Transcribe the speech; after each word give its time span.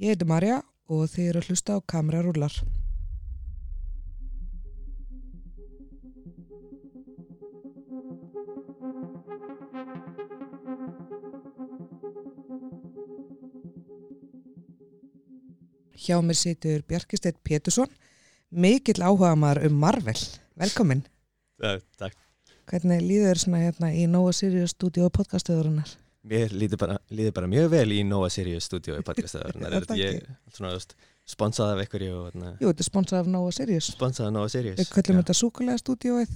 Ég 0.00 0.14
heiti 0.14 0.24
Marja 0.24 0.62
og 0.88 1.10
þið 1.12 1.26
eru 1.28 1.40
að 1.42 1.48
hlusta 1.50 1.74
á 1.76 1.78
kamerarúlar. 1.92 2.54
Hjá 16.00 16.16
mér 16.24 16.38
situr 16.40 16.80
Bjarkisteit 16.88 17.36
Pétursson, 17.44 17.92
mikill 18.48 19.04
áhuga 19.04 19.36
maður 19.36 19.66
um 19.68 19.80
Marvel. 19.84 20.16
Velkomin. 20.56 21.04
Uh, 21.60 21.76
takk. 22.00 22.16
Hvernig 22.72 23.04
líður 23.04 23.34
þér 23.34 23.44
svona 23.44 23.66
hérna 23.66 23.92
í 23.92 24.08
Nóa 24.08 24.32
Sirius 24.32 24.72
stúdíu 24.72 25.10
og 25.10 25.18
podcastöðurinnar? 25.20 25.92
Mér 26.20 26.52
líður 26.52 26.76
bara, 26.82 26.98
bara 27.32 27.48
mjög 27.48 27.70
vel 27.72 27.92
í 27.96 28.02
Nóa 28.04 28.28
Sirius 28.32 28.66
stúdíu 28.68 28.98
í 29.00 29.04
podcastöðurinnar. 29.06 29.72
Er 29.78 29.86
það 29.88 30.00
ég 30.02 30.18
svona, 30.52 30.72
sponsað 31.28 31.72
af 31.72 31.80
einhverju 31.84 32.10
Jú, 32.12 32.66
þetta 32.66 32.84
er 32.84 32.88
sponsað 32.88 33.22
af 33.22 33.30
Nóa 33.32 33.52
Sirius. 33.56 33.88
sponsað 33.94 34.28
af 34.28 34.34
Nóa 34.36 34.50
Sirius. 34.52 34.82
Við 34.82 34.90
köllum 34.92 35.16
Já. 35.16 35.20
þetta 35.22 35.36
súkulega 35.38 35.80
stúdíóið. 35.80 36.34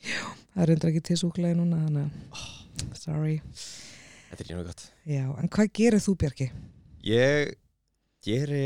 Það 0.00 0.64
er 0.64 0.70
reyndar 0.72 0.90
ekki 0.90 1.02
til 1.06 1.18
súkulega 1.20 1.58
núna, 1.60 1.78
þannig 1.84 2.08
að, 2.08 2.96
sorry. 2.98 3.36
Þetta 4.30 4.40
er 4.40 4.42
ekki 4.48 4.58
nú 4.58 4.66
gott. 4.66 4.84
Já, 5.06 5.22
en 5.38 5.52
hvað 5.54 5.70
gerir 5.78 6.02
þú, 6.02 6.16
Bjarki? 6.24 6.50
Ég 7.06 7.54
geri 8.26 8.64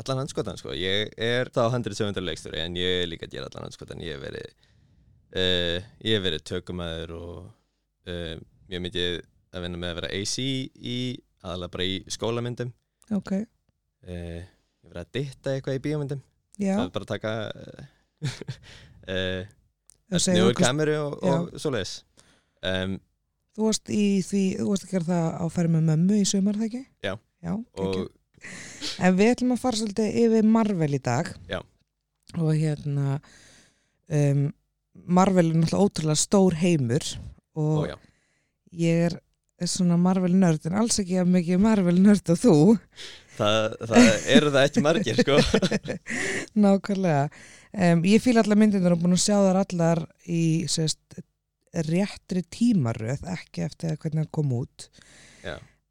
allan 0.00 0.24
handskotan, 0.24 0.58
sko. 0.58 0.74
Ég 0.74 1.14
er 1.22 1.52
þá 1.54 1.62
170 1.68 2.26
leikstjóri 2.26 2.64
en 2.64 2.80
ég 2.80 3.04
er 3.04 3.08
líka 3.12 3.28
að 3.30 3.38
gera 3.38 3.52
allan 3.52 3.68
handskotan. 3.68 4.02
Ég 4.02 4.18
hef 4.18 4.26
verið, 4.26 4.50
uh, 5.38 5.88
ég 6.02 6.18
hef 6.18 6.26
verið 6.26 6.46
tökumæður 6.50 7.16
og 7.20 7.40
uh, 8.10 8.36
mjög 8.66 8.86
mikið 8.88 9.22
að 9.56 9.64
vinna 9.66 9.80
með 9.82 9.92
að 9.92 9.98
vera 10.00 10.10
AC 10.20 10.34
í, 10.42 10.96
aðalega 11.42 11.72
bara 11.76 11.86
í 11.92 11.98
skólamyndum. 12.16 12.72
Ok, 13.16 13.32
Uh, 14.06 14.38
ég 14.38 14.86
verið 14.92 15.00
að 15.00 15.08
ditta 15.16 15.52
eitthvað 15.56 15.76
í 15.76 15.80
bíómyndum. 15.82 16.20
já, 16.62 16.76
Það 16.76 16.82
er 16.84 16.90
bara 16.94 17.06
að 17.06 17.08
taka 17.10 17.30
uh, 19.10 19.48
þú 20.12 20.20
segir 20.22 20.38
Njóður 20.38 20.52
okkur, 20.52 20.66
kameru 20.66 20.94
og, 21.00 21.16
og 21.26 21.48
svoleiðis 21.58 21.94
um, 22.70 22.94
þú 23.56 23.66
varst 23.66 23.90
í 23.90 24.04
því, 24.28 24.42
þú 24.60 24.68
varst 24.70 24.86
að 24.86 24.92
gera 24.94 25.08
það 25.08 25.26
á 25.42 25.44
færi 25.56 25.72
með 25.74 25.84
mömmu 25.90 26.20
í 26.20 26.28
sömur, 26.30 26.60
það 26.60 26.68
ekki? 26.68 26.82
Já. 27.08 27.12
Já, 27.46 27.52
og. 27.82 27.98
En 29.02 29.18
við 29.18 29.32
ætlum 29.32 29.54
að 29.56 29.62
fara 29.64 29.80
svolítið 29.80 30.16
yfir 30.22 30.48
Marvel 30.54 30.90
í 30.96 31.02
dag. 31.02 31.32
Já. 31.50 31.58
Og 32.36 32.50
hérna, 32.58 33.18
um, 34.12 34.42
Marvel 35.18 35.50
er 35.50 35.58
náttúrulega 35.64 35.86
ótrúlega 35.88 36.20
stór 36.20 36.56
heimur 36.62 37.06
og 37.56 37.86
já, 37.90 37.96
ég 38.86 39.06
er 39.08 39.18
svona 39.64 39.96
Marvel 40.00 40.34
nörd 40.36 40.66
en 40.68 40.76
alls 40.82 40.98
ekki 41.00 41.20
að 41.20 41.30
mikið 41.32 41.62
Marvel 41.64 41.96
nörd 42.02 42.32
og 42.34 42.40
þú. 42.42 42.56
það, 43.38 43.76
það 43.88 44.10
eru 44.34 44.50
það 44.52 44.66
ekki 44.68 44.82
margir 44.84 45.22
sko 45.22 45.38
Nákvæmlega. 46.66 47.22
Um, 47.76 48.04
ég 48.08 48.24
fíla 48.24 48.44
allar 48.44 48.60
myndirnar 48.60 48.96
og 48.96 49.00
búin 49.02 49.16
að 49.16 49.24
sjá 49.24 49.36
þar 49.36 49.60
allar 49.62 50.02
í 50.32 50.42
sérst, 50.72 51.18
réttri 51.88 52.42
tímaröð, 52.52 53.24
ekki 53.32 53.64
eftir 53.66 53.94
að 53.94 53.98
hvernig 54.04 54.26
það 54.26 54.36
kom 54.38 54.54
út. 54.56 54.86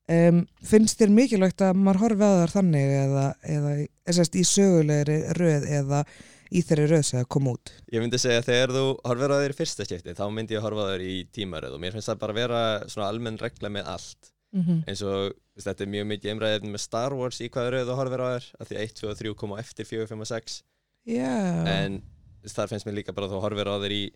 Um, 0.05 0.43
finnst 0.61 0.99
þér 1.01 1.13
mikilvægt 1.13 1.63
að 1.65 1.77
maður 1.81 2.03
horfi 2.03 2.25
á 2.29 2.37
þar 2.43 2.51
þannig 2.53 2.91
eða 2.99 3.25
eða 3.55 3.75
sérst, 4.13 4.35
í 4.37 4.43
sögulegri 4.45 5.15
röð 5.33 5.65
eða 5.79 6.01
í 6.51 6.61
þeirri 6.61 6.85
röð 6.91 7.03
sem 7.07 7.19
það 7.19 7.27
kom 7.35 7.47
út? 7.53 7.71
Ég 7.93 8.01
myndi 8.03 8.17
segja 8.21 8.39
að 8.43 8.45
þegar 8.51 8.73
þú 8.75 8.83
horfir 9.09 9.33
á 9.33 9.37
í 9.41 9.53
fyrsta 9.57 9.85
skipti 9.87 10.13
þá 10.17 10.25
myndi 10.33 10.53
ég 10.57 10.61
horfa 10.65 10.85
á 10.85 10.91
þér 10.93 11.03
í 11.05 11.15
tímaröð 11.33 11.73
og 11.77 11.81
mér 11.81 11.91
finnst 11.95 12.09
það 12.11 12.19
bara 12.19 12.33
vera 12.37 12.61
svona 12.87 13.09
almenn 13.09 13.37
regla 13.41 13.69
með 13.69 13.85
allt 13.95 14.31
Mm 14.55 14.61
-hmm. 14.63 14.83
eins 14.87 15.01
og 15.03 15.33
veist, 15.55 15.67
þetta 15.67 15.83
er 15.83 15.89
mjög 15.91 16.05
mikið 16.07 16.31
einræðið 16.31 16.65
með 16.71 16.79
Star 16.79 17.13
Wars 17.13 17.41
í 17.41 17.49
hvaða 17.49 17.71
röð 17.73 17.87
þú 17.89 17.95
horfir 17.99 18.21
á 18.23 18.27
þér 18.31 18.45
af 18.59 18.67
því 18.69 18.75
að 18.75 18.83
1, 18.85 18.93
2 19.01 19.09
og 19.09 19.17
3 19.19 19.33
koma 19.35 19.57
eftir 19.59 19.85
4, 19.85 20.07
5 20.07 20.21
og 20.21 20.27
6 20.27 20.63
Já. 21.05 21.65
en 21.67 22.01
þar 22.47 22.67
finnst 22.71 22.85
mér 22.87 22.95
líka 22.95 23.11
bara 23.13 23.27
að 23.27 23.31
þú 23.35 23.41
horfir 23.43 23.67
á 23.67 23.75
þér 23.83 23.91
í, 23.91 24.11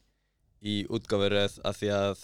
í 0.63 0.85
útgáfuröð 0.87 1.59
af 1.65 1.75
því 1.81 1.89
að 1.91 2.17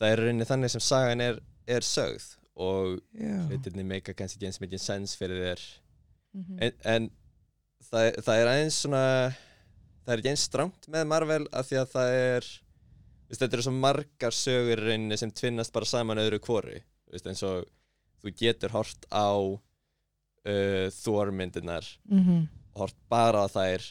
það 0.00 0.08
er 0.12 0.16
rauninni 0.18 0.44
þannig 0.48 0.70
sem 0.70 0.80
sagan 0.80 1.20
er, 1.20 1.40
er 1.68 1.80
sögð 1.84 2.24
og 2.56 3.00
hlutinni 3.50 3.84
meika 3.84 4.14
kannski 4.14 4.38
ekki 4.38 4.46
eins 4.46 4.60
mikið 4.64 4.80
sens 4.80 5.16
fyrir 5.16 5.44
þér 5.44 5.60
Mhm. 6.34 6.56
en, 6.62 6.72
en 6.84 7.10
það, 7.94 8.10
það 8.26 8.40
er 8.42 8.50
aðeins 8.52 8.78
svona 8.84 9.02
það 10.04 10.12
er 10.14 10.20
ekki 10.22 10.32
eins 10.34 10.46
strámt 10.50 10.88
með 10.92 11.06
Marvel 11.14 11.44
af 11.56 11.68
því 11.70 11.78
að 11.80 11.92
það 11.94 12.14
er 12.20 12.48
veist, 12.50 13.40
þetta 13.40 13.56
eru 13.56 13.66
svo 13.68 13.74
margar 13.78 14.34
sögur 14.36 14.82
sem 15.22 15.30
tvinnast 15.32 15.72
bara 15.72 15.88
saman 15.88 16.20
öðru 16.22 16.40
hvori 16.44 16.80
veist, 17.14 17.26
eins 17.30 17.42
og 17.46 17.64
þú 18.24 18.34
getur 18.40 18.74
hort 18.74 19.06
á 19.12 19.30
uh, 20.48 20.86
Thor 21.02 21.30
myndirnar 21.32 21.86
Mhm. 22.10 22.48
hort 22.76 22.96
bara 23.08 23.44
á 23.44 23.48
þær 23.48 23.84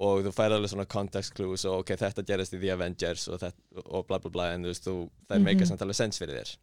og 0.00 0.22
þú 0.24 0.30
fær 0.32 0.52
alveg 0.56 0.70
svona 0.72 0.88
context 0.88 1.34
clues 1.36 1.64
og 1.68 1.80
ok, 1.82 1.90
þetta 2.00 2.24
gerist 2.24 2.54
í 2.56 2.60
The 2.60 2.70
Avengers 2.72 3.26
og, 3.28 3.40
þetta, 3.42 3.82
og 3.84 4.06
bla 4.08 4.18
bla 4.18 4.30
bla 4.32 4.46
en 4.54 4.64
þú 4.64 4.70
veist, 4.72 4.84
þú, 4.86 4.94
það 5.28 5.34
er 5.36 5.38
Mhm. 5.40 5.44
meika 5.44 5.66
samt 5.66 5.82
alveg 5.82 5.96
sens 5.98 6.18
fyrir 6.18 6.40
þér 6.40 6.56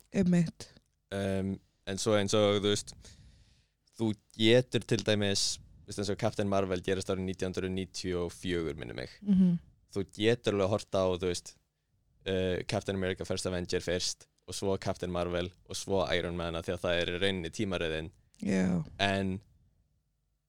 um, 1.11 1.59
en 1.87 1.97
svo 1.97 2.15
eins 2.17 2.33
og 2.33 2.61
þú 2.61 2.71
veist 2.71 2.93
þú 3.97 4.13
getur 4.37 4.85
til 4.85 5.03
dæmis 5.03 5.57
þú 5.87 5.93
veist, 5.93 5.99
eins 6.03 6.09
og 6.11 6.19
Captain 6.19 6.49
Marvel 6.51 6.81
gerist 6.83 7.07
árið 7.09 7.23
1994 7.31 8.75
minni 8.77 8.93
mig. 8.97 9.09
Mhm. 9.23 9.57
þú 9.95 10.03
getur 10.13 10.53
alveg 10.53 10.65
að 10.67 10.73
horta 10.73 10.99
á 10.99 11.07
þú 11.15 11.27
veist 11.31 11.53
uh, 12.27 12.57
Captain 12.67 12.97
America 12.99 13.23
First 13.25 13.47
Avenger 13.47 13.79
fyrst 13.81 14.27
og 14.47 14.53
svo 14.55 14.75
Captain 14.83 15.11
Marvel 15.11 15.47
og 15.69 15.75
svo 15.79 16.01
Iron 16.13 16.35
Man 16.37 16.55
af 16.59 16.65
því 16.67 16.73
að 16.75 16.81
það 16.83 16.99
er 17.01 17.11
í 17.13 17.19
rauninni 17.23 17.51
tímaröðin 17.55 18.09
Já. 18.43 18.83
en 18.99 19.31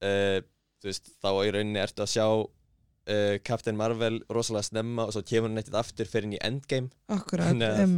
uh, 0.03 0.41
þú 0.83 0.91
veist 0.91 1.11
þá 1.23 1.29
í 1.47 1.53
rauninni 1.55 1.81
ertu 1.83 2.03
að 2.05 2.13
sjá 2.13 2.27
uh, 2.35 3.39
Captain 3.47 3.79
Marvel 3.79 4.21
rosalega 4.29 4.67
snemma 4.69 5.07
og 5.09 5.15
svo 5.15 5.23
kemur 5.27 5.51
hann 5.53 5.63
ekkert 5.63 5.79
aftur 5.85 6.11
fyrir 6.11 6.29
inn 6.29 6.37
í 6.37 6.43
Endgame. 6.45 6.91
Akkurat, 7.15 7.55
að- 7.55 7.79
að 7.79 7.95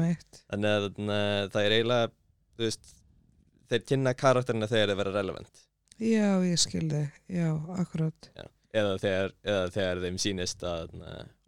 þannig 0.52 0.70
að 1.16 1.50
það 1.56 1.64
er 1.66 1.76
eiginlega 1.78 2.12
þú 2.60 2.66
veist 2.68 2.94
þeir 3.72 3.84
kynna 3.88 4.14
karakterina 4.14 4.68
þegar 4.70 4.92
þeir 4.92 5.00
vera 5.02 5.16
relevant 5.16 5.66
Já, 6.00 6.40
ég 6.46 6.56
skildi. 6.60 7.02
Já, 7.28 7.50
akkurat. 7.76 8.30
eða 8.72 8.96
þegar, 9.02 9.32
eða 9.44 9.64
þegar 9.74 10.00
þeim 10.04 10.18
sýnist 10.22 10.62
að 10.64 10.94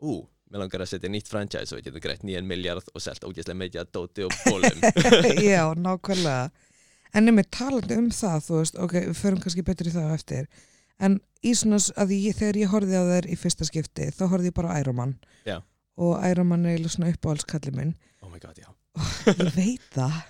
ú, 0.02 0.16
mér 0.52 0.64
langar 0.64 0.84
að 0.84 0.90
setja 0.90 1.10
nýtt 1.12 1.30
franchise 1.32 1.72
og 1.72 1.80
við 1.80 1.86
getum 1.88 2.04
greitt 2.04 2.26
nýjan 2.26 2.48
miljard 2.48 2.90
og 2.92 3.00
selt 3.00 3.24
ógeðslega 3.24 3.84
að 3.84 3.92
dóti 3.96 4.26
og 4.26 4.34
bólum 4.44 4.82
Já, 5.52 5.64
nákvæmlega. 5.78 6.50
En 7.12 7.26
nefnir 7.28 7.48
talandi 7.52 7.96
um 8.00 8.10
það, 8.12 8.38
þú 8.46 8.60
veist, 8.60 8.78
ok, 8.80 8.94
við 9.08 9.18
förum 9.20 9.40
kannski 9.44 9.64
betur 9.64 9.88
í 9.88 9.94
það 9.94 10.14
eftir. 10.16 10.46
En 11.02 11.18
í 11.44 11.52
svona, 11.56 11.80
ég, 12.12 12.36
þegar 12.36 12.60
ég 12.60 12.72
horfði 12.72 13.00
á 13.00 13.04
þær 13.08 13.28
í 13.32 13.38
fyrsta 13.40 13.68
skipti, 13.68 14.10
þá 14.12 14.24
horfði 14.28 14.52
ég 14.52 14.56
bara 14.56 14.76
á 14.76 14.78
Iron 14.80 14.98
Man. 15.00 15.16
Já. 15.48 15.58
Og 16.00 16.14
Iron 16.28 16.48
Man 16.48 16.68
er 16.68 16.84
svona 16.88 17.12
uppáhaldskallið 17.12 17.76
minn. 17.76 17.96
oh 18.22 18.28
my 18.32 18.40
god, 18.40 18.56
já 18.60 18.68
Ég 19.32 19.54
veit 19.56 19.84
það. 19.94 20.20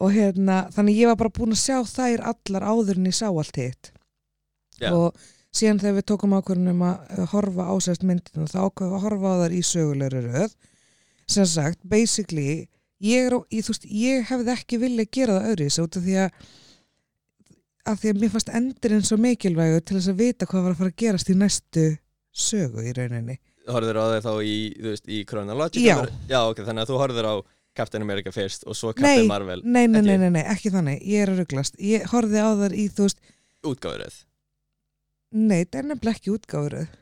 Og 0.00 0.14
hérna, 0.14 0.62
þannig 0.72 1.02
ég 1.02 1.10
var 1.10 1.18
bara 1.20 1.34
búin 1.36 1.52
að 1.52 1.60
sjá 1.60 1.76
þær 1.84 2.22
allar 2.32 2.66
áður 2.72 3.00
en 3.00 3.10
ég 3.10 3.16
sá 3.18 3.26
allt 3.28 3.58
hitt. 3.60 3.92
Já. 4.80 4.90
Og 4.96 5.18
síðan 5.52 5.80
þegar 5.82 5.98
við 5.98 6.06
tókum 6.08 6.36
ákvörðunum 6.38 6.84
að 6.88 7.24
horfa 7.34 7.66
á 7.68 7.74
sérst 7.84 8.06
myndinu, 8.08 8.48
þá 8.48 8.58
ákveðum 8.64 8.94
við 8.94 8.96
að 8.96 9.04
horfa 9.04 9.34
á 9.34 9.40
þær 9.42 9.56
í 9.58 9.62
sögulegri 9.70 10.22
röð. 10.28 10.54
Sem 11.30 11.46
sagt, 11.46 11.82
basically, 11.86 12.48
ég, 13.04 13.28
er, 13.28 13.36
ég, 13.52 13.68
veist, 13.68 13.84
ég 13.84 14.24
hefði 14.30 14.54
ekki 14.56 14.80
viljað 14.80 15.12
gera 15.18 15.36
það 15.36 15.52
öðru 15.52 15.68
út 15.84 16.00
af 16.00 16.08
því 16.08 16.16
að 16.24 16.48
af 17.90 18.00
því 18.00 18.10
að 18.12 18.18
mér 18.20 18.32
fannst 18.34 18.50
endurinn 18.54 19.06
svo 19.06 19.16
mikilvægur 19.20 19.84
til 19.84 19.96
þess 19.96 20.10
að 20.12 20.18
vita 20.20 20.48
hvað 20.48 20.66
var 20.66 20.74
að 20.74 20.80
fara 20.82 20.92
að 20.92 20.98
gerast 21.00 21.30
í 21.32 21.36
næstu 21.38 21.84
sögu 22.30 22.84
í 22.84 22.92
rauninni. 22.96 23.38
horfður 23.70 24.00
á 24.00 24.04
þeir 24.12 24.24
þá 24.26 24.32
í, 24.44 24.56
veist, 24.84 25.08
í 25.08 25.20
chronological 25.28 26.06
Já. 26.08 26.12
já, 26.28 26.38
ok, 26.50 26.62
þannig 26.66 26.84
að 26.84 26.90
þú 26.92 27.00
horfður 27.00 27.28
á 27.30 27.34
Captain 27.76 28.02
America 28.02 28.32
fyrst 28.34 28.66
og 28.66 28.76
svo 28.78 28.92
Captain 28.96 29.28
Marvel 29.30 29.62
Nei, 29.64 29.86
nei, 29.86 30.02
nei, 30.02 30.16
nei, 30.18 30.30
nei, 30.34 30.42
ekki 30.50 30.72
þannig, 30.74 31.02
ég 31.06 31.24
er 31.24 31.34
að 31.34 31.44
rugglast. 31.44 31.78
Ég 31.78 32.06
horfði 32.10 32.42
á 32.42 32.50
þær 32.64 32.74
í, 32.74 32.86
þú 32.90 33.06
veist, 33.06 33.20
útgáfuröð 33.66 34.16
nei, 35.30 35.60
það 35.64 35.82
er 35.82 35.90
nefnilega 35.92 36.16
ekki 36.18 36.34
útgáfuröð. 36.34 36.96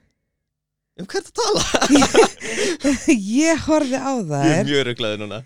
um 0.99 1.07
er 1.07 1.29
það 1.29 1.31
að 1.31 1.39
tala? 1.41 2.27
ég 3.45 3.65
horfði 3.69 4.03
á 4.03 4.13
ég 4.19 4.59
er 4.59 4.69
mjög 4.69 4.85
rugglaði 4.91 5.23
núna 5.23 5.45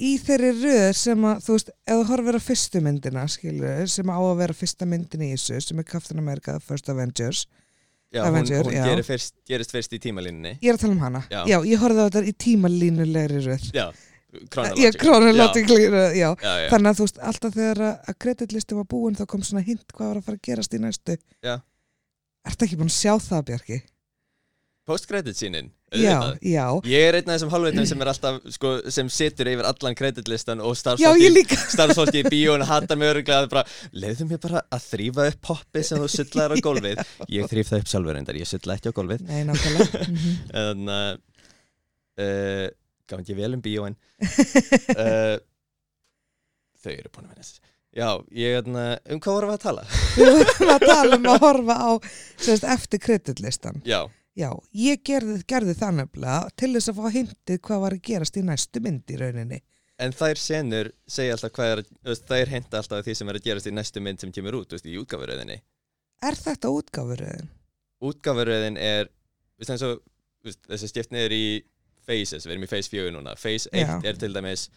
í 0.00 0.16
þeirri 0.20 0.50
röð 0.56 0.90
sem 0.96 1.24
að, 1.28 1.40
þú 1.44 1.56
veist, 1.56 1.72
ef 1.84 1.98
þú 1.98 2.04
horfir 2.10 2.38
á 2.38 2.42
fyrstu 2.42 2.82
myndina, 2.84 3.24
skilur, 3.30 3.88
sem 3.92 4.12
á 4.12 4.16
að 4.18 4.38
vera 4.40 4.56
fyrsta 4.56 4.88
myndin 4.88 5.24
í 5.26 5.32
þessu, 5.34 5.58
sem 5.64 5.82
er 5.82 5.88
Captain 5.88 6.22
America 6.22 6.56
First 6.64 6.88
Avengers. 6.92 7.46
já, 8.10 8.22
hún, 8.24 8.28
Avenger, 8.28 8.64
hún 8.64 8.74
já. 8.74 8.84
gerir 8.88 9.06
fyrst, 9.06 9.34
gerist 9.46 9.70
fyrst 9.70 9.92
í 9.94 10.00
tímalínni 10.02 10.56
Ég 10.58 10.72
er 10.72 10.78
að 10.78 10.80
tala 10.86 10.96
um 10.96 11.02
hana. 11.04 11.20
Já. 11.30 11.44
ég 11.46 11.78
horfði 11.78 12.00
á 12.02 12.06
þetta 12.08 12.22
í 12.26 12.32
tímalínulegri 12.46 13.42
röð. 13.44 13.68
já, 13.76 13.84
Já. 16.64 16.68
Þannig 16.74 16.90
að 16.92 16.98
þú 17.00 17.06
veist, 17.08 17.22
alltaf 17.30 17.54
þegar 17.56 17.82
að 17.86 18.10
að 18.12 18.18
kreditlisti 18.26 18.78
var 18.80 18.88
búin 18.94 19.18
þá 19.18 19.24
kom 19.32 19.42
svona 19.46 19.64
hint 19.66 19.86
hvað 19.94 20.12
var 20.12 20.20
að 20.22 20.28
fara 20.28 20.40
að 20.40 20.44
gerast 20.50 20.76
í 20.76 20.82
næstu. 20.82 21.16
Já. 21.44 21.56
Ertu 22.48 22.66
ekki 22.68 22.78
búin 22.80 22.92
að 22.92 22.98
sjá 23.00 23.14
það, 23.30 23.46
Bjarki? 23.50 23.80
post-credit 24.90 25.36
sínin 25.38 25.70
já, 25.94 26.16
já 26.42 26.64
Ég 26.88 27.04
er 27.08 27.18
einn 27.18 27.28
af 27.28 27.36
þessum 27.36 27.52
halvveitum 27.52 27.86
sem 27.88 28.02
er 28.02 28.10
alltaf, 28.12 28.38
sko, 28.54 28.70
sem 28.94 29.10
situr 29.12 29.50
yfir 29.52 29.66
allan 29.68 29.96
kreditlistan 29.98 30.62
og 30.64 30.76
starfsfólki 30.78 32.20
í 32.22 32.30
bíónu 32.30 32.66
hattar 32.68 32.98
mig 32.98 33.10
öruglega 33.12 33.46
að 33.46 33.72
leiðum 33.92 34.30
mér 34.32 34.42
bara 34.42 34.62
að 34.72 34.86
þrýfa 34.88 35.26
upp 35.32 35.40
poppi 35.50 35.84
sem 35.86 36.00
þú 36.02 36.10
sullaður 36.14 36.54
á 36.54 36.64
gólfið 36.66 37.02
ég 37.36 37.50
þrýf 37.50 37.72
það 37.72 37.82
upp 37.84 37.92
sjálfur 37.92 38.18
reyndar, 38.18 38.40
ég 38.40 38.50
sulla 38.50 38.78
ekki 38.78 38.92
á 38.94 38.98
gólfið 38.98 39.24
Nei, 39.28 39.40
nákvæmlega 39.50 40.04
Mhm. 40.10 40.30
en 40.64 40.94
uh, 40.94 41.10
uh, 42.24 42.66
gaf 43.10 43.22
ekki 43.22 43.36
vel 43.38 43.50
um 43.56 43.64
bíóin. 43.64 43.96
Uh, 44.94 45.36
þau 46.82 46.92
eru 46.94 47.12
búin 47.12 47.26
að 47.26 47.34
vinna 47.34 47.42
þessi. 47.42 47.60
Já, 47.90 48.08
ég, 48.38 48.70
uh, 48.70 48.94
um 49.10 49.20
hvað 49.22 49.36
vorum 49.36 49.50
við 49.50 49.58
að 49.58 49.64
tala? 49.64 49.84
Við 50.16 50.32
vorum 50.38 50.72
að 50.76 50.86
tala 50.86 51.18
um 51.18 51.28
að 51.32 51.44
horfa 51.44 51.76
á 51.82 51.90
sérst, 52.38 52.66
eftir 52.70 53.00
kreditlistan 53.02 53.80
Já, 53.82 54.04
Já, 54.38 54.52
ég 54.78 55.02
gerði, 55.02 55.40
gerði 55.50 55.74
það 55.74 55.96
nefnilega 55.98 56.52
til 56.60 56.70
þess 56.76 56.92
að 56.92 57.00
fá 57.00 57.16
hintið 57.16 57.62
hvað 57.66 57.82
var 57.82 57.96
að 57.96 58.04
gerast 58.06 58.38
í 58.38 58.44
næstu 58.46 58.82
mynd 58.84 59.10
í 59.10 59.18
rauninni. 59.18 59.58
En 60.00 60.14
þær 60.16 60.38
senur 60.40 60.92
segja 61.10 61.34
alltaf 61.34 61.52
hvað 61.58 61.72
er, 61.74 61.82
þær 62.30 62.52
hinta 62.54 62.78
alltaf 62.78 63.02
því 63.04 63.16
sem 63.18 63.32
er 63.32 63.40
að 63.40 63.48
gerast 63.48 63.68
í 63.68 63.74
næstu 63.74 64.02
mynd 64.06 64.22
sem 64.22 64.32
kemur 64.32 64.60
út, 64.62 64.70
þú 64.70 64.78
veist, 64.78 64.86
í 64.86 65.00
útgáfuröðinni. 65.02 65.58
Er 66.24 66.38
þetta 66.38 66.70
útgáfuröðin? 66.72 67.50
útgáfuröðin 68.00 68.78
er 68.80 69.10
þú 69.60 69.96
veist, 70.46 70.62
þessi 70.70 70.88
stift 70.88 71.12
niður 71.14 71.34
í 71.36 71.44
phases, 72.10 72.46
við 72.46 72.56
erum 72.56 72.66
í 72.66 72.70
phase 72.70 72.92
4 72.92 73.12
núna. 73.14 73.34
Phase 73.38 73.70
1 73.72 73.86
Já. 73.86 73.96
er 74.10 74.20
til 74.20 74.34
dæmis 74.34 74.68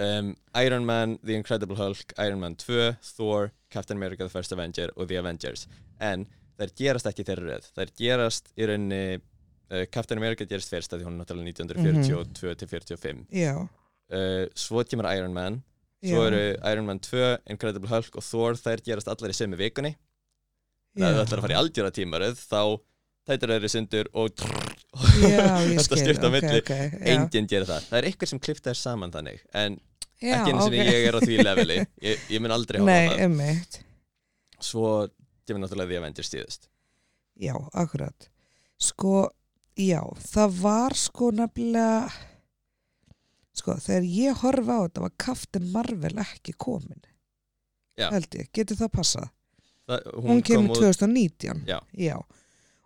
um, 0.00 0.32
Iron 0.58 0.86
Man, 0.88 1.18
The 1.22 1.36
Incredible 1.38 1.76
Hulk 1.76 2.14
Iron 2.18 2.40
Man 2.40 2.56
2, 2.56 2.94
Thor, 3.16 3.52
Captain 3.72 3.98
America 3.98 4.24
The 4.24 4.32
First 4.32 4.52
Avenger 4.56 4.92
og 4.96 5.08
The 5.08 5.20
Avengers. 5.20 5.66
En 6.00 6.26
þær 6.60 6.72
gerast 6.78 7.08
ekki 7.10 7.26
þeirra 7.28 7.50
röð. 7.50 7.68
Þær 7.76 7.92
gerast 7.98 8.52
í 8.56 8.68
rauninni 8.68 9.02
uh, 9.18 9.84
Captain 9.92 10.20
America 10.20 10.46
gerist 10.48 10.72
fyrst 10.72 10.94
að 10.94 11.02
því 11.02 11.08
hún 11.08 11.18
er 11.18 11.24
náttúrulega 11.24 11.54
1942 11.56 12.56
til 12.60 12.70
45 12.70 13.22
Já, 13.36 13.54
uh, 13.62 14.44
svo 14.58 14.84
kemur 14.88 15.10
Iron 15.12 15.36
Man. 15.36 15.60
Svo 16.02 16.24
eru 16.26 16.56
Iron 16.66 16.88
Man 16.88 16.98
2, 16.98 17.26
Incredible 17.52 17.86
Hulk 17.92 18.16
og 18.18 18.24
Thor 18.26 18.56
þær 18.58 18.80
gerast 18.82 19.10
allar 19.12 19.30
í 19.30 19.36
sömu 19.38 19.58
vikunni. 19.60 19.92
Ef 20.98 21.04
það 21.04 21.20
ætlar 21.22 21.38
að 21.38 21.44
fara 21.46 21.54
í 21.54 21.60
algjöra 21.60 21.92
tímaröð 21.94 22.40
þá 22.42 22.62
tætur 23.28 23.52
þeirri 23.54 23.70
sundur 23.70 24.08
og 24.18 24.42
Já, 25.22 25.46
Þetta 25.78 25.98
skipta 26.00 26.26
á 26.26 26.30
ok, 26.30 26.34
milli. 26.34 26.60
ok, 26.62 26.72
já. 26.74 27.00
enginn 27.14 27.48
gerir 27.50 27.68
það. 27.68 27.86
Það 27.90 27.98
er 28.00 28.08
eitthvað 28.10 28.30
sem 28.32 28.40
klifta 28.42 28.70
þér 28.72 28.80
saman 28.82 29.12
þannig 29.14 29.44
en 29.62 29.78
Já, 30.22 30.34
ekki 30.38 30.52
eins 30.52 30.64
og 30.64 30.68
ok. 30.70 30.76
ég 30.78 31.06
er 31.08 31.16
á 31.18 31.20
því 31.22 31.38
leveli. 31.48 31.78
Ég, 32.06 32.26
ég 32.30 32.42
mun 32.44 32.54
aldrei 32.54 32.78
hafa 32.82 32.98
það. 32.98 33.22
emmitt 33.26 33.78
svo 34.62 34.90
kemur 35.46 35.64
náttúrulega 35.64 35.90
The 35.90 36.00
Avengers 36.02 36.30
síðust 36.30 36.68
Já, 37.42 37.54
akkurat. 37.72 38.28
Sko, 38.82 39.30
já, 39.78 40.02
það 40.34 40.58
var 40.62 40.94
sko 40.98 41.30
nefnilega 41.34 42.12
Sko, 43.52 43.74
þegar 43.84 44.04
ég 44.08 44.38
horfa 44.40 44.76
á 44.78 44.82
þetta 44.86 45.02
var 45.04 45.12
Captain 45.20 45.66
Marvel 45.74 46.14
ekki 46.22 46.54
komin. 46.56 47.02
Já. 48.00 48.06
held 48.14 48.32
ég, 48.38 48.46
getur 48.56 48.78
það 48.78 48.88
passað? 48.94 49.26
Það, 49.90 50.06
hún, 50.14 50.28
hún, 50.30 50.38
kemur 50.46 50.70
kom 50.70 50.70
út 50.72 50.80
2019 51.02 51.66
Já. 51.68 52.14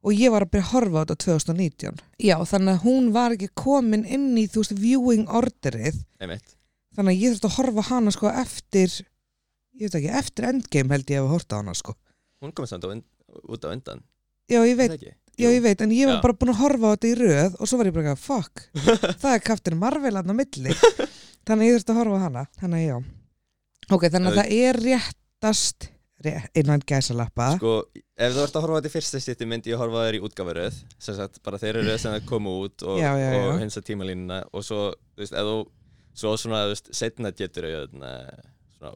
Og 0.07 0.15
ég 0.15 0.31
var 0.31 0.47
að 0.47 0.53
byrja 0.55 0.67
að 0.69 0.73
horfa 0.77 1.03
á 1.03 1.03
þetta 1.03 1.17
2019 1.25 2.01
já, 2.23 2.37
þannig 2.47 2.73
að 2.77 2.85
hún 2.87 3.09
var 3.17 3.35
ekki 3.35 3.49
komin 3.59 4.05
inn 4.07 4.29
í 4.39 4.47
þú 4.47 4.63
veist 4.63 4.77
viewing 4.79 5.27
orderið. 5.35 5.99
Einmitt. 6.23 6.55
Þannig 6.97 7.13
að 7.17 7.23
ég 7.25 7.35
þurfti 7.35 7.51
að 7.51 7.57
horfa 7.59 7.85
hana 7.91 8.13
sko 8.15 8.31
eftir 8.31 8.95
ég 9.77 9.91
veit 9.91 9.99
ekki, 9.99 10.13
eftir 10.23 10.47
endgame 10.53 10.95
held 10.95 11.11
ég 11.13 11.19
að 11.21 11.27
hafa 11.27 11.35
horta 11.37 11.59
á 11.59 11.61
hana 11.61 11.75
sko. 11.77 11.97
Hún 12.41 12.55
komið 12.57 12.71
samt 12.73 12.87
út 12.87 13.67
á 13.67 13.69
undan. 13.75 14.05
Já, 14.49 14.61
ég 14.63 14.77
veit, 14.79 14.95
það 14.95 15.11
já, 15.37 15.49
ég 15.51 15.61
veit 15.65 15.83
en 15.85 15.91
ég 15.93 16.07
var 16.09 16.17
Já. 16.21 16.23
bara 16.23 16.37
búin 16.39 16.53
að 16.55 16.61
horfa 16.63 16.87
á 16.87 16.93
þetta 16.95 17.09
í 17.11 17.17
röð 17.19 17.57
og 17.61 17.69
svo 17.69 17.81
var 17.83 17.91
ég 17.91 17.97
bara, 17.99 18.15
eitthvað, 18.15 18.23
fuck 18.25 18.63
það 19.25 19.35
er 19.35 19.43
Captain 19.51 19.79
Marvel 19.83 20.15
hann 20.17 20.31
á 20.33 20.35
milli. 20.39 20.77
Þannig 21.47 21.59
að 21.59 21.67
ég 21.67 21.77
þurfti 21.81 21.93
að 21.93 22.01
horfa 22.01 22.21
á 22.23 22.25
hana. 22.29 22.47
Þannig 22.63 22.79
að 22.79 22.87
já. 22.87 22.97
Ok, 23.97 24.07
þannig 24.15 24.31
að 24.31 24.33
Auð- 24.33 24.41
það 24.41 24.55
er 24.71 24.81
réttast 24.87 25.89
rétt, 25.91 25.91
innan 26.57 26.83
gæsalappa. 26.89 27.53
Sko, 27.59 27.75
ef 27.95 28.35
þú 28.35 28.43
ert 28.47 28.57
að 28.57 28.67
horfa 28.67 28.77
á 28.77 28.79
þetta 28.81 28.91
í 28.91 28.95
fyrsta 28.97 29.21
stýtti 29.23 29.49
myndi 29.49 29.73
ég 29.73 29.81
horfa 29.81 30.07
þér 30.07 30.19
í 30.19 30.23
útgáfaröð 30.27 30.81
sem 30.97 31.19
sagt, 31.19 31.41
bara 31.45 31.61
þeir 31.61 31.83
eru 31.83 31.97
sem 32.01 32.15
það 32.17 32.29
komu 32.31 32.57
út 32.65 32.87
og, 32.89 33.01
og 33.03 33.61
hinsa 33.61 33.85
tímalínuna. 33.85 34.43
Og 34.57 34.65
svo, 34.65 34.91
þú 35.15 35.25
veist, 35.25 35.37
þú 35.37 35.57
svo 36.17 36.35
svona, 36.41 36.65
þú 36.67 36.75
veist, 36.75 36.93
setna 36.97 37.33
getur 37.37 37.69
þau 37.69 37.87
svona, 37.93 38.13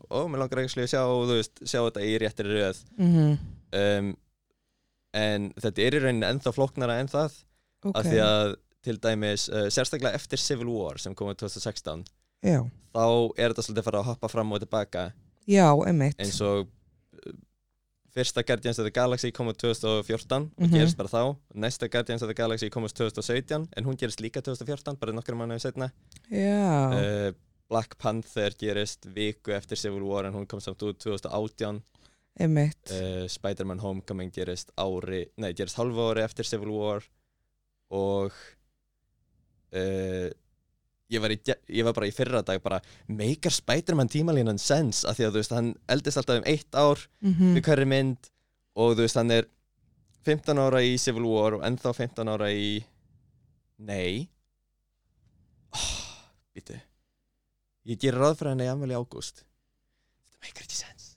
ó, 0.09 0.19
mér 0.29 0.45
langar 0.45 0.63
ekki 0.65 0.85
að 0.85 0.93
sjá, 0.95 1.03
þú 1.05 1.37
veist, 1.37 1.65
sjá 1.65 1.81
þetta 1.81 2.05
í 2.09 2.19
réttri 2.25 2.53
röð. 2.55 2.85
Mm 3.01 3.41
um, 3.77 4.11
en 5.17 5.51
þetta 5.59 5.85
er 5.85 5.97
í 5.97 6.03
rauninni 6.05 6.29
ennþá 6.29 6.53
flóknara 6.55 6.99
en 7.03 7.11
það. 7.11 7.39
Ok, 7.85 7.95
af 7.97 8.07
því 8.07 8.19
að 8.25 8.57
til 8.85 8.97
dæmis 9.03 9.47
uh, 9.53 9.67
sérstaklega 9.73 10.17
eftir 10.17 10.41
Civil 10.41 10.71
War 10.73 11.01
sem 11.01 11.15
kom 11.17 11.31
út 11.33 11.41
2016 11.41 12.05
já, 12.45 12.61
þá 12.95 13.05
er 13.37 13.53
þetta 13.53 13.65
svolítið 13.67 13.83
að 13.83 13.89
fara 13.89 14.01
að 14.01 14.09
hoppa 14.09 14.31
fram 14.33 14.53
og 14.57 14.63
tilbaka. 14.63 15.07
Já, 15.51 15.67
emitt 15.89 16.21
eins 16.21 16.39
og 16.45 16.69
fyrsta 18.15 18.43
Guardians 18.47 18.79
of 18.79 18.85
the 18.87 18.91
Galaxy 18.91 19.31
kom 19.33 19.47
út 19.49 19.59
2014 19.59 20.51
og 20.57 20.67
Mhm. 20.67 20.73
gerist 20.75 20.97
bara 20.97 21.09
þá. 21.09 21.37
Næsta 21.55 21.89
Guardians 21.91 22.23
of 22.23 22.29
the 22.29 22.35
Galaxy 22.35 22.69
kom 22.69 22.85
út 22.85 22.93
2017 22.95 23.69
en 23.77 23.85
hún 23.85 23.97
gerist 23.97 24.21
líka 24.21 24.43
2014, 24.43 24.97
bara 24.99 25.13
nokkru 25.13 25.37
mánuði 25.37 25.61
setna 25.61 25.91
já, 26.31 27.29
uh, 27.29 27.33
Black 27.71 27.97
Panther 27.99 28.51
gerist 28.59 29.07
viku 29.15 29.53
eftir 29.55 29.77
Civil 29.79 30.03
War 30.03 30.25
en 30.27 30.33
hún 30.35 30.47
kom 30.49 30.61
samt 30.61 30.83
út 30.83 30.99
2018 30.99 31.83
emitt 32.41 32.91
uh, 32.91 33.27
Spider-Man 33.29 33.79
Homecoming 33.81 34.33
gerist 34.33 34.71
ári, 34.77 35.27
nei, 35.39 35.53
gerist 35.53 35.77
halva 35.77 36.11
ári 36.15 36.25
eftir 36.25 36.45
Civil 36.45 36.71
War 36.71 37.03
og 37.91 38.33
uh, 39.73 40.31
ég, 41.11 41.23
var 41.23 41.35
í, 41.35 41.39
ég 41.47 41.87
var 41.87 41.97
bara 41.97 42.09
í 42.09 42.15
fyrra 42.15 42.43
dag 42.47 42.61
bara, 42.63 42.81
meikar 43.11 43.55
Spider-Man 43.55 44.11
tímalínan 44.13 44.61
sens 44.63 45.05
af 45.05 45.19
því 45.19 45.27
að 45.27 45.33
þú 45.33 45.43
veist, 45.43 45.57
hann 45.57 45.73
eldist 45.91 46.21
alltaf 46.21 46.43
um 46.43 46.51
eitt 46.51 46.79
ár 46.79 47.07
mm 47.25 47.57
við 47.57 47.65
hverri 47.67 47.89
mynd 47.89 48.31
og 48.79 48.95
þú 48.95 49.07
veist, 49.07 49.19
hann 49.19 49.35
er 49.35 49.49
15 50.29 50.61
ára 50.61 50.83
í 50.85 50.95
Civil 51.01 51.27
War 51.27 51.59
og 51.59 51.65
ennþá 51.67 51.95
15 51.97 52.29
ára 52.29 52.51
í 52.53 52.85
nei. 53.81 54.29
Oh, 55.73 55.91
býtu 56.55 56.77
ég 57.91 57.99
ger 58.01 58.19
ráð 58.19 58.37
fyrir 58.39 58.53
henni 58.53 58.67
í 58.69 58.71
afmæli 58.71 58.95
í 58.95 59.01
ágúst. 59.01 59.43
Þetta 60.29 60.45
meikar 60.45 60.67
ekki 60.67 60.79
sens 60.79 61.09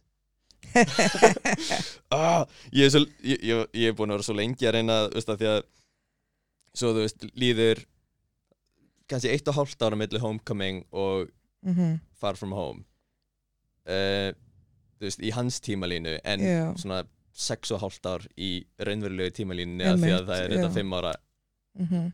ah, 2.18 2.48
ég, 2.74 2.88
er 2.88 2.92
svo, 2.94 3.04
ég, 3.22 3.42
ég, 3.46 3.66
ég 3.78 3.92
er 3.92 3.98
búin 3.98 4.10
að 4.10 4.18
vera 4.18 4.25
svo 4.25 4.34
lengi 4.38 4.66
að 4.66 4.78
reyna 4.78 4.96
þú 5.06 5.19
veist, 5.19 5.30
að 5.30 5.42
því 5.42 5.50
að 5.51 5.60
svo 6.74 6.94
þú 6.96 7.04
veist, 7.04 7.28
líður 7.38 7.84
kannski 9.10 9.30
eitt 9.34 9.48
og 9.52 9.56
hálft 9.58 9.82
ára 9.84 9.96
milli 10.00 10.20
Homecoming 10.24 10.86
og 10.92 11.30
Mhm. 11.64 12.00
Far 12.20 12.36
From 12.36 12.52
Home. 12.52 12.84
Uh, 13.88 14.32
þú 15.00 15.06
veist, 15.08 15.20
í 15.24 15.32
hans 15.32 15.60
tímalínu 15.64 16.18
en 16.24 16.40
Já. 16.40 16.74
svona 16.76 17.04
sex 17.34 17.72
og 17.72 17.80
hálft 17.82 18.04
ár 18.06 18.25
í 18.38 18.66
raunverulegu 18.80 19.32
tímalínu 19.32 19.80
því 19.80 20.12
að 20.12 20.25
það 20.27 20.42
er 20.44 20.50
þetta 20.51 20.70
já. 20.70 20.74
fimm 20.74 20.94
ára. 20.94 21.13
Mhm. 21.80 22.12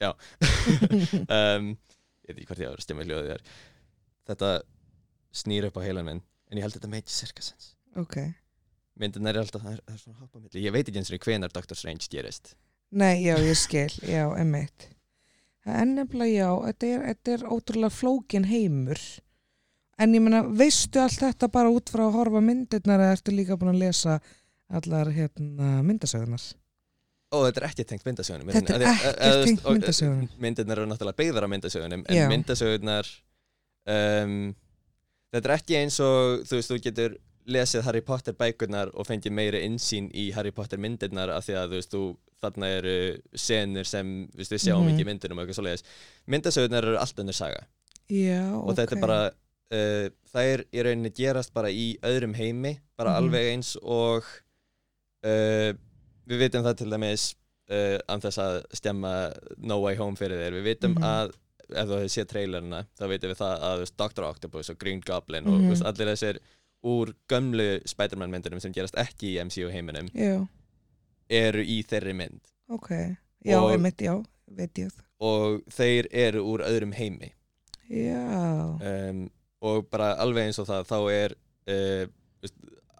um, 0.00 1.76
ég 2.26 2.28
veit 2.28 2.36
ekki 2.36 2.46
hvort 2.50 2.60
ég 2.60 2.68
á 2.68 2.74
að 2.74 2.82
stemma 2.84 3.04
hljóðið 3.06 3.30
þér. 3.32 3.44
Þetta 4.28 4.50
snýr 5.36 5.68
upp 5.70 5.78
á 5.80 5.84
heilan 5.86 6.04
minn 6.08 6.22
en 6.50 6.58
ég 6.58 6.64
held 6.66 6.74
að 6.74 6.80
þetta 6.80 6.92
meiti 6.92 7.12
cirka 7.14 7.42
sens 7.44 7.72
ok. 7.96 8.18
Myndin 9.00 9.28
er 9.28 9.38
alltaf, 9.40 9.62
það 9.62 9.72
er, 9.76 9.80
það 9.86 9.94
er 9.94 10.00
svona 10.02 10.18
hoppa 10.20 10.38
á 10.38 10.40
milli. 10.40 10.62
Ég 10.64 10.72
veit 10.72 10.88
ekki 10.88 11.00
eins 11.00 11.10
og 11.12 11.20
hvenar 11.26 11.52
Doctor 11.52 11.76
Strange 11.76 12.06
gerist. 12.12 12.54
Nei, 12.96 13.18
já, 13.26 13.34
ég 13.44 13.56
skil, 13.60 13.92
já, 14.08 14.24
emitt 14.40 14.88
En 15.66 15.96
nefnilega, 15.96 16.34
já, 16.38 16.50
þetta 16.68 16.88
er, 16.88 17.06
þetta 17.10 17.32
er 17.34 17.46
ótrúlega 17.50 17.90
flókin 17.90 18.46
heimur 18.46 19.00
En 19.96 20.12
ég 20.12 20.20
meina, 20.20 20.42
veistu 20.44 21.00
allt 21.00 21.22
þetta 21.22 21.48
bara 21.52 21.72
út 21.72 21.88
frá 21.88 22.04
að 22.04 22.18
horfa 22.18 22.42
myndirnar 22.44 23.00
eða 23.00 23.16
ertu 23.16 23.32
líka 23.32 23.56
búin 23.56 23.72
að 23.72 23.80
lesa 23.86 24.18
allar 24.76 25.08
hérna, 25.14 25.80
myndasögunar? 25.86 26.42
Ó, 27.32 27.36
þetta 27.46 27.62
er 27.62 27.66
ekki 27.70 27.86
tengt 27.88 28.04
myndasögunum 28.06 28.52
Þetta 28.54 28.76
er 28.76 28.84
ekkert 28.90 29.46
tengt 29.46 29.64
myndasögunum. 29.64 30.28
Myndirnar 30.42 30.82
eru 30.82 30.90
náttúrulega 30.90 31.20
beigðar 31.22 31.46
á 31.48 31.52
myndasögunum 31.54 32.04
en 32.06 32.20
myndasögunar 32.34 33.08
um, 33.96 34.36
Þetta 35.32 35.50
er 35.50 35.56
ekki 35.56 35.78
eins 35.80 35.96
og 36.04 36.44
þú 36.46 36.60
veist, 36.60 36.70
þú 36.70 36.78
getur 36.84 37.16
lesið 37.46 37.82
Harry 37.86 38.00
Potter 38.02 38.32
bækurnar 38.34 38.90
og 38.94 39.06
fengið 39.06 39.32
meiri 39.32 39.60
insýn 39.68 40.08
í 40.14 40.32
Harry 40.34 40.50
Potter 40.50 40.78
myndirnar 40.82 41.30
af 41.30 41.44
því 41.46 41.54
að 41.60 41.68
þú 41.70 41.76
veist, 41.78 41.90
þú, 41.94 42.16
þarna 42.42 42.66
eru 42.80 42.94
senur 43.34 43.84
sem 43.86 44.28
þú 44.32 44.36
veist, 44.42 44.52
við 44.52 44.62
sjáum 44.66 44.82
Mhm. 44.84 44.92
ekki 44.94 45.04
í 45.04 45.08
myndunum 45.10 45.38
og 45.38 45.46
eitthvað 45.46 45.58
svoleiðis 45.60 45.84
Myndasögunar 46.26 46.82
eru 46.84 46.96
allt 46.98 47.16
önnur 47.22 47.34
saga 47.34 47.66
Já, 48.10 48.42
og 48.54 48.74
þetta 48.76 48.96
er 48.96 49.00
bara 49.00 49.20
uh, 49.72 50.08
það 50.34 50.50
er 50.52 50.64
í 50.72 50.82
rauninni 50.82 51.10
gerast 51.14 51.52
bara 51.54 51.68
í 51.70 51.96
öðrum 52.02 52.34
heimi 52.36 52.78
bara 52.98 53.10
Mhm. 53.10 53.16
alveg 53.22 53.52
eins 53.54 53.76
og 53.82 54.22
uh, 55.24 55.72
við 56.26 56.38
vitum 56.44 56.64
það 56.66 56.76
til 56.82 56.90
dæmis 56.90 57.34
uh, 57.70 57.98
an 58.08 58.20
þess 58.20 58.38
að 58.42 58.60
stemma 58.74 59.14
No 59.58 59.80
Way 59.82 59.96
Home 59.96 60.16
fyrir 60.18 60.38
þér 60.42 60.58
við 60.60 60.64
vitum 60.74 60.94
Mhm. 60.96 61.02
að 61.04 61.34
ef 61.66 61.88
þú 61.88 61.96
hefur 61.98 62.12
séð 62.14 62.26
trailerina 62.30 62.84
þá 62.98 63.08
vitum 63.10 63.30
við 63.32 63.40
það 63.40 63.64
að 63.70 63.80
Dr. 63.98 64.22
Octopus 64.28 64.70
og 64.70 64.78
Green 64.78 65.00
Goblin 65.00 65.46
og 65.48 65.54
Mhm. 65.60 65.64
þú 65.66 65.70
veist, 65.74 65.84
allir 65.86 66.12
þessir 66.14 66.38
úr 66.86 67.12
gömlu 67.30 67.80
Spider-Man 67.88 68.30
myndunum 68.32 68.60
sem 68.62 68.74
gerast 68.74 68.96
ekki 69.00 69.34
í 69.34 69.40
MCU 69.42 69.70
heiminum 69.74 70.10
Já, 70.14 70.38
eru 71.30 71.64
í 71.66 71.80
þeirri 71.86 72.14
mynd. 72.14 72.40
Ok. 72.70 72.90
Já, 73.46 73.58
Og- 73.60 73.72
einmitt, 73.74 74.02
já, 74.02 74.14
veit 74.46 74.78
ég. 74.78 74.92
Og 75.22 75.62
þeir 75.72 76.08
eru 76.12 76.44
úr 76.44 76.62
öðrum 76.66 76.92
heimi. 76.94 77.32
Já, 77.88 78.22
um, 78.76 79.26
og 79.62 79.86
bara 79.90 80.12
alveg 80.20 80.48
eins 80.48 80.58
og 80.62 80.66
það 80.68 80.88
þá 80.90 80.98
er 81.14 81.34
uh, 81.72 82.50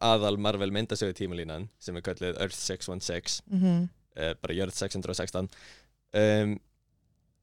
aðal 0.06 0.38
Marvel 0.38 0.70
myndasögu 0.74 1.14
tímalínan 1.18 1.68
sem 1.82 1.96
er 1.98 2.04
kallið 2.06 2.38
Earth 2.42 2.56
616 2.56 3.42
mhm, 3.50 3.88
uh, 4.16 4.32
bara 4.42 4.54
Jörð 4.56 4.76
616 4.78 5.48
um, 6.14 6.54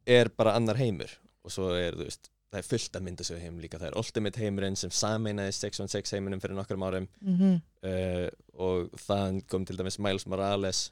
er 0.07 0.31
bara 0.37 0.55
annar 0.59 0.79
heimur. 0.79 1.11
Og 1.43 1.51
svo 1.51 1.73
er 1.75 1.97
þú 1.99 2.07
veist 2.07 2.31
það 2.53 2.59
er 2.61 2.67
fullt 2.69 2.97
af 2.97 3.05
myndasögu 3.05 3.41
heim 3.41 3.59
líka. 3.61 3.79
Það 3.81 3.89
er 3.89 3.97
Ultimate 3.97 4.41
heimurinn 4.43 4.77
sem 4.77 4.91
sameinaði 4.93 5.55
616 5.57 6.17
heiminum 6.17 6.41
fyrir 6.43 6.57
nokkrum 6.57 6.85
árum. 6.85 7.07
Mhm, 7.21 7.55
uh, 7.89 8.27
og 8.61 8.93
þann 9.07 9.41
kom 9.49 9.65
til 9.65 9.79
dæmis 9.79 9.97
Miles 9.99 10.27
Morales 10.29 10.91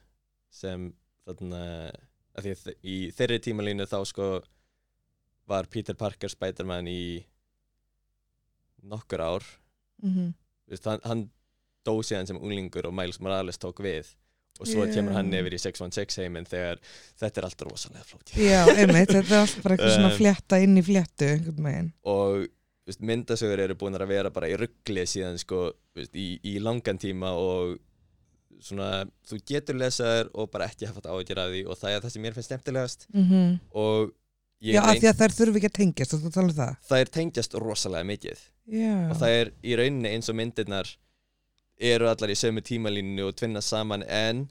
sem 0.50 0.90
þarna 1.28 1.92
í 2.84 3.12
þeirri 3.14 3.40
tímalínu 3.44 3.86
þá 3.86 4.00
sko 4.08 4.30
var 5.48 5.68
Peter 5.70 5.94
Parker 6.00 6.32
Spider-Man 6.32 6.88
í 6.88 7.26
nokkur 8.82 9.22
ár. 9.22 9.46
Þú 10.66 10.74
veist, 10.74 10.88
hann, 10.88 11.04
hann 11.06 11.24
dó 11.86 12.00
síðan 12.02 12.30
sem 12.30 12.40
unglingur 12.40 12.88
og 12.88 12.96
Miles 12.96 13.20
Morales 13.20 13.60
tók 13.62 13.82
við 13.84 14.16
og 14.60 14.68
svo 14.70 14.86
Já. 14.86 14.94
kemur 14.96 15.16
hann 15.18 15.32
yfir 15.34 15.56
í 15.58 15.60
616 15.62 16.26
heiminn 16.26 16.46
þegar 16.50 16.82
þetta 17.22 17.42
er 17.42 17.48
allt 17.48 17.62
rosalega 17.68 18.08
flókið 18.10 18.42
Já, 18.44 18.60
einmitt, 18.76 19.14
þetta 19.14 19.36
er 19.36 19.40
allt 19.44 19.62
bara 19.64 19.78
eitthvað 19.78 19.96
svona 19.96 20.12
flétta 20.18 20.60
inn 20.62 20.78
í 20.78 20.84
veginn. 20.86 21.94
og 22.04 22.48
veist, 22.88 23.02
myndasögur 23.02 23.64
eru 23.64 23.78
búin 23.80 23.98
að 23.98 24.08
vera 24.12 24.34
bara 24.34 24.50
í 24.52 24.58
ruggli 24.60 25.06
síðan 25.10 25.40
sko, 25.42 25.72
veist, 25.98 26.14
í, 26.16 26.40
í 26.44 26.58
langan 26.64 27.00
tíma 27.02 27.34
og 27.38 27.78
svona, 28.62 29.06
þú 29.28 29.40
getur 29.50 29.78
lesaður 29.82 30.32
og 30.38 30.50
bara 30.54 30.68
ekki 30.70 30.90
hafa 30.90 31.00
þetta 31.02 31.14
áhyggjur 31.16 31.42
af 31.42 31.54
því 31.54 31.62
og 31.66 31.80
það 31.80 31.96
er 31.96 32.04
það 32.04 32.14
sem 32.16 32.26
mér 32.26 32.36
finnst 32.38 32.52
skemmtilegast 32.52 33.08
Mm 33.14 33.54
og 33.72 34.12
ég 34.62 34.76
Já, 34.78 34.82
af 34.86 35.00
því 35.02 35.08
að 35.10 35.22
þær 35.22 35.36
þurfi 35.38 35.58
ekki 35.62 35.70
að 35.72 35.78
tengjast, 35.80 36.12
þú 36.14 36.32
tala 36.36 36.52
um 36.52 36.58
það. 36.60 36.74
það 36.90 37.00
er 37.04 37.14
tengjast 37.18 37.56
rosalega 37.58 38.10
mikið 38.12 38.44
Já, 38.72 38.98
og 39.10 39.16
það 39.18 39.38
er 39.40 39.54
í 39.66 39.78
rauninni 39.80 40.12
eins 40.14 40.30
og 40.30 40.38
myndirnar 40.38 40.92
eru 41.82 42.08
allar 42.12 42.30
í 42.34 42.38
sömu 42.38 42.62
tímalínu 42.66 43.26
og 43.30 43.36
tvinna 43.40 43.62
saman 43.66 44.04
en 44.08 44.44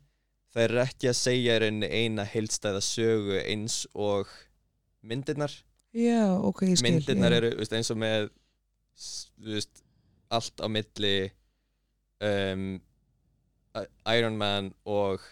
það 0.51 0.63
er 0.67 0.77
ekki 0.85 1.11
að 1.13 1.19
segja 1.21 1.57
í 1.57 1.63
rauninni 1.63 1.91
eina 2.01 2.25
heildstæða 2.27 2.81
sögu 2.83 3.37
eins 3.45 3.85
og 3.95 4.27
myndirnar 5.07 5.53
já, 5.95 6.25
ok, 6.43 6.63
ég 6.67 6.79
skil. 6.81 6.87
myndirnar 6.91 7.33
eru 7.39 7.53
veist, 7.61 7.73
eins 7.77 7.91
og 7.95 7.99
með 8.03 8.29
veist, 9.47 9.83
allt 10.31 10.59
á 10.63 10.67
milli 10.71 11.31
um, 12.21 12.81
Iron 14.11 14.37
Man 14.39 14.73
og 14.85 15.23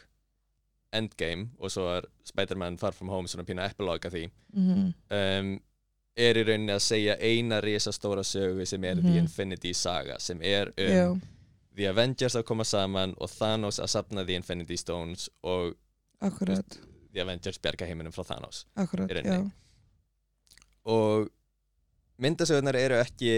Endgame 0.95 1.51
og 1.59 1.71
svo 1.75 1.89
er 1.99 2.07
Spider-Man 2.25 2.79
Far 2.81 2.95
From 2.97 3.11
Home 3.13 3.29
svona 3.29 3.45
pína 3.49 3.67
epiloga 3.69 4.11
því 4.15 4.29
Mhm, 4.55 4.93
um, 5.13 5.51
er 6.19 6.39
í 6.41 6.45
rauninni 6.49 6.73
að 6.75 6.81
segja 6.83 7.19
eina 7.21 7.59
risastóra 7.63 8.23
sögu 8.27 8.65
sem 8.67 8.85
er 8.85 8.95
The 9.03 9.11
Mhm. 9.11 9.19
Infinity 9.27 9.73
Saga 9.75 10.17
sem 10.19 10.41
er 10.43 10.73
um 10.79 10.95
Já, 10.95 11.21
The 11.79 11.87
Avengers 11.93 12.35
að 12.39 12.47
koma 12.49 12.67
saman 12.67 13.15
og 13.23 13.31
Thanos 13.31 13.79
að 13.83 13.93
sapna 13.93 14.25
The 14.27 14.39
Infinity 14.41 14.79
Stones 14.81 15.29
og 15.47 15.77
akkurat, 16.25 16.79
The 17.15 17.23
Avengers 17.23 17.61
bjarga 17.63 17.87
heiminum 17.87 18.15
frá 18.15 18.27
Thanos 18.27 18.65
akkurat, 18.75 19.13
já. 19.15 19.39
og 20.89 21.29
myndasögurnar 22.19 22.79
eru 22.81 22.99
ekki 22.99 23.33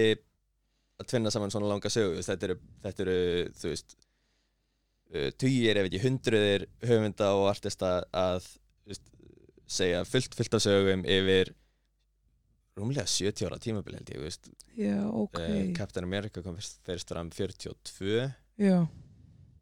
að 1.01 1.09
tvinna 1.13 1.33
saman 1.33 1.53
svona 1.53 1.69
langa 1.69 1.93
sögu 1.93 2.15
þú 2.15 2.21
veist, 2.21 2.33
þetta 2.33 2.49
eru, 2.49 2.59
þetta 2.87 3.05
eru 3.05 3.19
þú 3.61 3.75
veist 3.75 3.97
uh, 5.15 5.31
tugir 5.41 5.81
ef 5.81 5.91
ekki 5.91 6.03
hundruðir 6.07 6.67
höfunda 6.89 7.33
og 7.37 7.49
artista 7.53 7.93
að 8.17 8.49
veist, 8.89 9.05
segja 9.71 10.05
fullt 10.09 10.37
fullt 10.39 10.57
af 10.57 10.65
sögum 10.65 11.05
yfir 11.05 11.53
rúmlega 12.81 13.07
70 13.09 13.47
ára 13.49 13.59
tímabil 13.63 13.97
held 13.99 14.11
ég 14.15 14.23
veist. 14.25 14.49
Já, 14.79 14.97
ok, 15.07 15.39
uh, 15.41 15.61
Captain 15.77 16.07
America 16.07 16.43
kom 16.45 16.57
fyrst, 16.59 16.81
fram 17.11 17.31
42 17.35 18.31
já. 18.61 18.79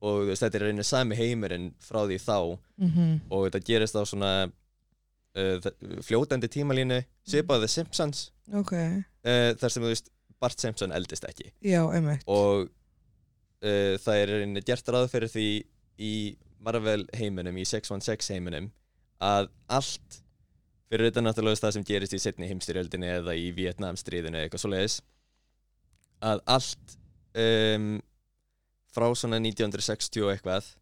og 0.01 0.29
veist, 0.29 0.45
þetta 0.45 0.61
er 0.61 0.67
rauninni 0.69 0.87
sami 0.87 1.19
heimurinn 1.19 1.73
frá 1.83 2.05
því 2.05 2.19
þá. 2.25 2.39
Mhm, 2.85 3.13
og 3.31 3.47
þetta 3.49 3.63
gerist 3.71 3.99
á 3.99 4.03
svona 4.09 4.33
uh, 4.49 5.71
fljótandi 6.07 6.51
tímalínu 6.55 7.03
svipað 7.27 7.67
The 7.67 7.73
Simpsons. 7.75 8.29
Ok, 8.55 8.75
uh, 8.75 9.51
þar 9.59 9.75
sem 9.75 9.85
þú 9.85 9.93
veist 9.93 10.13
Bart 10.39 10.61
Simpson 10.63 10.95
eldist 10.95 11.27
ekki. 11.27 11.53
Já, 11.67 11.83
og 12.27 12.69
það 13.59 14.15
er 14.15 14.31
rauninni 14.31 14.61
gert 14.63 14.87
ráð 14.95 15.09
fyrir 15.11 15.31
því 15.33 15.47
í 15.99 16.13
Marvel 16.63 17.09
heiminum, 17.19 17.57
í 17.59 17.65
616 17.67 18.37
heiminum 18.37 18.69
að 19.19 19.49
allt 19.67 20.21
fyrir 20.89 21.13
utan 21.13 21.27
náttúrulega 21.29 21.63
það 21.63 21.77
sem 21.77 21.87
gerist 21.87 22.17
í 22.17 22.21
setni 22.23 22.49
heimstyrjöldinni 22.51 23.11
eða 23.19 23.37
í 23.37 23.51
Vietnamstríðinu 23.57 24.39
eða 24.39 24.49
eitthvað 24.49 24.65
svoleiðis 24.65 24.99
að 26.25 26.43
allt 26.51 26.99
um, 27.39 27.89
frá 28.95 29.07
svona 29.15 29.39
1960 29.43 30.25
og 30.25 30.33
eitthvað 30.33 30.73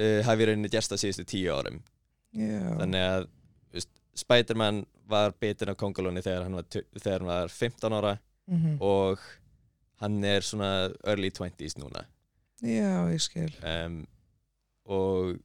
uh, 0.00 0.20
hafi 0.26 0.48
rauninni 0.48 0.72
gerst 0.72 0.94
á 0.94 0.96
síðustu 0.98 1.26
tíu 1.28 1.54
árum. 1.54 1.80
Já, 2.36 2.60
þannig 2.80 3.06
að 3.06 3.28
Spider-Man 4.16 4.84
var 5.06 5.34
bitin 5.40 5.70
af 5.70 5.78
kongulóni 5.80 6.22
þegar 6.24 6.46
hann 6.46 6.56
var, 6.58 6.66
þegar 6.72 7.22
hann 7.22 7.30
var 7.30 7.52
15 7.52 7.96
ára 7.96 8.14
mhm, 8.50 8.78
og 8.82 9.22
hann 10.02 10.16
er 10.24 10.44
svona 10.44 10.70
early 11.06 11.30
20s 11.30 11.78
núna. 11.80 12.06
Já, 12.64 13.04
ég 13.12 13.20
skil. 13.22 13.52
um, 13.60 14.00
og 14.88 15.36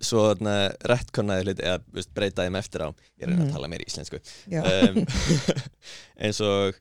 svo 0.00 0.22
þarna 0.30 0.54
rettkonnaði 0.88 1.44
hluti 1.48 1.64
eða 1.66 1.80
veist, 1.92 2.12
breyta 2.16 2.46
þeim 2.46 2.56
eftir 2.60 2.84
á. 2.86 2.88
Ég 3.20 3.26
er 3.26 3.28
að 3.28 3.34
reyna 3.34 3.44
Mhm. 3.44 3.50
að 3.50 3.56
tala 3.56 3.68
meira 3.68 3.84
íslensku. 3.86 4.20
Um, 4.50 5.02
eins 6.24 6.40
og 6.44 6.78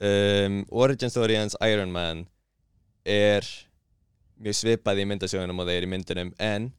um, 0.00 0.62
origin 0.70 1.10
story 1.12 1.36
hans 1.38 1.56
Iron 1.64 1.92
Man 1.92 2.24
er 3.04 3.44
mjög 4.40 4.56
svipað 4.58 5.02
í 5.02 5.06
myndasögunum 5.08 5.60
og 5.62 5.68
þeir 5.68 5.86
í 5.86 5.90
myndunum 5.92 6.32
en 6.42 6.70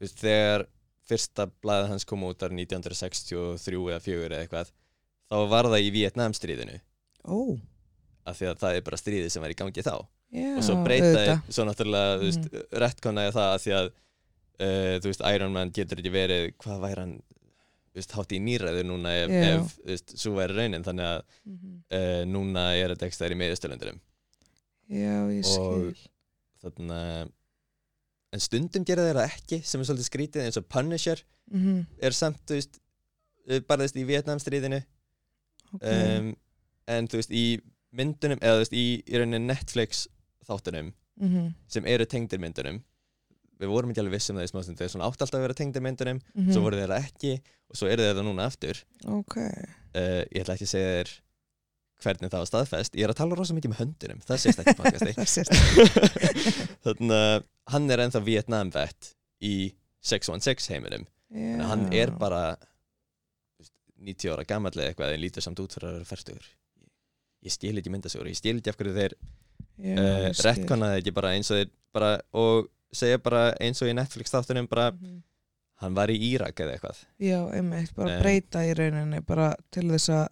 veist, 0.00 0.18
þegar 0.22 0.66
fyrsta 1.04 1.48
blaðið 1.62 1.90
hans 1.92 2.06
kom 2.08 2.22
út 2.24 2.38
þar 2.40 2.54
1963 2.56 3.82
eða 3.90 4.00
4 4.00 4.30
eða 4.30 4.38
eitthvað 4.46 4.70
þá 5.28 5.36
var 5.50 5.68
það 5.68 5.84
í 5.84 5.90
Vietnamstríðinu 5.98 6.78
ó, 7.28 7.36
af 8.30 8.38
því 8.38 8.48
að 8.52 8.62
það 8.62 8.78
er 8.78 8.86
bara 8.86 9.00
stríðið 9.02 9.32
sem 9.34 9.42
var 9.44 9.52
í 9.52 9.58
gangi 9.58 9.84
þá. 9.84 9.94
Já, 10.34 10.48
og 10.58 10.64
svo 10.66 10.78
breytaði, 10.82 11.34
svo 11.52 11.66
náttúrulega 11.68 12.14
þú 12.22 12.28
veist, 12.30 12.46
rettkonaði 12.82 13.34
það 13.36 13.50
af 13.58 13.62
því 13.66 13.74
að 13.78 13.90
uh, 14.60 14.96
þú 15.00 15.10
veist, 15.10 15.24
Iron 15.34 15.52
Man 15.52 15.70
getur 15.74 15.98
ekki 16.02 16.12
verið 16.14 16.52
hvað 16.62 16.80
væri 16.84 17.00
hann 17.04 17.14
hátt 17.94 18.32
í 18.34 18.40
nýræðu 18.42 18.82
núna 18.88 19.12
ef, 19.22 19.30
Já. 19.30 19.42
ef 19.54 19.74
veist, 19.86 20.16
svo 20.18 20.32
væri 20.34 20.56
raunin 20.56 20.82
þannig 20.86 21.06
að 21.06 21.22
Mhm. 21.46 21.74
uh, 21.94 22.24
núna 22.26 22.64
er 22.74 22.94
þetta 22.94 23.06
ekki 23.06 23.18
stæðir 23.18 23.34
í 23.36 23.40
miðustöldunum 23.42 24.00
Já, 24.90 25.16
ég 25.32 25.44
Og- 25.46 25.94
skil. 25.94 26.10
þannig 26.64 26.90
að 26.98 27.30
en 28.34 28.40
stundum 28.40 28.84
gera 28.84 29.02
þeir 29.06 29.14
það 29.20 29.30
ekki 29.30 29.60
sem 29.64 29.80
er 29.80 29.86
svolítið 29.86 30.08
skrítið 30.10 30.42
eins 30.46 30.56
og 30.58 30.68
Punisher 30.68 31.22
Mhm, 31.52 31.86
er 32.02 32.10
samt, 32.16 32.40
þú 32.48 32.54
veist 32.56 32.80
uh, 33.50 33.60
barðist 33.68 33.96
í 34.00 34.04
Vietnamstríðinu 34.08 34.82
ok. 35.74 35.82
um, 35.84 36.36
en 36.88 37.06
þú 37.08 37.20
veist, 37.20 37.30
í 37.30 37.60
myndunum 37.92 38.40
eða 38.40 38.56
þú 38.56 38.62
veist, 38.64 38.72
í, 38.74 38.86
í 39.06 39.18
rauninni 39.20 39.46
Netflix 39.46 40.06
þáttunum 40.48 40.92
Mhm, 41.20 41.54
sem 41.68 41.84
eru 41.86 42.04
tengdir 42.06 42.40
myndunum 42.42 42.82
við 43.60 43.68
vorum 43.70 43.90
ekki 43.92 44.02
alveg 44.02 44.16
vissum 44.16 44.38
það 44.38 44.46
í 44.46 44.50
smástund 44.50 44.80
þeir 44.80 44.92
svona 44.92 45.08
átt 45.08 45.22
alltaf 45.24 45.38
að 45.38 45.44
vera 45.46 45.58
tengdir 45.58 45.84
myndunum 45.84 46.18
mhm, 46.20 46.50
svo 46.50 46.60
voru 46.64 46.80
þeir 46.80 46.92
það 46.94 47.06
ekki 47.08 47.32
og 47.70 47.74
svo 47.78 47.86
eru 47.90 48.06
þeir 48.06 48.16
það 48.18 48.26
núna 48.28 48.48
aftur. 48.50 48.76
Ok, 49.14 49.36
uh, 49.38 50.22
ég 50.24 50.40
ætla 50.42 50.56
ekki 50.56 50.68
að 50.68 50.74
segja 50.74 50.90
þér 50.98 51.10
hvernig 52.04 52.32
það 52.34 52.42
var 52.42 52.50
staðfest. 52.50 52.92
Ég 52.98 53.06
er 53.06 53.12
að 53.14 53.20
tala 53.22 53.38
rosa 53.38 53.56
mikið 53.56 53.72
með 53.72 53.82
höndunum 53.84 54.20
það 54.26 54.42
sést 54.42 54.60
ekki 54.60 54.74
í 54.74 54.78
það 54.84 54.90
þannig 56.84 57.16
að 57.20 57.36
hann 57.74 57.86
er 57.94 58.04
ennþá 58.04 58.20
Vietnam 58.26 58.68
vet 58.74 59.00
í 59.44 59.54
616 60.04 60.74
heiminum. 60.74 61.04
Þannig 61.32 61.64
að 61.64 61.70
hann 61.70 61.84
er 61.96 62.12
bara 62.18 62.42
þú 62.58 63.64
veist, 63.64 63.74
90 64.10 64.34
ára 64.34 64.50
gamall 64.50 64.76
eða 64.76 64.90
eitthvað 64.90 65.14
en 65.14 65.24
lítur 65.24 65.42
samt 65.46 65.62
út 65.64 65.74
fyrir 65.74 65.88
að 65.88 65.96
vera 66.00 66.10
færstugur 66.10 66.46
ég 67.44 67.52
stíl 67.52 67.76
ekki 67.78 67.92
myndasögur, 67.92 68.28
ég 68.30 68.38
stíl 68.38 68.56
ekki 68.58 68.72
af 68.72 68.78
hverju 68.80 68.94
þeir 68.96 69.14
Já, 69.74 69.94
uh, 69.98 70.28
retkonaði 70.46 71.00
ekki 71.00 71.12
bara 71.16 71.32
eins 71.34 71.48
og 71.50 71.58
þeir 71.58 71.70
bara, 71.94 72.10
og 72.38 72.68
segja 72.94 73.18
bara 73.22 73.52
eins 73.60 73.82
og 73.82 73.88
í 73.88 73.94
Netflix 73.96 74.30
þáttunum 74.34 74.68
bara, 74.70 74.90
Mhm. 74.92 75.22
hann 75.82 75.94
var 75.94 76.08
í 76.08 76.16
Írak 76.32 76.54
eða 76.60 76.74
eitthvað 76.78 77.04
Já, 77.18 77.40
einmitt, 77.52 77.94
bara 77.94 78.20
breyta 78.20 78.62
í 78.64 78.74
rauninni 78.78 79.20
bara 79.26 79.54
til 79.70 79.88
þess 79.90 80.08
að 80.08 80.28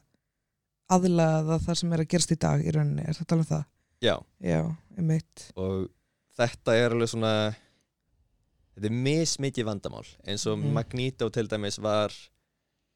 aðlaða 0.92 1.58
það 1.64 1.76
sem 1.76 1.92
er 1.92 1.98
að 2.04 2.08
gerast 2.08 2.32
í 2.32 2.38
dag 2.38 2.60
í 2.64 2.70
rauninni, 2.74 3.04
er 3.08 3.14
tala 3.24 3.40
um 3.42 3.46
það? 3.46 3.64
já, 4.02 4.16
Já, 4.40 4.76
einmitt 4.98 5.52
og 5.56 5.88
þetta 6.38 6.74
er 6.78 6.90
alveg 6.90 7.08
svona 7.08 7.54
þetta 8.76 8.88
er 8.88 8.96
mismikið 9.04 9.64
vandamál 9.68 10.06
eins 10.26 10.46
og 10.46 10.58
Mhm. 10.58 10.72
Magneto 10.72 11.28
til 11.30 11.46
dæmis 11.48 11.78
var 11.78 12.10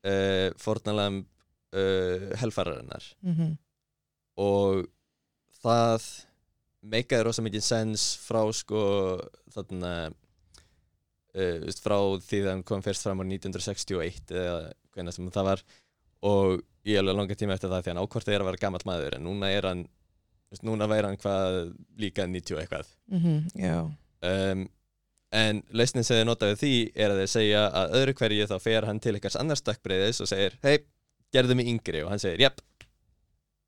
uh, 0.05 0.51
fornalam 0.57 1.27
uh, 1.75 2.37
helfararinnar 2.37 3.03
mm 3.25 3.57
og 4.39 4.87
það 5.65 6.26
meikaði 6.93 7.27
rosa 7.27 7.45
mikið 7.45 7.65
sens 7.65 8.07
frá 8.23 8.43
sko 8.55 8.81
þarna 9.55 9.93
uh, 10.11 11.67
frá 11.83 11.99
því 12.23 12.43
að 12.45 12.51
hann 12.53 12.65
kom 12.67 12.85
fyrst 12.85 13.07
fram 13.07 13.23
á 13.23 13.25
1961 13.27 14.35
eða 14.35 14.57
hvernig 14.95 15.17
sem 15.17 15.35
það 15.35 15.51
var. 15.51 15.67
Og 16.27 16.63
ég 16.89 17.01
alveg 17.01 17.19
langa 17.19 17.37
tíma 17.39 17.57
eftir 17.57 17.73
það 17.73 17.85
því 17.85 17.93
hann 17.93 18.03
ákvort 18.05 18.31
er 18.31 18.43
að 18.43 18.51
vera 18.51 18.63
gammal 18.63 18.83
maður 18.89 19.19
en 19.19 19.27
núna 19.27 19.51
er 19.53 19.69
hann 19.69 19.85
veist, 20.53 20.65
núna 20.67 20.89
væri 20.91 21.11
hann 21.11 21.21
hvað 21.21 21.61
líka 22.01 22.27
90 22.31 22.57
og 22.57 22.63
eitthvað. 22.63 22.91
Mhm, 23.13 23.39
já, 23.61 23.79
um, 24.31 24.67
en 25.37 25.63
lausnin 25.75 26.07
sem 26.07 26.21
þið 26.21 26.29
nota 26.29 26.51
við 26.53 26.61
því 26.63 26.75
er 26.95 27.13
að 27.13 27.23
þeir 27.23 27.33
segja 27.33 27.65
að 27.81 27.97
öðru 28.01 28.15
hverju 28.21 28.51
þá 28.53 28.57
fer 28.63 28.87
hann 28.89 29.03
til 29.03 29.17
eitthvað 29.17 29.41
annars 29.43 29.65
stökkbreiðis 29.65 30.23
og 30.23 30.31
segir 30.31 30.59
hei, 30.63 30.79
gerðu 31.35 31.59
mig 31.59 31.73
yngri. 31.75 32.05
Og 32.07 32.13
hann 32.15 32.23
segir, 32.23 32.47
jepp 32.47 32.63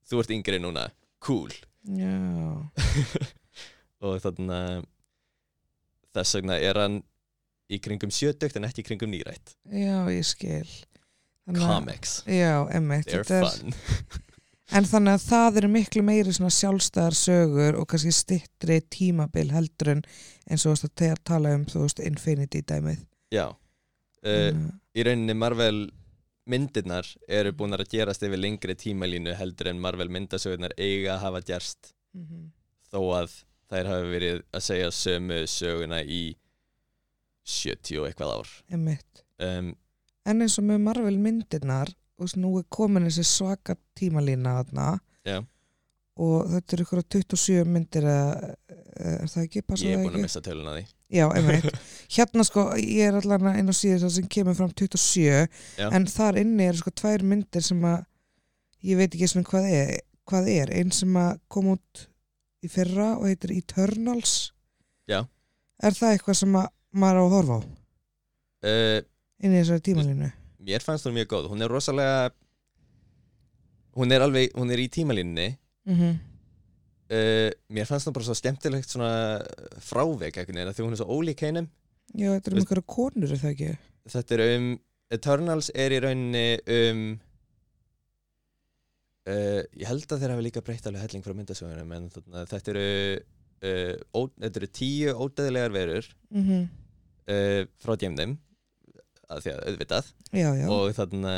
þú 0.08 0.22
ert 0.22 0.37
yngri 0.38 0.62
núna, 0.62 0.87
cool 1.25 1.52
og 4.04 4.18
þannig 4.23 4.54
að 4.54 4.85
þess 6.18 6.37
vegna 6.38 6.57
er 6.61 6.78
hann 6.83 7.00
í 7.73 7.78
kringum 7.85 8.12
sjötugt 8.14 8.57
en 8.59 8.66
ekki 8.68 8.83
í 8.85 8.88
kringum 8.88 9.11
nýrætt 9.12 9.54
já, 9.73 9.99
ég 10.12 10.25
skil. 10.26 10.68
Þannig 11.49 11.64
comics, 11.64 12.14
já, 12.28 12.54
emmitt 12.76 13.09
they're 13.12 13.25
fun. 13.28 13.75
En 14.76 14.85
þannig 14.85 15.14
að 15.16 15.23
það 15.30 15.54
eru 15.62 15.68
miklu 15.73 16.00
meiri 16.04 16.33
svona 16.37 16.50
sjálfstæðar 16.52 17.14
sögur 17.16 17.76
og 17.80 17.87
kannski 17.88 18.11
stittri 18.12 18.75
tímabil 18.92 19.49
heldur 19.54 19.95
en 19.95 20.02
eins 20.45 20.66
og 20.66 20.66
þú 20.66 20.73
veist 20.75 20.85
að 20.85 20.90
te- 21.00 21.23
tala 21.30 21.52
um 21.57 21.62
þú 21.71 21.87
veist 21.87 22.02
Infinity 22.04 22.61
dæmið. 22.68 22.99
já, 23.33 23.47
uh, 23.49 24.28
að- 24.28 24.59
í 24.92 25.07
rauninni 25.09 25.37
Marvel 25.40 25.78
myndirnar 26.49 27.07
eru 27.28 27.52
búin 27.52 27.76
að 27.76 27.85
gerast 27.93 28.23
yfir 28.26 28.40
lengri 28.40 28.75
tímalínu 28.78 29.35
heldur 29.38 29.69
en 29.73 29.81
Marvel 29.85 30.09
myndasögurnar 30.09 30.75
eiga 30.78 31.14
að 31.17 31.25
hafa 31.26 31.40
gerst 31.52 31.93
Mhm. 32.17 32.50
þó 32.90 33.00
að 33.21 33.35
þær 33.71 33.87
hafi 33.93 34.07
verið 34.14 34.38
að 34.57 34.62
segja 34.64 34.90
sömu 34.97 35.43
söguna 35.47 35.99
í 36.02 36.23
70 37.45 38.00
og 38.00 38.09
eitthvað 38.09 38.33
ár 38.38 38.49
um, 38.73 39.75
En 40.28 40.43
eins 40.45 40.59
og 40.61 40.64
með 40.69 40.81
Marvel 40.85 41.17
myndirnar 41.21 41.93
og 42.19 42.33
nú 42.37 42.57
er 42.59 42.64
komin 42.75 43.07
þessi 43.07 43.25
svaka 43.28 43.76
tímalína 43.97 44.57
þarna 44.62 44.88
Já. 45.25 45.38
og 46.19 46.49
þetta 46.50 46.75
eru 46.76 46.85
ykkur 46.88 47.02
27 47.17 47.64
myndir 47.69 48.09
eða 48.09 48.55
er 48.99 49.28
það 49.31 49.45
ekki? 49.47 49.62
Ég 49.85 49.95
er 49.95 50.02
búin 50.02 50.17
að 50.19 50.25
missa 50.26 50.43
töluna 50.45 50.75
því 50.78 50.87
Já, 51.08 51.24
hérna 52.16 52.44
sko, 52.44 52.66
ég 52.76 53.08
er 53.08 53.16
allan 53.16 53.56
inn 53.56 53.72
á 53.72 53.74
síður 53.76 54.04
það 54.04 54.14
sem 54.18 54.28
kemur 54.28 54.56
fram 54.58 54.72
27 54.76 55.24
Já. 55.24 55.88
en 55.88 56.06
þar 56.10 56.40
inni 56.42 56.66
eru 56.68 56.80
sko 56.82 56.92
tvær 57.00 57.24
myndir 57.24 57.64
sem 57.64 57.80
að 57.88 58.02
ég 58.84 59.00
veit 59.00 59.14
ekki 59.16 59.30
svona 59.32 59.48
hvað 59.48 59.68
er, 59.72 59.92
hvað 60.28 60.50
er. 60.52 60.72
einn 60.76 60.92
sem 60.92 61.16
að 61.16 61.40
kom 61.48 61.72
út 61.72 62.04
í 62.64 62.68
fyrra 62.72 63.14
og 63.16 63.28
heitir 63.30 63.56
Eternals 63.56 64.52
Já. 65.08 65.22
Er 65.80 65.96
það 65.96 66.12
eitthvað 66.12 66.40
sem 66.42 66.60
að 66.60 66.68
maður 66.98 67.20
á 67.20 67.24
að 67.24 67.34
horfa 67.36 67.56
á 67.56 67.60
uh, 68.68 69.00
inn 69.40 69.54
í 69.54 69.60
þessari 69.62 69.86
tímalínu? 69.88 70.30
mér 70.68 70.84
fannst 70.84 71.08
hún 71.08 71.16
mjög 71.16 71.32
góð 71.32 71.50
hún 71.54 71.64
er 71.64 71.72
rosalega 71.72 72.30
hún 73.96 74.12
er 74.12 74.24
alveg, 74.26 74.52
hún 74.58 74.74
er 74.74 74.84
í 74.84 74.90
tímalínni 74.92 75.54
Mm 75.88 76.18
uh, 77.12 77.50
mér 77.72 77.88
fannst 77.88 78.08
hún 78.08 78.16
bara 78.16 78.28
svo 78.28 78.36
skemmtilegt 78.38 78.90
svona 78.92 79.12
frávik 79.84 80.38
einhvern 80.40 80.58
veginn 80.60 80.72
af 80.72 80.76
því 80.78 80.86
hún 80.86 80.96
er 80.96 81.00
svo 81.02 81.08
ólík 81.18 81.44
heinum 81.46 81.68
Já, 82.16 82.30
þetta 82.32 82.48
er 82.48 82.54
um 82.54 82.60
einhverja 82.62 82.86
konur, 82.88 83.32
er 83.34 83.40
það 83.42 83.54
ekki? 83.54 83.70
þetta 84.08 84.36
er 84.38 84.44
um 84.56 84.68
Eternals 85.12 85.70
er 85.72 85.94
í 85.96 85.98
rauninni 86.04 86.46
um 86.76 87.02
uh, 89.28 89.62
ég 89.76 89.86
held 89.88 90.06
að 90.12 90.22
þeir 90.24 90.34
hafi 90.34 90.46
líka 90.48 90.62
breytt 90.64 90.88
alveg 90.88 91.04
helling 91.06 91.24
frá 91.26 91.36
myndasögunum 91.36 91.94
en 91.96 92.10
þarna, 92.14 92.44
þetta 92.50 92.72
eru 92.74 92.86
uh, 93.18 93.94
ó, 94.16 94.20
þetta 94.44 94.62
eru 94.62 94.70
tíu 94.80 95.14
ódæðilegar 95.26 95.74
verur 95.78 96.10
Mm 96.34 96.66
uh, 97.28 97.62
frá 97.84 97.92
djemnum 98.00 98.36
að 99.28 99.42
því 99.44 99.50
að 99.52 99.64
auðvitað 99.68 100.06
Já, 100.32 100.48
já. 100.56 100.66
og 100.72 100.92
þarna 100.96 101.32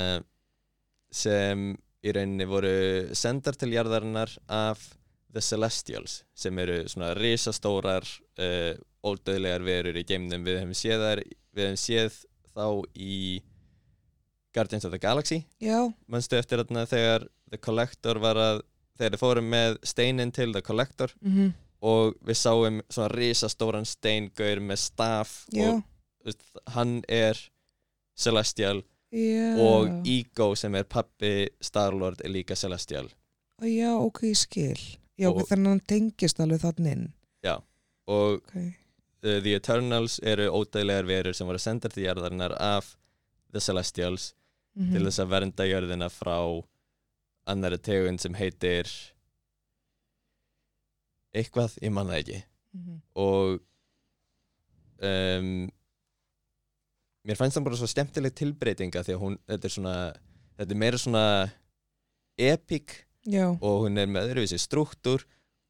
sem 1.10 1.64
í 2.06 2.12
rauninni 2.14 2.46
voru 2.46 2.74
sendar 3.18 3.58
til 3.58 3.72
jarðarinnar 3.74 4.36
af 4.46 4.84
The 5.30 5.42
Celestials 5.44 6.24
sem 6.34 6.58
eru 6.58 6.82
svona 6.90 7.12
risastórar 7.18 8.06
uh, 8.40 8.74
ódöðlegar 9.06 9.64
verur 9.64 9.96
í 9.96 10.04
geimnum. 10.06 10.44
Við 10.46 10.60
hefum 10.62 10.76
séð 10.76 11.06
þær 11.06 11.22
við 11.56 11.64
hefum 11.66 11.80
séð 11.84 12.18
þá 12.50 12.66
í 12.98 13.20
Guardians 14.54 14.86
of 14.86 14.94
the 14.94 15.00
Galaxy. 15.00 15.44
Mannstu 16.10 16.38
eftir 16.40 16.62
þarna 16.64 16.86
þegar 16.90 17.28
The 17.50 17.58
Collector 17.62 18.18
var 18.22 18.38
að 18.38 18.62
þegar 18.98 19.14
þið 19.14 19.22
fórum 19.22 19.50
með 19.50 19.76
steinin 19.86 20.32
til 20.34 20.50
The 20.54 20.64
Collector? 20.66 21.14
Mm 21.22 21.52
og 21.80 22.16
við 22.26 22.38
sáum 22.38 22.80
svona 22.92 23.10
risastóran 23.14 23.88
steingaur 23.88 24.60
með 24.64 24.82
staf 24.84 25.34
já, 25.54 25.72
og 25.72 25.82
veist, 26.26 26.44
hann 26.74 27.00
er 27.08 27.38
Celestial 28.20 28.82
já. 29.12 29.56
og 29.64 30.06
Ego 30.08 30.52
sem 30.58 30.76
er 30.76 30.88
pappi 30.88 31.48
Starlord 31.60 32.20
er 32.24 32.34
líka 32.34 32.56
Celestial. 32.56 33.08
Já, 33.60 33.92
ok, 33.96 34.24
skil. 34.36 34.80
Já, 35.20 35.28
þannig 35.28 35.66
að 35.66 35.74
hann 35.74 35.86
tengist 35.92 36.40
alveg 36.40 36.62
þannig 36.64 36.92
inn. 36.96 37.08
og 38.10 38.40
Ok. 38.40 38.56
uh, 38.56 39.38
The 39.44 39.54
Eternals 39.54 40.18
eru 40.26 40.48
ódæðlegar 40.50 41.08
verur 41.08 41.36
sem 41.36 41.46
voru 41.46 41.60
sendar 41.62 41.92
til 41.92 42.06
jarðarinnar 42.06 42.56
af 42.58 42.96
The 43.52 43.60
Celestials 43.60 44.34
Mm 44.78 44.92
til 44.94 45.02
þess 45.02 45.18
að 45.18 45.30
vernda 45.32 45.64
jörðina 45.66 46.06
frá 46.14 46.36
annari 47.50 47.78
tegund 47.82 48.20
sem 48.22 48.36
heitir 48.38 48.86
eitthvað, 51.34 51.74
ég 51.82 51.90
man 51.90 52.06
það 52.06 52.20
ekki 52.20 52.38
-hmm. 52.38 53.00
og 53.14 53.60
um, 55.02 55.70
mér 57.26 57.36
fannst 57.36 57.58
það 57.58 57.66
bara 57.66 57.80
svo 57.80 57.90
skemmtileg 57.90 58.34
tilbreytinga 58.34 59.02
því 59.02 59.14
að 59.14 59.22
hún, 59.24 59.38
þetta 59.46 59.66
er 59.66 59.74
svona 59.74 59.96
þetta 60.56 60.74
er 60.74 60.80
meira 60.82 60.98
svona 60.98 61.24
epic 62.38 62.96
Já, 63.28 63.46
og 63.60 63.84
hún 63.84 63.98
er 64.00 64.06
með 64.08 64.30
öðruvísi 64.30 64.58
struktúr 64.60 65.24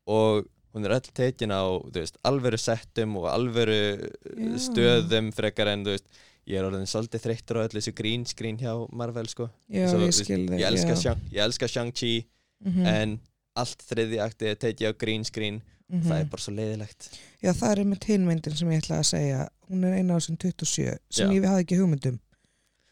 og 0.07 0.47
hún 0.75 0.85
er 0.87 0.95
öll 1.01 1.09
tekin 1.15 1.51
á 1.51 1.67
veist, 1.91 2.19
alvöru 2.23 2.59
settum 2.61 3.17
og 3.19 3.27
alvöru 3.33 3.79
Já. 3.99 4.59
stöðum 4.69 5.33
frekar 5.35 5.73
en 5.73 5.83
veist, 5.89 6.07
ég 6.47 6.61
er 6.61 6.69
orðin 6.69 6.87
svolítið 6.87 7.25
þreyttur 7.27 7.59
á 7.59 7.65
öllu 7.67 7.81
þessu 7.81 7.95
green 7.99 8.27
screen 8.27 8.59
hjá 8.59 8.75
Marvel 8.93 9.27
sko. 9.27 9.51
já, 9.69 9.89
Svo, 9.91 9.99
ég 10.07 10.15
skil 10.15 10.47
þig. 10.47 10.61
ég 10.61 11.43
elska, 11.43 11.67
Shang-Chi 11.69 12.27
Mhm, 12.61 12.85
en 12.87 13.21
allt 13.57 13.81
þriði 13.89 14.19
akti 14.21 14.51
er 14.51 14.57
tekið 14.61 14.91
á 14.93 14.99
green 15.01 15.25
screen 15.25 15.63
mhm. 15.89 16.03
það 16.05 16.19
er 16.21 16.27
bara 16.29 16.43
svo 16.45 16.53
leiðilegt 16.53 17.07
Já, 17.41 17.53
það 17.57 17.71
er 17.73 17.85
með 17.89 18.05
hinmyndin 18.05 18.57
sem 18.59 18.69
ég 18.71 18.83
ætlaði 18.83 19.01
að 19.01 19.09
segja. 19.09 19.49
Hún 19.71 19.85
er 19.89 19.95
eina 19.97 20.13
á 20.13 20.19
þessum 20.21 20.37
27 20.37 20.99
sem 21.09 21.31
ég 21.33 21.47
hafði 21.49 21.65
ekki 21.65 21.79
hugmyndum 21.81 22.19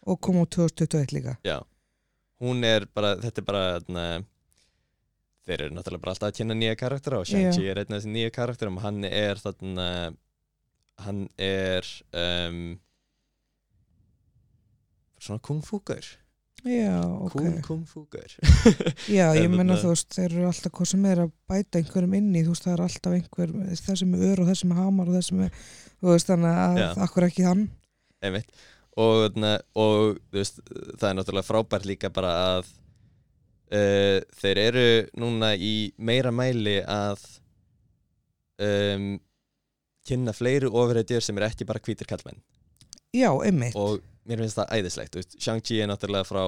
og 0.08 0.20
kom 0.24 0.38
á 0.40 0.44
2021 0.48 1.12
líka. 1.12 1.34
Já, 1.44 1.58
hún 2.40 2.64
er 2.64 2.86
bara, 2.96 3.16
þetta 3.20 3.42
er 3.42 3.44
bara 3.44 3.64
þeir 5.48 5.64
eru 5.64 5.74
náttúrulega 5.76 6.04
bara 6.04 6.14
alltaf 6.14 6.30
að 6.30 6.38
kynna 6.40 6.56
nýja 6.58 6.78
karaktera 6.78 7.22
og 7.22 7.28
Shang-Chi 7.28 7.68
er 7.72 7.80
einn 7.80 7.94
af 7.94 8.02
þessi 8.02 8.12
nýja 8.12 8.32
karakterum 8.34 8.78
og 8.80 8.84
hann 8.84 9.04
er 9.08 9.40
þarna 9.40 9.88
hann 11.04 11.26
er 11.40 11.86
um, 12.12 12.62
svona 15.22 15.42
kung 15.44 15.62
fu-gaur 15.64 16.06
Já, 16.66 16.98
ok. 17.06 17.32
kung 17.32 17.60
kung 17.62 17.82
fu-gaur 17.86 18.32
Já, 19.16 19.30
ég 19.38 19.44
En 19.46 19.54
menna 19.54 19.76
þú 19.78 19.92
veist, 19.92 20.10
þeir 20.16 20.32
eru 20.32 20.48
alltaf 20.48 20.74
hvað 20.74 20.90
sem 20.90 21.04
er 21.06 21.22
að 21.22 21.34
bæta 21.50 21.78
einhverjum 21.78 22.16
inn 22.18 22.32
í, 22.34 22.42
þú 22.42 22.54
veist, 22.54 22.66
það 22.66 22.74
er 22.74 22.82
alltaf 22.88 23.14
einhver, 23.14 23.52
það 23.78 24.00
sem 24.02 24.16
er 24.16 24.24
ör 24.28 24.42
og 24.42 24.50
það 24.50 24.58
sem 24.62 24.74
er 24.74 24.80
hamar 24.82 25.12
og 25.12 25.18
það 25.18 25.24
sem 25.28 25.44
er, 25.46 25.62
þú 26.00 26.10
veist, 26.10 26.32
þannig 26.32 26.58
að 26.64 26.80
Já. 26.82 26.88
akkur 27.06 27.28
ekki 27.28 27.46
hann. 27.46 27.62
einmitt 28.18 28.66
og, 28.98 29.38
og 29.78 30.18
þú 30.18 30.40
veist, 30.40 30.60
það 30.98 31.08
er 31.12 31.16
náttúrulega 31.20 31.46
frábært 31.46 31.86
líka 31.86 32.10
bara 32.10 32.34
að 32.58 32.74
uh, 33.72 34.18
þeir 34.40 34.60
eru 34.66 34.86
núna 35.20 35.54
í 35.54 35.90
meira 35.98 36.32
mæli 36.34 36.78
að 36.82 37.24
um, 38.64 39.10
kynna 40.08 40.34
fleiri 40.36 40.70
ofurhetjur 40.70 41.24
sem 41.24 41.38
er 41.38 41.48
ekki 41.50 41.66
bara 41.68 41.82
hvítir 41.84 42.08
kallmenn 42.08 42.40
Já, 43.16 43.30
einmitt. 43.32 43.76
og 43.76 44.02
mér 44.28 44.42
finnst 44.44 44.58
það 44.60 44.74
æðislegt 44.76 45.18
Shang-Chi 45.38 45.80
er 45.82 45.90
náttúrulega 45.92 46.28
frá 46.28 46.44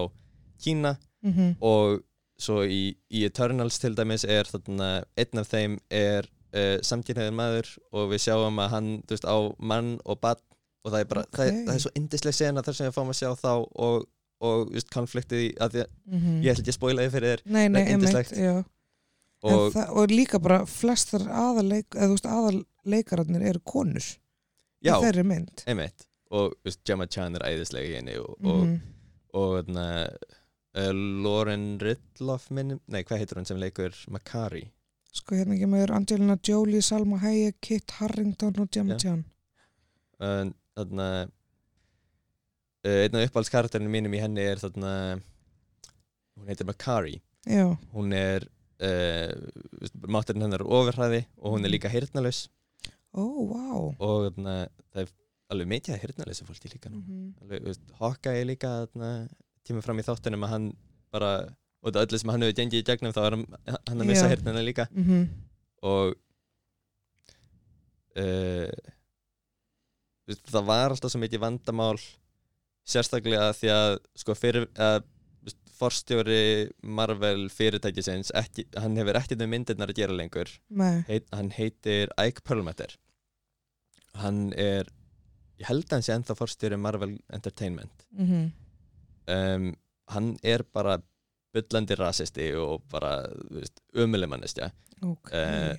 Kína 0.61 0.97
Mm 1.21 1.57
og 1.61 2.01
svo 2.41 2.63
í, 2.65 2.95
í 3.13 3.25
Eternals 3.29 3.77
til 3.77 3.93
dæmis 3.93 4.25
er 4.25 4.49
þarna 4.49 5.03
einn 5.21 5.41
af 5.43 5.51
þeim 5.51 5.75
er 5.93 6.25
uh, 6.57 6.79
samkynniður 6.81 7.35
maður 7.37 7.69
og 7.93 8.07
við 8.15 8.23
sjáum 8.25 8.63
að 8.63 8.71
hann 8.75 8.89
veist, 9.11 9.27
á 9.29 9.37
mann 9.59 9.99
og 10.05 10.21
barn 10.23 10.41
og 10.81 10.95
það 10.95 11.03
er 11.03 11.11
bara, 11.11 11.25
það, 11.37 11.51
er, 11.51 11.59
það 11.67 11.75
er 11.75 11.83
svo 11.85 11.93
indisleg 12.01 12.37
sena 12.39 12.65
þar 12.65 12.79
sem 12.79 12.89
við 12.89 12.97
fáum 12.97 13.13
að 13.13 13.19
sjá 13.21 13.29
þá 13.37 13.53
og, 13.61 14.07
og 14.41 14.71
just, 14.75 14.89
konfliktið 14.95 15.41
í, 15.45 15.49
að 15.61 15.75
því 15.75 15.81
að 15.85 15.89
-hmm. 16.11 16.37
ég 16.45 16.53
ætla 16.53 16.63
ekki 16.65 16.73
að 16.75 16.79
spoila 16.79 17.03
þið 17.07 17.13
fyrir 17.17 17.31
þér 17.33 17.43
Nei, 17.57 17.69
nei, 17.69 17.83
einmitt, 17.93 18.67
og 19.43 19.73
það, 19.75 19.91
og 19.97 20.11
líka 20.11 20.39
bara 20.43 20.61
flestar 20.67 21.23
veist, 22.13 22.27
aðaleikararnir 22.27 23.43
eru 23.51 23.61
konur 23.65 24.03
já, 24.85 24.95
í 24.97 25.01
þeirri 25.05 25.25
mynd. 25.25 25.63
einmitt 25.67 26.07
og 26.31 26.55
just, 26.65 26.81
Gemma 26.85 27.07
Chan 27.07 27.37
er 27.37 27.47
æðisleg 27.49 27.89
í 27.91 27.95
henni 27.97 28.17
og, 28.21 28.37
og, 28.45 28.65
Mhm. 28.67 28.81
og 29.35 29.55
þarna 29.65 29.87
uh, 30.77 30.93
Lauren 31.25 31.79
Ridloff 31.81 32.51
minn, 32.51 32.79
nei 32.87 33.03
hvað 33.03 33.19
heitir 33.19 33.37
hún 33.41 33.47
sem 33.47 33.59
leikur 33.59 33.93
Makari 34.09 34.71
Sko 35.13 35.35
hérna 35.35 35.57
ekki 35.57 35.67
með 35.67 35.91
Angelina 35.91 36.37
Jolie, 36.47 36.81
Salma 36.87 37.19
Hayek, 37.19 37.57
Kit 37.61 37.91
Harington 37.99 38.55
og 38.63 38.69
Gemma. 38.71 38.97
Chan. 38.97 39.25
þarna 40.77 41.09
uh, 41.25 41.29
einn 42.85 43.17
af 43.19 43.27
uppáhaldskarakterinu 43.29 43.91
mínum 43.93 44.15
í 44.17 44.21
henni 44.23 44.41
er 44.49 44.61
þarna 44.63 44.93
hún 46.39 46.49
heitir 46.49 46.67
Makari 46.69 47.19
já, 47.45 47.67
hún 47.93 48.13
er 48.17 48.47
uh, 48.81 49.33
mátturinn 50.09 50.47
hennar 50.47 50.63
er 50.65 50.71
ofurhæði 50.79 51.23
og 51.39 51.57
hún 51.57 51.65
er 51.69 51.75
líka 51.75 51.91
heyrnalaus 51.93 52.47
ó, 53.13 53.21
vá. 53.51 53.65
Og 54.01 54.31
þarna, 54.31 54.55
það 54.95 55.03
er 55.05 55.13
alveg 55.51 55.69
mikið 55.75 55.95
að 55.97 56.03
heyrnalausa 56.07 56.47
fólki 56.49 56.71
líka 56.73 56.91
Mhm. 56.95 57.35
þú 57.43 57.61
veist, 57.67 57.85
Hawkeye 57.99 58.41
er 58.41 58.47
líka 58.49 58.71
þarna, 58.87 59.11
tíma 59.67 59.83
fram 59.85 59.99
í 59.99 60.07
þáttunum 60.07 60.47
að 60.47 60.53
hann 60.55 60.69
bara 61.13 61.33
og 61.83 61.93
það 61.93 62.07
öllu 62.07 62.19
sem 62.21 62.31
hann 62.31 62.43
hefur 62.45 62.59
gengið 62.61 62.81
í 62.83 62.87
gegnum 62.87 63.13
þá 63.17 63.21
er 63.27 63.37
hann, 63.37 63.47
hann 63.89 64.01
að 64.05 64.07
missa 64.13 64.27
Já. 64.29 64.33
heyrnina 64.35 64.63
líka. 64.65 64.87
Mhm. 64.95 65.29
og 65.83 66.15
uh, 68.21 68.71
það 70.51 70.67
var 70.69 70.93
alltaf 70.95 71.11
svo 71.13 71.21
mikið 71.23 71.43
vandamál 71.43 71.99
sérstaklega 72.89 73.51
því 73.57 73.73
að 73.75 73.97
sko 74.23 74.37
fyrir 74.39 74.69
að 74.81 75.03
forstjóri 75.81 76.69
Marvel 76.85 77.47
fyrirtækisins 77.49 78.35
ekki, 78.37 78.67
hann 78.77 78.99
hefur 79.01 79.17
ekkert 79.17 79.41
með 79.41 79.53
myndirnar 79.55 79.93
að 79.93 80.01
gera 80.03 80.17
lengur. 80.17 80.51
Heit, 81.09 81.29
hann 81.33 81.49
heitir 81.57 82.13
Ike 82.21 82.45
Perlmutter. 82.45 82.93
Hann 84.21 84.51
er 84.53 84.91
ég 85.61 85.69
held 85.71 85.87
að 85.89 85.97
hann 85.97 86.05
sé 86.05 86.13
ennþá 86.17 86.37
forstjóri 86.37 86.77
Marvel 86.81 87.15
Entertainment. 87.33 88.05
Mhm, 88.13 88.51
um, 89.33 89.71
hann 90.13 90.35
er 90.43 90.65
bara 90.75 90.99
bullandi 91.55 91.97
rasisti 91.99 92.51
og 92.59 92.85
bara 92.91 93.25
umulimannistja 93.99 94.71
ok. 95.03 95.33
Eh, 95.35 95.77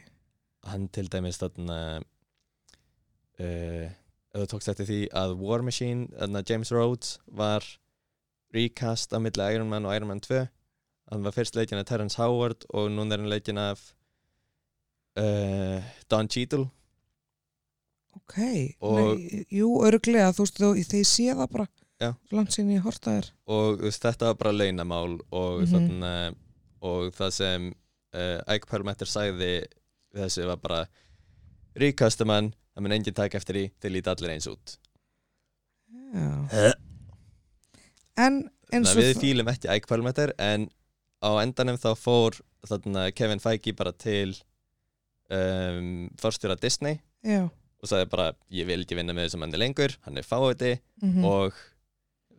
hann 0.68 0.88
til 0.94 1.08
dæmis 1.12 1.40
þarna 1.42 1.78
uh, 3.40 3.88
ef 4.34 4.42
þú 4.44 4.48
tókst 4.54 4.70
eftir 4.72 4.86
því 4.88 5.00
að 5.22 5.34
War 5.42 5.62
Machine, 5.66 6.08
þarna 6.18 6.44
James 6.50 6.72
Rhodes 6.72 7.18
var 7.28 7.66
recast 8.54 9.14
af 9.14 9.22
milli 9.24 9.48
Iron 9.56 9.70
Man 9.70 9.86
og 9.86 9.96
Iron 9.96 10.08
Man 10.12 10.22
2 10.24 10.48
hann 11.12 11.24
var 11.26 11.32
fyrst 11.36 11.56
leikin 11.56 11.80
af 11.82 11.86
Terrence 11.90 12.16
Howard 12.22 12.64
og 12.74 12.90
núna 12.92 13.14
er 13.18 13.20
hann 13.24 13.30
leikin 13.32 13.58
af 13.60 13.82
uh, 15.20 15.84
Don 16.12 16.30
Cheadle. 16.32 16.70
Ok, 18.16 18.38
og- 18.82 19.18
Nei, 19.18 19.46
jú, 19.52 19.70
örglega 19.88 20.32
þú 20.36 20.44
veist, 20.46 20.58
þú, 20.60 20.72
ég 20.76 21.06
sé 21.08 21.32
það 21.36 21.52
bara. 21.52 21.68
Já. 22.02 22.16
langt 22.32 22.50
sín 22.56 22.72
ég 22.74 22.82
horta 22.82 23.12
þér. 23.14 23.28
Og 23.48 23.80
þetta 23.94 24.26
var 24.32 24.34
bara 24.40 24.52
launamál 24.52 25.20
og, 25.32 25.62
Mhm. 25.62 25.70
þarna, 25.72 26.36
og 26.82 27.12
það 27.14 27.32
sem 27.32 27.68
uh, 28.14 28.42
Ike 28.48 28.66
Perlmutter 28.68 29.06
sagði 29.06 29.38
við 29.38 29.68
þessu 30.16 30.46
var 30.48 30.58
bara 30.58 30.88
recastum 31.76 32.30
hann, 32.30 32.54
það 32.76 32.86
mun 32.86 32.96
enginn 32.98 33.18
taka 33.18 33.40
eftir 33.42 33.58
því 33.60 33.66
þeir 33.84 33.94
líti 33.96 34.12
allir 34.14 34.34
eins 34.36 34.48
út. 34.52 34.76
Já. 36.12 36.74
en 38.22 38.38
eins 38.72 38.92
og 38.92 38.96
að 38.96 39.02
við 39.02 39.10
það- 39.14 39.22
fílum 39.24 39.52
ekki 39.52 39.72
Ike 39.76 39.88
Perlmutter 39.92 40.34
en 40.40 40.70
á 41.24 41.30
endanum 41.44 41.78
þá 41.80 41.90
fór 42.00 42.40
þarna, 42.68 43.10
Kevin 43.16 43.40
Feige 43.44 43.74
bara 43.76 43.92
til 43.92 44.36
um, 45.32 46.10
forstjóra 46.22 46.56
Disney 46.60 47.00
já, 47.24 47.44
og 47.48 47.90
sagði 47.90 48.10
bara 48.12 48.32
ég 48.54 48.68
vil 48.70 48.82
ekki 48.84 48.96
vinna 49.00 49.14
með 49.16 49.30
þessum 49.30 49.44
manni 49.46 49.60
lengur 49.60 49.96
hann 50.06 50.18
er 50.20 50.28
fáiði 50.28 50.74
mhm, 51.02 51.26
og 51.26 51.54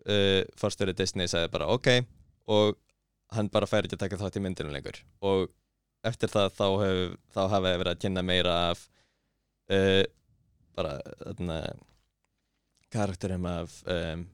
uh, 0.08 0.42
forstjóri 0.60 0.94
Disney 0.96 1.28
sagði 1.30 1.50
bara 1.52 1.68
ok. 1.72 1.88
Og 2.52 2.76
hann 3.32 3.48
bara 3.52 3.68
fær 3.70 3.86
ekki 3.86 3.96
að 3.96 4.02
taka 4.04 4.18
þátt 4.20 4.36
í 4.36 4.42
myndinu 4.44 4.72
lengur. 4.74 4.98
Og 5.24 5.46
eftir 6.04 6.28
það 6.28 6.48
þá, 6.58 6.64
hef, 6.82 7.12
þá 7.32 7.40
þeir 7.52 7.62
verið 7.80 7.92
að 7.92 8.00
kynna 8.02 8.24
meira 8.26 8.56
af 8.72 8.82
uh, 9.70 10.02
bara 10.76 10.98
þarna 11.22 11.58
karakterum 12.92 13.46
af 13.48 13.74
um, 13.88 14.26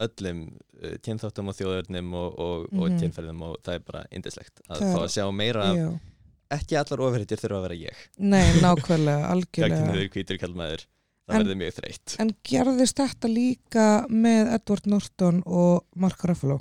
öllum 0.00 0.40
uh, 0.80 0.94
kynþáttum 1.04 1.50
og 1.52 1.56
þjóðurnum 1.58 2.14
og, 2.16 2.38
og, 2.40 2.68
og 2.72 2.86
Mhm. 2.90 3.00
kynferðum 3.02 3.42
og 3.48 3.58
það 3.64 3.74
er 3.78 3.84
bara 3.88 4.04
indislegt 4.10 4.62
að 4.68 4.80
Það 4.82 4.94
fá 4.96 5.02
að 5.04 5.12
sjá 5.16 5.26
meira 5.32 5.66
af 5.70 6.58
ekki 6.60 6.76
allar 6.80 7.02
ofurhetjur 7.06 7.38
þurfa 7.44 7.58
að 7.60 7.64
vera 7.68 7.78
ég. 7.78 7.98
Nei, 8.18 8.46
nákvæmlega, 8.60 9.28
algjörlega. 9.32 9.76
gagginniður 9.76 10.08
hvítur 10.16 10.40
kallmaður 10.42 10.82
það 10.82 11.34
En- 11.36 11.42
verður 11.44 11.58
mjög 11.60 11.74
þreytt. 11.78 12.14
en 12.24 12.32
gerðist 12.50 12.98
þetta 12.98 13.28
líka 13.30 13.84
með 14.10 14.52
Edward 14.56 14.86
Norton 14.90 15.42
og 15.46 15.84
Mark 15.94 16.24
Ruffalo? 16.26 16.56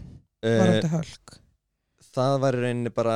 Uh, 0.45 0.55
varandi 0.61 0.91
hölk. 0.93 1.39
það 2.15 2.35
var 2.43 2.53
rauninni 2.55 2.91
bara 2.93 3.15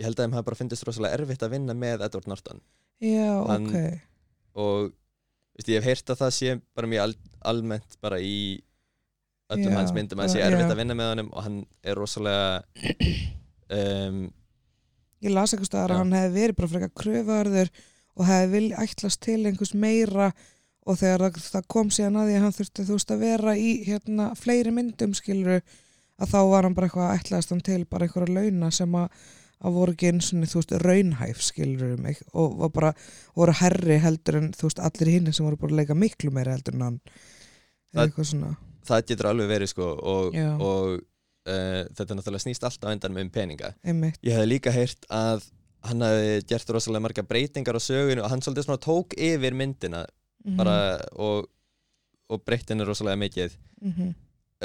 ég 0.00 0.04
held 0.08 0.18
að 0.18 0.24
þeim 0.26 0.34
hafa 0.36 0.48
bara 0.50 0.58
fyndist 0.58 0.84
rosalega 0.88 1.14
erfitt 1.20 1.42
að 1.46 1.54
vinna 1.54 1.74
með 1.78 2.02
Edward 2.08 2.26
Norton. 2.28 2.60
Já, 3.00 3.30
Hann- 3.46 3.68
ok 3.70 4.00
og 4.58 4.92
veist, 5.56 5.68
ég 5.68 5.78
hef 5.78 5.88
heyrt 5.88 6.12
að 6.12 6.22
það 6.24 6.36
sé 6.38 6.54
bara 6.76 6.90
mjög 6.92 7.06
al 7.06 7.16
almennt 7.52 7.98
bara 8.04 8.20
í 8.22 8.60
öllum 9.52 9.72
Já, 9.72 9.78
hans 9.78 9.94
myndum 9.96 10.22
að 10.22 10.30
það 10.30 10.34
sé 10.36 10.44
erfitt 10.46 10.66
já. 10.66 10.70
að 10.72 10.80
vinna 10.80 10.96
með 10.98 11.10
honum 11.12 11.32
og 11.32 11.46
hann 11.46 11.58
er 11.82 11.98
rosalega 11.98 12.62
um, 13.78 14.22
ég 15.22 15.34
las 15.34 15.52
eitthvað 15.52 15.70
staðar 15.70 15.94
að 15.96 16.02
hann 16.02 16.16
hefði 16.16 16.34
verið 16.38 16.58
bara 16.58 16.72
frekar 16.72 16.94
kröfuarður 17.02 17.72
og 18.12 18.26
hefði 18.28 18.50
vilja 18.52 18.82
ætlast 18.86 19.22
til 19.24 19.38
einhvers 19.48 19.74
meira 19.74 20.32
og 20.82 20.98
þegar 20.98 21.36
það, 21.38 21.68
kom 21.70 21.92
síðan 21.94 22.18
að 22.18 22.28
því 22.28 22.36
að 22.36 22.44
hann 22.46 22.56
þurfti 22.56 22.86
þú 22.86 22.96
veist 22.96 23.14
að 23.14 23.22
vera 23.22 23.54
í 23.54 23.70
hérna 23.86 24.32
fleiri 24.38 24.74
myndum 24.74 25.14
skiluru 25.14 25.60
að 26.22 26.32
þá 26.32 26.40
var 26.50 26.66
hann 26.66 26.74
bara 26.76 26.88
eitthvað 26.88 27.08
að 27.08 27.20
ætlaðast 27.20 27.54
hann 27.54 27.64
til 27.66 27.84
bara 27.90 28.08
einhverja 28.08 28.34
launa 28.36 28.70
sem 28.74 28.98
að, 28.98 29.22
að 29.62 29.76
voru 29.78 29.94
ekki 29.94 30.10
eins 30.10 30.32
og 30.34 30.44
þú 30.50 30.60
veist 30.60 30.74
raunhæf 30.82 31.44
skiluru 31.46 31.94
um 31.96 32.08
og 32.32 32.58
var 32.60 32.74
bara 32.74 32.92
voru 33.38 33.54
herri 33.60 33.98
heldur 34.02 34.40
en 34.40 34.50
þú 34.56 34.68
veist 34.68 34.82
allir 34.82 35.12
hinn 35.14 35.32
sem 35.32 35.46
voru 35.46 35.60
bara 35.60 35.72
að 35.72 35.80
leika 35.82 35.98
miklu 35.98 36.32
meira 36.34 36.56
heldur 36.56 36.78
en 36.78 36.86
hann. 36.88 37.00
Eða 37.92 38.06
eitthvað 38.06 38.30
svona. 38.32 38.52
Það 38.88 39.04
getur 39.12 39.30
alveg 39.30 39.50
verið 39.52 39.70
sko 39.70 39.88
og, 40.12 40.38
og 40.58 40.86
uh, 40.98 41.82
þetta 41.94 42.16
náttúrulega 42.18 42.46
snýst 42.46 42.64
alltaf 42.66 42.90
á 42.90 42.94
endanum 42.94 43.22
um 43.22 43.30
peninga. 43.30 43.74
Einmitt. 43.86 44.18
Ég 44.26 44.34
hef 44.38 44.48
líka 44.48 44.74
heyrt 44.74 45.06
að 45.12 45.46
hann 45.86 46.02
hafi 46.02 46.42
gert 46.50 46.70
rosalega 46.70 47.02
marga 47.02 47.22
breytingar 47.26 47.78
á 47.78 47.82
sögunu 47.82 48.22
og 48.22 48.30
hann 48.30 48.42
svolítið 48.42 48.68
svona 48.68 48.82
tók 48.82 49.14
yfir 49.18 49.54
myndina 49.54 50.04
Mhm, 50.42 50.58
bara 50.58 50.76
og, 51.22 51.46
og 52.28 52.44
breytti 52.46 52.74
henni 52.74 52.86
rosalega 52.86 53.20
mikið. 53.20 53.56
Mhm, 53.82 54.14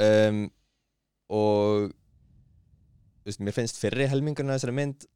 um, 0.04 0.40
og 1.28 1.92
veist, 3.28 3.42
mér 3.44 3.56
finnst 3.56 3.80
fyrri 3.80 4.08
helmingurinn 4.10 4.52
af 4.54 4.60
þessari 4.60 4.76
mynd 4.78 5.06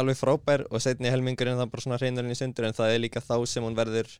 alveg 0.00 0.18
frábær 0.20 0.66
og 0.70 0.82
setni 0.82 1.10
helmingurinn 1.10 1.58
það 1.58 1.70
bara 1.72 1.84
svona 1.84 1.98
hreinurinn 2.00 2.34
í 2.34 2.38
sundur 2.38 2.68
en 2.68 2.76
það 2.76 2.94
er 2.94 3.02
líka 3.02 3.22
þá 3.24 3.34
sem 3.50 3.64
hún 3.66 3.78
verður 3.78 4.10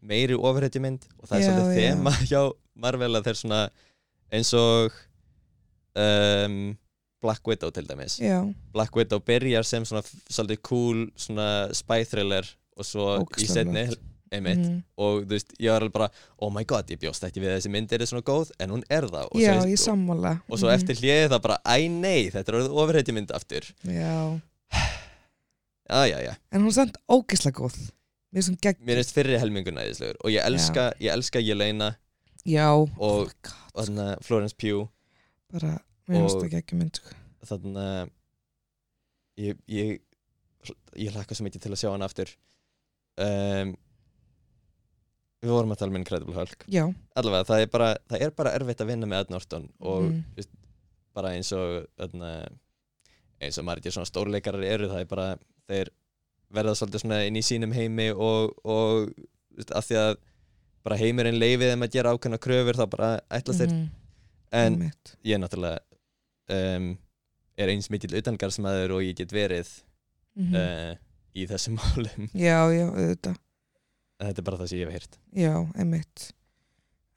meiri 0.00 0.36
ofurhetju 0.38 0.82
mynd 0.84 1.06
og 1.18 1.28
það 1.28 1.36
er 1.38 1.42
Já, 1.42 1.48
svolítið 1.50 1.80
já. 1.82 1.88
þema 1.94 2.12
hjá 2.30 2.42
Marvel 2.84 3.16
að 3.18 3.26
þeir 3.30 3.40
svona 3.42 3.62
eins 4.30 4.52
og 4.56 5.00
um, 5.98 6.60
Black 7.20 7.50
Widow 7.50 7.72
til 7.74 7.84
dæmis 7.88 8.16
já, 8.22 8.38
Black 8.72 8.96
Widow 8.96 9.20
byrjar 9.26 9.66
sem 9.68 9.84
svona 9.84 10.04
svolítið 10.06 10.62
cool 10.70 11.02
svona 11.20 11.48
spy 11.76 12.04
thriller 12.08 12.46
og 12.80 12.86
svo 12.86 13.08
í 13.18 13.24
Ógeðslega 13.26 13.56
setni. 13.58 13.84
Einmitt. 14.32 14.58
Mhm. 14.62 14.82
og 14.96 15.22
þú 15.24 15.28
veist, 15.34 15.52
ég 15.58 15.70
var 15.72 15.80
alveg 15.82 15.92
bara 15.92 16.08
oh 16.38 16.50
my 16.54 16.62
god, 16.64 16.86
ég 16.90 17.00
bjóst 17.02 17.24
ekki 17.26 17.40
við 17.42 17.50
að 17.50 17.56
þessi 17.58 17.70
mynd 17.74 17.92
er 17.92 18.04
svona 18.06 18.22
góð 18.22 18.50
en 18.60 18.70
hún 18.70 18.84
er 18.90 19.02
það. 19.10 19.26
Og 19.32 19.40
já, 19.42 19.54
svo, 19.60 19.68
ég 19.68 19.80
sammála. 19.82 20.34
og 20.48 20.58
svo 20.58 20.68
Mhm. 20.70 20.74
eftir 20.78 20.94
hliðið 21.00 21.28
það 21.34 21.42
bara, 21.42 21.58
æ 21.66 21.88
nei, 21.90 22.30
þetta 22.30 22.48
er 22.48 22.58
orðið 22.60 22.76
ofurheiti 22.82 23.12
mynd 23.16 23.30
aftur. 23.32 23.62
Já, 23.84 24.40
já, 25.90 26.04
já, 26.06 26.18
já, 26.28 26.34
en 26.52 26.60
hún 26.62 26.68
er 26.70 26.76
samt 26.78 26.96
ógislega 27.10 27.58
góð. 27.58 27.90
Mér 28.32 28.42
sem 28.46 28.56
gegn 28.62 28.84
mér 28.86 29.00
finnst 29.00 29.12
fyrri 29.16 29.38
helmingun 29.42 29.74
æðislegur. 29.82 30.16
Og 30.24 30.30
ég 30.30 30.44
elska, 30.46 30.92
ég 31.02 31.10
elska 31.10 31.40
Jelena 31.42 31.96
já, 32.46 32.68
og, 32.70 32.90
oh 33.00 33.26
og 33.74 33.84
þarna 33.86 34.22
Florence 34.22 34.54
Pugh. 34.54 34.86
Bara, 35.52 35.80
mér 36.08 36.20
finnst 36.22 36.36
og- 36.36 36.44
það 36.44 36.50
gegn 36.54 36.78
mynd 36.78 36.94
sko. 37.00 37.16
þarna 37.50 38.08
ég, 39.40 39.56
ég 39.66 40.00
ég 40.96 41.10
hlakka 41.14 41.34
svo 41.34 41.46
mikið 41.46 41.60
til 41.64 41.72
að 41.72 41.80
sjá 41.82 41.90
hann 41.90 42.02
aftur. 42.06 42.28
Um, 43.18 43.76
við 45.42 45.52
vorum 45.54 45.72
að 45.72 45.78
tala 45.80 45.92
með 45.94 46.02
Incredible 46.04 46.34
Hulk 46.36 46.64
já, 46.68 46.84
allavega, 47.16 47.46
það 47.48 47.62
er 47.64 47.70
bara, 47.72 47.90
það 48.10 48.24
er 48.26 48.32
bara 48.36 48.52
erfitt 48.58 48.82
að 48.84 48.90
vinna 48.92 49.06
með 49.08 49.20
Ed 49.24 49.30
Norton 49.34 49.68
og 49.80 50.02
Mhm. 50.10 50.24
veist, 50.36 50.50
bara 51.14 51.28
eins 51.36 51.52
og 51.56 51.86
þarna, 51.98 52.32
eins 53.40 53.58
og 53.58 53.64
margir 53.64 53.92
svona 53.94 54.06
stórleikarar 54.10 54.62
eru 54.64 54.88
það 54.88 55.00
er 55.00 55.08
bara, 55.10 55.28
þeir 55.68 55.88
verða 56.52 56.74
svolítið 56.76 57.00
svona 57.04 57.22
inn 57.26 57.36
í 57.40 57.42
sínum 57.46 57.72
heimi 57.74 58.10
og, 58.12 58.52
og 58.64 59.10
veist, 59.56 59.70
að 59.72 59.86
því 59.88 59.96
að 60.04 60.16
bara 60.84 60.96
heimurinn 60.96 61.38
leifið 61.40 61.70
þeim 61.74 61.84
að 61.86 61.92
gera 61.96 62.12
ákveðna 62.16 62.38
kröfur 62.40 62.78
þá 62.80 62.86
bara 62.90 63.10
ætlast 63.30 63.60
þeir 63.60 63.72
mhm, 63.74 63.90
en 64.52 64.72
einmitt. 64.74 65.14
ég 65.24 65.38
náttúrulega 65.38 65.78
um, 66.50 66.98
er 67.60 67.68
eins 67.68 67.90
mikill 67.92 68.16
utangarsmaður 68.20 68.96
og 68.96 69.02
ég 69.06 69.16
get 69.16 69.32
verið 69.32 69.68
Mhm. 70.36 70.54
uh, 70.54 70.94
í 71.34 71.44
þessum 71.50 71.74
málum 71.80 72.28
já, 72.34 72.60
já, 72.70 72.86
auðvitað 72.86 73.36
en 74.20 74.28
þetta 74.28 74.42
er 74.42 74.46
bara 74.50 74.60
það 74.60 74.70
sem 74.70 74.80
ég 74.80 74.90
hef 74.90 74.98
heyrt. 74.98 75.18
Já, 75.36 75.54
einmitt. 75.80 76.26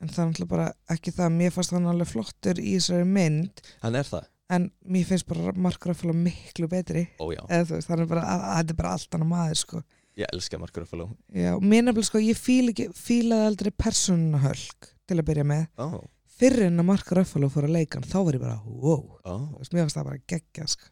En 0.04 0.12
það 0.12 0.22
er 0.24 0.30
náttúrulega 0.30 0.52
bara 0.54 0.68
ekki 0.96 1.14
það. 1.16 1.36
Mér 1.40 1.52
fannst 1.56 1.76
hann 1.76 1.90
alveg 1.92 2.10
flottur 2.12 2.60
í 2.60 2.78
þessari 2.78 3.08
mynd. 3.08 3.62
Hann 3.84 4.00
er 4.00 4.08
það, 4.08 4.30
en 4.54 4.70
mér 4.96 5.10
finnst 5.10 5.28
bara 5.30 5.54
Mark 5.66 5.86
Ruffalo 5.88 6.16
miklu 6.18 6.70
betri. 6.72 7.06
Ójá 7.24 7.44
eða 7.48 7.68
veist, 7.76 7.92
hann 7.92 8.04
er 8.04 8.10
bara, 8.10 8.24
að, 8.28 8.48
að, 8.48 8.56
þetta 8.62 8.76
er 8.76 8.80
bara 8.82 8.96
allt 8.98 9.18
annað 9.18 9.32
maður 9.34 9.62
sko. 9.62 9.84
Ég 10.20 10.34
elska 10.36 10.60
Mark 10.62 10.76
Ruffalo. 10.78 11.08
Já, 11.34 11.52
mér 11.58 11.88
nefnilega 11.88 12.10
sko, 12.10 12.22
ég 12.22 12.38
fíl 12.38 12.70
ekki, 12.70 12.90
fílaði 12.98 13.48
aldrei 13.50 13.72
persónuna 13.84 14.44
hölk 14.44 14.92
til 15.10 15.18
að 15.18 15.28
byrja 15.32 15.48
með. 15.50 15.64
oh, 15.82 16.02
Fyrir 16.34 16.68
en 16.68 16.82
að 16.82 16.90
Mark 16.90 17.10
Ruffalo 17.14 17.50
fór 17.54 17.68
að 17.68 17.76
leika 17.78 18.02
þá 18.04 18.18
var 18.20 18.38
ég 18.38 18.44
bara, 18.44 18.60
wow, 18.66 19.02
oh. 19.30 19.48
veist, 19.60 19.74
mér 19.74 19.86
varst 19.86 19.98
það 20.00 20.10
bara 20.10 20.22
geggja, 20.34 20.68
sko. 20.70 20.92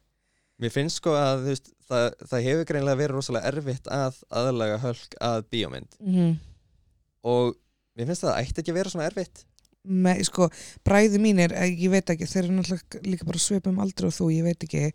Mér 0.61 0.73
finnst 0.73 1.01
sko 1.01 1.15
að 1.17 1.45
þú 1.45 1.53
veist, 1.53 1.71
það, 1.91 2.07
það 2.31 2.47
hefur 2.47 2.69
greinlega 2.71 3.01
verið 3.03 3.17
rosalega 3.19 3.51
erfitt 3.51 3.91
að 3.91 4.23
aðlaga 4.41 4.79
hölk 4.85 5.19
að 5.31 5.43
bíómynd. 5.51 5.99
Mm 6.01 6.39
og 7.27 7.55
mér 7.97 8.09
finnst 8.09 8.25
það 8.25 8.31
að 8.31 8.35
það 8.35 8.43
ætti 8.43 8.63
ekki 8.63 8.73
að 8.73 8.79
vera 8.79 8.93
svona 8.93 9.07
erfitt. 9.09 9.45
Með, 9.81 10.19
sko, 10.27 10.47
bræði 10.85 11.21
mínir, 11.21 11.55
eh, 11.57 11.71
ég 11.73 11.89
veit 11.89 12.11
ekki, 12.13 12.27
þeir 12.29 12.43
eru 12.43 12.57
náttúrulega 12.59 13.01
líka 13.07 13.25
bara 13.25 13.41
svipum 13.41 13.79
aldrei 13.81 14.11
og 14.11 14.13
þú, 14.13 14.27
ég 14.35 14.45
veit 14.45 14.65
ekki, 14.67 14.91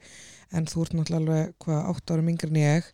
en 0.54 0.68
þú 0.70 0.84
ert 0.84 0.94
náttúrulega 0.94 1.22
alveg, 1.22 1.56
hvað, 1.64 1.80
8 1.90 2.14
árum 2.14 2.30
yngri 2.30 2.50
en 2.52 2.60
ég, 2.60 2.90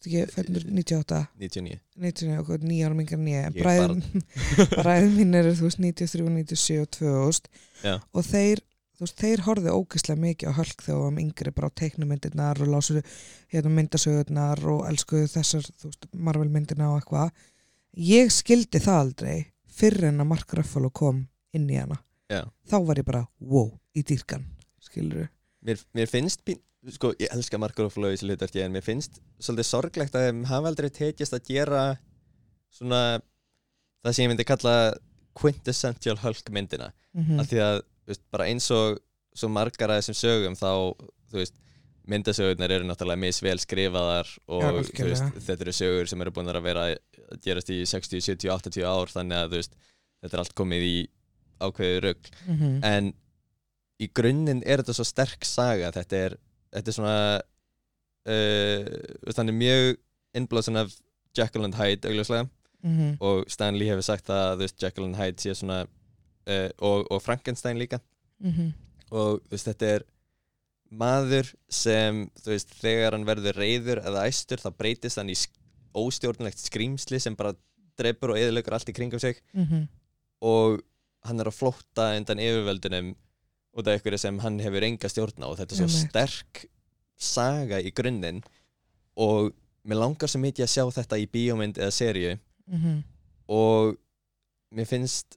ekki, 0.00 0.24
fættur 0.32 0.66
98, 0.66 1.20
99 1.38 1.78
99 2.02 2.40
og 2.40 2.66
9 2.66 2.80
árum 2.88 3.04
yngri 3.04 3.18
en 3.20 3.30
ég, 3.30 3.46
en 3.46 3.54
bræðin 4.80 5.14
mín 5.14 5.38
eru, 5.38 5.54
þú 5.54 5.68
veist, 5.68 5.82
93, 5.84 6.26
97 6.26 6.80
og 6.82 6.90
2000 6.98 7.50
Já. 7.84 7.94
og 8.00 8.26
þeir, 8.26 8.64
þú 9.00 9.06
veist, 9.06 9.22
þeir 9.22 9.42
horfðu 9.46 9.72
ógeðslega 9.72 10.20
mikið 10.20 10.50
á 10.52 10.58
hölk 10.58 10.82
þegar 10.84 10.96
við 10.98 11.02
varum 11.02 11.20
yngri 11.22 11.52
bara 11.56 11.68
á 11.72 11.78
teiknumyndirnar 11.80 12.58
og 12.60 12.68
lásu 12.68 12.98
hérna 13.48 13.72
myndasögurnar 13.78 14.60
og 14.68 14.82
elskuðu 14.90 15.30
þessar, 15.32 15.68
þú 15.80 15.88
veist, 15.88 16.08
Marvel 16.28 16.50
myndina 16.52 16.90
og 16.92 16.98
eitthvað. 17.00 17.30
Ég 17.96 18.28
skildi 18.34 18.82
það 18.84 19.00
aldrei 19.06 19.36
fyrir 19.80 20.10
en 20.10 20.20
að 20.20 20.28
Mark 20.34 20.52
Ruffalo 20.58 20.90
kom 20.92 21.22
inn 21.56 21.64
í 21.72 21.78
hana. 21.80 21.96
Já. 22.28 22.42
Þá 22.68 22.76
var 22.90 23.00
ég 23.00 23.08
bara, 23.08 23.22
wow, 23.40 23.72
í 23.96 24.04
dýrkan, 24.04 24.44
skilur 24.84 25.22
við. 25.22 25.32
mér, 25.64 25.80
mér 25.96 26.12
finnst, 26.12 26.44
sko 26.92 27.14
ég 27.16 27.32
elska 27.32 27.58
Mark 27.60 27.80
Ruffalo 27.80 28.12
í 28.12 28.18
þessu 28.18 28.28
hlutverki 28.28 28.66
en 28.66 28.76
mér 28.76 28.84
finnst 28.84 29.16
svolítið 29.40 29.70
sorglegt 29.70 30.14
að 30.16 30.28
þeim 30.28 30.44
hafa 30.52 30.70
aldrei 30.70 30.92
tekist 30.92 31.36
að 31.36 31.48
gera 31.48 31.82
svona 32.72 33.00
það 34.04 34.14
sem 34.14 34.24
ég 34.24 34.30
myndi 34.32 34.46
kalla 34.48 34.74
quintessential 35.40 36.18
Hulk 36.20 36.52
myndina 36.52 36.92
Mm 37.10 37.40
af 37.42 37.48
því 37.50 37.58
að 37.64 37.80
veist, 38.10 38.24
bara 38.32 38.48
eins 38.50 38.68
og 38.74 39.00
svo 39.36 39.50
margar 39.52 39.92
að 39.92 40.02
þessum 40.02 40.18
sögum 40.18 40.58
þá 40.58 40.70
þú 41.30 41.38
veist, 41.38 41.56
myndasögurnar 42.10 42.74
eru 42.74 42.88
náttúrulega 42.88 43.22
misvel 43.22 43.60
skrifaðar 43.62 44.30
og 44.50 44.64
Já, 44.64 45.04
veist, 45.06 45.38
þetta 45.46 45.66
eru 45.66 45.74
sögur 45.76 46.10
sem 46.10 46.24
eru 46.24 46.34
búin 46.34 46.50
að 46.50 46.64
vera 46.66 46.88
að 46.90 47.40
gerast 47.44 47.70
í 47.70 47.80
60, 47.86 48.24
70, 48.26 48.50
80 48.56 48.88
ár 48.88 49.12
þannig 49.12 49.44
að 49.44 49.56
veist, 49.58 49.76
þetta 50.24 50.36
er 50.36 50.44
allt 50.44 50.56
komið 50.58 50.86
í 50.88 50.96
ákveðið 51.60 52.00
rugg 52.06 52.30
-hmm. 52.46 52.78
en 52.88 53.12
í 54.00 54.08
grunninn 54.16 54.62
er 54.64 54.80
þetta 54.80 54.96
svo 54.96 55.06
sterk 55.06 55.44
saga 55.44 55.92
þetta 55.92 56.24
er, 56.26 56.36
þetta 56.72 56.90
er 56.90 56.96
svona 56.96 57.18
uh, 58.30 59.44
er 59.44 59.52
mjög 59.52 60.00
innblásin 60.34 60.80
af 60.80 60.94
Jekyll 61.38 61.64
and 61.64 61.74
Hyde 61.74 62.08
augljóslega. 62.08 62.48
Mm 62.82 63.16
og 63.20 63.44
Stan 63.48 63.76
Lee 63.76 63.90
hefur 63.90 64.02
sagt 64.02 64.30
að 64.30 64.64
Jekyll 64.82 65.04
and 65.04 65.16
Hyde 65.16 65.42
sé 65.42 65.54
svona 65.54 65.84
uh, 66.48 66.68
og, 66.78 67.06
og 67.10 67.22
Frankenstein 67.22 67.78
líka 67.78 68.00
-hmm. 68.42 68.72
og 69.10 69.40
veist, 69.50 69.66
þetta 69.66 69.86
er 69.86 70.02
maður 70.90 71.54
sem 71.68 72.30
veist, 72.44 72.74
þegar 72.80 73.12
hann 73.12 73.26
verður 73.26 73.56
reyður 73.56 74.02
eða 74.02 74.26
æstur 74.26 74.58
þá 74.58 74.70
breytist 74.76 75.16
hann 75.16 75.30
í 75.30 75.36
óstjórnulegt 75.94 76.58
skrýmsli 76.58 77.18
sem 77.18 77.36
bara 77.36 77.54
dreipur 77.98 78.30
og 78.30 78.38
eðilegur 78.38 78.74
allt 78.74 78.88
í 78.88 78.96
kringum 78.96 79.20
sig 79.20 79.42
Mm 79.52 79.88
og 80.40 80.80
hann 81.28 81.40
er 81.42 81.50
að 81.50 81.58
flótta 81.58 82.14
undan 82.16 82.40
yfirvöldunum 82.40 83.14
út 83.76 83.88
af 83.88 84.00
ykkur 84.00 84.16
sem 84.18 84.38
hann 84.42 84.58
hefur 84.64 84.86
enga 84.86 85.10
stjórn 85.12 85.44
á 85.44 85.48
og 85.52 85.58
þetta 85.58 85.74
er 85.74 85.80
svo 85.80 85.88
Einmitt. 85.88 86.10
sterk 86.10 86.62
saga 87.20 87.80
í 87.80 87.92
grunninn 87.92 88.40
og 89.20 89.52
mér 89.84 90.00
langar 90.00 90.32
svo 90.32 90.40
mikið 90.40 90.64
að 90.64 90.72
sjá 90.72 90.84
þetta 90.96 91.18
í 91.20 91.26
bíómynd 91.28 91.80
eða 91.80 91.92
seríu 91.94 92.32
-hmm. 92.36 93.02
og 93.48 93.98
mér 94.72 94.88
finnst 94.88 95.36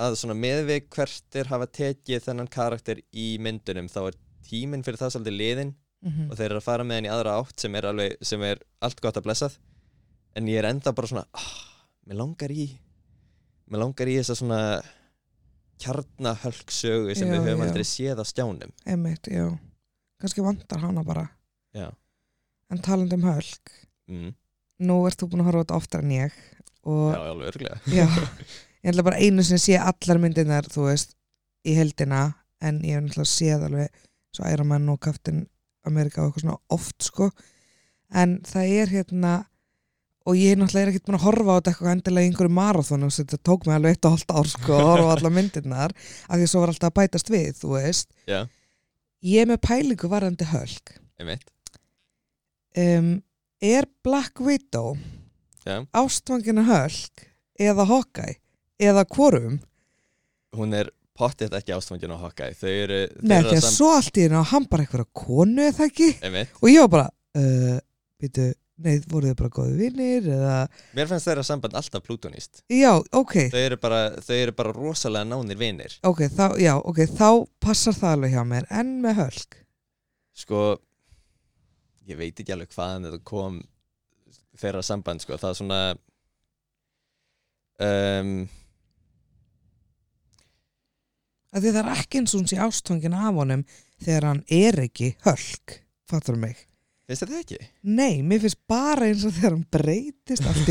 að 0.00 0.16
svona 0.16 0.34
með 0.38 0.62
við 0.70 0.86
hvert 0.94 1.24
þeir 1.34 1.50
hafa 1.52 1.66
tekið 1.66 2.24
þennan 2.26 2.48
karakter 2.52 3.00
í 3.12 3.26
myndunum 3.42 3.88
þá 3.92 3.98
er 4.08 4.16
tíminn 4.48 4.82
fyrir 4.86 4.98
það 5.02 5.16
svolítið 5.16 5.36
liðin 5.40 5.74
Mhm. 6.02 6.32
og 6.32 6.34
þeir 6.34 6.48
eru 6.50 6.58
að 6.58 6.64
fara 6.66 6.82
með 6.82 6.96
hann 6.98 7.06
í 7.06 7.10
aðra 7.14 7.32
átt 7.38 7.60
sem 7.62 7.74
er, 7.78 7.84
alveg, 7.86 8.16
sem 8.26 8.42
er 8.42 8.58
allt 8.82 8.98
gott 9.00 9.14
að 9.20 9.22
blessað 9.28 9.52
en 10.34 10.48
ég 10.50 10.58
er 10.58 10.66
enda 10.66 10.90
bara 10.92 11.06
svona 11.06 11.22
ah, 11.32 11.52
mér 12.08 12.16
langar 12.18 12.50
í 12.50 12.64
mér 13.70 13.78
langar 13.84 14.10
í 14.10 14.16
þessa 14.18 14.34
svona 14.40 14.58
kjarnahölksögu 15.82 17.14
sem 17.14 17.28
Já, 17.30 17.34
við 17.36 17.46
höfum 17.46 17.62
já. 17.62 17.66
aldrei 17.68 17.86
séð 17.86 18.18
á 18.22 18.24
stjánum 18.26 18.72
Einmitt, 18.86 19.30
já. 19.30 19.46
Kannski 20.22 20.42
vantar 20.44 20.82
hana 20.82 21.04
bara. 21.06 21.28
já, 21.74 21.92
En 22.70 22.78
talandi 22.82 23.14
um 23.18 23.22
hölk, 23.28 23.70
mm. 24.08 24.34
nú 24.88 24.98
ert 25.06 25.18
þú 25.20 25.28
búin 25.30 25.42
að 25.44 25.48
horfa 25.52 25.62
þetta 25.64 25.76
oftar 25.78 26.02
en 26.02 26.12
ég 26.16 26.36
og 26.82 27.14
já 27.14 27.22
alveg 27.30 27.50
örglega 27.52 27.78
ég 28.82 28.92
ætla 28.92 29.06
bara 29.06 29.20
einu 29.22 29.44
sem 29.46 29.60
sé 29.60 29.78
allar 29.78 30.20
myndirnar, 30.22 30.68
þú 30.70 30.88
veist, 30.88 31.16
í 31.66 31.76
heldina 31.78 32.32
en 32.62 32.80
ég 32.86 32.98
hef 32.98 33.04
náttúrulega 33.06 33.30
séð 33.30 33.66
alveg 33.68 34.02
svo 34.32 34.48
Iron 34.50 34.70
Man 34.70 34.90
og 34.92 35.00
Captain 35.02 35.44
America 35.86 36.22
og 36.22 36.30
eitthvað 36.30 36.46
svona 36.46 36.60
oft, 36.72 36.98
sko. 37.02 37.30
En 38.14 38.38
það 38.46 38.74
er 38.78 38.94
hérna 38.96 39.34
og 40.26 40.38
ég 40.38 40.58
náttúrulega 40.58 40.86
er 40.86 40.92
ekkert 40.92 41.08
búin 41.08 41.18
að 41.18 41.26
horfa 41.26 41.54
á 41.54 41.56
þetta 41.58 41.72
eitthvað 41.72 41.94
endilega 41.96 42.24
í 42.24 42.30
einhverju 42.30 42.56
marathonu, 42.58 43.12
þetta 43.12 43.38
tók 43.42 43.66
mig 43.66 43.78
alveg 43.78 43.96
eitt 43.96 44.08
og 44.08 44.16
hálft 44.16 44.34
ár, 44.34 44.50
sko, 44.50 44.74
að 44.78 44.90
horfa 44.90 45.08
á 45.10 45.14
allar 45.16 45.34
myndirnar 45.34 45.94
af 45.94 46.36
því 46.36 46.42
að 46.46 46.52
svo 46.52 46.62
var 46.62 46.74
alltaf 46.74 46.92
að 46.92 46.98
bætast 47.00 47.32
við, 47.32 47.54
þú 47.58 47.72
veist. 47.76 48.12
Já, 48.30 48.40
ég 49.22 49.44
er 49.44 49.50
með 49.50 49.60
pælingu 49.62 50.10
varandi 50.10 50.46
hölk 50.50 50.96
um, 52.76 53.10
er 53.62 53.86
Black 54.02 54.40
Widow 54.42 54.96
já. 55.64 55.82
ástfangina 55.94 56.64
hölk 56.66 57.28
eða 57.60 57.86
Hawkeye 57.86 58.40
eða 58.82 59.04
hvorum 59.08 59.60
hún 60.58 60.74
er 60.76 60.90
pottið 61.16 61.54
ekki 61.58 61.72
ástfangin 61.76 62.12
á 62.12 62.18
Hawkeye. 62.22 62.54
Þau 62.56 62.68
eru 62.72 62.98
Nei, 63.20 63.36
þeirra 63.38 63.50
því 63.52 63.56
að 63.58 63.62
sam- 63.66 63.74
svo 63.76 63.88
allt 63.98 64.18
í 64.18 64.24
hennu 64.26 64.40
á 64.42 64.50
hann 64.52 64.66
bara 64.68 64.84
eitthvað 64.86 65.06
konu 65.16 65.64
eða 65.68 65.86
ekki? 65.88 66.08
Einmitt. 66.24 66.52
Og 66.62 66.68
ég 66.72 66.84
var 66.86 66.90
bara 66.94 67.08
uh, 67.40 67.78
býtu, 68.20 68.46
nei, 68.82 68.94
voru 69.12 69.28
þið 69.30 69.36
bara 69.42 69.52
góði 69.56 69.76
vinnir 69.80 70.28
eða, 70.36 70.54
mér 70.96 71.10
finnst 71.10 71.28
þeirra 71.28 71.44
samband 71.46 71.76
alltaf 71.78 72.04
plútonist 72.06 72.62
já, 72.72 72.90
ok. 73.12 73.34
Þau 73.52 73.60
eru 73.60 73.78
bara, 73.82 74.00
þau 74.24 74.36
eru 74.38 74.54
bara 74.60 74.72
rosalega 74.76 75.28
nánir 75.28 75.60
vinir. 75.60 75.98
Ok, 76.08 76.24
þá, 76.32 76.46
já, 76.60 76.72
ok, 76.80 77.02
þá 77.12 77.28
passar 77.62 77.96
það 78.00 78.16
alveg 78.16 78.34
hjá 78.36 78.42
mér, 78.54 78.66
en 78.72 78.94
með 79.04 79.20
hölk 79.20 79.58
sko 80.42 80.62
ég 82.08 82.16
veit 82.18 82.40
ekki 82.40 82.54
alveg 82.56 82.72
hvaðan 82.72 83.04
þetta 83.10 83.20
kom 83.28 83.60
þeirra 84.58 84.80
samband 84.84 85.22
sko. 85.22 85.36
Það 85.38 85.52
er 85.52 85.58
svona 85.60 85.80
um, 87.84 88.32
að 91.52 91.68
það 91.68 91.80
er 91.82 91.90
ekki 91.94 92.20
eins 92.20 92.34
og 92.34 92.42
hún 92.42 92.50
sé 92.50 92.60
ástfangin 92.64 93.16
af 93.16 93.32
honum 93.38 93.64
þegar 94.02 94.28
hann 94.30 94.44
er 94.52 94.78
ekki 94.86 95.14
hölk 95.26 95.78
fattur 96.10 96.38
mig 96.40 96.56
finnst 97.06 97.26
þetta 97.26 97.40
ekki? 97.42 97.58
Nei, 97.82 98.22
mér 98.24 98.42
finnst 98.44 98.60
bara 98.70 99.08
eins 99.10 99.26
og 99.28 99.34
þegar 99.36 99.56
hann 99.56 99.66
breytist 99.76 100.46
að 100.48 100.62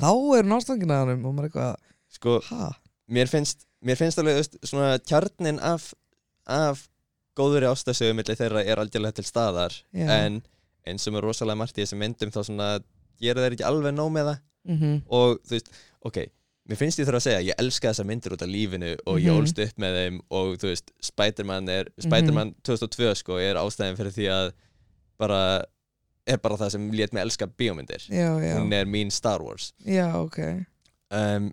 þá 0.00 0.10
er 0.10 0.42
hann 0.42 0.56
ástfangin 0.58 0.94
af 0.94 1.04
honum 1.04 1.30
og 1.30 1.36
maður 1.36 1.50
eitthvað, 1.50 1.94
sko 2.18 2.40
ha? 2.50 2.72
mér 3.12 3.30
finnst, 3.30 3.66
mér 3.86 4.00
finnst 4.00 4.20
alveg 4.22 4.40
veist, 4.40 4.58
svona 4.66 4.96
kjarnin 5.06 5.60
af, 5.62 5.92
af 6.50 6.86
góðuri 7.36 7.68
ástasögu 7.70 8.16
milli 8.16 8.36
þeirra 8.38 8.64
er 8.64 8.82
algjörlega 8.82 9.18
til 9.18 9.28
staðar 9.28 9.74
Já. 9.92 10.08
en 10.24 10.42
eins 10.86 11.06
og 11.06 11.16
með 11.16 11.26
rosalega 11.26 11.60
margt 11.60 11.78
í 11.78 11.84
þessum 11.84 12.02
myndum 12.02 12.32
þá 12.34 12.40
svona 12.46 12.68
gera 13.22 13.44
þeir 13.44 13.56
ekki 13.56 13.68
alveg 13.68 13.96
nóg 13.96 14.12
með 14.18 14.32
það 14.32 14.44
Mm 14.66 14.96
og 15.14 15.36
þú 15.46 15.52
veist, 15.54 15.68
ok 16.02 16.16
mér 16.68 16.78
finnst 16.80 16.98
ég 16.98 17.06
þurfa 17.06 17.20
að 17.20 17.26
segja, 17.28 17.44
ég 17.50 17.58
elska 17.62 17.90
þessar 17.92 18.06
myndir 18.08 18.34
út 18.34 18.42
af 18.42 18.48
lífinu 18.50 18.92
og 19.06 19.18
ég 19.22 19.30
Mhm. 19.30 19.38
ólst 19.42 19.58
upp 19.62 19.76
með 19.78 19.96
þeim 20.00 20.20
og 20.30 20.56
þú 20.58 20.70
veist, 20.72 20.90
Spiderman 21.00 21.68
er 21.68 21.88
Spiderman 22.02 22.54
2002 22.66 23.14
sko, 23.14 23.36
er 23.38 23.54
ástæðin 23.60 23.96
fyrir 24.00 24.12
því 24.16 24.26
að 24.34 24.52
bara 25.18 25.40
er 26.26 26.38
bara 26.42 26.56
það 26.56 26.70
sem 26.74 26.90
lét 26.90 27.12
mig 27.14 27.22
elska 27.22 27.46
bíómyndir. 27.46 28.02
Já, 28.10 28.34
já, 28.42 28.56
hún 28.58 28.72
er 28.74 28.84
mín 28.84 29.12
Star 29.12 29.40
Wars. 29.42 29.72
Já, 29.86 30.08
ok. 30.18 30.38
Um, 31.14 31.52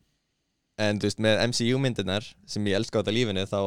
en 0.80 0.98
þú 1.00 1.04
veist, 1.06 1.20
með 1.22 1.44
MCU 1.48 1.78
myndirnar 1.78 2.26
sem 2.48 2.66
ég 2.66 2.74
elska 2.80 3.00
út 3.04 3.08
af 3.08 3.14
lífinu 3.14 3.46
þá 3.46 3.60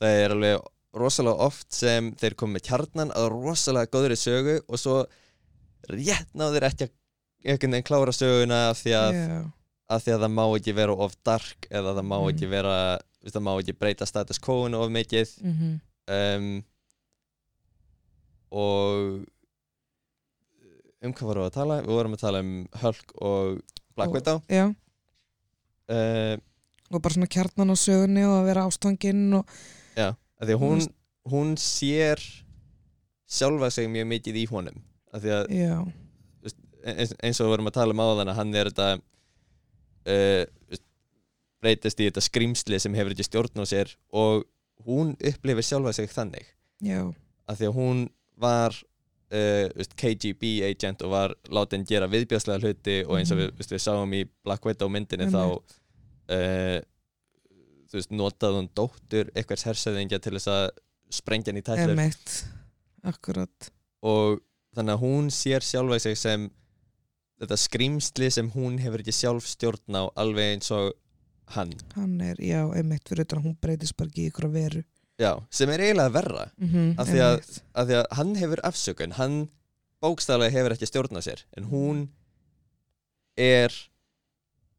það 0.00 0.16
er 0.24 0.30
alveg 0.34 0.62
rosalega 0.96 1.36
oft 1.46 1.72
sem 1.72 2.10
þeir 2.20 2.34
komið 2.40 2.56
með 2.58 2.64
kjarnan 2.68 3.12
að 3.16 3.28
rosalega 3.32 3.90
góðri 3.92 4.16
sögu 4.20 4.56
og 4.68 4.80
svo 4.80 4.96
rétt 5.92 6.32
náður 6.36 6.66
ekki 6.68 6.88
að 6.88 6.92
einhvern 7.44 7.72
veginn 7.76 7.86
klára 7.88 8.12
söguna 8.16 8.58
því 8.78 8.92
að, 8.98 9.16
Já, 9.16 9.38
af 9.90 10.04
því 10.04 10.12
að 10.14 10.20
það 10.24 10.32
má 10.32 10.44
ekki 10.58 10.74
vera 10.74 10.92
of 10.94 11.16
dark 11.24 11.66
eða 11.70 11.94
það 11.98 12.06
má 12.06 12.18
Mhm. 12.20 12.28
ekki 12.34 12.48
vera 12.50 12.76
þú 12.98 13.24
veist, 13.24 13.36
það 13.36 13.42
má 13.46 13.52
ekki 13.62 13.78
breyta 13.78 14.06
status 14.06 14.38
quo-inu 14.38 14.74
of 14.82 14.90
mikið. 14.90 15.28
Mhm, 15.42 15.80
um, 16.08 16.64
og 18.52 19.26
um 21.02 21.12
hvað 21.12 21.26
vorum 21.28 21.42
við 21.44 21.50
að 21.50 21.56
tala? 21.56 21.76
Við 21.82 21.94
vorum 21.96 22.14
að 22.16 22.22
tala 22.22 22.40
um 22.44 22.52
Hulk 22.82 23.12
og 23.20 23.60
Black 23.96 24.08
Og- 24.08 24.14
Widow. 24.14 24.42
já. 24.48 24.74
Uh, 25.92 26.36
og 26.90 27.02
bara 27.02 27.14
svona 27.14 27.26
kjarnan 27.28 27.70
á 27.72 27.76
sögunni 27.76 28.22
og 28.24 28.42
að 28.42 28.46
vera 28.46 28.66
ástfangin 28.68 29.34
og 29.34 29.46
af 30.42 30.48
því 30.48 30.54
að 30.54 30.60
hún, 30.60 30.78
veist- 30.78 30.94
hún 31.28 31.54
sér 31.56 32.18
sjálfa 33.28 33.70
sig 33.70 33.88
mjög 33.88 34.06
mikið 34.08 34.34
í 34.42 34.48
honum. 34.48 34.82
Af 35.12 35.22
því 35.22 35.28
að 35.28 35.46
já, 35.48 35.92
eins, 36.84 37.14
eins 37.22 37.40
og 37.40 37.46
við 37.46 37.50
vorum 37.56 37.66
að 37.68 37.72
tala 37.72 37.90
um 37.92 37.98
áðan 38.02 38.28
að 38.30 38.34
hann 38.34 38.54
er 38.54 38.64
þetta 38.70 39.00
uh, 40.08 40.78
breytist 41.62 42.00
í 42.02 42.08
þetta 42.08 42.24
skrimsli 42.24 42.80
sem 42.82 42.94
hefur 42.98 43.14
ekki 43.14 43.26
stjórn 43.26 43.62
á 43.62 43.66
sér 43.68 43.92
og 44.10 44.46
hún 44.86 45.14
upplifir 45.20 45.66
sjálfa 45.66 45.94
sig 45.94 46.10
þannig. 46.10 46.48
Já, 46.82 47.04
af 47.46 47.58
því 47.60 47.68
að 47.68 47.76
hún 47.76 48.00
var 48.42 48.74
uh, 49.32 49.90
KGB 49.98 50.54
agent 50.66 51.04
og 51.06 51.12
var 51.14 51.34
látin 51.54 51.86
gera 51.88 52.10
viðbjöðslega 52.10 52.62
hluti 52.64 52.96
og 53.06 53.18
eins 53.18 53.34
og 53.34 53.42
við, 53.42 53.52
veist, 53.58 53.74
við 53.74 53.84
sáum 53.84 54.16
í 54.16 54.24
Black 54.44 54.66
Widow 54.66 54.90
myndinni 54.92 55.28
Einmitt. 55.28 55.38
þá 55.38 56.34
uh, 56.36 56.78
þú 57.92 58.00
veist, 58.00 58.16
notaði 58.16 58.58
hún 58.58 58.72
dóttur 58.76 59.30
einhvers 59.36 59.66
hersöðingja 59.68 60.20
til 60.22 60.34
þess 60.38 60.50
að 60.50 60.66
sprengja 61.12 61.52
hann 61.52 61.60
í 61.60 61.64
akkurat, 63.02 63.70
og 64.06 64.40
þannig 64.76 64.94
að 64.94 65.02
hún 65.02 65.30
sér 65.34 65.64
sjálfa 65.66 65.98
sig 66.00 66.18
sem 66.18 66.46
þetta 67.42 67.58
skrýmsli 67.58 68.30
sem 68.30 68.48
hún 68.54 68.78
hefur 68.82 69.02
ekki 69.02 69.14
sjálf 69.16 69.46
stjórn 69.50 69.98
á 69.98 70.02
alveg 70.22 70.54
eins 70.56 70.70
og 70.74 70.92
hann. 71.56 71.72
Hann 71.96 72.20
er, 72.24 72.38
já, 72.40 72.62
emitt 72.78 73.08
fyrir 73.10 73.26
utan 73.26 73.42
hún 73.44 73.56
breytist 73.60 73.96
bara 73.98 74.08
ekki 74.12 74.28
ykkur 74.30 74.46
að 74.48 74.56
veru. 74.56 74.84
Já, 75.20 75.34
sem 75.52 75.68
er 75.70 75.82
eiginlega 75.84 76.10
verra 76.14 76.44
mm 76.56 76.68
-hmm, 76.68 76.94
Af 76.98 77.06
því 77.08 77.18
að- 77.20 77.60
af 77.74 77.86
því 77.88 77.94
að 78.00 78.06
hann 78.16 78.34
hefur 78.40 78.60
afsökun 78.64 79.12
hann 79.18 79.48
bókstaflega 80.02 80.50
hefur 80.50 80.72
ekki 80.72 80.86
stjórn 80.88 81.18
á 81.18 81.22
sér 81.22 81.44
en 81.56 81.64
hún 81.70 82.08
er 83.36 83.70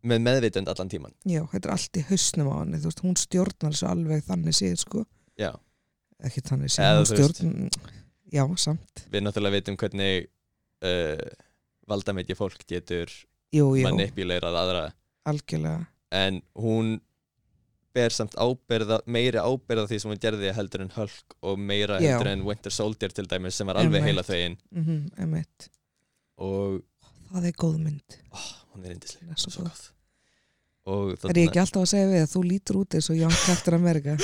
með 0.03 0.19
meðvitund 0.25 0.67
allan 0.67 0.89
tíman 0.89 1.13
já, 1.23 1.45
þetta 1.53 1.69
er 1.69 1.71
allt 1.77 1.97
í 1.97 2.03
hausnum 2.09 2.49
á 2.51 2.55
hann 2.59 2.71
veist, 2.75 2.99
hún 3.05 3.15
stjórnar 3.15 3.71
þessu 3.71 3.87
alveg 3.87 4.23
þannig 4.27 4.57
séð 4.57 4.75
sko, 4.83 5.05
já, 5.39 5.51
ekki 6.23 6.41
þannig 6.41 6.75
Eða 6.75 6.97
hún 6.97 7.05
stjórn, 7.05 7.69
já, 8.33 8.43
samt. 8.57 9.05
Við 9.13 9.21
náttúrulega 9.23 9.51
veitum 9.57 9.77
hvernig 9.77 10.27
uh, 10.83 11.31
valdamikið 11.89 12.39
fólk 12.39 12.67
getur 12.69 13.11
jú, 13.53 13.73
jú, 13.77 13.87
manipulerað 13.87 14.59
aðra. 14.59 14.83
Algjörlega. 15.29 15.87
En 16.13 16.41
hún 16.59 16.97
ber 17.93 18.13
samt 18.13 18.35
ábyrða, 18.39 18.99
meiri 19.05 19.41
ábyrða 19.41 19.85
því 19.89 19.99
sem 20.01 20.13
hún 20.13 20.21
gerði 20.21 20.53
heldur 20.57 20.83
en 20.85 20.93
Hulk 20.95 21.35
og 21.45 21.59
meira 21.61 21.99
Já. 22.01 22.15
heldur 22.15 22.31
en 22.31 22.45
Winter 22.47 22.73
Soldier 22.73 23.13
til 23.13 23.27
dæmis 23.29 23.59
sem 23.59 23.69
var 23.69 23.79
alveg 23.81 24.01
Einmitt. 24.01 24.09
heila 24.09 24.25
þegin 24.25 24.57
mm 24.73 25.03
emitt, 25.25 25.67
og 26.41 26.79
það 27.29 27.49
er 27.49 27.59
góð 27.65 27.77
mynd. 27.83 28.17
Hún 28.73 28.87
er 28.87 28.95
indislega 28.95 29.37
svo 29.37 29.53
svo 29.53 29.67
góð. 29.67 29.83
er 31.29 31.37
ég 31.43 31.51
ekki 31.51 31.61
alltaf 31.61 31.85
að 31.85 31.91
segja 31.93 32.09
við 32.09 32.25
að 32.25 32.31
þú 32.33 32.43
lítur 32.49 32.81
út 32.81 32.97
eins 32.97 33.09
og 33.13 33.19
Young 33.21 33.37
Captain 33.45 33.77
America? 33.77 34.17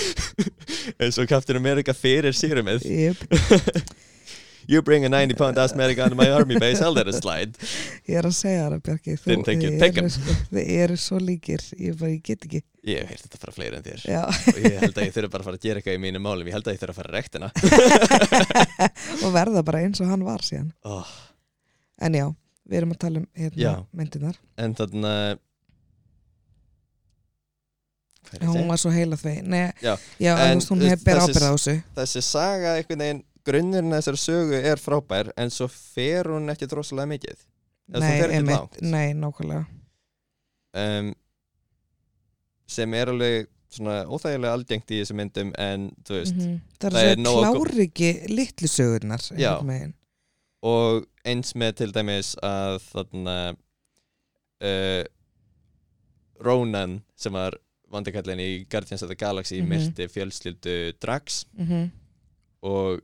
Eins 1.00 1.22
og 1.22 1.30
Captain 1.30 1.60
America 1.60 1.94
fyrir 1.94 2.34
sérumið 2.36 2.86
yep. 2.90 3.22
You 4.70 4.84
bring 4.84 5.04
a 5.04 5.10
90 5.10 5.34
pound 5.34 5.58
asthmatic 5.58 5.98
onto 5.98 6.14
my 6.16 6.30
army 6.30 6.60
base, 6.60 6.80
I'll 6.80 6.94
let 6.94 7.08
it 7.08 7.16
slide. 7.18 7.58
Ég 8.06 8.20
er 8.20 8.28
að 8.30 8.36
segja 8.38 8.68
það 8.70 9.08
you'd 9.08 10.44
þið 10.52 10.68
eru 10.76 10.98
svo 11.02 11.18
líkir 11.18 11.64
ég, 11.74 11.96
bara, 11.98 12.12
ég 12.14 12.22
get 12.28 12.46
ekki. 12.46 12.62
Ég 12.86 13.02
hef 13.02 13.10
heyrt 13.10 13.24
þetta 13.26 13.40
frá 13.42 13.52
fleiri 13.56 13.80
en 13.80 13.88
þér. 13.88 14.04
Já. 14.06 14.22
og 14.30 14.60
ég 14.62 14.78
held 14.84 14.94
að 15.02 15.08
ég 15.08 15.16
þurfa 15.16 15.32
bara 15.34 15.42
að 15.42 15.48
fara 15.50 15.58
að 15.58 15.66
gera 15.66 15.82
eitthvað 15.82 15.98
í 15.98 16.04
mínum 16.04 16.26
málum. 16.28 16.46
Ég 16.52 16.58
held 16.60 16.70
að 16.70 16.78
ég 16.78 16.84
þurfa 16.84 16.94
að 16.94 17.00
fara 17.00 17.10
að 17.10 17.18
rektina 17.18 17.50
og 19.26 19.34
verða 19.40 19.66
bara 19.72 19.82
eins 19.88 20.04
og 20.06 20.12
hann 20.14 20.28
var 20.28 20.46
síðan. 20.46 20.70
Oh, 20.86 21.14
en 22.06 22.20
já, 22.20 22.28
við 22.70 22.82
erum 22.84 22.94
að 22.94 23.02
tala 23.08 23.24
um 23.24 23.28
hérna, 23.42 23.74
myndinar 23.90 24.38
En 24.62 24.78
þarna 24.78 25.16
hún 28.46 28.68
var 28.70 28.78
svo 28.78 28.92
heila 28.94 29.18
þvei 29.18 29.40
Nei, 29.42 29.72
Já, 29.82 29.96
já 30.22 30.36
en, 30.46 30.62
hún 30.62 30.84
hefur 30.86 30.94
veist, 30.94 31.06
ber 31.08 31.18
þessi- 31.24 31.34
ábyrð 31.34 31.48
á 31.50 31.54
þessu. 31.56 31.76
Þessi 31.98 32.22
saga 32.26 32.76
einhvern 32.78 33.04
veginn 33.04 33.24
grunnurinn 33.48 33.94
að 33.94 34.02
þessari 34.02 34.22
sögu 34.24 34.60
er 34.72 34.82
frábær 34.82 35.32
en 35.38 35.50
svo 35.54 35.68
fer 35.72 36.28
hún 36.32 36.50
ekki 36.54 36.68
drossalega 36.72 37.08
mikið. 37.14 37.46
Nei, 37.90 38.22
einmitt, 38.38 38.82
nei, 38.86 39.14
nákvæmlega. 39.18 39.66
Um, 40.78 41.14
sem 42.70 42.94
er 42.94 43.10
alveg 43.10 43.48
svona 43.74 44.04
óþægilega 44.10 44.54
algengt 44.54 44.92
í 44.94 45.00
þessu 45.02 45.16
myndum 45.18 45.50
en 45.62 45.88
þú 46.06 46.20
veist 46.20 46.36
það 46.38 46.86
er 46.86 46.94
það 46.94 47.00
að 47.00 47.10
er 47.12 47.24
nóg 47.24 47.40
klári 47.42 47.86
ekki 47.88 48.10
litlu 48.30 48.70
sögurnar 48.70 49.26
Já. 49.38 49.54
og 50.66 51.06
eins 51.26 51.54
með 51.58 51.76
til 51.82 51.90
dæmis 51.94 52.32
að 52.46 52.78
þarna 52.92 53.36
uh, 54.66 55.04
Ronan 56.46 57.00
sem 57.20 57.34
var 57.36 57.58
vandikallin 57.92 58.40
í 58.42 58.50
Guardians 58.70 59.02
of 59.04 59.10
the 59.10 59.18
Galaxy 59.18 59.62
Mhm. 59.62 59.70
myrti 59.74 60.08
fjölskyldu 60.14 60.94
Drax. 61.02 61.46
Mhm. 61.58 61.90
og 62.62 63.02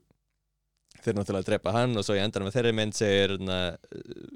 þeir 1.05 1.17
náttúrulega 1.19 1.47
drepa 1.49 1.73
hann 1.75 1.95
og 1.99 2.05
svo 2.07 2.15
í 2.17 2.21
endanum 2.23 2.49
með 2.49 2.57
þeirri 2.57 2.73
mynd 2.77 2.97
segir, 2.97 3.35
na, 3.45 3.59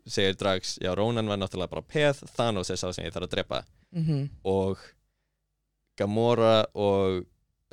segir 0.07 0.37
Drax, 0.39 0.77
já 0.83 0.93
Ronan 0.97 1.29
var 1.31 1.41
náttúrulega 1.41 1.73
bara 1.73 1.85
peð, 1.95 2.23
Thanos 2.37 2.69
er 2.71 2.79
sá 2.81 2.87
sem 2.93 3.05
ég 3.07 3.15
þarf 3.15 3.29
að 3.29 3.35
drepa. 3.37 3.63
Mhm. 3.95 4.29
og 4.45 4.77
Gamora 5.99 6.63
og 6.77 7.23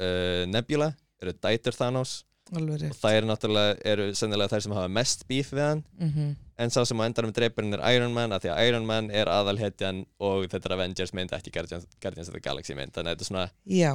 uh, 0.00 0.42
Nebula 0.50 0.90
eru 1.22 1.34
dætur 1.36 1.76
Thanos. 1.76 2.22
Alveg 2.54 2.76
og 2.76 2.82
rétt 2.84 2.98
þær 3.02 3.24
náttúrulega 3.26 3.78
eru 3.90 4.04
sennilega 4.14 4.52
þær 4.54 4.64
sem 4.66 4.74
hafa 4.76 4.90
mest 4.92 5.24
bíf 5.30 5.52
við 5.54 5.64
hann. 5.64 5.84
Mhm. 5.98 6.34
en 6.58 6.70
sá 6.72 6.86
sem 6.88 6.96
á 6.96 7.04
endanum 7.04 7.34
dreipurinn 7.36 7.74
er 7.76 7.82
Iron 7.96 8.14
Man 8.16 8.32
af 8.32 8.40
því 8.42 8.48
að 8.48 8.68
Iron 8.68 8.86
Man 8.88 9.10
er 9.10 9.28
aðalhetjan 9.28 10.06
og 10.24 10.46
þetta 10.48 10.70
er 10.70 10.74
Avengers 10.78 11.12
mynd, 11.12 11.34
ekki 11.36 11.52
Guardians, 11.52 11.84
Guardians 12.00 12.30
of 12.30 12.34
the 12.34 12.40
Galaxy 12.40 12.72
mynd. 12.74 12.94
Þannig 12.94 13.12
að 13.12 13.18
þetta 13.18 13.26
er 13.26 13.28
svona, 13.28 13.50
já, 13.68 13.90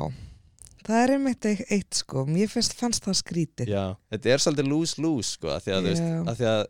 það 0.87 1.01
er 1.03 1.13
einmitt 1.15 1.45
eitt, 1.51 1.93
sko. 2.01 2.25
Mér 2.25 2.49
finnst, 2.51 2.73
fannst 2.79 3.03
það 3.05 3.17
skrítið. 3.21 3.67
Já, 3.71 3.83
þetta 4.13 4.33
er 4.35 4.43
svolítið 4.45 4.69
lose-lose 4.71 5.35
sko, 5.37 5.51
af 5.55 5.63
því 5.65 5.75
að, 5.77 5.89
veist, 5.89 6.07
af 6.31 6.37
því 6.39 6.47
að 6.51 6.61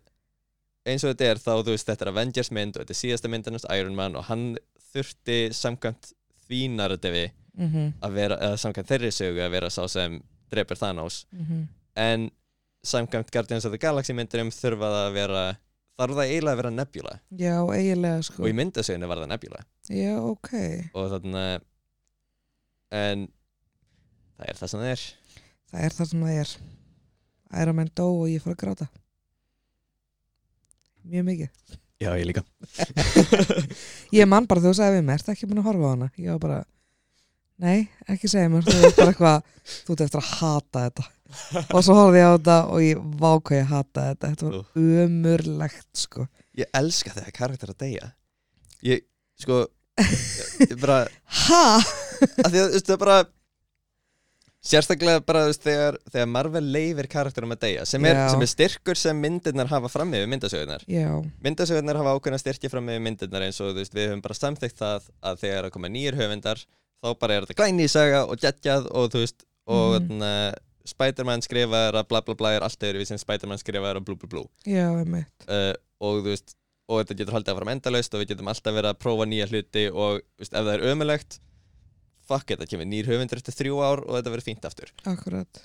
eins 0.91 1.03
og 1.05 1.11
þetta 1.13 1.29
er 1.31 1.41
þá, 1.43 1.51
þú 1.61 1.75
veist, 1.75 1.87
þetta 1.91 2.05
er 2.07 2.11
Avengers 2.13 2.51
mynd 2.51 2.75
og 2.77 2.81
þetta 2.83 2.95
er 2.95 3.01
síðasta 3.01 3.29
myndin 3.31 3.53
hans 3.57 3.67
Iron 3.77 3.95
Man 3.95 4.15
og 4.17 4.25
hann 4.31 4.45
þurfti 4.93 5.39
samkvæmt 5.55 6.13
því 6.49 6.61
narrativi 6.75 7.27
Mhm. 7.57 7.93
að 8.01 8.13
vera, 8.15 8.35
eða 8.39 8.57
samkvæmt 8.57 8.87
þeirri 8.87 9.09
sögu 9.11 9.41
að 9.43 9.51
vera 9.51 9.67
sá 9.69 9.83
sem 9.89 10.21
dreipur 10.51 10.77
Thanos. 10.79 11.25
Mhm. 11.35 11.67
en 11.95 12.31
samkvæmt 12.83 13.29
Guardians 13.31 13.65
of 13.65 13.71
the 13.71 13.77
Galaxy 13.77 14.13
myndinum 14.13 14.49
þurfa 14.49 14.87
það 14.87 15.07
að 15.09 15.13
vera 15.13 15.57
þarf 15.99 16.15
það 16.15 16.29
eiginlega 16.31 16.53
að 16.53 16.61
vera 16.61 16.69
Nebula. 16.71 17.19
Já, 17.37 17.55
eiginlega 17.75 18.23
sko. 18.23 18.43
Og 18.43 18.49
í 18.49 18.53
myndasögunni 18.55 19.07
var 19.07 19.17
það 19.17 19.27
Nebula. 19.27 19.59
Já, 19.89 20.15
ok, 20.17 20.49
og 20.95 21.11
þannig 21.11 21.61
en 22.91 23.27
það 24.41 24.49
er 24.51 24.57
það 24.59 24.71
sem 24.73 24.81
það 24.83 24.91
er. 24.95 25.03
Það 25.71 25.85
er 25.87 25.95
það 25.97 26.09
sem 26.11 26.25
það 26.25 26.39
er. 26.41 26.51
Iron 27.61 27.77
Man 27.77 27.89
dó 27.99 28.07
og 28.09 28.27
ég 28.31 28.43
fór 28.43 28.53
að 28.55 28.59
gráta. 28.63 28.87
Mjög 31.11 31.25
mikið. 31.27 31.77
Já 32.01 32.09
ég 32.17 32.25
líka. 32.25 32.41
Ég 34.17 34.25
man 34.29 34.47
bara 34.49 34.61
þú 34.63 34.71
sagði 34.73 34.97
við 34.99 35.03
mér, 35.05 35.19
ertu 35.21 35.33
ekki 35.35 35.47
búin 35.49 35.59
að 35.61 35.67
horfa 35.69 35.85
á 35.85 35.91
hana? 35.93 36.07
Ég 36.17 36.31
var 36.33 36.39
bara, 36.41 36.55
nei, 37.61 37.83
ekki 38.09 38.29
segja 38.31 38.49
mér, 38.49 38.65
þú 38.65 38.77
er 38.87 38.95
bara 38.97 39.11
eitthvað, 39.13 39.51
þú 39.85 39.93
ert 39.95 40.03
eftir 40.07 40.21
að 40.21 40.31
hata 40.39 40.85
þetta. 40.87 41.05
Og 41.77 41.85
svo 41.85 41.97
horfði 41.99 42.23
ég 42.23 42.25
á 42.25 42.33
þetta 42.33 42.55
og 42.73 42.81
ég 42.87 43.03
váka 43.21 43.55
ég 43.59 43.69
hata 43.69 44.07
þetta, 44.09 44.31
þetta 44.31 44.49
var 44.49 44.81
ömurlegt, 45.05 45.87
sko. 46.01 46.25
ég 46.57 46.73
elska 46.81 47.13
þegar 47.19 47.37
karakter 47.37 47.75
að 47.75 47.79
deyja. 47.85 48.09
Ég 48.89 49.05
sko 49.41 49.61
ég 50.01 50.73
bara 50.83 51.03
Ha? 51.43 51.63
að 52.41 52.49
því 52.49 52.57
að 52.57 52.65
þú 52.65 52.73
veist 52.73 52.89
það 52.89 52.95
er 52.97 53.01
bara 53.05 53.19
sérstaklega 54.61 55.23
bara 55.25 55.45
veist 55.49 55.63
þegar, 55.65 55.97
þegar 56.13 56.27
Marvel 56.29 56.67
leifir 56.73 57.07
karakterum 57.09 57.55
að 57.55 57.63
deyja 57.65 57.85
sem 57.89 58.05
er, 58.05 58.19
sem 58.29 58.43
er 58.45 58.51
styrkur 58.51 58.99
sem 58.99 59.17
myndirnar 59.17 59.69
hafa 59.71 59.89
fram 59.89 60.13
yfir 60.13 60.29
myndasögunar 60.29 60.85
Já, 60.85 61.09
myndasögunar 61.41 61.97
hafa 61.97 62.13
ákveðna 62.17 62.41
styrki 62.41 62.69
fram 62.69 62.91
yfir 62.93 63.01
myndirnar 63.07 63.47
eins 63.47 63.61
og 63.63 63.73
veist 63.79 63.95
við 63.97 64.11
höfum 64.11 64.21
bara 64.21 64.37
samþykkt 64.37 64.83
það 64.83 65.09
að 65.31 65.41
þegar 65.45 65.69
að 65.69 65.75
koma 65.77 65.91
nýjir 65.93 66.19
höfundar 66.19 66.61
þá 67.01 67.09
bara 67.23 67.37
er 67.37 67.47
þetta 67.47 67.57
glæni 67.63 67.89
í 67.89 67.91
saga 67.91 68.23
og 68.27 68.41
geggjað 68.41 68.89
og 68.93 69.09
þú 69.13 69.25
veist 69.25 69.47
og 69.71 69.97
mm. 70.05 70.25
Spiderman 70.91 71.43
skrifaður 71.45 71.99
að 72.01 72.09
bla 72.09 72.21
bla 72.25 72.37
bla 72.37 72.55
er 72.55 72.65
allt 72.65 72.83
öðru 72.85 73.01
við 73.01 73.11
sem 73.11 73.21
Spiderman 73.21 73.61
skrifaður 73.61 74.01
að 74.01 74.07
blú 74.07 74.17
blú 74.21 74.29
blú 74.29 74.43
já, 74.65 74.87
einmitt. 74.89 75.45
uh, 75.45 75.73
og 76.01 76.21
þú 76.21 76.33
veist 76.33 76.55
og 76.91 77.01
þetta 77.01 77.17
getur 77.19 77.37
haldið 77.37 77.53
að 77.53 77.59
fara 77.59 77.75
endalaust 77.75 78.15
og 78.15 78.21
við 78.21 78.33
getum 78.33 78.49
alltaf 78.51 78.75
verið 78.75 78.91
að 78.91 79.01
prófa 79.01 79.27
nýja 79.29 79.47
hluti 79.49 79.85
og 79.91 80.21
veist, 80.41 80.53
ef 80.53 80.65
það 80.65 80.73
er 80.73 80.85
ömulegt 80.91 81.37
fuck 82.27 82.51
it, 82.53 82.59
það 82.61 82.69
kemur 82.73 82.89
nýr 82.91 83.09
höfundur 83.11 83.39
eftir 83.41 83.55
þrjú 83.57 83.79
ár 83.83 84.01
og 84.05 84.17
þetta 84.17 84.33
verður 84.33 84.47
fínt 84.47 84.65
aftur 84.69 84.91
Akkurat. 85.09 85.61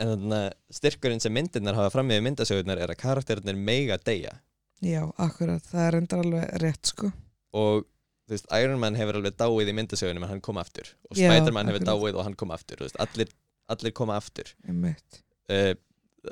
en 0.00 0.12
þannig 0.14 0.36
að 0.38 0.78
styrkurinn 0.80 1.20
sem 1.24 1.34
myndirnar 1.36 1.76
hafa 1.78 1.90
fram 1.96 2.08
með 2.10 2.22
myndasögurnar 2.28 2.80
er 2.80 2.92
að 2.94 3.00
karakterinir 3.02 3.58
mega 3.58 3.98
deyja 4.06 4.38
Já, 4.80 5.02
akkurat. 5.20 5.60
Það 5.68 5.82
er 5.86 5.96
enda 5.98 6.18
alveg 6.22 6.44
rétt, 6.62 6.86
sko. 6.88 7.10
og 7.52 7.82
þú 7.84 8.32
veist, 8.32 8.46
Iron 8.56 8.78
Man 8.80 8.94
hefur 8.96 9.18
alveg 9.18 9.34
dáið 9.36 9.68
í 9.68 9.74
myndasögunum 9.76 10.24
en 10.24 10.30
hann 10.32 10.40
kom 10.40 10.56
aftur 10.62 10.88
og 11.10 11.18
Spider-Man 11.18 11.68
hefur 11.68 11.84
dáið 11.84 12.16
og 12.16 12.24
hann 12.24 12.36
kom 12.40 12.54
aftur 12.54 12.80
veist, 12.80 12.96
allir, 13.02 13.28
allir 13.68 13.92
koma 13.92 14.16
aftur 14.16 14.54
uh, 14.64 15.74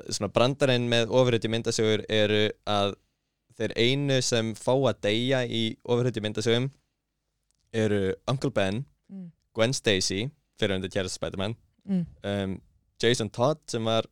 svona 0.09 0.31
brandarinn 0.33 0.87
með 0.89 1.11
ofurhutti 1.13 1.51
myndasögur 1.51 2.05
eru 2.09 2.47
að 2.65 2.95
þeir 3.59 3.73
einu 3.77 4.17
sem 4.23 4.53
fá 4.55 4.71
að 4.73 5.01
deyja 5.03 5.43
í 5.45 5.63
ofurhutti 5.83 6.21
myndasögum 6.23 6.69
eru 7.73 8.15
Uncle 8.31 8.51
Ben, 8.55 8.85
Mm. 9.09 9.31
Gwen 9.55 9.73
Stacy 9.73 10.27
fyrir 10.59 10.75
undir 10.75 10.91
kjærast 10.93 11.19
Spider-Man. 11.19 11.55
Mm. 11.89 12.05
um, 12.23 12.61
Jason 13.03 13.29
Todd 13.29 13.61
sem 13.71 13.85
var 13.85 14.05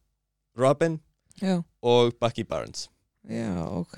Robin 0.58 1.00
Já, 1.42 1.62
og 1.82 2.14
Bucky 2.20 2.46
Barnes. 2.48 2.90
Já, 3.30 3.68
ok. 3.68 3.98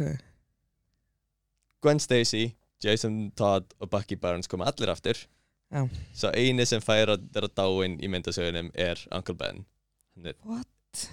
Gwen 1.82 2.00
Stacy, 2.00 2.50
Jason 2.84 3.32
Todd 3.32 3.74
og 3.80 3.90
Bucky 3.90 4.18
Barnes 4.20 4.48
koma 4.48 4.66
allir 4.66 4.92
aftur. 4.92 5.16
Já. 5.70 5.86
svo 6.18 6.32
eini 6.34 6.66
sem 6.66 6.82
fær 6.82 7.12
að 7.14 7.28
vera 7.34 7.48
dáinn 7.54 8.00
í 8.02 8.08
myndasögunum 8.10 8.72
er 8.74 9.02
Uncle 9.14 9.36
Ben. 9.38 9.60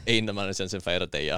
Eina 0.09 0.33
mannesinn 0.33 0.71
sem 0.73 0.81
fær 0.81 1.05
að 1.05 1.13
deyja. 1.19 1.37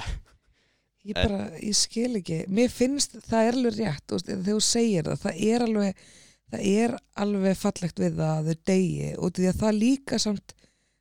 Ég 1.09 1.17
bara, 1.17 1.49
ég 1.59 1.75
skil 1.75 2.21
ekki. 2.21 2.45
Mér 2.53 2.71
finnst 2.71 3.17
það 3.27 3.49
er 3.49 3.59
alveg 3.59 3.77
rétt 3.81 4.15
veist, 4.15 4.29
þegar 4.29 4.47
þú 4.47 4.59
segir 4.63 5.09
það, 5.09 5.21
það 5.25 5.43
er 5.49 5.65
alveg 5.67 6.07
það 6.53 6.69
er 6.85 6.95
alveg 7.25 7.59
fallegt 7.59 8.01
við 8.01 8.17
það 8.21 8.39
að 8.39 8.49
þau 8.49 8.63
degi 8.71 9.11
og 9.17 9.35
því 9.37 9.51
að 9.51 9.61
það 9.63 9.81
líka 9.83 10.21
samt 10.23 10.55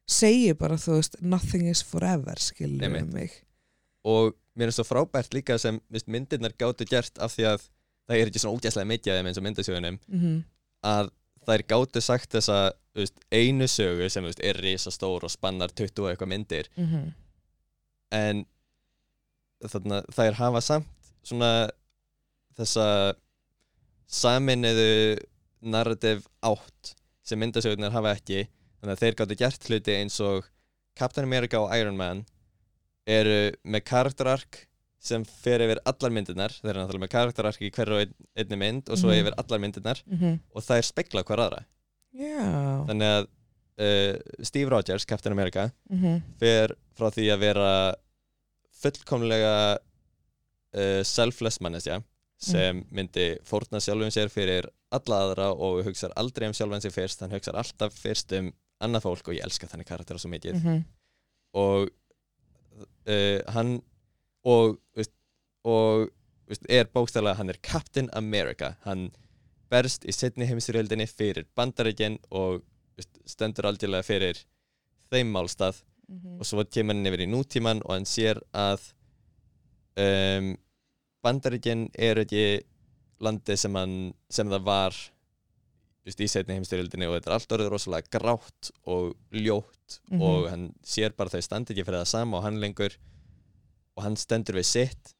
segir 0.07 0.55
bara, 0.59 0.79
þú 0.79 0.99
veist 0.99 1.17
nothing 1.21 1.67
is 1.67 1.83
forever, 1.83 2.39
skilur 2.39 2.87
Einmitt. 2.87 3.13
mig 3.13 3.39
og 4.07 4.35
mér 4.57 4.71
er 4.71 4.77
svo 4.77 4.85
frábært 4.87 5.33
líka 5.35 5.57
sem 5.61 5.79
veist, 5.91 6.07
myndirnar 6.07 6.55
gátu 6.57 6.87
gert 6.87 7.19
af 7.19 7.35
því 7.35 7.49
að 7.53 7.65
það 8.07 8.19
er 8.19 8.29
ekki 8.29 8.41
svona 8.41 8.59
ógæslega 8.59 8.91
mikið 8.93 9.21
eins 9.21 9.39
og 9.39 9.47
myndasögunum 9.47 9.99
mm 10.07 10.37
að 10.87 11.09
þær 11.47 11.63
gátu 11.71 12.01
sagt 12.03 12.35
þessa 12.35 12.57
veist, 12.97 13.15
einu 13.31 13.67
sögu 13.71 14.09
sem 14.11 14.25
veist, 14.25 14.41
er 14.43 14.59
risastór 14.61 15.25
og 15.25 15.31
spannar 15.31 15.71
20 15.73 16.03
og 16.03 16.09
eitthvað 16.11 16.31
myndir 16.33 16.69
-hmm. 16.75 17.07
en 18.11 18.45
þarna, 19.65 20.01
þær 20.13 20.37
hafa 20.41 20.61
samt 20.61 21.11
svona 21.23 21.69
þessa 22.57 23.15
saminuðu 24.07 25.17
narrative 25.61 26.21
átt 26.45 26.93
sem 27.27 27.39
myndasögurnar 27.39 27.91
hafa 27.95 28.13
ekki 28.17 28.43
þannig 28.81 28.93
að 28.95 29.01
þeir 29.03 29.15
gáttu 29.19 29.37
gert 29.39 29.67
hluti 29.69 29.95
eins 29.97 30.19
og 30.23 30.45
Captain 30.97 31.25
America 31.27 31.59
og 31.61 31.73
Iron 31.77 31.97
Man 31.97 32.25
eru 33.07 33.51
með 33.63 33.83
karakterark 33.87 34.63
sem 35.07 35.23
fer 35.23 35.61
yfir 35.63 35.79
allar 35.87 36.11
myndirnar 36.11 36.51
þeir 36.57 36.71
eru 36.73 36.81
náttúrulega 36.83 37.03
með 37.05 37.11
karakterark 37.13 37.61
í 37.63 37.69
hverju 37.71 37.99
ein, 38.01 38.13
einni 38.35 38.57
mynd 38.59 38.89
og 38.89 38.97
svo 38.99 39.11
Mhm. 39.13 39.19
yfir 39.21 39.35
allar 39.37 39.59
myndirnar 39.63 40.01
Mm 40.07 40.39
og 40.55 40.63
þær 40.63 40.81
spekla 40.83 41.23
hver 41.23 41.39
aðra. 41.45 41.65
Já. 42.17 42.85
Þannig 42.89 43.11
að 43.13 43.27
uh, 43.79 44.43
Steve 44.43 44.69
Rogers, 44.73 45.05
Captain 45.05 45.31
America 45.31 45.71
mm 45.89 46.21
fer 46.39 46.73
frá 46.97 47.11
því 47.13 47.27
að 47.33 47.39
vera 47.39 47.95
fullkomlega 48.81 49.53
uh, 49.77 51.03
selfless 51.07 51.59
manneskja 51.63 52.01
sem 52.37 52.83
myndi 52.93 53.27
fórna 53.47 53.79
sjálfum 53.81 54.11
sér 54.13 54.29
fyrir 54.29 54.67
alla 54.93 55.21
aðra 55.25 55.47
og 55.53 55.83
hugsar 55.87 56.13
aldrei 56.15 56.47
um 56.47 56.53
sjálfan 56.53 56.83
sig 56.83 56.93
fyrst 56.93 57.23
hann 57.23 57.33
hugsar 57.33 57.57
alltaf 57.57 57.95
fyrst 57.97 58.31
um 58.37 58.51
annað 58.83 59.07
fólk 59.07 59.31
og 59.31 59.37
ég 59.37 59.45
elska 59.45 59.67
þannig 59.67 59.89
karaktera 59.89 60.21
svo 60.21 60.29
mikið 60.29 60.59
-hmm. 60.61 60.83
og 61.53 61.89
uh, 63.09 63.39
hann 63.53 63.81
og, 64.45 64.77
veist, 64.95 65.13
og 65.63 66.09
veist, 66.47 66.65
er 66.69 66.85
bókstæðlega 66.85 67.35
hann 67.35 67.49
er 67.49 67.59
Captain 67.61 68.09
America 68.13 68.75
hann 68.85 69.11
berst 69.69 70.05
í 70.05 70.13
setni 70.13 70.45
heimstyrjöldinni 70.45 71.07
fyrir 71.07 71.45
bandaríkinn 71.55 72.19
og 72.31 72.61
veist, 72.95 73.17
stendur 73.25 73.65
aldrei 73.65 74.03
fyrir 74.03 74.45
þeim 75.09 75.33
málstað 75.33 75.81
Mhm. 76.07 76.39
og 76.39 76.47
svo 76.47 76.63
kemur 76.63 76.95
hann 76.95 77.09
yfir 77.09 77.25
í 77.25 77.27
nútíman 77.27 77.81
og 77.83 77.91
hann 77.97 78.07
sér 78.07 78.39
að 78.55 78.83
um, 79.99 80.53
bandaríkinn 81.27 81.85
er 82.09 82.23
ekki 82.23 82.43
landið 83.25 83.59
sem, 83.59 83.77
sem 84.29 84.49
það 84.53 84.65
var 84.67 84.97
just, 86.07 86.21
í 86.23 86.27
setni 86.31 86.55
heimstyrjöldinni 86.57 87.07
og 87.09 87.17
þetta 87.17 87.31
er 87.31 87.35
allt 87.37 87.53
orðið 87.57 87.71
rosalega 87.73 88.13
grátt 88.17 88.71
og 88.87 89.13
ljótt 89.35 89.73
Mhm. 90.11 90.21
og 90.21 90.49
hann 90.51 90.65
sér 90.83 91.13
bara 91.15 91.31
þau 91.31 91.41
standi 91.45 91.71
ekki 91.73 91.85
fyrir 91.87 92.01
það 92.01 92.09
sama 92.11 92.37
og 92.37 92.43
hann 92.43 92.57
lengur 92.59 92.95
og 93.95 94.03
hann 94.03 94.17
stendur 94.19 94.57
við 94.59 94.65
sitt 94.67 95.13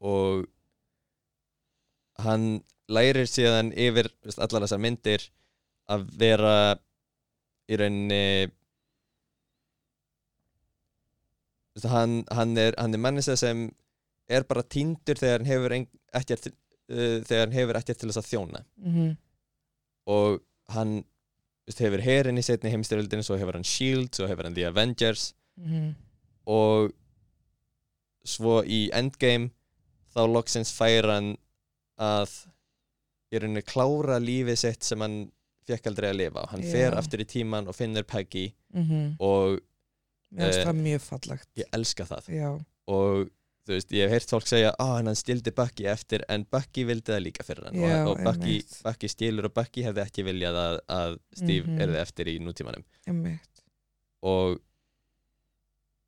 og 0.00 0.46
hann 2.24 2.62
lærir 2.88 3.28
síðan 3.28 3.68
yfir 3.76 4.08
veist, 4.24 4.40
allar 4.40 4.64
þessar 4.64 4.80
myndir 4.80 5.26
að 5.92 6.06
vera 6.18 6.54
í 7.68 7.76
rauninni 7.78 8.48
veist, 11.76 11.88
hann, 11.92 12.22
hann 12.32 12.56
er, 12.58 12.74
er 12.80 12.98
mannisa 12.98 13.36
sem 13.38 13.68
er 14.28 14.44
bara 14.44 14.62
týndur 14.62 15.16
þegar 15.20 15.38
hann 15.42 15.50
hefur 15.52 15.74
ekkert 16.20 16.46
uh, 16.48 17.20
þegar 17.24 17.46
hann 17.46 17.56
hefur 17.58 17.78
ekkert 17.80 17.98
til 18.02 18.08
þess 18.10 18.20
að 18.22 18.30
þjóna 18.32 18.64
Mhm. 18.78 19.16
og 20.08 20.40
hann 20.74 21.04
veist, 21.66 21.78
hefur 21.84 22.00
herin 22.04 22.38
í 22.40 22.44
setni 22.44 22.70
heimstyrjöldinu 22.72 23.24
svo 23.24 23.36
hefur 23.40 23.56
hann 23.58 23.64
S.H.I.E.L.D. 23.64 24.14
svo 24.16 24.26
hefur 24.28 24.44
hann 24.48 24.54
The 24.54 24.66
Avengers 24.68 25.34
Mhm. 25.58 25.94
og 26.46 26.92
svo 28.28 28.60
í 28.64 28.88
Endgame 28.94 29.50
þá 30.14 30.22
loksins 30.28 30.72
fær 30.74 31.08
hann 31.12 31.32
að 31.98 32.32
í 33.32 33.40
rauninni 33.40 33.62
klára 33.68 34.18
lífið 34.22 34.56
sitt 34.60 34.82
sem 34.86 35.00
hann 35.04 35.18
fekk 35.68 35.86
aldrei 35.90 36.10
að 36.12 36.16
lifa 36.22 36.42
og 36.46 36.52
hann 36.54 36.62
fer 36.64 36.92
Já. 36.94 36.98
aftur 37.00 37.20
í 37.24 37.26
tíman 37.28 37.68
og 37.68 37.76
finnur 37.76 38.04
Peggy 38.08 38.52
Mhm. 38.74 39.16
og 39.20 39.60
Mér 40.32 40.44
finnst 40.52 40.58
Eh, 40.60 40.64
það 40.66 40.80
mjög 40.84 41.00
fallegt 41.00 41.48
ég 41.56 41.64
elska 41.72 42.04
það 42.04 42.26
Já, 42.28 42.64
og 42.88 43.30
þú 43.68 43.74
veist, 43.76 43.90
ég 43.92 44.06
hef 44.08 44.14
heyrt 44.16 44.30
fólk 44.32 44.46
segja 44.48 44.70
að 44.80 44.92
hann 44.96 45.14
stildi 45.18 45.52
Bucky 45.52 45.84
eftir 45.92 46.22
en 46.32 46.46
Bucky 46.50 46.84
vildi 46.88 47.12
það 47.12 47.22
líka 47.26 47.44
fyrir 47.44 47.66
hann 47.68 47.76
Já, 47.82 47.98
og, 48.06 48.14
og 48.14 48.22
Bucky. 48.24 48.54
Bucky 48.86 49.08
stilur 49.12 49.48
og 49.50 49.54
Bucky 49.58 49.84
hefði 49.84 50.04
ekki 50.06 50.24
viljað 50.24 50.56
að, 50.62 50.78
að 50.98 51.18
Steve 51.36 51.66
Mhm. 51.68 51.80
erði 51.84 52.00
eftir 52.00 52.30
í 52.32 52.38
nútímanum 52.40 52.84
einmitt 53.06 53.62
og 54.24 54.56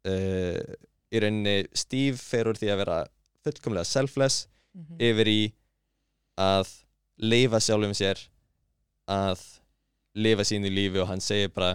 uh, 0.09 0.75
í 1.11 1.21
rauninni 1.23 1.57
Steve 1.77 2.17
fer 2.21 2.49
úr 2.51 2.59
því 2.59 2.71
að 2.75 2.81
vera 2.85 2.99
fullkomlega 3.45 3.89
selfless 3.89 4.47
Mhm. 4.71 5.01
yfir 5.03 5.27
í 5.29 5.41
að 6.39 6.69
leifa 7.19 7.59
sjálfum 7.61 7.93
sér 7.99 8.21
að 9.11 9.41
lifa 10.15 10.45
sínu 10.47 10.71
lífi 10.71 11.01
og 11.03 11.09
hann 11.09 11.21
segir 11.21 11.51
bara 11.53 11.73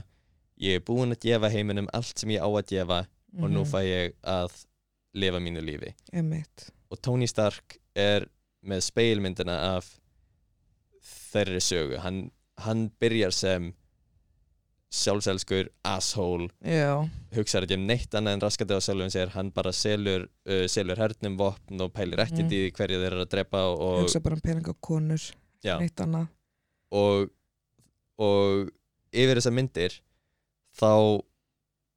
ég 0.58 0.76
er 0.80 0.86
búinn 0.88 1.12
að 1.12 1.20
gefa 1.28 1.50
heiminum 1.52 1.90
allt 1.94 2.18
sem 2.18 2.30
ég 2.32 2.40
á 2.40 2.48
að 2.48 2.66
gefa 2.72 3.00
og 3.36 3.50
nú 3.52 3.66
Mhm. 3.66 3.72
fæ 3.72 3.82
ég 3.84 4.14
að 4.24 4.66
lifa 5.16 5.40
mínu 5.40 5.62
lífi. 5.64 5.94
Einmitt. 6.14 6.70
Og 6.92 7.00
Tony 7.02 7.28
Stark 7.28 7.78
er 7.96 8.28
með 8.66 8.84
speilmyndina 8.90 9.56
af 9.76 9.88
þeirri 11.06 11.62
sögu. 11.64 11.98
Hann, 12.04 12.30
hann 12.66 12.88
byrjar 13.02 13.34
sem 13.36 13.74
sjálfselskur 14.96 15.68
asshole. 15.84 16.48
Já, 16.64 17.04
hugsaður 17.36 17.66
ekki 17.68 17.78
um 17.80 17.86
neitt 17.90 18.16
annað 18.16 18.38
en 18.38 18.44
raskandi 18.46 18.78
á 18.78 18.82
sjálfum 18.86 19.12
sér. 19.12 19.32
Hann 19.36 19.50
bara 19.56 19.74
selur, 19.76 20.28
uh, 20.48 20.64
selur 20.72 21.02
hernum 21.02 21.36
vopn 21.40 21.82
og 21.84 21.92
pælir 21.96 22.22
ekkert 22.24 22.46
Mhm. 22.48 22.54
í 22.54 22.72
hverju 22.72 23.00
þeir 23.02 23.12
eru 23.12 23.26
að 23.26 23.32
drepa 23.34 23.64
og, 23.74 24.04
hugsa 24.06 24.22
bara 24.24 24.36
um 24.36 24.42
pening 24.42 24.68
og 24.70 24.80
konur 24.82 25.20
já, 25.64 25.80
Neitt 25.80 25.96
annað. 26.00 26.28
Og, 26.92 27.30
og 28.20 28.70
yfir 29.12 29.36
þessar 29.42 29.54
myndir 29.58 30.00
þá 30.80 31.22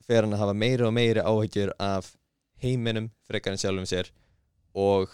fer 0.09 0.23
hann 0.25 0.33
að 0.35 0.39
hafa 0.43 0.55
meiri 0.55 0.83
og 0.89 0.93
meiri 0.97 1.21
áhyggjur 1.23 1.73
af 1.79 2.16
heiminum 2.63 3.11
frekar 3.29 3.53
en 3.55 3.61
sjálfum 3.63 3.87
sér 3.89 4.11
og 4.79 5.11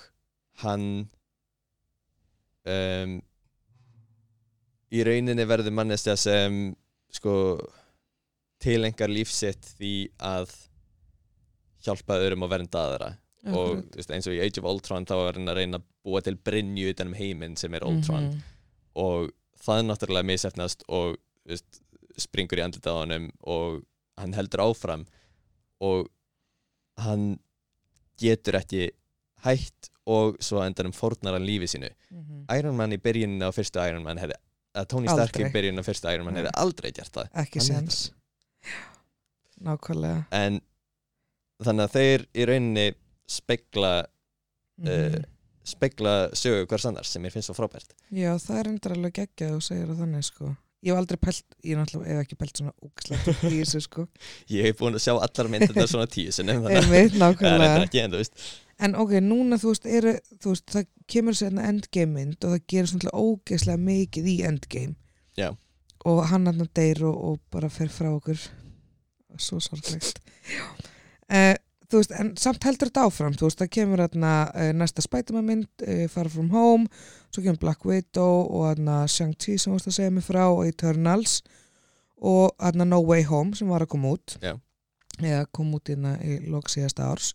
hann 0.62 1.08
um, 2.68 3.16
í 4.94 5.02
rauninni 5.06 5.46
verður 5.48 5.74
mannestja 5.74 6.14
sem 6.20 6.60
sko 7.14 7.34
tilengar 8.64 9.10
lífsitt 9.12 9.74
því 9.78 9.92
að 10.24 10.52
hjálpa 11.84 12.16
öðrum 12.22 12.46
og 12.46 12.52
vernda 12.54 12.84
aðra 12.88 13.10
og 13.44 13.74
Akkurat. 13.74 13.88
þú 13.92 13.98
veist, 14.00 14.12
eins 14.16 14.28
og 14.30 14.36
í 14.38 14.40
Age 14.40 14.60
of 14.62 14.68
Ultron 14.70 15.04
þá 15.04 15.14
er 15.28 15.36
hann 15.38 15.50
að 15.52 15.58
reyna 15.58 15.80
að 15.80 15.88
búa 16.06 16.22
til 16.24 16.36
brynju 16.40 16.92
utan 16.94 17.10
um 17.10 17.16
heiminn 17.18 17.56
sem 17.60 17.74
er 17.76 17.84
Ultron 17.84 18.30
Mhm. 18.30 18.38
og 18.96 19.32
það 19.60 19.78
er 19.82 19.88
náttúrulega 19.90 20.28
misefnast 20.30 20.84
og 20.88 21.16
veist, 21.44 21.80
springur 22.16 22.58
í 22.60 22.64
andlita 22.64 22.94
á 22.94 23.02
honum 23.02 23.28
og 23.42 23.82
hann 24.16 24.32
heldur 24.32 24.62
áfram 24.64 25.04
og 25.82 26.08
hann 26.98 27.38
getur 28.20 28.54
ekki 28.60 28.90
hætt 29.44 29.90
og 30.06 30.36
svo 30.40 30.60
á 30.60 30.66
endanum 30.68 30.92
fórnar 30.92 31.32
hann 31.38 31.46
lífi 31.46 31.66
sínu. 31.74 31.90
Mhm. 32.10 32.44
Iron 32.58 32.76
Man 32.76 32.92
í 32.92 32.98
byrjunin 33.00 33.42
á 33.42 33.50
fyrstu 33.52 33.80
Iron 33.88 34.02
Man 34.04 34.18
hefði 34.18 34.36
að 34.74 34.86
Tony 34.88 35.08
Stark 35.08 35.32
í 35.38 35.44
Aldrei. 35.44 35.52
byrjunin 35.52 35.80
á 35.80 35.84
fyrstu 35.86 36.12
Iron 36.14 36.24
Man 36.26 36.34
hefði 36.36 36.50
aldrei 36.54 36.92
gert 36.92 37.12
það. 37.12 37.28
Ekki 37.34 37.58
Hann 37.60 37.66
sens 37.88 38.10
Nákvæmlega. 39.64 40.24
En 40.34 40.60
þannig 41.64 41.86
að 41.86 41.94
þeir 41.94 42.24
í 42.34 42.46
rauninni 42.50 42.86
spegla 43.30 43.92
Mhm. 44.78 44.88
uh, 44.90 45.20
spegla 45.64 46.14
sögu 46.34 46.66
hvers 46.66 46.84
annars 46.90 47.08
sem 47.08 47.22
mér 47.22 47.30
finnst 47.32 47.48
svo 47.48 47.54
frábært. 47.56 47.94
Já, 48.12 48.34
það 48.36 48.58
er 48.60 48.68
endur 48.68 48.92
alveg 48.96 49.12
geggjað 49.14 49.54
og 49.56 49.62
segir 49.62 49.86
það 49.86 50.00
þannig 50.02 50.24
sko 50.24 50.56
Ég 50.84 50.92
hef 50.92 51.00
aldrei 51.00 51.16
pælt, 51.16 51.44
ég 51.64 51.78
hef 51.80 52.18
ekki 52.20 52.36
pælt 52.36 52.60
svona 52.60 52.74
úkslegt 52.84 53.28
í 53.48 53.54
þessu 53.54 53.80
sko. 53.86 54.04
Ég 54.52 54.66
hef 54.68 54.82
búin 54.82 54.98
að 54.98 55.06
sjá 55.06 55.14
allar 55.14 55.48
myndirna 55.48 55.86
svona 55.88 56.10
tíu 56.12 56.34
sinnum 56.34 56.66
þannig 56.66 56.80
að 56.82 57.38
það 57.40 57.64
er 57.68 57.86
ekki 57.86 58.02
en 58.02 58.12
þú 58.12 58.20
veist. 58.20 58.44
En 58.84 58.96
ok, 59.00 59.14
núna 59.24 59.56
þú 59.62 59.72
veist, 59.72 59.88
eru, 59.88 60.12
þú 60.42 60.52
veist 60.52 60.74
það 60.74 60.90
kemur 61.14 61.38
sér 61.38 61.48
hérna 61.48 61.70
endgame 61.70 62.12
mynd 62.18 62.44
og 62.44 62.52
það 62.52 62.66
gerir 62.74 62.90
svona 62.90 63.14
ógeðslega 63.16 63.84
mikið 63.86 64.28
í 64.34 64.36
endgame. 64.50 64.96
Já. 65.38 65.48
og 66.04 66.20
hann 66.30 66.46
hann 66.46 66.68
deyr 66.76 67.00
og, 67.08 67.16
og 67.28 67.38
bara 67.50 67.70
fer 67.72 67.88
frá 67.90 68.10
okkur. 68.12 68.42
Svo 69.40 69.58
sorglegt. 69.62 70.20
Uh, 71.32 71.54
þú 71.90 72.00
veist, 72.00 72.14
en 72.16 72.32
samt 72.40 72.64
heldur 72.66 72.90
þetta 72.90 73.04
áfram. 73.08 73.34
Þú 73.38 73.48
veist, 73.48 73.60
það 73.60 73.72
kemur 73.76 74.02
hérna 74.04 74.32
uh, 74.50 74.70
næsta 74.76 75.04
Spiderman 75.04 75.46
mynd, 75.48 75.68
uh, 75.84 76.06
Far 76.12 76.30
From 76.32 76.50
Home 76.54 76.88
svo 77.34 77.42
kemur 77.42 77.60
Black 77.60 77.84
Widow 77.84 78.44
og 78.46 78.68
hérna 78.68 79.02
Shang-Chi 79.10 79.56
sem 79.58 79.72
þú 79.72 79.78
veist 79.78 79.90
að 79.90 79.96
segja 79.98 80.14
mig 80.14 80.26
frá 80.26 80.44
og 80.46 80.62
Eternals 80.68 81.40
og 82.24 82.52
hérna 82.62 82.86
No 82.86 83.00
Way 83.02 83.26
Home 83.28 83.58
sem 83.58 83.70
var 83.70 83.84
að 83.84 83.94
koma 83.96 84.14
út. 84.14 84.36
Já. 84.42 84.54
eða 85.22 85.46
kom 85.54 85.74
út 85.76 85.90
hérna 85.90 86.16
í 86.22 86.40
lok 86.50 86.70
síðasta 86.70 87.08
árs. 87.10 87.32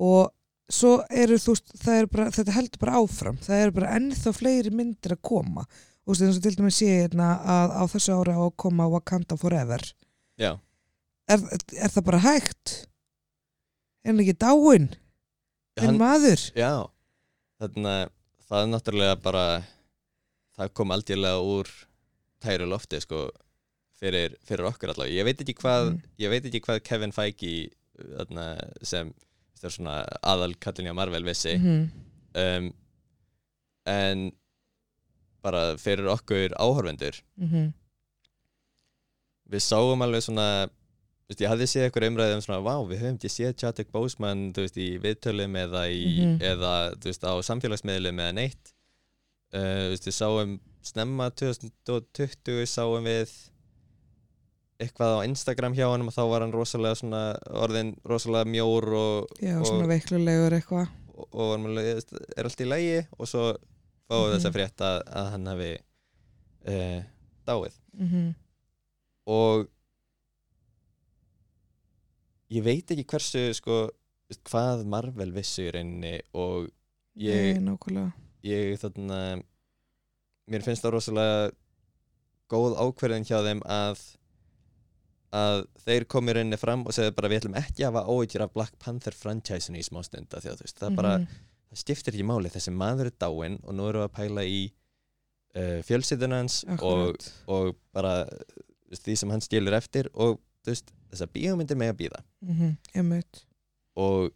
Og 0.00 0.30
svo 0.72 0.98
eru 1.10 1.36
þú 1.40 1.54
veist, 1.56 1.74
er 1.88 2.08
bara, 2.08 2.28
þetta 2.32 2.56
heldur 2.56 2.82
bara 2.84 3.00
áfram. 3.00 3.40
Það 3.44 3.64
eru 3.64 3.76
bara 3.80 3.94
ennþá 3.96 4.32
fleiri 4.36 4.72
myndir 4.72 5.16
að 5.16 5.24
koma. 5.30 5.64
Þú 6.04 6.12
veist, 6.12 6.24
eins 6.24 6.38
og 6.38 6.44
til 6.44 6.54
dæmis 6.56 6.80
sé 6.80 6.90
hérna 6.92 7.32
að 7.56 7.74
á 7.80 7.82
þessu 7.92 8.16
ári 8.16 8.36
á 8.36 8.42
að 8.44 8.56
koma 8.64 8.88
Wakanda 8.92 9.36
Forever. 9.40 9.84
Já, 10.38 10.52
er, 11.28 11.44
er 11.76 11.92
það 11.92 12.06
bara 12.06 12.22
hægt? 12.24 12.76
Er 14.04 14.12
hann 14.12 14.22
ekki 14.22 14.36
dáinn? 14.38 14.88
En 15.78 15.98
maður? 16.00 16.40
já 16.58 16.70
Þannig 17.58 17.86
að 17.90 18.10
það 18.48 18.62
er 18.62 18.68
náttúrulega 18.72 19.16
bara 19.22 19.44
það 20.58 20.72
kom 20.78 20.92
aldjörlega 20.94 21.40
úr 21.42 21.70
tæru 22.42 22.68
lofti 22.70 23.00
sko 23.02 23.24
fyrir, 23.98 24.36
fyrir 24.46 24.68
okkur 24.70 24.92
allavega. 24.92 25.16
Ég 25.18 25.26
veit 25.26 25.40
ekki 25.42 25.54
hvað 25.58 25.88
Mhm. 25.90 26.02
ég 26.22 26.30
veit 26.30 26.44
ekki 26.46 26.60
hvað 26.62 26.82
Kevin 26.84 27.12
Feige 27.12 27.70
þarna, 27.98 28.44
sem 28.82 29.12
svona 29.74 30.04
aðal 30.22 30.54
hjá 30.86 30.94
Marvel 30.94 31.24
vissi 31.24 31.56
Mhm. 31.58 31.90
um, 32.34 32.72
en 33.86 34.32
bara 35.42 35.76
fyrir 35.76 36.06
okkur 36.06 36.54
áhorfendur 36.54 37.20
Mhm. 37.40 37.72
við 39.50 39.62
sáum 39.66 40.02
alveg 40.02 40.22
svona 40.22 40.70
veist, 41.28 41.42
ég 41.44 41.50
hafði 41.52 41.66
séð 41.68 41.84
eitthvað 41.88 42.08
umræðið 42.08 42.34
um 42.38 42.44
svona 42.46 42.62
vá, 42.64 42.74
við 42.88 43.02
höfum 43.02 43.18
ekki 43.18 43.30
séð 43.34 43.56
Chadwick 43.60 43.90
Boseman 43.92 44.46
þú 44.56 44.64
veist, 44.64 44.78
í 44.80 44.88
viðtölum 45.02 45.56
eða, 45.60 45.82
í, 45.92 46.02
Mhm. 46.24 46.38
eða 46.52 46.72
þú 46.96 47.10
veist, 47.10 47.24
á 47.28 47.32
samfélagsmiðlum 47.50 48.22
eða 48.24 48.34
neitt 48.38 48.72
uh, 49.52 49.92
við 49.92 50.12
sáum 50.16 50.58
snemma 50.88 51.30
2020 51.36 52.64
sáum 52.66 53.04
við 53.04 53.32
eitthvað 54.78 55.16
á 55.18 55.26
Instagram 55.26 55.74
hjá 55.74 55.88
hann 55.90 56.06
og 56.06 56.14
þá 56.14 56.22
var 56.30 56.44
hann 56.46 56.52
rosalega 56.54 56.94
svona 57.00 57.22
orðin 57.50 57.96
rosalega 58.06 58.46
mjór 58.48 58.86
og, 58.94 59.32
Já, 59.42 59.56
og, 59.58 59.66
svona 59.66 59.88
veiklulegur 59.90 60.54
eitthvað 60.54 60.86
og, 61.18 61.26
og 61.34 61.78
er 62.38 62.46
allt 62.46 62.62
í 62.62 62.68
lægi 62.70 63.00
og 63.18 63.26
svo 63.26 63.48
fáum 64.08 64.22
við 64.22 64.30
Mhm. 64.30 64.36
þess 64.38 64.48
að 64.48 64.54
frétta 64.56 64.90
að 65.02 65.30
hann 65.34 65.46
hafi 65.50 65.72
uh, 66.68 67.00
dáið 67.48 67.74
mm 67.98 68.28
og 69.28 69.66
ég 72.54 72.64
veit 72.64 72.90
ekki 72.94 73.04
hversu 73.12 73.42
sko, 73.56 73.78
hvað 74.48 74.84
Marvel 74.88 75.32
vissu 75.36 75.66
í 75.66 75.72
rauninni 75.74 76.14
og 76.36 76.68
ég, 77.18 77.56
Nei, 77.58 77.64
ég 78.48 78.78
þarna 78.80 79.18
mér 80.48 80.64
finnst 80.64 80.84
það 80.84 80.94
rosalega 80.96 81.50
góð 82.48 82.78
ákverðin 82.80 83.26
hjá 83.28 83.42
þeim 83.44 83.60
að 83.68 84.00
að 85.38 85.58
þeir 85.84 86.06
komi 86.08 86.32
rauninni 86.32 86.56
fram 86.56 86.86
og 86.88 86.94
segja 86.96 87.12
bara 87.12 87.28
við 87.28 87.42
ætlum 87.42 87.56
ekki 87.60 87.84
að 87.84 87.90
hafa 87.98 88.14
óýtjur 88.14 88.44
af 88.46 88.52
Black 88.54 88.78
Panther 88.80 89.12
franchise-inu 89.12 89.76
í 89.82 89.84
smá 89.84 90.00
stunda 90.06 90.40
því 90.40 90.54
að 90.54 90.62
veist, 90.64 90.78
það 90.80 90.94
bara, 90.96 91.10
Mhm. 91.18 91.26
það 91.68 91.80
skiptir 91.82 92.14
ekki 92.16 92.24
máli. 92.30 92.48
Þessi 92.54 92.72
maður 92.72 93.10
er 93.10 93.16
dáinn 93.20 93.58
og 93.64 93.74
nú 93.76 93.90
við 93.92 93.98
að 94.06 94.14
pæla 94.16 94.44
í 94.48 94.62
uh, 95.54 95.82
fjölsýðunans 95.84 96.62
og, 96.80 97.16
og 97.46 97.76
bara 97.92 98.14
því 98.88 99.16
sem 99.20 99.28
hann 99.34 99.44
skilur 99.44 99.76
eftir 99.76 100.08
og 100.14 100.40
veist, 100.72 100.92
þessar 101.12 101.30
bíómyndir 101.34 101.76
með 101.80 101.92
að 101.92 101.98
býða 102.02 102.22
Mhm, 102.44 102.76
Einmitt. 102.94 103.44
Og 103.98 104.30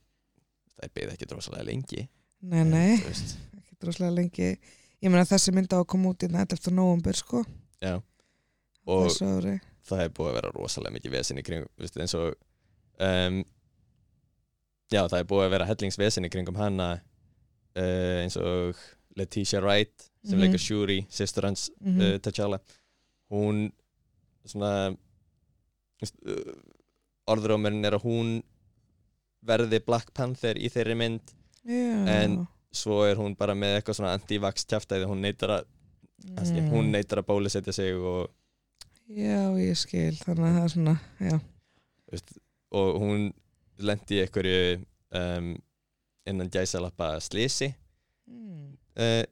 það 0.76 0.93
beðið 0.97 1.12
ekki 1.16 1.26
drosalega 1.30 1.64
lengi. 1.68 2.09
Nei, 2.43 2.64
nei, 2.64 2.97
veist, 3.05 3.37
ekki 3.59 3.76
droslega 3.80 4.14
lengi. 4.16 4.49
Ég 5.03 5.11
meina 5.11 5.24
þessi 5.26 5.53
mynd 5.55 5.70
á 5.74 5.78
að 5.83 5.87
koma 5.87 6.11
út 6.12 6.22
í 6.22 6.28
nætt 6.30 6.53
eftir 6.57 6.72
nóvambur 6.74 7.14
sko. 7.18 7.45
Já. 7.83 8.01
Og 8.87 9.09
það 9.11 10.01
hefur 10.03 10.14
búið 10.16 10.30
að 10.30 10.35
vera 10.39 10.51
rosalega 10.55 10.95
mikið 10.97 11.11
kringum 11.47 11.68
þú 11.76 11.83
veist, 11.85 11.97
eins 12.03 12.14
og 12.14 12.35
um, 13.03 13.45
já, 14.93 15.03
það 15.09 15.18
hefur 15.18 15.30
búið 15.33 15.47
að 15.47 15.51
vera 15.57 15.66
hellingsvesen 15.70 16.26
í 16.26 16.30
kringum 16.30 16.57
hana 16.59 16.89
uh, 17.76 18.18
eins 18.22 18.37
og 18.37 18.76
Letitia 19.16 19.61
Wright 19.62 20.09
sem 20.24 20.39
Mhm. 20.39 20.43
leikur 20.45 20.59
Shuri, 20.62 21.07
sýstur 21.11 21.45
hans 21.45 21.70
Mhm. 21.80 22.01
uh, 22.01 22.18
T'Challa. 22.18 22.59
Hún 23.30 23.72
svona 24.47 24.97
uh, 26.03 26.57
orðrómurinn 27.32 27.86
er 27.86 27.98
að 27.98 28.07
hún 28.07 28.32
verði 29.46 29.82
Black 29.84 30.12
Panther 30.14 30.59
í 30.59 30.70
þeirri 30.72 30.98
mynd 30.98 31.34
Já 31.62 32.22
en- 32.22 32.42
svo 32.72 33.03
er 33.05 33.18
hún 33.20 33.34
bara 33.36 33.55
með 33.57 33.78
eitthvað 33.78 33.98
svona 33.98 34.14
anti-vax 34.16 34.64
tjaftaði 34.68 35.09
hún 35.09 35.20
neytar 35.24 35.59
að, 35.59 35.66
mm. 36.24 36.70
hún 36.72 36.88
neytar 36.94 37.20
að 37.20 37.28
bólusetja 37.28 37.74
sig 37.76 37.98
og, 37.98 38.30
Já, 39.12 39.53
ég 39.61 39.76
skil, 39.76 40.14
þannig 40.22 40.46
að 40.46 40.57
það 40.57 40.64
er 40.64 40.72
svona 40.72 40.94
Já, 41.20 41.36
og 42.72 43.03
hún 43.03 43.26
lendi 43.82 44.16
í 44.16 44.22
einhverju 44.24 44.62
um, 45.18 45.53
innan 46.28 46.53
gæsalappa 46.53 47.16
slisi 47.24 47.72
mm. 48.30 48.70
uh, 48.96 49.24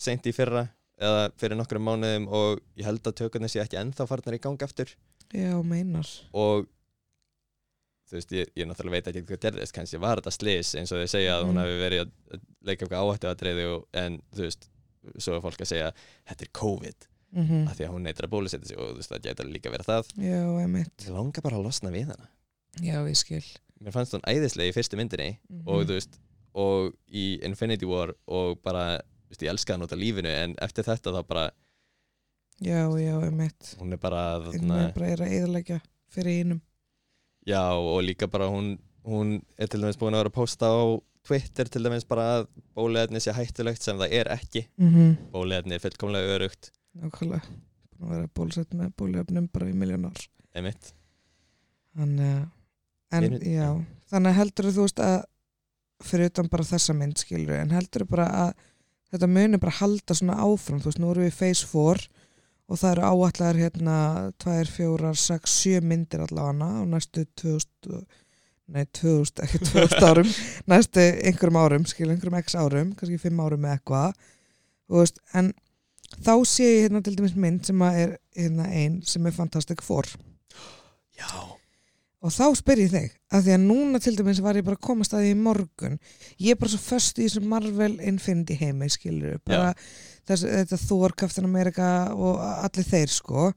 seint 0.00 0.26
í 0.28 0.34
fyrra 0.36 0.66
eða 1.00 1.30
fyrir 1.40 1.56
nokkrum 1.56 1.86
mánuðum 1.86 2.26
og 2.28 2.60
ég 2.76 2.84
held 2.84 3.06
að 3.08 3.22
tökurnar 3.22 3.52
sé 3.52 3.62
ekki 3.62 3.80
ennþá 3.80 4.04
farnar 4.10 4.36
í 4.36 4.42
gang 4.42 4.60
aftur 4.66 4.92
já 5.34 5.62
meinar. 5.62 6.06
Og 6.34 6.66
þú 8.10 8.16
veist, 8.18 8.32
ég, 8.34 8.48
ég 8.58 8.66
náttúrulega 8.66 8.96
veit 8.98 9.10
ekki 9.12 9.22
hvað 9.28 9.42
gerðist, 9.44 9.74
kannski 9.76 10.00
var 10.02 10.18
þetta 10.20 10.32
slis 10.34 10.72
eins 10.80 10.90
og 10.94 10.98
þeir 11.02 11.12
segja 11.12 11.36
að 11.38 11.44
hún 11.46 11.54
Mhm. 11.54 11.62
hafi 11.62 11.76
verið 11.84 12.00
að 12.02 12.40
leika 12.66 12.84
eitthvað 12.86 13.04
áhættu 13.04 13.28
að 13.30 13.38
treyði 13.42 13.66
en 13.94 14.18
þú 14.34 14.42
veist, 14.46 14.68
svo 15.18 15.36
er 15.36 15.40
fólk 15.44 15.60
að 15.62 15.70
segja 15.70 15.92
þetta 16.28 16.42
er 16.42 16.50
COVID, 16.52 17.06
mm 17.32 17.68
af 17.70 17.76
því 17.78 17.84
að 17.86 17.92
hún 17.94 18.02
neytir 18.02 18.26
að 18.26 18.32
bólusetja 18.34 18.66
sig 18.66 18.78
og 18.78 18.90
þú 18.90 18.96
veist, 18.98 19.10
það 19.12 19.22
getur 19.28 19.46
líka 19.46 19.70
verið 19.70 19.86
það. 19.86 20.10
Já, 20.18 20.42
einmitt. 20.64 20.96
Ég 21.06 21.14
langar 21.14 21.42
bara 21.42 21.56
að 21.56 21.64
losna 21.64 21.90
við 21.94 22.06
hana. 22.10 22.28
Já, 22.82 22.98
ég 23.06 23.16
skil. 23.16 23.44
Mér 23.80 23.92
fannst 23.92 24.12
hún 24.12 24.26
æðislega 24.26 24.68
í 24.68 24.74
fyrstu 24.74 24.96
myndinni 24.98 25.38
Mhm. 25.48 25.62
og 25.68 25.86
þú 25.86 25.94
veist, 25.94 26.18
og 26.54 26.92
í 27.12 27.40
Infinity 27.44 27.86
War 27.86 28.12
og 28.26 28.60
bara, 28.62 28.98
þú 28.98 29.30
veist, 29.30 29.42
ég 29.42 29.50
elska 29.54 29.72
hann 29.74 29.82
út 29.86 29.92
af 29.92 29.98
lífinu 29.98 30.26
en 30.28 30.56
eftir 30.60 30.82
þetta 30.84 31.12
þá 31.14 31.22
bara 31.28 31.50
Já, 32.60 32.82
já, 33.00 33.14
einmitt. 33.24 33.76
Hún 33.80 33.94
er 33.96 34.00
bara, 34.02 34.24
þarna, 34.44 34.76
veginn 34.76 34.94
bara 34.96 35.06
er 35.14 35.22
að 35.24 35.34
eðalegja 35.38 35.78
fyrir 36.12 36.40
einum 36.42 36.60
já, 37.48 37.62
og 37.72 38.02
líka 38.04 38.28
bara 38.28 38.50
hún 38.52 38.74
hún 39.06 39.38
er 39.56 39.70
til 39.70 39.80
dæmis 39.80 39.96
búin 39.96 40.12
að 40.12 40.20
vera 40.24 40.32
að 40.32 40.36
posta 40.36 40.68
á 40.68 40.80
Twitter 41.24 41.68
til 41.72 41.82
dæmis 41.84 42.04
bara 42.08 42.26
að 42.34 42.46
bóliðarni 42.76 43.20
sé 43.20 43.32
hættulegt 43.32 43.82
sem 43.82 43.96
það 43.96 44.12
er 44.20 44.28
ekki. 44.36 44.66
Mm 44.76 44.94
-hmm. 44.94 45.16
bóliðarni 45.32 45.74
er 45.74 45.80
fullkomlega 45.80 46.36
örugt 46.36 46.70
Nákvæmlega. 47.00 47.42
Búin 47.96 48.10
að 48.10 48.16
vera 48.16 48.28
bólusett 48.34 48.74
með 48.74 48.92
bóluefnum 48.96 49.48
bara 49.52 49.68
í 49.70 49.72
miljón 49.74 50.06
ár. 50.06 50.28
Einmitt, 50.54 50.92
Þannig 51.96 52.36
að 52.36 52.48
En 53.12 53.22
Ég 53.24 53.30
mynd- 53.30 53.42
já, 53.42 53.84
þannig 54.10 54.34
heldur 54.34 54.64
þú 54.70 54.84
veist 54.86 55.00
að 55.02 55.24
fyrir 56.06 56.30
utan 56.30 56.48
bara 56.48 56.64
þessa 56.64 56.94
mynd 56.94 57.18
skilur 57.18 57.58
en 57.58 57.70
heldur 57.74 58.04
bara 58.06 58.26
að 58.26 58.52
þetta 59.10 59.26
muni 59.26 59.58
bara 59.58 59.78
halda 59.80 60.14
svona 60.14 60.36
áfram, 60.38 60.78
þú 60.80 60.84
veist, 60.84 61.00
nú 61.02 61.10
erum 61.10 61.24
við 61.24 61.32
í 61.32 61.38
phase 61.40 61.66
4 61.66 62.08
og 62.70 62.78
það 62.78 62.92
eru 62.94 63.06
áallar 63.10 63.58
hérna 63.58 63.98
2, 64.42 64.56
4, 64.76 65.12
6, 65.26 65.54
7 65.58 65.86
myndir 65.90 66.22
allavega 66.24 66.68
á 66.70 66.86
næstu 66.86 67.26
2000 67.42 68.04
nei 68.70 68.84
2000, 68.94 69.42
ekki 69.44 69.58
2000 69.66 70.06
árum 70.06 70.28
næstu 70.70 71.02
einhverjum 71.02 71.58
árum, 71.58 71.86
skilur 71.90 72.14
einhverjum 72.14 72.38
x 72.38 72.54
árum, 72.54 72.92
kannski 72.98 73.18
5 73.18 73.42
árum 73.42 73.64
með 73.64 73.76
eitthvað. 73.76 74.20
Þú 74.90 75.00
veist, 75.02 75.18
en 75.34 75.52
þá 76.18 76.34
sé 76.46 76.68
ég 76.68 76.84
hérna 76.86 77.02
til 77.06 77.16
dæmis 77.18 77.34
mynd 77.38 77.66
sem 77.66 77.82
er 77.88 78.18
hérna 78.38 78.68
ein 78.70 79.00
sem 79.06 79.26
er 79.26 79.34
Fantastic 79.34 79.82
Four. 79.86 80.06
Já. 81.18 81.32
Og 82.20 82.32
þá 82.34 82.46
spyr 82.58 82.82
ég 82.82 82.92
þig, 82.92 83.12
að 83.32 83.46
því 83.46 83.52
að 83.56 83.62
núna 83.64 84.00
til 84.02 84.14
dæmis 84.18 84.42
var 84.44 84.58
ég 84.58 84.66
bara 84.66 84.76
að 84.76 84.86
komast 84.86 85.14
að 85.16 85.24
því 85.24 85.34
í 85.34 85.40
morgun. 85.40 86.00
Ég 86.36 86.54
er 86.54 86.60
bara 86.60 86.72
svo 86.74 86.80
föst 86.84 87.18
í 87.18 87.26
þessum 87.26 87.46
Marvel 87.48 87.94
Infinity 88.04 88.58
heimi, 88.60 88.90
skilur 88.92 89.40
bara 89.48 89.72
þess, 90.30 90.46
þetta 90.46 90.78
Thor, 90.84 91.14
Captain 91.18 91.48
America 91.48 91.90
og 92.14 92.40
allir 92.40 92.88
þeir, 92.88 93.12
sko. 93.12 93.50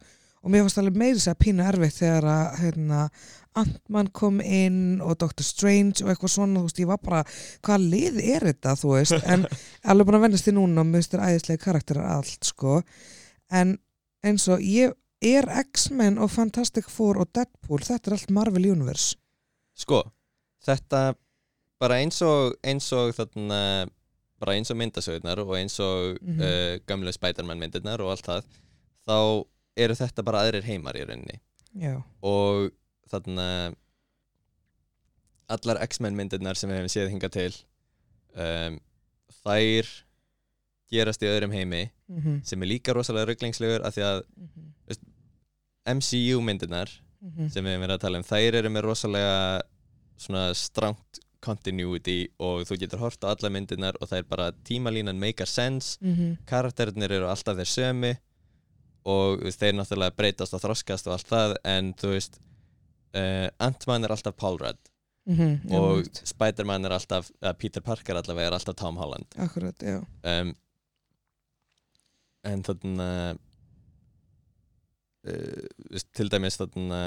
Og 0.43 0.51
mér 0.51 0.65
fannst 0.65 0.81
alveg 0.81 0.99
meiri 0.99 1.21
sér 1.23 1.37
að 1.37 1.43
pína 1.45 1.69
erfitt 1.71 2.01
þegar 2.01 2.27
að 2.33 2.59
hérna, 2.59 3.05
Ant-Man 3.61 4.09
kom 4.17 4.41
inn 4.41 4.99
og 5.05 5.15
Doctor 5.21 5.45
Strange 5.45 6.01
og 6.01 6.11
eitthvað 6.11 6.33
svona, 6.33 6.59
þú 6.59 6.67
veist, 6.67 6.81
ég 6.81 6.89
var 6.89 7.01
bara, 7.05 7.23
hvað 7.63 7.87
lið 7.93 8.19
er 8.25 8.47
þetta, 8.49 8.75
þú 8.81 8.95
veist, 8.95 9.17
en 9.29 9.45
alveg 9.93 10.09
búin 10.09 10.19
að 10.19 10.25
vennast 10.27 10.49
í 10.49 10.55
núna 10.57 10.83
og 10.83 10.89
mér 10.89 10.99
finnst 10.99 11.15
þér 11.15 11.25
æðislega 11.29 11.63
karakterar 11.63 12.11
allt, 12.17 12.49
sko. 12.49 12.81
En 13.53 13.77
eins 14.25 14.49
og 14.51 14.65
ég 14.65 14.97
er 15.23 15.47
X-Men 15.61 16.17
og 16.19 16.33
Fantastic 16.33 16.89
Four 16.91 17.21
og 17.23 17.29
Deadpool, 17.31 17.85
þetta 17.85 18.09
er 18.09 18.17
allt 18.17 18.33
Marvel 18.33 18.71
Universe 18.73 19.13
sko, 19.77 20.03
þetta 20.63 21.13
bara 21.81 21.99
eins 22.01 22.21
og 22.25 22.55
eins 22.63 22.87
og 22.95 23.13
þarna 23.17 23.59
bara 24.43 24.57
eins 24.57 24.71
og 24.73 24.77
myndasögurnar 24.81 25.41
og 25.45 25.55
eins 25.57 25.79
og 25.83 26.19
Mhm. 26.21 26.39
uh, 26.43 26.75
gamlu 26.89 27.11
Spider-Man 27.15 27.59
myndirnar 27.63 28.03
og 28.03 28.11
allt 28.13 28.27
það 28.27 28.43
þá 29.07 29.17
eru 29.83 29.95
þetta 29.97 30.23
bara 30.27 30.43
aðrir 30.45 30.67
heimar 30.67 30.95
í 30.99 31.05
rauninni 31.07 31.39
já, 31.81 31.95
og 32.21 32.71
þarna 33.09 33.47
allar 35.53 35.81
X-Men 35.87 36.15
myndirnar 36.17 36.57
sem 36.57 36.69
við 36.71 36.79
hefum 36.81 36.91
séð 36.93 37.11
hinga 37.13 37.29
til 37.33 37.51
um, 38.37 38.77
þær 39.43 39.89
gerast 40.93 41.25
í 41.25 41.29
öðrum 41.29 41.53
heimi 41.55 41.83
mhm, 42.07 42.39
sem 42.45 42.61
er 42.63 42.69
líka 42.69 42.93
rosalega 42.95 43.31
rugglingslegur 43.31 43.83
af 43.85 43.95
því 43.97 44.05
að 44.07 44.21
mhm, 44.37 44.69
MCU 45.97 46.39
myndirnar 46.45 46.91
mhm. 47.19 47.49
sem 47.51 47.65
við 47.65 47.75
hefum 47.75 47.85
verið 47.87 47.97
að 47.97 48.03
tala 48.05 48.21
um 48.21 48.27
þær 48.27 48.59
eru 48.61 48.71
með 48.71 48.85
rosalega 48.87 49.37
svona 50.23 50.45
strangt 50.55 51.19
continuity 51.43 52.17
og 52.39 52.63
þú 52.69 52.77
getur 52.83 53.01
hort 53.03 53.23
á 53.27 53.33
alla 53.35 53.51
myndirnar 53.51 53.97
og 54.01 54.07
það 54.11 54.21
er 54.23 54.29
bara 54.31 54.47
tímalínan 54.67 55.19
make 55.19 55.43
a 55.43 55.49
sense 55.49 55.97
Mhm, 56.01 56.37
karakterinir 56.49 57.11
eru 57.19 57.27
alltaf 57.27 57.57
þeir 57.59 57.71
sömu 57.73 58.13
og 59.05 59.43
þeir 59.51 59.75
náttúrulega 59.75 60.15
breytast 60.15 60.55
og 60.55 60.61
þroskast 60.63 61.07
og 61.11 61.17
allt 61.17 61.27
það 61.33 61.55
en 61.67 61.93
þú 61.99 62.13
veist 62.15 62.39
uh, 63.19 63.49
Ant-Man 63.59 64.07
er 64.07 64.15
alltaf 64.15 64.35
Paul 64.39 64.57
Rudd 64.61 64.79
mhm, 65.27 65.59
já, 65.67 65.79
og. 65.79 66.07
Spider-Man 66.31 66.85
er 66.87 66.95
alltaf 66.95 67.31
uh, 67.43 67.51
Peter 67.53 67.81
Parker 67.83 68.15
allavega 68.19 68.47
er 68.47 68.55
alltaf 68.57 68.75
Tom 68.79 68.97
Holland. 68.97 69.27
Akkurat, 69.37 69.75
já. 69.83 69.99
Um, 70.23 70.53
en 72.43 72.63
þarna 72.63 73.09
uh, 75.27 75.67
veist, 75.91 76.09
til 76.15 76.31
dæmis 76.31 76.57
þarna 76.59 77.01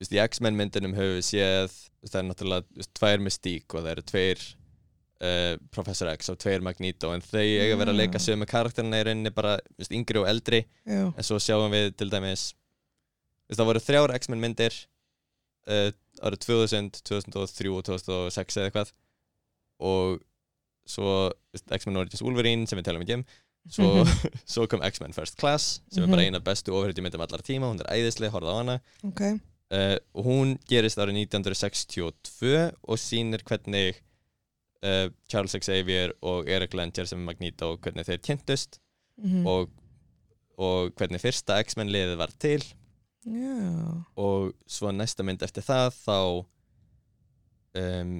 veist, 0.00 0.12
í 0.14 0.20
X-Men 0.22 0.56
myndunum 0.58 0.94
höfum 0.96 1.18
við 1.18 1.26
séð 1.28 1.74
það 2.08 2.20
er 2.22 2.26
náttúrulega 2.30 2.78
veist, 2.78 2.92
tvær 2.98 3.22
Mystique 3.24 3.74
og 3.78 3.82
það 3.84 3.90
eru 3.96 4.04
tveir 4.12 4.44
uh, 5.22 5.54
Professor 5.74 6.10
X 6.14 6.30
og 6.32 6.38
tveir 6.42 6.62
Magneto 6.64 7.10
en 7.14 7.24
þau 7.24 7.40
eiga 7.42 7.72
að 7.74 7.80
vera 7.82 7.94
að 7.94 8.00
leika 8.02 8.20
Já. 8.20 8.26
sömu 8.30 8.46
karakterina 8.48 9.00
í 9.02 9.06
rauninni 9.08 9.32
bara 9.34 9.56
veist, 9.78 9.92
yngri 9.96 10.20
og 10.22 10.28
eldri. 10.30 10.62
Já, 10.86 11.02
en 11.10 11.26
svo 11.26 11.40
sjáum 11.42 11.74
við 11.74 11.90
til 11.98 12.10
dæmis 12.12 12.52
það 13.50 13.68
voru 13.72 13.80
þrjár 13.82 14.14
X-Men 14.20 14.42
myndir 14.44 14.74
uh, 15.68 15.90
árið 16.22 16.40
2000, 16.46 16.90
2003 17.08 17.70
og 17.74 17.84
2006 17.88 18.58
eða 18.60 18.70
eitthvað. 18.70 18.94
Og 19.88 20.18
svo 20.88 21.12
X-Men 21.74 21.98
Origins 22.00 22.22
Wolverine 22.24 22.66
sem 22.70 22.78
við 22.80 22.86
talum 22.88 23.04
ekki 23.04 23.18
um. 23.18 23.26
Svo, 23.68 23.88
svo 24.54 24.64
kom 24.70 24.80
X-Men 24.86 25.12
First 25.16 25.36
Class 25.40 25.80
sem 25.92 26.02
er 26.06 26.08
bara 26.08 26.22
Mhm. 26.24 26.30
eina 26.38 26.40
bestu 26.44 26.72
ofriðjumyndum 26.72 27.20
allar 27.26 27.42
tíma 27.44 27.68
hún 27.68 27.82
er 27.84 27.90
æðislega, 27.98 28.32
horfða 28.32 28.54
á 28.54 28.58
hana. 28.62 28.76
Ok 29.04 29.22
uh, 29.74 29.96
og 30.16 30.28
hún 30.28 30.54
gerist 30.70 31.00
árið 31.00 31.22
1962 31.24 32.52
og 32.82 33.00
sýnir 33.00 33.44
hvernig 33.48 34.00
uh, 34.84 35.08
Charles 35.30 35.56
Xavier 35.56 36.14
og 36.22 36.48
Eric 36.50 36.76
Langer 36.78 37.08
sem 37.08 37.20
er 37.20 37.28
Magneto 37.30 37.74
hvernig 37.76 38.08
þeir 38.08 38.22
kynntust 38.30 38.80
mhm. 39.22 39.46
og, 39.46 39.72
og 40.58 40.94
hvernig 40.98 41.22
fyrsta 41.22 41.58
X-Men 41.64 41.92
liðið 41.92 42.20
var 42.20 42.34
til. 42.38 42.62
Já, 43.28 43.58
og 44.16 44.54
svo 44.70 44.92
næsta 44.94 45.24
mynd 45.26 45.42
eftir 45.44 45.66
það 45.66 45.90
þá 45.98 46.18
um, 47.82 48.12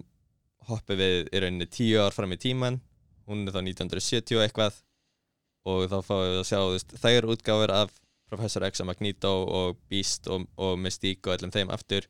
hoppum 0.68 0.98
við 1.00 1.30
í 1.32 1.40
rauninni 1.40 1.68
tíu 1.70 2.02
ár 2.02 2.12
fram 2.12 2.34
í 2.34 2.40
tíman 2.40 2.80
hún 3.28 3.44
er 3.44 3.54
þá 3.54 3.62
1970 3.62 4.38
og 4.38 4.44
eitthvað. 4.44 4.82
Og 5.68 5.84
þá 5.90 5.98
fáum 6.06 6.22
við 6.24 6.38
að 6.40 6.46
sjá 6.48 6.60
þær 7.02 7.28
útgáfur 7.34 7.72
af 7.74 7.96
Professor 8.28 8.64
X 8.68 8.82
og 8.84 8.90
Magneto 8.90 9.32
og 9.46 9.78
Beast 9.88 10.28
og, 10.28 10.46
og 10.56 10.78
Mystique 10.80 11.28
og 11.28 11.38
öllum 11.38 11.52
þeim 11.54 11.72
aftur. 11.74 12.06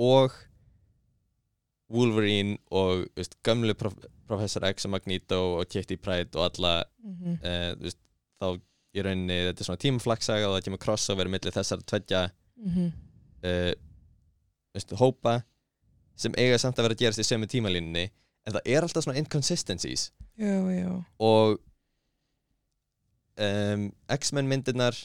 Og 0.00 0.32
Wolverine 1.92 2.58
og 2.72 3.06
veist, 3.16 3.36
gömlu 3.44 3.76
prof 3.78 3.96
Professor 4.24 4.64
X 4.72 4.86
og 4.88 4.94
Magneto 4.94 5.40
og 5.58 5.68
Kitty 5.68 5.98
Pryde 6.00 6.38
og 6.38 6.46
alla 6.48 6.84
mhm, 7.04 7.38
uh, 7.44 7.72
þú 7.76 7.84
veist, 7.84 8.00
þá 8.40 8.46
í 8.94 9.02
rauninni 9.04 9.36
þetta 9.50 9.60
er 9.60 9.68
svona 9.68 9.82
tímaflagsaga 9.82 10.48
og 10.48 10.54
það 10.56 10.64
kemur 10.68 10.80
crossover 10.80 11.28
millir 11.28 11.52
þessar 11.54 11.82
tveggja 11.84 12.22
mhm. 12.56 12.88
uh, 13.44 13.72
veistu, 14.74 14.96
hópa 14.98 15.42
sem 16.16 16.34
eiga 16.38 16.58
samt 16.62 16.78
að 16.78 16.88
vera 16.88 16.96
að 16.96 17.04
gerast 17.04 17.20
í 17.20 17.26
sömu 17.26 17.50
tímalínunni 17.50 18.08
en 18.44 18.56
það 18.56 18.72
er 18.74 18.84
alltaf 18.84 19.04
svona 19.06 19.18
inconsistencies. 19.20 20.10
Já, 20.38 20.56
já. 20.74 20.90
Og 21.22 21.58
um, 23.40 23.86
X-Men 24.12 24.50
myndirnar 24.50 24.98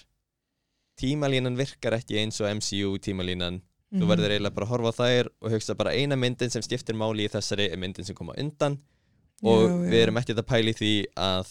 tímalínan 1.00 1.56
virkar 1.60 1.96
ekki 2.00 2.20
eins 2.22 2.40
og 2.44 2.50
MCU 2.60 2.98
tímalínan 3.00 3.62
þú 3.90 4.04
Mhm. 4.04 4.10
verður 4.12 4.32
eiginlega 4.36 4.54
bara 4.56 4.66
að 4.68 4.72
horfa 4.74 4.92
á 4.94 5.00
þær 5.02 5.28
og 5.42 5.52
hugsa 5.56 5.76
bara 5.76 5.92
eina 5.98 6.16
myndin 6.16 6.52
sem 6.54 6.62
skiptir 6.62 6.94
máli 6.96 7.26
í 7.26 7.32
þessari 7.34 7.72
er 7.72 7.78
myndin 7.82 8.06
sem 8.06 8.16
kom 8.16 8.30
á 8.30 8.36
undan 8.38 8.78
og 9.42 9.64
Já, 9.64 9.70
já. 9.70 9.90
við 9.90 10.02
erum 10.04 10.18
ekkert 10.22 10.38
að 10.44 10.50
pæla 10.52 10.70
í 10.70 10.78
því 10.78 10.92
að 11.18 11.48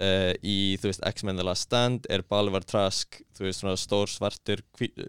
uh, 0.00 0.32
í, 0.42 0.56
þú 0.80 0.88
veist, 0.88 1.02
X-Men 1.04 1.36
The 1.36 1.44
Last 1.44 1.62
Stand 1.68 2.06
er 2.08 2.22
Bolivar 2.22 2.64
Trask, 2.64 3.20
þú 3.36 3.44
veist, 3.44 3.60
svona 3.60 3.76
stór 3.76 4.08
svartur, 4.08 4.62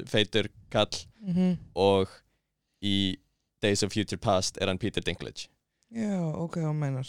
feitur 0.06 0.50
kall 0.70 0.92
Mhm. 1.24 1.58
og 1.76 2.10
í 2.84 3.16
Days 3.62 3.84
of 3.84 3.94
Future 3.94 4.18
Past 4.20 4.58
er 4.62 4.68
hann 4.68 4.78
Peter 4.78 5.02
Dinklage 5.02 5.48
Já, 5.96 6.20
ok, 6.36 6.60
hvað 6.60 6.76
meinar 6.76 7.08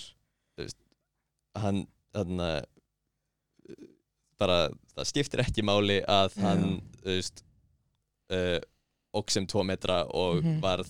hann, 1.56 1.86
hann 2.14 2.40
uh, 2.40 2.62
bara, 4.42 4.58
það 4.96 5.08
skiptir 5.12 5.42
ekki 5.46 5.64
máli 5.66 6.00
að 6.10 6.36
hann, 6.42 6.66
þú 7.02 7.14
veist 7.16 7.44
uh, 8.32 8.58
óks 9.16 9.38
um 9.40 9.46
tvo 9.50 9.64
metra 9.68 10.02
og 10.08 10.42
Mhm. 10.42 10.58
varð 10.64 10.88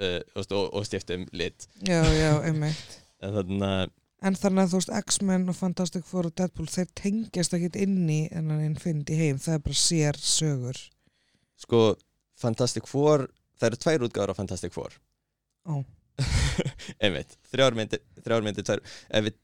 uh, 0.00 0.20
veist, 0.36 0.52
og, 0.52 0.70
og 0.74 0.86
stifti 0.88 1.16
um 1.20 1.26
lit 1.32 1.66
Já, 1.86 2.00
já, 2.14 2.30
einmitt 2.46 2.98
en 3.24 3.36
þannig 3.40 3.68
að 3.68 3.92
En 4.24 4.36
þannig 4.40 4.62
að 4.62 4.70
þú 4.72 4.78
veist, 4.78 4.92
X-Men 5.04 5.42
og 5.52 5.56
Fantastic 5.58 6.04
Four 6.08 6.30
og 6.30 6.32
Deadpool, 6.38 6.64
þeir 6.72 6.86
tengjast 6.96 7.52
ekkit 7.58 7.74
inn 7.76 8.06
í 8.08 8.22
en 8.32 8.46
hann 8.48 8.62
Infinity 8.64 9.18
heim, 9.18 9.36
það 9.42 9.58
er 9.58 9.64
bara 9.66 9.76
sér 9.76 10.16
sögur. 10.16 10.78
sko, 11.60 11.80
Fantastic 12.40 12.88
Four 12.88 13.26
það 13.60 13.66
eru 13.68 13.80
tvær 13.82 14.06
útgáður 14.08 14.32
af 14.32 14.38
Fantastic 14.40 14.72
Four 14.72 14.96
Ó. 15.68 15.82
einmitt, 17.04 17.36
þrjár 17.52 17.76
myndir, 17.76 18.00
þrjár 18.24 18.46
myndir 18.46 18.64
tvær, 18.64 18.80
ef 19.10 19.26
við, 19.28 19.36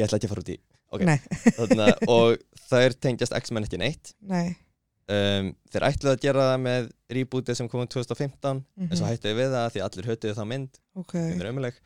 ég 0.00 0.06
ætla 0.08 0.18
ekki 0.18 0.26
að 0.30 0.34
fara 0.34 0.44
út 0.46 0.52
í 0.54 0.58
Ok. 0.90 1.04
Nei, 1.06 1.18
þarna, 1.56 1.86
og 2.10 2.40
þær 2.70 2.96
tengjast 2.98 3.34
X-Men 3.38 3.66
ekki 3.68 3.78
neitt 3.78 4.12
nei. 4.26 4.56
um, 5.06 5.52
þeir 5.70 5.86
ætluðu 5.90 6.12
að 6.16 6.22
gera 6.24 6.46
það 6.50 6.60
með 6.64 6.88
rebootið 7.14 7.58
sem 7.60 7.68
kom 7.70 7.84
um 7.84 7.90
2015 7.94 8.50
en 8.50 8.90
svo 8.90 9.04
mhm, 9.06 9.10
hættu 9.12 9.34
við 9.38 9.52
það 9.54 9.68
því 9.76 9.84
allir 9.86 10.08
höttuðu 10.10 10.38
þá 10.40 10.44
mynd 10.50 10.80
Ok. 10.98 11.14
það 11.14 11.42
er 11.44 11.50
ömuleg 11.52 11.80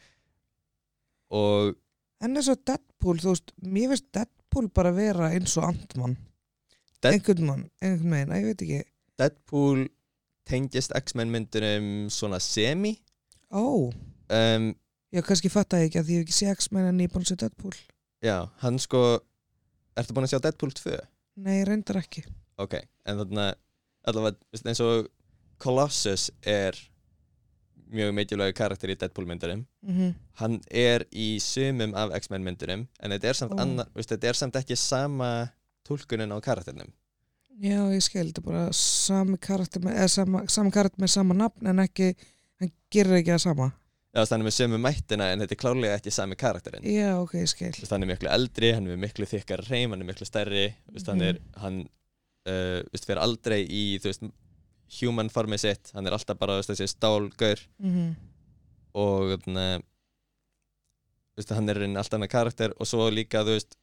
og 1.35 1.75
En 2.25 2.39
eins 2.39 2.49
og 2.49 2.61
Deadpool, 2.65 3.19
þú 3.21 3.33
veist, 3.35 3.51
mér 3.61 3.91
finnst 3.93 4.07
Deadpool 4.15 4.69
bara 4.73 4.93
vera 4.97 5.27
eins 5.35 5.57
og 5.61 5.67
Ant-Man. 5.67 6.15
Dead- 7.03 7.19
Einhvern 7.19 7.45
mann, 7.45 7.65
einhvern 7.85 8.15
veginn, 8.15 8.31
að 8.33 8.39
ég 8.41 8.47
veit 8.49 8.63
ekki. 8.65 8.79
Deadpool 9.21 9.83
tengist 10.49 10.95
X-Men 10.97 11.29
myndunum 11.35 11.91
svona 12.13 12.39
semi 12.41 12.95
Ó, 13.53 13.91
um, 13.93 14.71
ég 15.13 15.27
kannski 15.27 15.51
fatt 15.53 15.77
að 15.77 15.85
ekki 15.91 16.01
að 16.01 16.09
því 16.09 16.17
ég 16.17 16.23
hef 16.23 16.27
ekki 16.31 16.37
sé 16.39 16.55
X-Men 16.55 16.89
en 16.89 17.03
ég 17.05 17.11
er 17.11 17.13
búin 17.13 17.27
að 17.27 17.35
sé 17.35 17.37
Deadpool. 17.45 17.77
Já, 18.25 18.39
hann 18.65 18.79
sko 18.83 19.03
ertu 19.99 20.17
búin 20.17 20.27
að 20.27 20.35
sjá 20.35 20.41
Deadpool 20.47 20.73
2? 20.75 20.97
Nei, 21.45 21.61
reyndar 21.69 22.01
ekki. 22.03 22.25
ok, 22.63 22.75
en 23.07 23.21
þarna 23.23 23.47
allavega, 24.09 24.39
veist, 24.55 24.67
eins 24.71 24.81
og 24.85 25.09
Colossus 25.63 26.29
er 26.43 26.77
mjög 27.95 28.15
mikilvægur 28.17 28.57
karakter 28.59 28.91
í 28.91 28.97
Deadpool 28.99 29.27
myndunum 29.31 29.65
Mm 29.87 30.15
hann 30.35 30.57
er 30.75 31.05
í 31.15 31.37
sumum 31.39 31.93
af 31.95 32.11
X-Men 32.19 32.43
myndunum 32.43 32.81
en 32.99 33.13
þetta 33.15 33.29
er 33.31 33.37
samt, 33.39 33.53
Ó. 33.55 33.61
annar, 33.63 33.87
veist, 33.95 34.11
þetta 34.11 34.33
er 34.33 34.39
samt 34.41 34.57
ekki 34.59 34.75
sama 34.75 35.29
tólkunin 35.87 36.33
á 36.35 36.39
karakternum 36.43 36.89
Já, 37.63 37.79
ég 37.95 38.03
skil, 38.03 38.33
þetta 38.33 38.43
er 38.43 38.47
bara 38.49 38.63
sami 38.75 39.39
karakter 39.39 39.85
með, 39.85 40.01
sama, 40.11 40.41
sami 40.51 40.73
karakter 40.75 41.05
með 41.05 41.13
sama 41.13 41.37
nafn 41.39 41.71
en 41.71 41.85
ekki, 41.85 42.09
hann 42.59 42.73
gerir 42.91 43.21
ekki 43.21 43.31
það 43.31 43.45
sama. 43.45 43.69
Já, 44.15 44.23
þannig 44.31 44.47
með 44.47 44.55
sömu 44.55 44.79
mættina 44.79 45.27
en 45.33 45.41
þetta 45.43 45.55
er 45.57 45.59
klárlega 45.59 45.95
ekki 45.99 46.13
sami 46.15 46.37
karakterinn. 46.39 46.85
Já, 46.87 47.17
ok, 47.19 47.33
ég 47.41 47.49
skil. 47.51 47.73
Er 47.83 48.07
miklu 48.07 48.31
eldri, 48.31 48.71
hann 48.77 48.87
er 48.87 49.01
miklu 49.03 49.27
þykkar 49.27 49.65
reym, 49.67 49.91
hann 49.91 50.05
er 50.05 50.07
miklu 50.07 50.27
stærri. 50.29 50.69
Veist, 50.95 51.09
hann 51.11 51.19
Mhm. 51.19 51.29
er, 51.29 51.41
hann 51.65 51.81
uh, 52.47 52.83
veist, 52.93 53.09
fer 53.09 53.19
aldrei 53.19 53.65
í, 53.67 53.99
þú 53.99 54.11
veist, 54.13 54.29
human 55.01 55.31
formið 55.35 55.59
sitt, 55.65 55.91
hann 55.95 56.07
er 56.07 56.13
alltaf 56.15 56.39
bara 56.39 56.61
þú 56.61 56.63
veist, 56.63 56.71
þessi 56.75 56.93
stálgaur. 56.95 57.67
Mm 57.83 58.15
og 58.95 59.33
þarna, 59.43 59.81
þú 61.35 61.41
veist, 61.41 61.51
hann 61.57 61.69
er 61.73 61.81
einn 61.83 61.97
allt 61.99 62.13
annað 62.15 62.31
karakter. 62.31 62.75
Og 62.79 62.87
svo 62.87 63.09
líka, 63.11 63.41
þú 63.43 63.57
veist 63.57 63.75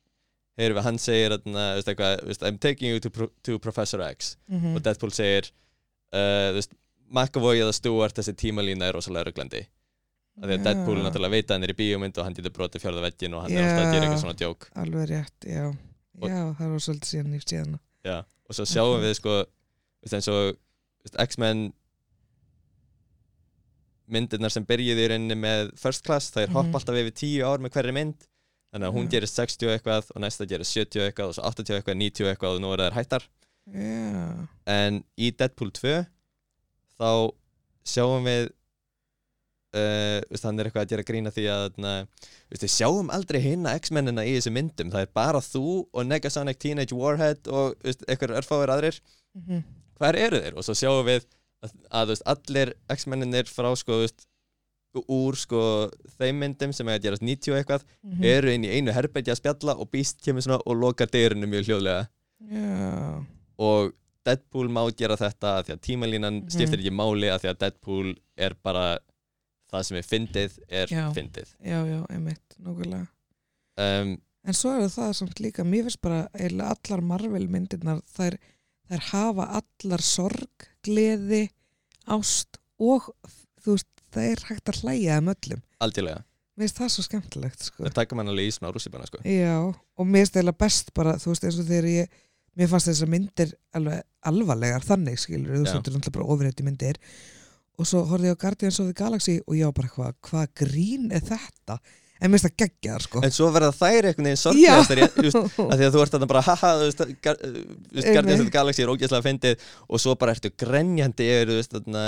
heyrum 0.55 0.77
við, 0.77 0.86
hann 0.86 0.99
segir, 1.03 1.36
þarna, 1.36 1.65
þú 1.73 1.82
veist, 1.82 1.89
eitthvað 1.91 2.13
þú 2.21 2.29
veist, 2.32 2.45
I'm 2.47 2.59
taking 2.63 2.93
you 2.93 3.01
to, 3.03 3.09
pro 3.09 3.27
to 3.43 3.59
Professor 3.59 3.99
X. 4.07 4.38
-hmm. 4.49 4.75
og 4.75 4.84
Deadpool 4.84 5.11
segir 5.11 5.51
uh, 6.13 6.51
þú 6.51 6.57
veist, 6.61 6.71
McAvoy 7.11 7.59
eða 7.59 7.73
Stewart 7.75 8.15
þessi 8.15 8.34
tímalína 8.39 8.88
er 8.88 8.93
rosalega 8.95 9.27
ruglandi 9.27 9.65
af 10.41 10.49
því 10.49 10.55
að 10.57 10.63
Deadpool 10.65 10.97
er 10.97 11.03
náttúrulega 11.05 11.31
veit 11.35 11.47
að 11.47 11.53
hann 11.55 11.63
er 11.67 11.73
í 11.73 11.77
bíómynd 11.81 12.17
og 12.17 12.25
hann 12.25 12.33
getur 12.37 12.53
brotið 12.55 12.81
fjörða 12.81 13.01
veggin 13.05 13.33
og 13.37 13.41
hann 13.43 13.51
er 13.51 13.61
alltaf 13.67 13.83
að 13.85 13.91
gera 13.93 14.01
Já. 14.01 14.07
eitthvað 14.09 14.23
svona 14.23 14.39
djók 14.41 14.69
Alveg 14.81 15.09
rétt, 15.11 15.45
já. 15.45 15.65
Og- 16.21 16.29
Já, 16.29 16.41
það 16.57 16.71
var 16.71 16.81
svolítið 16.85 17.09
síðan 17.11 17.35
í 17.37 17.41
síðan. 17.45 17.79
Já, 18.05 18.17
og 18.49 18.55
svo 18.55 18.65
sjáum 18.65 18.97
Mhm. 18.97 19.03
við 19.05 19.13
sko 19.15 19.45
eins 20.11 20.27
og 20.27 20.57
X-Men 21.29 21.73
myndirnar 24.11 24.51
sem 24.51 24.65
byrjuði 24.67 25.05
í 25.05 25.09
rauninni 25.13 25.37
með 25.39 25.71
First 25.79 26.03
Class, 26.03 26.31
það 26.33 26.43
er 26.43 26.53
hopp 26.55 26.65
Mhm. 26.67 26.75
alltaf 26.75 26.95
yfir 26.99 27.15
tíu 27.15 27.45
ár 27.47 27.59
með 27.63 27.71
hverri 27.71 27.93
mynd 27.93 28.27
þannig 28.73 28.87
að 28.89 28.93
hún 28.95 29.05
Já. 29.07 29.11
gerist 29.11 29.35
60 29.35 29.67
og 29.67 29.79
eitthvað 29.79 30.11
og 30.15 30.21
næsta 30.21 30.47
gerist 30.47 30.73
70 30.73 30.99
og 31.01 31.05
eitthvað 31.11 31.27
og 31.27 31.35
svo 31.35 31.43
80 31.43 31.69
og 31.75 31.83
eitthvað, 31.83 31.97
90 31.97 32.25
og 32.25 32.31
eitthvað 32.35 32.55
og 32.55 32.61
nú 32.61 32.73
er 32.73 32.77
það 32.77 32.97
hættar 32.97 33.23
Já. 33.71 34.47
en 34.67 35.03
í 35.17 35.31
Deadpool 35.37 35.71
2 35.71 36.05
þá 36.99 37.31
sjáum 37.85 38.23
við 38.27 38.49
uh, 39.74 40.19
veist, 40.30 40.43
hann 40.47 40.59
er 40.59 40.65
eitthvað 40.69 40.86
að 40.86 40.89
gera 40.93 41.03
grína 41.07 41.32
því 41.32 41.45
að 41.53 41.78
na, 41.78 41.93
við 42.51 42.65
sjáum 42.72 43.11
aldrei 43.13 43.39
hinna 43.43 43.76
X-mennina 43.80 44.26
í 44.28 44.36
þessu 44.38 44.51
myndum, 44.55 44.91
það 44.91 45.05
er 45.07 45.11
bara 45.13 45.39
þú 45.45 45.65
og 45.93 46.05
Negasonic 46.09 46.59
Teenage 46.59 46.95
Warhead 46.97 47.47
og 47.47 47.76
eitthvað 47.84 48.38
örfáir 48.41 48.74
aðrir, 48.76 48.99
Mhm. 49.36 49.63
hvar 49.97 50.15
eru 50.19 50.41
þeir? 50.41 50.57
Og 50.57 50.63
svo 50.63 50.74
sjáum 50.76 51.05
við 51.07 51.24
að, 51.63 51.72
að 51.91 52.07
veist, 52.11 52.24
allir 52.26 52.74
X-menninir 52.89 53.47
frá 53.47 53.69
sko, 53.78 54.01
veist, 54.01 54.26
úr 55.07 55.38
sko, 55.39 55.89
þeim 56.19 56.36
myndum 56.43 56.74
sem 56.76 56.89
er 56.91 56.97
að 56.99 57.03
gerast 57.05 57.22
90 57.24 57.53
og 57.53 57.59
eitthvað 57.61 57.84
Mhm. 58.03 58.24
eru 58.26 58.49
inn 58.51 58.65
í 58.65 58.74
einu 58.76 58.91
herbergi 58.91 59.32
að 59.32 59.39
spjalla 59.39 59.78
og 59.80 59.89
Beast 59.91 60.19
kemur 60.22 60.41
svona 60.43 60.59
og 60.65 60.76
lokar 60.76 61.07
dyrinu 61.07 61.47
mjög 61.47 61.63
hljóðlega 61.69 62.07
Já, 62.51 63.26
og 63.59 63.93
Deadpool 64.26 64.67
má 64.69 64.84
gera 64.97 65.15
þetta 65.15 65.63
því 65.63 65.72
að 65.76 65.80
tímalínan 65.86 66.41
Mhm. 66.43 66.49
skiptir 66.49 66.80
ekki 66.82 66.91
máli 66.91 67.30
af 67.32 67.41
því 67.41 67.49
að 67.53 67.57
Deadpool 67.59 68.15
er 68.38 68.53
bara 68.63 68.99
það 69.72 69.86
sem 69.88 69.97
er 70.01 70.07
fyndið 70.07 70.57
er 70.67 70.91
Já. 70.91 71.03
fyndið 71.15 71.53
já, 71.63 71.80
já, 71.88 71.99
einmitt, 72.11 72.57
nákvæmlega 72.59 73.07
um, 73.86 74.17
En 74.41 74.57
svo 74.57 74.72
er 74.74 74.88
það 74.89 75.11
samt 75.19 75.38
líka, 75.43 75.61
mér 75.61 75.86
finnst 75.86 76.01
bara 76.01 76.24
eiginlega 76.34 76.74
allar 76.74 77.01
Marvel 77.05 77.43
myndirnar, 77.53 77.99
þær, 78.09 78.39
þær 78.89 79.03
hafa 79.11 79.45
allar 79.59 80.01
sorg, 80.01 80.65
gleði, 80.82 81.43
ást 82.09 82.57
og 82.82 83.11
þú 83.61 83.76
veist, 83.76 83.89
það 84.09 84.26
er 84.32 84.41
hægt 84.47 84.72
að 84.74 84.80
hlæja 84.82 85.19
um 85.22 85.30
öllum. 85.36 85.61
aldjúlega, 85.86 86.24
Mér 86.57 86.65
finnst 86.67 86.80
það 86.82 86.89
svo 86.95 87.05
skemmtilegt, 87.05 87.67
sko. 87.69 87.84
það 87.86 87.93
taka 87.99 88.17
mann 88.17 88.32
alveg 88.34 88.49
í 88.49 88.55
smá 88.57 88.67
rússibana 88.74 89.05
sko. 89.07 89.22
Já, 89.30 89.53
og 89.69 90.09
mér 90.09 90.26
finnst 90.26 90.39
eiginlega 90.41 90.61
best 90.65 90.89
bara, 90.97 91.13
þú 91.22 91.36
veist, 91.36 91.45
eins 91.45 91.61
og 91.61 91.69
þegar 91.69 91.89
ég, 91.93 92.17
mér 92.57 92.72
fannst 92.74 92.89
þessar 92.89 93.13
myndir 93.13 93.53
alveg 93.78 94.01
alvarlegar 94.34 94.89
þannig, 94.89 95.22
skilur, 95.22 95.53
þú 95.53 95.61
veist, 95.67 95.78
þetta 95.78 95.93
er 95.93 95.99
náttúrulega 95.99 96.17
bara 96.17 96.34
ofrætti 96.34 96.65
myndir. 96.65 96.99
Og 97.80 97.88
svo 97.88 98.03
horfði 98.09 98.30
ég 98.32 98.36
á 98.38 98.41
Guardians 98.43 98.80
of 98.84 98.88
the 98.91 98.93
Galaxy 98.97 99.39
og 99.47 99.55
ég 99.57 99.65
var 99.69 99.74
bara, 99.78 99.89
hvað 99.95 100.15
hva 100.30 100.41
grín 100.61 101.11
er 101.15 101.22
þetta? 101.26 101.78
En 102.22 102.30
mér 102.30 102.38
finnst 102.38 102.51
það 102.51 102.57
geggjar, 102.61 103.01
sko. 103.07 103.22
en 103.26 103.32
svo 103.34 103.47
verða 103.49 103.72
þær 103.74 104.07
einhvern 104.11 104.28
veginn 104.28 104.38
sorglegastar 104.38 104.99
í- 105.01 105.07
þú 105.15 105.24
veist, 105.26 105.38
Já, 105.39 105.63
af 105.65 105.80
því 105.80 105.86
að 105.88 105.95
þú 105.95 106.01
ert 106.03 106.11
þarna 106.13 106.28
bara 106.30 106.43
haha, 106.45 106.69
veist, 106.84 106.99
gar, 107.26 107.39
veist. 107.41 108.09
Guardians 108.13 108.43
of 108.43 108.45
the 108.45 108.53
Galaxy 108.53 108.84
er 108.84 108.91
ógeðslega 108.93 109.26
fyndið 109.26 109.63
og 109.89 110.01
svo 110.03 110.13
bara 110.22 110.36
ertu 110.36 110.51
grenjandi 110.53 111.26
yfir, 111.32 111.49
þú 111.49 111.55
veist, 111.57 111.74
þarna 111.80 112.03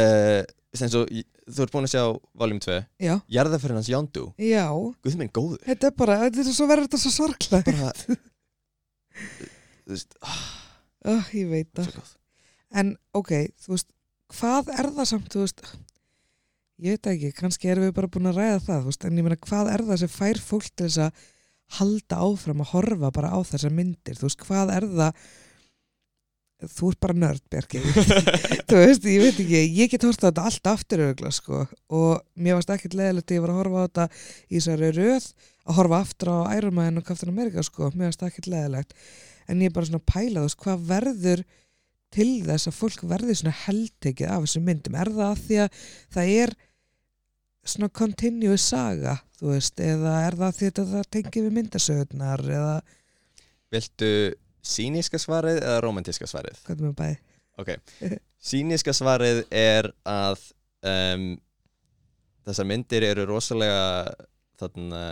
uh, 0.00 0.40
svo, 0.72 1.02
þú 1.50 1.66
ert 1.66 1.74
búin 1.74 1.88
að 1.90 1.92
sjá 1.92 2.04
Volume 2.40 2.64
2, 2.64 2.78
já, 3.04 3.14
Jarðafærin 3.36 3.80
hans 3.82 3.90
Yondu 3.92 4.24
já. 4.40 4.64
Guð 5.04 5.18
minn 5.20 5.34
góður 5.36 5.60
Þetta 5.68 5.90
er 5.90 5.96
bara, 6.00 6.16
þetta 6.24 6.46
er 6.46 6.56
svo 6.56 6.70
verður 6.72 6.88
þetta 6.88 7.02
svo 7.04 7.12
sorglega. 7.18 7.76
bara, 7.76 7.92
þú 9.84 9.92
veist, 9.98 10.16
ah, 10.24 10.40
Oh, 11.10 11.28
ég 11.32 11.46
veit 11.48 11.68
það. 11.76 11.94
En 12.76 12.90
ok, 13.16 13.30
þú 13.64 13.70
veist, 13.72 13.86
hvað 14.36 14.72
er 14.76 14.90
það 14.96 15.10
samt, 15.10 15.28
þú 15.32 15.44
veist, 15.44 15.66
ég 16.80 16.96
veit 16.96 17.10
ekki, 17.12 17.34
kannski 17.36 17.70
erum 17.70 17.88
við 17.88 17.94
bara 17.98 18.10
búin 18.12 18.30
að 18.30 18.40
ræða 18.40 18.62
það, 18.64 18.80
þú 18.80 18.90
veist, 18.92 19.04
en 19.06 19.20
ég 19.20 19.26
meina 19.26 19.42
hvað 19.48 19.70
er 19.74 19.84
það 19.90 20.02
sem 20.02 20.12
fær 20.14 20.42
fólk 20.44 20.72
til 20.72 20.88
þess 20.88 21.04
að 21.06 21.28
halda 21.80 22.18
áfram 22.26 22.64
að 22.64 22.72
horfa 22.72 23.12
bara 23.14 23.30
á 23.30 23.38
þessar 23.46 23.74
myndir, 23.76 24.18
þú 24.18 24.26
veist, 24.26 24.42
hvað 24.46 24.72
er 24.74 24.86
það, 24.90 25.28
þú 26.70 26.90
ert 26.92 27.00
bara 27.04 27.16
nörd, 27.24 27.44
Bjarki, 27.52 27.82
þú 28.70 28.80
veist, 28.80 29.06
ég 29.06 29.22
veit 29.24 29.38
ekki, 29.44 29.62
ég 29.78 29.92
get 29.92 30.06
horta 30.08 30.28
þetta 30.28 30.46
allt 30.50 30.72
aftur 30.72 31.04
auðvitað, 31.04 31.36
sko, 31.36 31.62
og 32.00 32.24
mér 32.40 32.58
varst 32.58 32.74
ekkert 32.74 32.98
leðilegt 32.98 33.36
ég 33.36 33.44
var 33.44 33.54
að 33.54 33.60
horfa 33.62 33.80
á 33.80 33.86
þetta 33.86 34.08
í 34.50 34.58
þessari 34.58 34.92
röð, 34.98 35.30
að 35.64 35.80
horfa 35.80 36.02
aftur 36.04 36.32
á 36.32 36.38
Iron 36.58 36.76
Man 36.76 37.00
og 37.00 37.06
Captain 37.06 37.32
America, 37.32 37.64
sko, 37.66 37.92
mér 37.94 38.10
varst 38.10 38.26
ekkert 38.26 38.50
leðilegt, 38.50 38.96
en 39.46 39.62
ég 39.62 39.70
er 39.70 39.76
bara 39.76 39.88
svona 39.88 40.02
að 40.02 40.10
pæla, 40.10 40.40
þú 40.40 40.48
veist, 40.48 40.62
hvað 40.64 40.86
verður 40.90 41.44
til 42.14 42.30
þess 42.46 42.70
að 42.70 42.76
fólk 42.76 43.06
verði 43.10 43.36
svona 43.38 43.56
heldtekið 43.64 44.32
af 44.34 44.44
þessum 44.46 44.66
myndum. 44.66 44.98
Er 44.98 45.12
það 45.14 45.26
að 45.28 45.42
því 45.46 45.58
að 45.64 45.80
það 46.16 46.34
er 46.36 46.54
svona 47.70 47.90
continuous 48.00 48.68
saga 48.72 49.16
þú 49.40 49.54
veist, 49.54 49.80
eða 49.80 50.14
er 50.26 50.36
það 50.40 50.56
því 50.58 50.70
að 50.70 50.94
það 50.94 51.10
tengið 51.16 51.46
við 51.46 51.56
myndasögurnar 51.58 52.44
eða? 52.58 52.76
Viltu 53.70 54.12
síníska 54.66 55.20
svarið 55.20 55.60
eða 55.62 55.82
romantíska 55.84 56.28
svarið? 56.28 56.62
hvað 56.66 56.76
er 56.76 56.88
með 56.88 56.96
bæði 57.00 57.18
Ok, 57.60 57.74
síníska 58.40 58.94
svarið 58.96 59.42
er 59.52 59.90
að 60.08 60.40
um, 60.86 61.26
þessar 62.48 62.68
myndir 62.70 63.04
eru 63.10 63.26
rosalega 63.28 63.82
þarna 64.60 65.02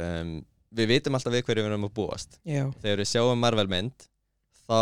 um, 0.00 0.38
við 0.72 0.94
vitum 0.94 1.18
alltaf 1.18 1.34
við 1.34 1.44
hverju 1.44 1.66
við 1.66 1.68
erum 1.68 1.88
að 1.90 1.94
búast. 1.98 2.38
Já, 2.48 2.64
þegar 2.80 3.02
við 3.02 3.10
sjáum 3.10 3.44
Marvel 3.44 3.68
mynd 3.68 4.08
þá 4.72 4.80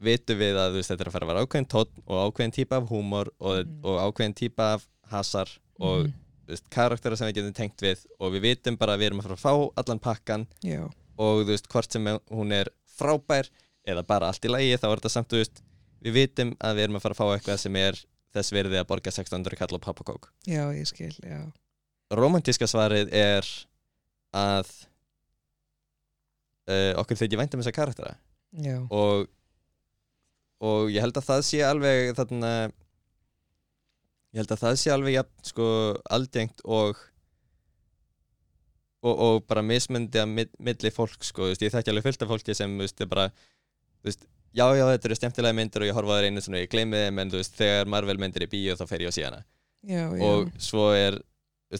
vitum 0.00 0.38
við 0.40 0.56
að 0.58 0.74
veist, 0.78 0.90
þetta 0.90 1.04
er 1.04 1.10
að 1.10 1.14
fara 1.14 1.26
að 1.26 1.30
vera 1.34 1.44
ákveðin 1.44 1.68
tónn 1.70 2.02
og 2.06 2.20
ákveðin 2.30 2.54
típa 2.56 2.78
af 2.80 2.88
húmor 2.90 3.28
og, 3.38 3.58
Mhm. 3.66 3.80
og 3.84 3.98
ákveðin 4.08 4.34
típa 4.40 4.68
af 4.74 4.86
hasar 5.12 5.48
og 5.78 6.06
þú 6.08 6.48
veist, 6.54 6.68
karaktera 6.72 7.16
sem 7.16 7.28
við 7.28 7.36
getum 7.40 7.54
tengt 7.54 7.80
við 7.84 8.06
og 8.18 8.32
við 8.34 8.40
vitum 8.48 8.76
bara 8.80 8.96
að 8.96 9.02
við 9.04 9.06
erum 9.10 9.20
að 9.20 9.28
fara 9.28 9.36
að 9.36 9.44
fá 9.44 9.72
allan 9.82 10.00
pakkan 10.02 10.46
já, 10.64 10.82
og 11.20 11.44
veist, 11.46 11.68
hvort 11.68 11.92
sem 11.92 12.04
hún 12.30 12.52
er 12.52 12.70
frábær 12.98 13.48
eða 13.86 14.02
bara 14.06 14.26
allt 14.28 14.44
í 14.44 14.50
lagi 14.50 14.76
þá 14.76 14.88
er 14.90 14.96
þetta 15.00 15.10
samt, 15.14 15.36
við 16.00 16.12
vitum 16.16 16.54
að 16.60 16.74
við 16.76 16.84
erum 16.88 16.96
að 16.96 17.02
fara 17.04 17.14
að 17.14 17.20
fá 17.20 17.26
eitthvað 17.36 17.58
sem 17.60 17.76
er 17.76 18.00
þess 18.34 18.52
verði 18.56 18.78
að 18.80 18.86
borga 18.88 19.10
1600 19.12 19.56
kall 19.58 19.74
og 19.76 19.80
pappakók 19.84 20.30
já, 20.46 20.64
ég 20.72 20.86
skil, 20.88 21.12
já. 21.22 21.52
Romantíska 22.10 22.66
svarið 22.66 23.12
er 23.12 23.46
að 24.34 24.66
uh, 26.70 26.92
okkur 27.02 27.18
þykir 27.20 27.40
vænt 27.40 27.54
um 27.56 27.62
þessa 27.62 27.74
karaktera 27.76 28.16
og, 28.90 29.28
og 30.66 30.90
ég 30.90 31.04
held 31.04 31.16
að 31.20 31.28
það 31.28 31.44
sé 31.46 31.62
alveg 31.66 32.14
þarna 32.18 32.52
ég 34.30 34.42
held 34.42 34.54
að 34.54 34.64
það 34.64 34.76
sé 34.80 34.92
alveg 34.94 35.16
jafn, 35.18 35.46
sko, 35.50 35.68
algengt 36.10 36.64
og 36.64 36.98
og, 39.00 39.14
og 39.14 39.46
bara 39.48 39.62
mismundi 39.64 40.20
að 40.20 40.34
milli 40.34 40.92
fólk 40.92 41.24
sko, 41.24 41.48
veist, 41.48 41.62
ég 41.64 41.72
þekki 41.72 41.92
alveg 41.92 42.06
fullt 42.08 42.26
af 42.26 42.32
fólki 42.34 42.56
sem 42.56 42.76
veist, 42.80 43.00
er 43.00 43.08
bara 43.10 43.30
veist, 44.04 44.26
já, 44.52 44.66
já, 44.76 44.84
þetta 44.92 45.08
eru 45.08 45.18
skemmtilega 45.18 45.56
myndir 45.56 45.84
og 45.84 45.90
ég 45.90 45.96
horfa 45.96 46.20
á 46.20 46.24
einu 46.26 46.42
svona 46.44 46.60
og 46.60 46.66
ég 46.66 46.72
gleymi 46.72 47.00
þeim 47.06 47.22
en 47.24 47.34
þegar 47.46 47.90
Marvel 47.94 48.20
myndir 48.20 48.46
í 48.46 48.50
bíó 48.52 48.76
þá 48.76 48.84
fer 48.90 49.06
ég 49.06 49.14
á 49.14 49.16
síðana 49.16 49.40
já, 49.86 50.04
já. 50.04 50.26
og 50.26 50.50
svo 50.60 50.90
er 50.96 51.20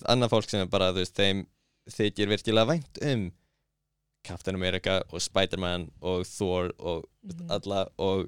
annað 0.06 0.32
fólk 0.32 0.50
sem 0.50 0.64
er 0.64 0.72
bara, 0.72 0.92
þeim 0.94 1.44
þykir 1.90 2.30
virkilega 2.30 2.70
vænt 2.72 3.02
um 3.10 3.28
Captain 4.26 4.54
America 4.58 5.00
og 5.10 5.20
Spider-Man 5.24 5.88
og 6.00 6.24
Thor 6.28 6.70
og 6.78 7.04
mm 7.22 7.30
Mhm. 7.30 7.50
alla 7.50 7.84
og 7.98 8.26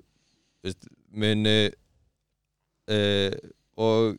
veist, 0.65 0.85
munu 1.11 1.71
uh, 2.93 3.33
og 3.77 4.17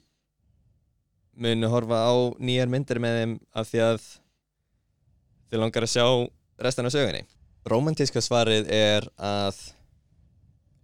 munu 1.37 1.67
horfa 1.69 1.99
á 2.09 2.13
nýjar 2.39 2.69
myndir 2.69 2.99
með 3.01 3.19
þeim 3.19 3.35
af 3.55 3.69
því 3.69 3.79
að 3.85 4.01
þið 5.51 5.59
langar 5.61 5.85
að 5.85 5.93
sjá 5.93 6.05
restan 6.65 6.85
af 6.89 6.93
sögunni 6.95 7.23
romantíska 7.69 8.21
svarið 8.21 8.67
er 8.73 9.07
að 9.17 9.61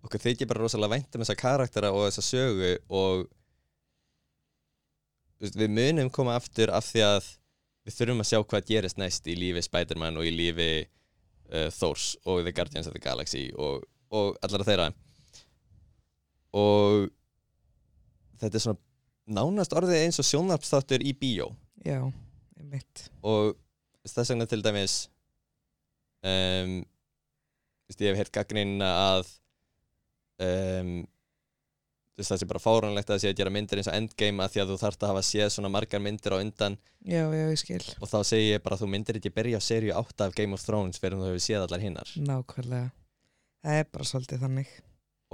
okkur 0.06 0.22
þykir 0.24 0.48
bara 0.48 0.64
rosalega 0.64 0.94
vænt 0.96 1.16
um 1.18 1.22
þessa 1.26 1.36
karaktera 1.36 1.92
og 1.92 2.06
þessa 2.08 2.24
sögu 2.30 2.72
og 2.90 3.26
veist, 5.42 5.58
við 5.60 5.70
munum 5.76 6.10
koma 6.14 6.38
aftur 6.40 6.72
af 6.72 6.86
því 6.88 7.04
að 7.10 7.28
við 7.90 7.98
þurfum 7.98 8.24
að 8.24 8.30
sjá 8.30 8.40
hvað 8.44 8.68
gerist 8.70 9.00
næst 9.02 9.30
í 9.30 9.36
lífi 9.38 9.64
Spider-Man 9.66 10.20
og 10.22 10.28
í 10.30 10.34
lífi 10.34 10.70
uh, 10.86 11.70
Thors 11.74 12.12
og 12.30 12.44
The 12.46 12.54
Guardians 12.54 12.90
of 12.90 12.94
the 12.94 13.02
Galaxy 13.02 13.48
og, 13.58 13.88
og 14.14 14.38
allara 14.46 14.68
þeirra. 14.68 14.90
Og 16.60 17.10
þetta 18.42 18.60
er 18.60 18.64
svona 18.64 19.40
nánast 19.40 19.74
orðið 19.78 20.04
eins 20.04 20.22
og 20.22 20.28
sjónarpstáttur 20.28 21.04
í 21.06 21.16
bíó. 21.18 21.50
Já, 21.86 22.02
einmitt. 22.60 23.10
Og 23.26 23.56
þess 24.06 24.34
vegna 24.34 24.48
til 24.50 24.64
dæmis 24.66 25.02
um, 26.26 26.80
ég 27.90 28.12
hef 28.12 28.20
heyrt 28.22 28.34
gaggrínina 28.34 28.90
að 29.16 29.32
um, 30.46 30.94
veist, 32.20 32.32
það 32.34 32.42
sé 32.42 32.48
bara 32.52 32.62
fáránlegt 32.64 33.10
að 33.10 33.16
það 33.16 33.24
sé 33.24 33.32
að 33.32 33.40
gera 33.40 33.54
myndir 33.56 33.82
eins 33.82 33.90
og 33.90 33.98
Endgame 33.98 34.44
að 34.46 34.54
því 34.54 34.62
að 34.64 34.72
þú 34.74 34.78
þarft 34.84 35.04
að 35.06 35.12
hafa 35.14 35.24
séð 35.30 35.50
svona 35.56 35.72
margar 35.74 36.04
myndir 36.04 36.36
á 36.36 36.38
undan. 36.44 36.78
Já, 37.08 37.24
já, 37.32 37.46
ég 37.50 37.60
skil, 37.64 37.82
og 38.00 38.12
þá 38.12 38.18
segi 38.28 38.52
ég 38.52 38.64
bara 38.66 38.78
að 38.78 38.84
þú 38.84 38.92
myndir 38.94 39.20
ekki 39.22 39.34
byrja 39.40 39.60
á 39.60 39.64
seríu 39.64 39.96
8 39.96 40.28
af 40.28 40.38
Game 40.38 40.56
of 40.58 40.64
Thrones 40.66 41.02
fyrir 41.02 41.20
þú 41.20 41.32
hefur 41.32 41.44
séð 41.48 41.66
allar 41.66 41.84
hinnar 41.84 42.14
nákvæmlega. 42.30 42.90
Það 43.64 43.82
er 43.82 43.90
bara 43.92 44.08
svolítið 44.08 44.44
þannig. 44.46 44.74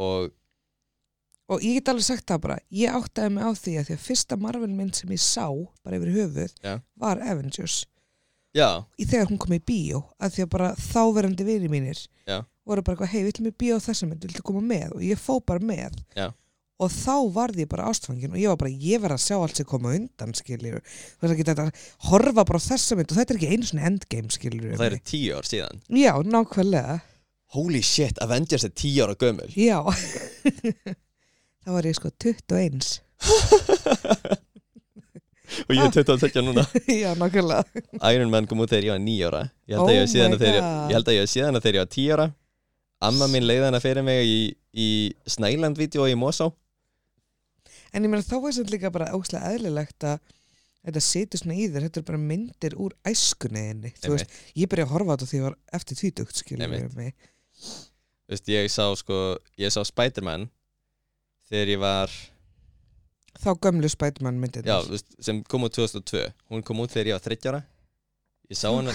Og 0.02 0.32
og 1.46 1.62
ég 1.62 1.76
get 1.78 1.92
alveg 1.92 2.06
sagt 2.08 2.26
það 2.30 2.40
bara, 2.48 2.56
ég 2.74 2.96
áttaði 2.98 3.34
mig 3.36 3.46
á 3.46 3.52
því 3.54 3.74
að 3.80 3.90
því 3.90 3.96
að 3.96 4.06
fyrsta 4.06 4.38
Marvel 4.42 4.72
mynd 4.74 4.98
sem 4.98 5.12
ég 5.14 5.22
sá 5.22 5.46
bara 5.86 6.00
yfir 6.00 6.16
höfuð 6.16 6.56
Já. 6.64 6.80
var 6.98 7.22
Avengers. 7.22 7.84
Já, 8.56 8.88
í 8.98 9.04
þegar 9.04 9.30
hún 9.30 9.40
kom 9.44 9.54
í 9.54 9.60
bíó 9.60 10.00
að 10.18 10.38
því 10.38 10.46
að 10.46 10.52
bara 10.54 10.72
þáverandi 10.80 11.46
vini 11.46 11.70
mínir 11.70 12.00
Já. 12.26 12.40
voru 12.66 12.82
bara 12.82 12.96
eitthvað, 12.96 13.12
hei, 13.12 13.22
við 13.26 13.34
ætlum 13.34 13.50
í 13.52 13.56
bíó 13.62 13.78
á 13.78 13.86
þessa 13.86 14.08
mynd, 14.08 14.26
viltu 14.26 14.46
koma 14.48 14.64
með? 14.64 14.96
Og 14.96 15.04
ég 15.06 15.20
fó 15.22 15.36
bara 15.44 15.60
með. 15.60 15.98
Já. 16.16 16.30
Og 16.84 16.90
þá 16.92 17.14
varði 17.32 17.64
ég 17.64 17.70
bara 17.72 17.86
ástfangin 17.88 18.34
og 18.34 18.40
ég 18.42 18.50
var 18.52 18.58
bara, 18.60 18.68
ég 18.74 19.00
verð 19.04 19.16
að 19.16 19.22
sjá 19.24 19.36
allt 19.40 19.56
sem 19.62 19.68
koma 19.70 19.94
undan 19.96 20.34
skiljur, 20.36 20.82
þú 20.84 21.22
veist 21.24 21.34
ekki 21.38 21.46
þetta 21.48 21.66
horfa 22.10 22.44
bara 22.50 22.60
á 22.60 22.68
þessa 22.68 22.98
mynd 23.00 23.12
og 23.14 23.18
þetta 23.22 23.32
er 23.32 23.38
ekki 23.40 23.52
einu 23.54 23.66
svona 23.70 23.88
endgame 23.92 24.32
skiljur 24.36 24.74
og 24.74 24.80
það 24.82 24.90
eru 24.90 25.00
tíu 25.08 25.30
ár 25.40 25.46
síðan. 25.48 25.80
Já, 25.96 26.12
nákvæmlega, 26.36 26.96
holy 27.56 27.80
shit, 27.86 28.20
Avengers 28.26 28.66
er 28.68 28.74
tíu 28.76 29.00
ára 29.08 29.16
gömul. 29.16 29.48
Já. 29.56 29.80
Þá 31.66 31.70
var 31.74 31.84
ég 31.88 31.96
sko 31.98 32.10
21 32.12 33.00
og 35.66 35.72
ég 35.72 35.80
er 35.86 35.92
22 35.96 36.42
núna. 36.44 36.66
Já, 36.92 37.14
nákvæmlega. 37.16 37.64
Iron 38.12 38.28
Man 38.34 38.48
kom 38.50 38.60
út 38.66 38.72
þegar 38.74 38.84
ég 38.90 38.94
var 38.98 39.04
9 39.06 39.24
ára. 39.30 39.44
Ég 39.70 39.74
held 39.78 39.86
Oh 39.86 39.88
að 39.88 39.96
ég 39.96 40.00
God. 40.04 40.12
ég 40.12 40.20
held 41.00 41.08
að 41.08 41.14
þegar 41.64 41.78
ég 41.80 41.84
var 41.86 41.92
10 41.96 42.12
ára. 42.18 42.28
Amma 43.06 43.26
mín 43.32 43.46
leiði 43.48 43.64
hana 43.68 43.80
fyrir 43.84 44.04
mig 44.08 44.20
í, 44.28 44.40
í 44.76 44.88
Snæland-vídeó 45.30 46.04
í 46.12 46.16
Mosó 46.20 46.48
En 47.94 48.04
ég 48.04 48.10
meina 48.12 48.24
þá 48.26 48.36
er 48.40 48.56
þetta 48.60 48.74
líka 48.76 48.92
bara 48.92 49.12
óslega 49.16 49.52
eðlilegt 49.56 50.04
að 50.04 50.20
þetta 50.86 51.02
situr 51.02 51.40
svona 51.42 51.56
í 51.58 51.68
þér, 51.72 51.86
þetta 51.88 52.02
er 52.02 52.08
bara 52.12 52.22
myndir 52.22 52.76
úr 52.78 52.94
æskunniðinni, 53.10 53.94
þú 53.98 54.12
Einmitt. 54.12 54.20
veist, 54.26 54.36
ég 54.62 54.70
byrja 54.70 54.86
að 54.86 54.92
horfa 54.94 55.12
á 55.12 55.16
þetta 55.16 55.30
því 55.32 55.38
ég 55.40 55.46
var 55.48 55.56
eftir 55.80 55.98
tvítugt, 56.02 56.36
skilur 56.42 56.66
Einmitt. 56.68 56.84
við 56.86 56.96
mig. 56.96 57.16
Þú 58.26 58.36
veist, 58.36 58.48
ég 58.54 58.70
sá 58.74 58.86
sko 59.00 59.18
ég 59.62 59.74
sá 59.74 59.82
Spider-Man 59.86 60.50
þegar 61.50 61.72
ég 61.76 61.80
var 61.82 62.10
Þá 63.36 63.50
gömlu 63.60 63.90
Spiderman 63.92 64.38
myndir. 64.40 64.64
já, 64.64 64.78
þú 64.86 64.94
veist, 64.96 65.10
sem 65.20 65.42
kom 65.44 65.66
út 65.68 65.74
2002 65.76 66.22
hún 66.54 66.64
kom 66.64 66.80
út 66.80 66.94
þegar 66.94 67.10
ég 67.12 67.18
var 67.18 67.26
30 67.26 67.50
ára 67.52 67.64
ég 68.50 68.58
sá 68.62 68.70
hana 68.72 68.94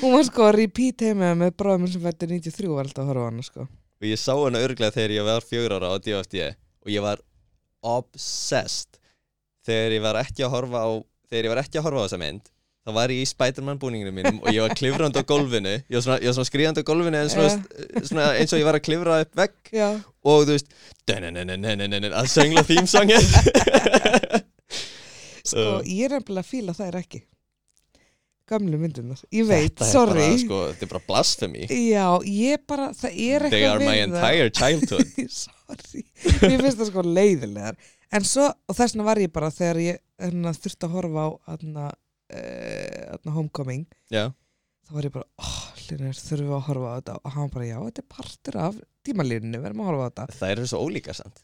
Hún 0.00 0.14
var 0.16 0.24
sko 0.26 0.46
að 0.48 0.56
repeat 0.62 1.04
heima 1.06 1.32
með 1.38 1.52
bráðum 1.60 1.88
sem 1.90 2.02
fættir 2.02 2.30
93 2.32 2.70
var 2.72 2.86
alltaf 2.86 3.04
að 3.04 3.10
horfa 3.12 3.26
á 3.26 3.28
hana, 3.30 3.44
sko. 3.46 3.66
og 4.02 4.06
ég 4.08 4.18
sá 4.18 4.32
hana 4.34 4.62
örglega 4.64 4.94
þegar 4.96 5.14
ég 5.18 5.26
var 5.28 5.44
4 5.46 5.76
ára 5.78 5.90
á 5.92 5.96
DFD 6.02 6.40
og 6.82 6.88
ég 6.92 7.02
var 7.04 7.22
obsessed 7.82 8.98
þegar 9.66 9.96
ég 9.96 10.02
var 10.04 10.18
ekki 10.22 10.44
að 10.46 10.54
horfa 10.56 10.82
á 10.86 10.90
þegar 11.30 11.44
ég 11.48 11.54
var 11.54 11.62
ekki 11.64 11.78
að 11.80 11.86
horfa 11.88 12.02
á 12.02 12.06
þessa 12.08 12.20
mynd 12.22 12.48
þá 12.82 12.90
var 12.96 13.12
ég 13.14 13.22
í 13.22 13.26
Spider-Man 13.30 13.78
búninginu 13.78 14.10
mínum 14.14 14.38
og 14.42 14.48
ég 14.50 14.64
var 14.64 14.72
klifrandi 14.74 15.22
á 15.22 15.24
gólfinu 15.26 15.74
ég 15.78 15.94
var 15.94 16.02
svona, 16.02 16.18
svona 16.34 16.48
skriðandi 16.48 16.82
á 16.82 16.88
gólfinu 16.88 17.20
eins 17.20 17.36
og, 17.38 17.46
svona, 18.08 18.24
eins 18.40 18.50
og 18.54 18.58
ég 18.58 18.66
var 18.66 18.78
að 18.78 18.84
klifra 18.88 19.20
upp 19.22 19.38
vegg 19.38 19.54
Já, 19.70 19.88
og 20.26 20.46
þú 20.48 20.56
veist 20.56 20.72
að 22.18 22.32
söngla 22.34 22.64
þýmsangið 22.66 23.28
sko, 25.42 25.62
Uh. 25.62 25.82
ég 25.84 26.06
er 26.06 26.12
nefnilega 26.14 26.40
að 26.44 26.46
fíla 26.48 26.72
þær 26.76 26.96
ekki. 27.00 27.18
Gömlu 28.52 28.78
myndirnar. 28.78 29.18
Ég 29.34 29.46
veit, 29.48 29.72
þetta 29.74 29.84
er 29.86 29.90
sorry. 29.90 30.22
bara, 30.22 30.38
sko, 30.42 30.58
þetta 30.70 30.84
er 30.86 30.90
bara 30.92 31.02
blasphemy 31.08 31.66
Já, 31.66 32.06
ég 32.26 32.62
bara, 32.68 32.86
það 32.96 33.10
er 33.26 33.44
they 33.48 33.62
eitthvað 33.62 33.72
are 33.72 33.82
my 33.82 33.96
það. 33.96 34.04
entire 34.06 34.50
childhood 34.58 35.08
mér 36.44 36.62
finnst 36.62 36.78
það 36.80 36.90
sko 36.92 37.04
leiðilegar 37.06 37.80
En 38.12 38.26
svo, 38.28 38.44
og 38.44 38.76
þess 38.76 38.92
vegna 38.92 39.06
var 39.06 39.20
ég 39.22 39.30
bara 39.32 39.48
þegar 39.52 39.78
ég 39.80 40.00
hérna, 40.20 40.52
þurfti 40.52 40.84
að 40.84 40.96
horfa 40.98 41.22
á 41.24 41.28
hérna, 41.48 41.84
uh, 42.36 43.30
Homecoming 43.32 43.86
já, 44.12 44.26
þá 44.84 44.92
var 44.98 45.08
ég 45.08 45.14
bara, 45.14 45.28
oh, 45.40 45.62
Linur, 45.86 46.18
þurfum 46.18 46.50
við 46.50 46.56
að 46.58 46.66
horfa 46.66 46.90
á 46.92 46.96
þetta? 46.98 47.14
Og 47.22 47.36
hann 47.36 47.54
bara, 47.54 47.68
já, 47.70 47.78
þetta 47.86 48.02
er 48.02 48.08
partur 48.12 48.58
af 48.66 48.76
tímalínunni, 49.06 49.62
við 49.62 49.70
erum 49.70 49.82
að 49.82 49.88
horfa 49.90 50.04
á 50.04 50.08
þetta. 50.10 50.36
Það 50.42 50.54
eru 50.54 50.68
svo 50.68 50.82
ólíkar 50.84 51.18
samt. 51.18 51.42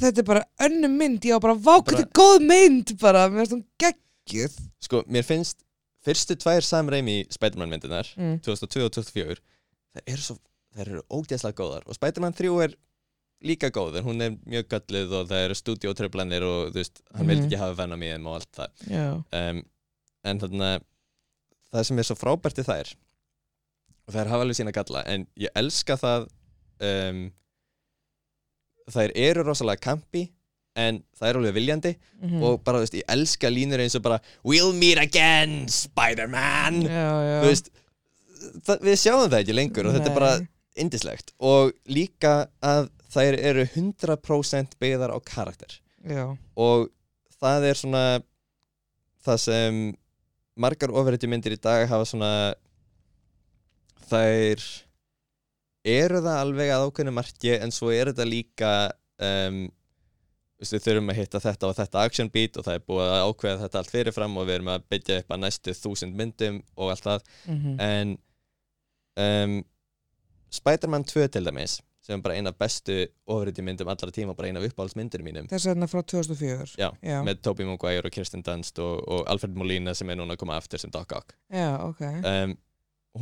Þetta 0.00 0.22
er 0.22 0.28
bara 0.30 0.44
önnum 0.66 0.96
mynd, 1.02 1.28
var 1.34 1.44
bara, 1.44 1.56
vá, 1.56 1.74
Bara- 1.74 1.84
þetta 1.90 2.06
er 2.06 2.16
góð 2.20 2.48
mynd 2.48 2.94
bara, 3.02 3.26
mér 3.32 3.42
finnst 3.42 3.56
hún 3.56 3.66
geggjuð. 3.84 4.56
Sko, 4.88 5.02
mér 5.12 5.28
finnst 5.28 5.62
fyrstu 6.06 6.38
tvær 6.40 6.64
Sam 6.64 6.88
Raimi 6.92 7.18
Spider-Man 7.34 7.72
myndinar 7.72 8.08
mm. 8.16 8.40
2002 8.46 8.84
og 8.86 8.92
2004 8.94 9.38
það 9.96 10.12
eru 10.12 10.22
svo, 10.22 10.36
það 10.72 10.84
eru 10.86 11.04
ógeðslega 11.10 11.60
góðar. 11.60 11.86
Og 11.88 11.98
Spider-Man 11.98 12.36
3 12.36 12.52
er 12.64 12.76
líka 13.44 13.68
góð 13.70 13.98
en 14.00 14.04
hún 14.06 14.22
er 14.24 14.36
mjög 14.48 14.68
gallið 14.72 15.12
og 15.20 15.26
það 15.30 15.44
eru 15.44 15.54
stúdíótröflanir 15.58 16.42
og 16.46 16.70
þú 16.72 16.78
veist, 16.80 17.02
hann 17.14 17.26
vil 17.28 17.36
Mhm. 17.38 17.46
ekki 17.46 17.58
hafa 17.60 17.74
venn 17.82 17.92
á 17.92 17.98
mér 18.00 18.26
og 18.26 18.34
allt 18.38 18.52
það 18.56 18.70
um, 19.40 19.62
en 20.24 20.40
þannig 20.40 20.62
að 20.70 20.84
það 21.72 21.84
sem 21.90 21.98
er 21.98 22.08
svo 22.08 22.16
frábært 22.16 22.58
í 22.62 22.64
þær 22.66 22.94
og 24.06 24.14
þær 24.14 24.30
hafa 24.32 24.42
alveg 24.46 24.56
sína 24.60 24.72
galla 24.72 25.02
en 25.06 25.26
ég 25.36 25.50
elska 25.54 25.96
það 26.00 26.28
um, 26.80 27.20
þær 28.94 29.12
eru 29.18 29.44
rosalega 29.46 29.82
kampi 29.82 30.26
en 30.76 30.98
það 31.16 31.28
er 31.30 31.38
alveg 31.40 31.54
viljandi 31.56 31.92
mm. 32.22 32.42
og 32.44 32.58
bara, 32.64 32.78
þú 32.80 32.84
veist, 32.86 32.96
ég 33.00 33.06
elska 33.16 33.48
línur 33.52 33.80
eins 33.80 33.96
og 33.96 34.02
bara 34.04 34.18
We'll 34.44 34.74
meet 34.76 34.98
again, 35.00 35.66
Spider-Man 35.72 36.82
þú 36.86 37.46
veist 37.48 37.70
við 38.84 38.98
sjáum 39.00 39.28
það 39.30 39.40
ekki 39.42 39.56
lengur 39.56 39.88
og 39.88 39.96
þetta 39.96 40.10
er 40.12 40.18
bara 40.18 40.34
Nei. 40.40 40.48
indislegt 40.84 41.32
og 41.40 41.72
líka 41.88 42.34
að 42.64 42.90
þær 43.16 43.38
eru 43.40 43.66
100% 43.66 44.76
byggðar 44.80 45.14
á 45.16 45.18
karakter. 45.24 45.78
Já, 46.06 46.28
og 46.54 46.90
það 47.40 47.70
er 47.70 47.80
svona 47.80 48.04
það 49.26 49.40
sem 49.42 49.80
margar 50.56 50.92
ofurhetju 50.94 51.30
myndir 51.30 51.56
í 51.56 51.60
dag 51.60 51.86
hafa 51.90 52.06
svona 52.08 52.32
þær 54.06 54.62
eru 55.86 56.20
það 56.22 56.42
alveg 56.42 56.70
að 56.72 56.86
ákveðinu 56.86 57.16
marki 57.16 57.56
en 57.56 57.74
svo 57.74 57.90
er 57.94 58.10
þetta 58.10 58.26
líka 58.28 58.70
um, 59.22 59.66
við 60.56 60.82
þurfum 60.82 61.12
að 61.12 61.18
hitta 61.20 61.42
þetta 61.42 61.68
og 61.68 61.76
þetta 61.76 62.04
action 62.08 62.30
beat 62.32 62.56
og 62.56 62.66
það 62.66 62.78
er 62.78 62.84
búið 62.88 63.10
að 63.12 63.24
ákveða 63.28 63.62
þetta 63.64 63.80
allt 63.82 63.92
fyrirfram 63.92 64.38
og 64.40 64.46
við 64.48 64.58
erum 64.58 64.70
að 64.72 64.86
byggja 64.92 65.18
upp 65.22 65.34
að 65.34 65.42
næstu 65.42 65.74
þúsund 65.76 66.16
myndum 66.16 66.62
og 66.76 66.92
allt 66.94 67.08
það. 67.10 67.26
Mm 67.50 67.80
en 67.86 68.14
um, 69.26 69.58
Spider-Man 70.56 71.04
2 71.04 71.26
til 71.34 71.44
dæmis 71.44 71.80
sem 72.06 72.14
er 72.20 72.22
bara 72.22 72.36
eina 72.38 72.52
bestu 72.54 73.00
ofurhetju 73.26 73.64
myndum 73.66 73.90
allra 73.90 74.12
tíma 74.14 74.34
bara 74.38 74.50
eina 74.50 74.62
af 74.62 74.68
uppáhaldsmyndir 74.68 75.24
mínum. 75.26 75.48
Þess 75.50 75.66
vegna 75.72 75.88
frá 75.90 76.04
2004 76.06 76.76
Já, 76.78 76.92
Já, 77.02 77.18
með 77.26 77.40
Tobey 77.42 77.66
Maguire 77.66 78.06
og 78.06 78.14
Kirsten 78.14 78.44
Dunst 78.46 78.78
og, 78.82 79.00
og 79.10 79.24
Alfred 79.32 79.58
Molina 79.58 79.94
sem 79.96 80.10
er 80.12 80.20
núna 80.20 80.36
að 80.36 80.44
koma 80.44 80.58
aftur 80.60 80.82
sem 80.82 80.92
Doc 80.94 81.16
Ock. 81.16 81.34
Já 81.50 81.72
ok. 81.82 82.04
Um, 82.22 82.54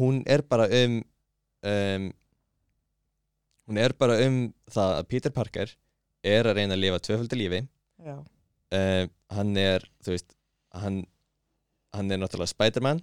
hún 0.01 0.21
er 0.29 0.45
bara 0.45 0.69
um, 0.83 1.01
um 1.65 2.13
hún 3.65 3.81
er 3.81 3.97
bara 3.97 4.21
um 4.27 4.39
það 4.69 4.95
að 4.99 5.11
Peter 5.15 5.33
Parker 5.33 5.75
er 6.25 6.51
að 6.51 6.61
reyna 6.61 6.77
að 6.77 6.85
lifa 6.85 7.03
tvöföldu 7.09 7.41
lífi. 7.41 7.65
Já, 8.05 8.19
um, 8.21 9.13
hann 9.39 9.57
er, 9.61 9.89
þú 10.05 10.17
veist 10.17 10.37
hann, 10.77 11.03
hann 11.95 12.13
er 12.13 12.21
náttúrulega 12.21 12.53
Spider-Man 12.53 13.01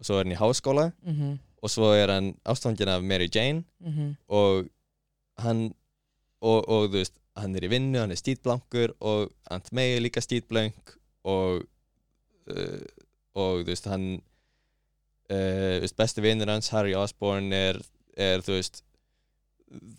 og 0.00 0.08
svo 0.08 0.16
er 0.16 0.24
hann 0.24 0.34
í 0.34 0.40
háskóla 0.40 0.90
mhm, 1.04 1.38
og 1.60 1.72
svo 1.72 1.92
er 1.92 2.12
hann 2.14 2.32
ástfangin 2.48 2.88
af 2.88 3.04
Mary 3.04 3.28
Jane 3.28 3.64
mhm. 3.84 4.14
og 4.32 4.70
hann 5.44 5.62
og, 6.40 6.64
og 6.68 6.88
þú 6.90 6.98
veist, 7.00 7.16
hann 7.40 7.54
er 7.56 7.66
í 7.66 7.70
vinnu, 7.72 7.98
hann 8.00 8.12
er 8.14 8.18
stýtblankur 8.20 8.94
og 9.00 9.30
Aunt 9.52 9.70
May 9.76 9.94
er 9.96 10.02
líka 10.04 10.22
stýtblank 10.24 10.94
og 11.28 11.62
uh, 12.50 12.84
og 13.38 13.60
þú 13.62 13.68
veist, 13.70 13.86
hann 13.90 14.06
uh, 15.30 15.76
veist, 15.82 15.96
besti 15.98 16.24
vinnur 16.24 16.50
hans, 16.52 16.70
Harry 16.74 16.94
Osborn 16.98 17.52
er, 17.56 17.78
er 18.16 18.42
þú 18.44 18.56
veist 18.58 18.82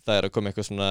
það 0.04 0.18
er 0.18 0.28
að 0.28 0.34
koma 0.34 0.50
eitthvað 0.52 0.68
svona 0.68 0.90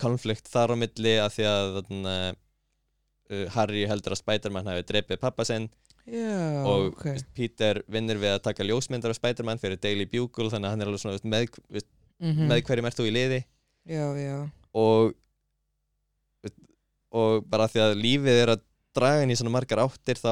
konflikt 0.00 0.48
þar 0.50 0.72
á 0.74 0.76
milli 0.80 1.16
af 1.20 1.34
því 1.36 1.44
að 1.50 1.74
þarna, 1.78 2.14
uh, 2.32 3.46
Harry 3.56 3.84
heldur 3.90 4.16
að 4.16 4.22
Spider-Man 4.22 4.70
hafi 4.72 4.86
drepið 4.88 5.20
pappa 5.22 5.46
sinn 5.48 5.68
Já, 6.02 6.64
og 6.66 6.88
ok 6.96 7.02
þú 7.04 7.10
veist, 7.12 7.28
Peter 7.36 7.78
vinnur 7.92 8.18
við 8.18 8.32
að 8.34 8.40
taka 8.48 8.64
ljósmyndar 8.66 9.12
af 9.12 9.20
Spider-Man 9.20 9.60
fyrir 9.62 9.78
Daily 9.78 10.08
Bugle 10.10 10.48
þannig 10.50 10.66
að 10.66 10.72
hann 10.74 10.82
er 10.82 10.88
alveg 10.90 11.02
svona 11.04 11.18
veist, 11.18 11.28
með, 11.30 11.60
veist, 11.76 11.90
Mhm. 12.22 12.46
með 12.46 12.60
hverjum 12.68 12.86
ert 12.86 12.98
þú 13.00 13.04
í 13.08 13.12
liði 13.16 13.38
Já, 13.88 14.06
já. 14.16 14.36
Og 14.72 15.12
og 17.12 17.42
bara 17.52 17.66
því 17.68 17.80
að 17.84 17.98
lífið 18.00 18.38
er 18.40 18.50
að 18.54 18.62
draga 18.96 19.24
inn 19.24 19.32
í 19.34 19.36
svona 19.36 19.52
margar 19.52 19.82
áttir 19.82 20.16
þá 20.16 20.30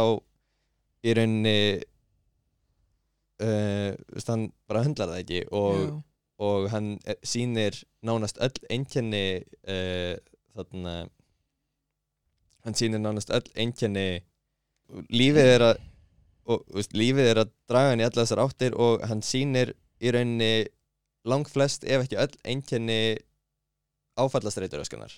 í 1.05 1.13
rauninni 1.17 1.57
uh, 3.45 3.93
hann 4.29 4.47
bara 4.69 4.85
höndlar 4.87 5.11
það 5.13 5.21
ekki 5.23 5.41
og, 5.57 5.83
og 6.41 6.69
hann 6.73 6.95
er- 7.05 7.21
sýnir 7.21 7.77
nánast 8.07 8.41
öll 8.41 8.57
einkenni 8.73 9.23
uh, 9.69 10.17
þarna 10.57 10.95
hann 12.65 12.77
sýnir 12.81 13.01
nánast 13.05 13.33
öll 13.37 13.45
einkenni 13.61 14.09
lífið 15.13 15.53
er 15.59 15.67
að 15.71 15.85
og, 16.51 16.65
veist, 16.75 16.97
lífið 16.97 17.29
er 17.35 17.43
að 17.45 17.53
draga 17.71 17.93
hann 17.93 18.01
í 18.03 18.07
allar 18.09 18.25
þessar 18.25 18.45
áttir 18.47 18.77
og 18.81 19.05
hann 19.07 19.21
sýnir 19.25 19.75
í 20.01 20.13
rauninni 20.17 20.55
langflest 21.29 21.85
ef 21.85 22.07
ekki 22.07 22.19
öll 22.25 22.33
einkenni 22.49 23.03
áfallastreituröskunar 24.25 25.13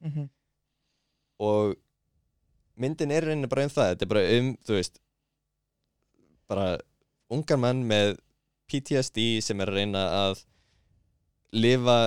Mhm. 0.00 0.28
og 1.40 1.74
myndin 2.78 3.10
er 3.10 3.24
rauninni 3.26 3.48
bara 3.50 3.64
um 3.66 3.70
það 3.74 3.88
þetta 3.94 4.02
er 4.06 4.12
bara 4.12 4.22
um, 4.38 4.50
þú 4.66 4.76
veist 4.78 5.00
bara 6.48 6.66
ungar 7.34 7.58
mann 7.60 7.82
með 7.88 8.16
PTSD 8.70 9.40
sem 9.44 9.60
er 9.60 9.70
að 9.72 9.78
reyna 9.80 10.02
að 10.28 10.44
lifa 11.56 11.98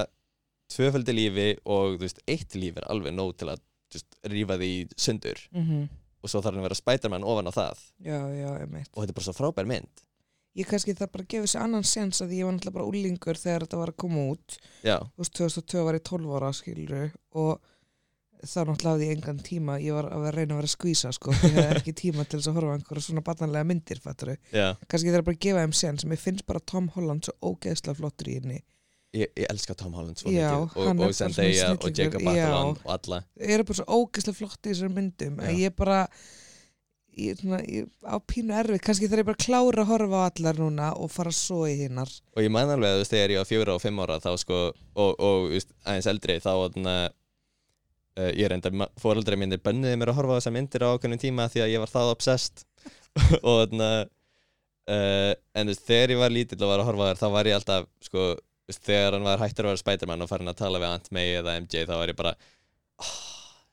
tvöföldi 0.71 1.13
lífi 1.17 1.47
og 1.65 1.97
þú 1.97 2.03
veist, 2.05 2.21
eitt 2.31 2.55
líf 2.55 2.77
er 2.79 2.85
alveg 2.93 3.13
nóg 3.17 3.33
til 3.41 3.49
að 3.51 3.59
veist, 3.91 4.15
rífa 4.31 4.55
því 4.61 4.71
sundur. 4.95 5.41
Mhm. 5.51 5.89
og 6.23 6.29
svo 6.29 6.37
þarf 6.39 6.53
hann 6.53 6.61
að 6.61 6.67
vera 6.69 6.75
Spiderman 6.77 7.23
ofan 7.25 7.47
á 7.49 7.51
það. 7.51 7.79
Já, 8.05 8.19
já, 8.29 8.49
og 8.93 9.01
þetta 9.01 9.09
er 9.09 9.13
bara 9.17 9.25
svo 9.25 9.33
frábær 9.33 9.65
mynd 9.67 10.03
Ég 10.59 10.67
kannski 10.67 10.95
þarf 10.97 11.13
bara 11.13 11.23
að 11.23 11.31
gefa 11.31 11.47
þessi 11.47 11.59
annan 11.61 11.85
sens 11.87 12.19
að 12.23 12.33
ég 12.35 12.47
var 12.47 12.55
náttúrulega 12.57 12.75
bara 12.75 12.87
úlingur 12.91 13.37
þegar 13.39 13.63
þetta 13.65 13.77
var 13.79 13.91
að 13.93 13.99
koma 14.03 14.23
út. 14.33 14.57
Já, 14.83 14.97
Þú 14.99 15.23
veist, 15.23 15.37
2002 15.39 15.83
var 15.87 15.97
ég 15.97 16.03
12 16.09 16.33
ára, 16.35 16.49
skilur 16.57 17.13
og 17.39 17.61
þá 18.41 18.57
náttúrulega 18.65 18.91
hafði 18.91 19.07
ég 19.07 19.15
engan 19.15 19.39
tíma. 19.45 19.77
Ég 19.79 19.95
var 19.95 20.09
að 20.11 20.27
reyna 20.35 20.57
að 20.57 20.59
vera 20.59 20.67
að 20.67 20.73
skvísa, 20.73 21.13
sko 21.15 21.31
ég 21.37 21.55
hefði 21.55 21.79
ekki 21.79 21.95
tíma 22.01 22.25
til 22.25 22.41
þess 22.41 22.51
að 22.51 22.59
horfa 22.59 22.75
einhverja 22.75 23.05
svona 23.07 23.23
barnanlega 23.29 23.69
myndir, 23.71 24.03
fattur 24.03 24.33
kannski 24.51 25.13
þarf 25.15 25.29
bara 25.29 25.37
að 25.37 25.45
gefa 25.47 25.63
þeim 25.63 25.77
sens 25.83 26.07
mér 26.09 26.19
finnst 26.19 26.47
bara 26.49 26.63
Tom 26.73 26.91
Holland 26.97 27.29
svo 27.29 27.53
ógeðslega 27.53 27.99
flottur 28.01 28.31
í 28.33 28.37
henni. 28.41 28.59
Ég, 29.11 29.27
ég 29.35 29.47
elska 29.51 29.75
Tom 29.75 29.95
Holland 29.95 30.19
svo 30.19 30.31
Já, 30.31 30.51
mikið 30.55 30.83
og, 30.83 30.91
er 30.91 31.07
og 31.07 31.15
Zendaya 31.15 31.71
og 31.75 31.97
Jacob. 31.99 32.21
Batalon 32.23 32.77
og 32.77 32.91
alla. 32.95 33.23
Eru 33.39 33.65
bara 33.67 33.79
svo 33.81 33.97
ógeðslega 34.01 34.37
flott 34.39 34.59
í 34.67 34.71
þessar 34.71 34.93
myndum 34.95 35.41
ég 35.59 35.75
bara 35.75 36.05
ég, 37.17 37.39
svona, 37.39 37.61
ég, 37.67 37.87
á 38.07 38.15
pínu 38.23 38.55
erfið, 38.61 38.81
kannski 38.85 39.09
þarf 39.11 39.23
ég 39.23 39.29
bara 39.29 39.39
að 39.39 39.45
klára 39.45 39.85
að 39.85 39.91
horfa 39.91 40.21
á 40.21 40.27
allar 40.29 40.61
núna 40.61 40.91
og 40.95 41.11
fara 41.11 41.33
svo 41.35 41.63
í 41.69 41.77
hinnar 41.83 42.11
og 42.35 42.45
ég 42.45 42.53
man 42.53 42.71
alveg 42.71 42.89
að 42.91 42.99
þú 42.99 43.03
veist 43.03 43.15
þegar 43.15 43.33
ég 43.35 43.41
var 43.41 43.49
fjóra 43.49 43.75
og 43.75 43.83
fimm 43.83 44.03
ára 44.03 44.19
þá 44.23 44.31
sko 44.41 44.61
og, 44.71 45.11
og 45.15 45.49
veist, 45.51 45.73
aðeins 45.83 46.11
eldri 46.11 46.37
þá 46.43 46.53
uh, 48.19 48.31
ég 48.35 48.49
reynda 48.51 48.87
fóreldri 49.01 49.37
mínir 49.39 49.61
bönniði 49.63 49.99
mér 49.99 50.11
að 50.11 50.19
horfa 50.19 50.35
á 50.35 50.37
þessar 50.39 50.55
myndir 50.55 50.85
á 50.87 50.89
okkunnum 50.95 51.21
tíma 51.21 51.47
því 51.51 51.63
að 51.65 51.73
ég 51.73 51.83
var 51.83 51.91
það 51.91 52.13
obsessed. 52.15 52.65
Og 53.47 53.57
þarna 53.63 53.89
uh, 54.91 55.33
en 55.55 55.67
þú 55.67 55.73
veist 55.73 55.87
þegar 55.87 56.15
ég 56.15 56.21
var 56.21 56.33
lítill 56.33 56.61
og 56.61 56.71
var 56.71 56.83
að 56.83 56.89
horfa 56.89 57.07
á 57.07 57.09
þær 57.11 57.21
þá 57.21 57.27
var 57.35 57.49
ég 57.49 57.57
alltaf 57.57 57.89
sko 58.07 58.27
veist, 58.69 58.83
þegar 58.87 59.17
hann 59.17 59.27
var 59.27 59.43
hættur 59.43 59.67
að 59.67 59.73
vera 59.73 59.83
Spiderman 59.83 60.25
og 60.25 60.31
farin 60.31 60.51
að 60.51 60.61
tala 60.63 60.81
við 60.81 60.93
Aunt 60.95 61.11
May 61.15 61.35
eða 61.39 61.57
MJ 61.61 61.85
þá 61.89 61.95
var 61.97 62.13
ég 62.13 62.19
bara 62.19 62.33
oh, 63.03 63.13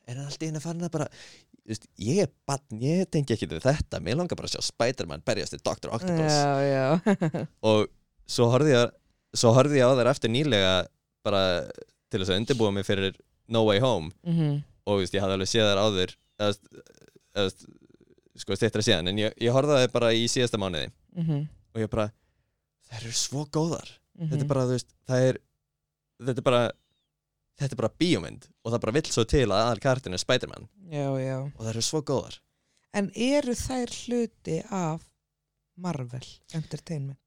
er 0.07 0.18
hann 0.18 0.26
alltaf 0.26 0.49
inn 0.49 0.59
að 0.59 0.66
farin 0.66 0.89
að 0.89 0.95
bara 0.99 1.09
veist, 1.73 1.87
ég 2.01 2.23
er 2.25 2.31
bann, 2.49 2.81
ég 2.83 3.09
tengi 3.12 3.35
ekki 3.35 3.49
við 3.51 3.62
þetta. 3.66 4.01
Mér 4.05 4.19
langar 4.21 4.39
bara 4.39 4.49
að 4.49 4.57
sjá 4.57 4.64
Spiderman 4.69 5.25
berjast 5.27 5.55
til 5.55 5.61
Dr. 5.62 5.93
Octopus. 5.97 6.33
Já, 6.33 6.55
já, 6.64 6.87
og 7.71 7.89
svo 8.29 8.49
horfði 8.53 8.75
ég, 8.75 8.95
horfði 9.45 9.81
ég 9.81 9.89
á 9.89 9.99
þær 9.99 10.12
eftir 10.14 10.33
nýlega 10.33 10.73
bara 11.27 11.43
til 12.09 12.23
þess 12.23 12.33
að 12.33 12.41
undirbúa 12.43 12.73
mig 12.75 12.87
fyrir 12.89 13.19
No 13.53 13.64
Way 13.69 13.83
Home. 13.85 14.12
Mhm, 14.27 14.62
og 14.89 15.03
veist, 15.03 15.16
ég 15.16 15.25
hafði 15.25 15.37
alveg 15.37 15.51
séð 15.53 15.69
þær 15.69 15.83
áður 15.85 16.14
eða, 16.41 16.55
eða, 17.37 17.75
sko 18.39 18.57
stittra 18.57 18.85
síðan 18.85 19.11
en 19.12 19.21
ég, 19.21 19.37
ég 19.43 19.53
horfði 19.53 19.77
á 19.77 19.81
þær 19.85 19.95
bara 19.99 20.14
í 20.16 20.25
síðasta 20.31 20.61
mánuði. 20.61 20.89
Mhm, 21.19 21.45
og 21.75 21.83
ég 21.85 21.93
bara, 21.93 22.09
þær 22.89 23.03
eru 23.03 23.16
svo 23.16 23.45
góðar. 23.53 23.93
Mhm. 24.19 24.33
þetta 24.33 24.45
er 24.45 24.51
bara, 24.51 24.66
þú 24.66 24.75
veist, 24.79 24.89
það 25.07 25.27
er 25.29 25.41
þetta 26.25 26.43
er 26.43 26.47
bara 26.49 26.62
þetta 27.59 27.74
er 27.74 27.80
bara 27.82 27.94
bíómynd 28.00 28.48
og 28.64 28.72
það 28.72 28.82
bara 28.84 28.96
vill 28.98 29.11
svo 29.11 29.24
til 29.28 29.46
að 29.48 29.61
aðal 29.61 29.82
kartin 29.82 30.16
er 30.16 30.22
Spiderman. 30.22 30.68
Já, 30.90 31.09
já. 31.20 31.38
Og 31.44 31.62
það 31.62 31.72
eru 31.74 31.86
svo 31.88 32.02
góðar. 32.06 32.38
En 32.96 33.11
eru 33.14 33.54
þær 33.59 33.94
hluti 34.02 34.59
af 34.72 35.04
Marvel 35.78 36.24
Entertainment? 36.56 37.20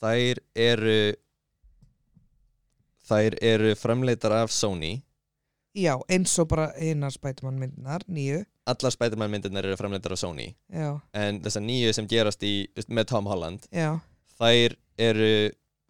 Þær 0.00 0.40
eru 0.56 0.98
þær 3.10 3.36
eru 3.42 3.74
framleitar 3.78 4.34
af 4.40 4.52
Sony. 4.54 5.00
Já, 5.76 5.94
eins 6.10 6.32
og 6.42 6.48
bara 6.50 6.70
hinnar 6.78 7.14
Spiderman 7.14 7.60
myndinar, 7.60 8.02
nýju. 8.10 8.42
Allar 8.70 8.94
Spiderman 8.94 9.30
myndirnar 9.30 9.66
eru 9.66 9.78
framleitar 9.78 10.14
af 10.16 10.20
Sony. 10.22 10.50
Já, 10.72 10.92
en 11.14 11.40
þessar 11.44 11.64
nýju 11.66 11.94
sem 11.96 12.08
gerast 12.10 12.42
í, 12.46 12.54
með 12.88 13.10
Tom 13.12 13.28
Holland 13.30 13.66
já, 13.74 13.92
þær 14.38 14.76
eru 15.00 15.30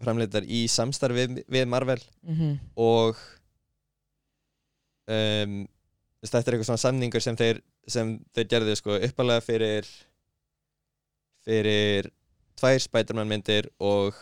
framleitar 0.00 0.46
í 0.48 0.64
samstarfi 0.70 1.16
við, 1.16 1.42
við 1.48 1.68
Marvel. 1.68 2.00
Mhm, 2.24 2.58
og 2.80 3.20
um, 5.10 5.54
þetta 6.22 6.40
er 6.40 6.54
eitthvað 6.56 6.68
svona 6.70 6.82
samningur 6.84 7.24
sem 7.24 7.36
þeir, 7.40 7.60
sem 7.90 8.14
þeir 8.36 8.48
gerðu 8.54 8.76
sko 8.78 8.96
uppalega 9.08 9.44
fyrir 9.44 9.88
fyrir 11.46 12.10
tvær 12.60 12.80
Spiderman 12.84 13.28
myndir 13.30 13.70
og 13.80 14.16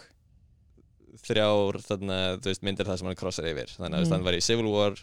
þrjár 1.18 1.80
þarna, 1.82 2.18
veist, 2.45 2.62
myndir 2.62 2.86
það 2.86 3.01
sem 3.01 3.09
hann 3.11 3.18
krossar 3.18 3.49
yfir 3.51 3.72
þannig 3.74 3.99
að 3.99 4.03
Mhm. 4.05 4.09
mm. 4.09 4.12
hann 4.14 4.24
var 4.28 4.36
í 4.39 4.43
Civil 4.45 4.68
War 4.70 4.95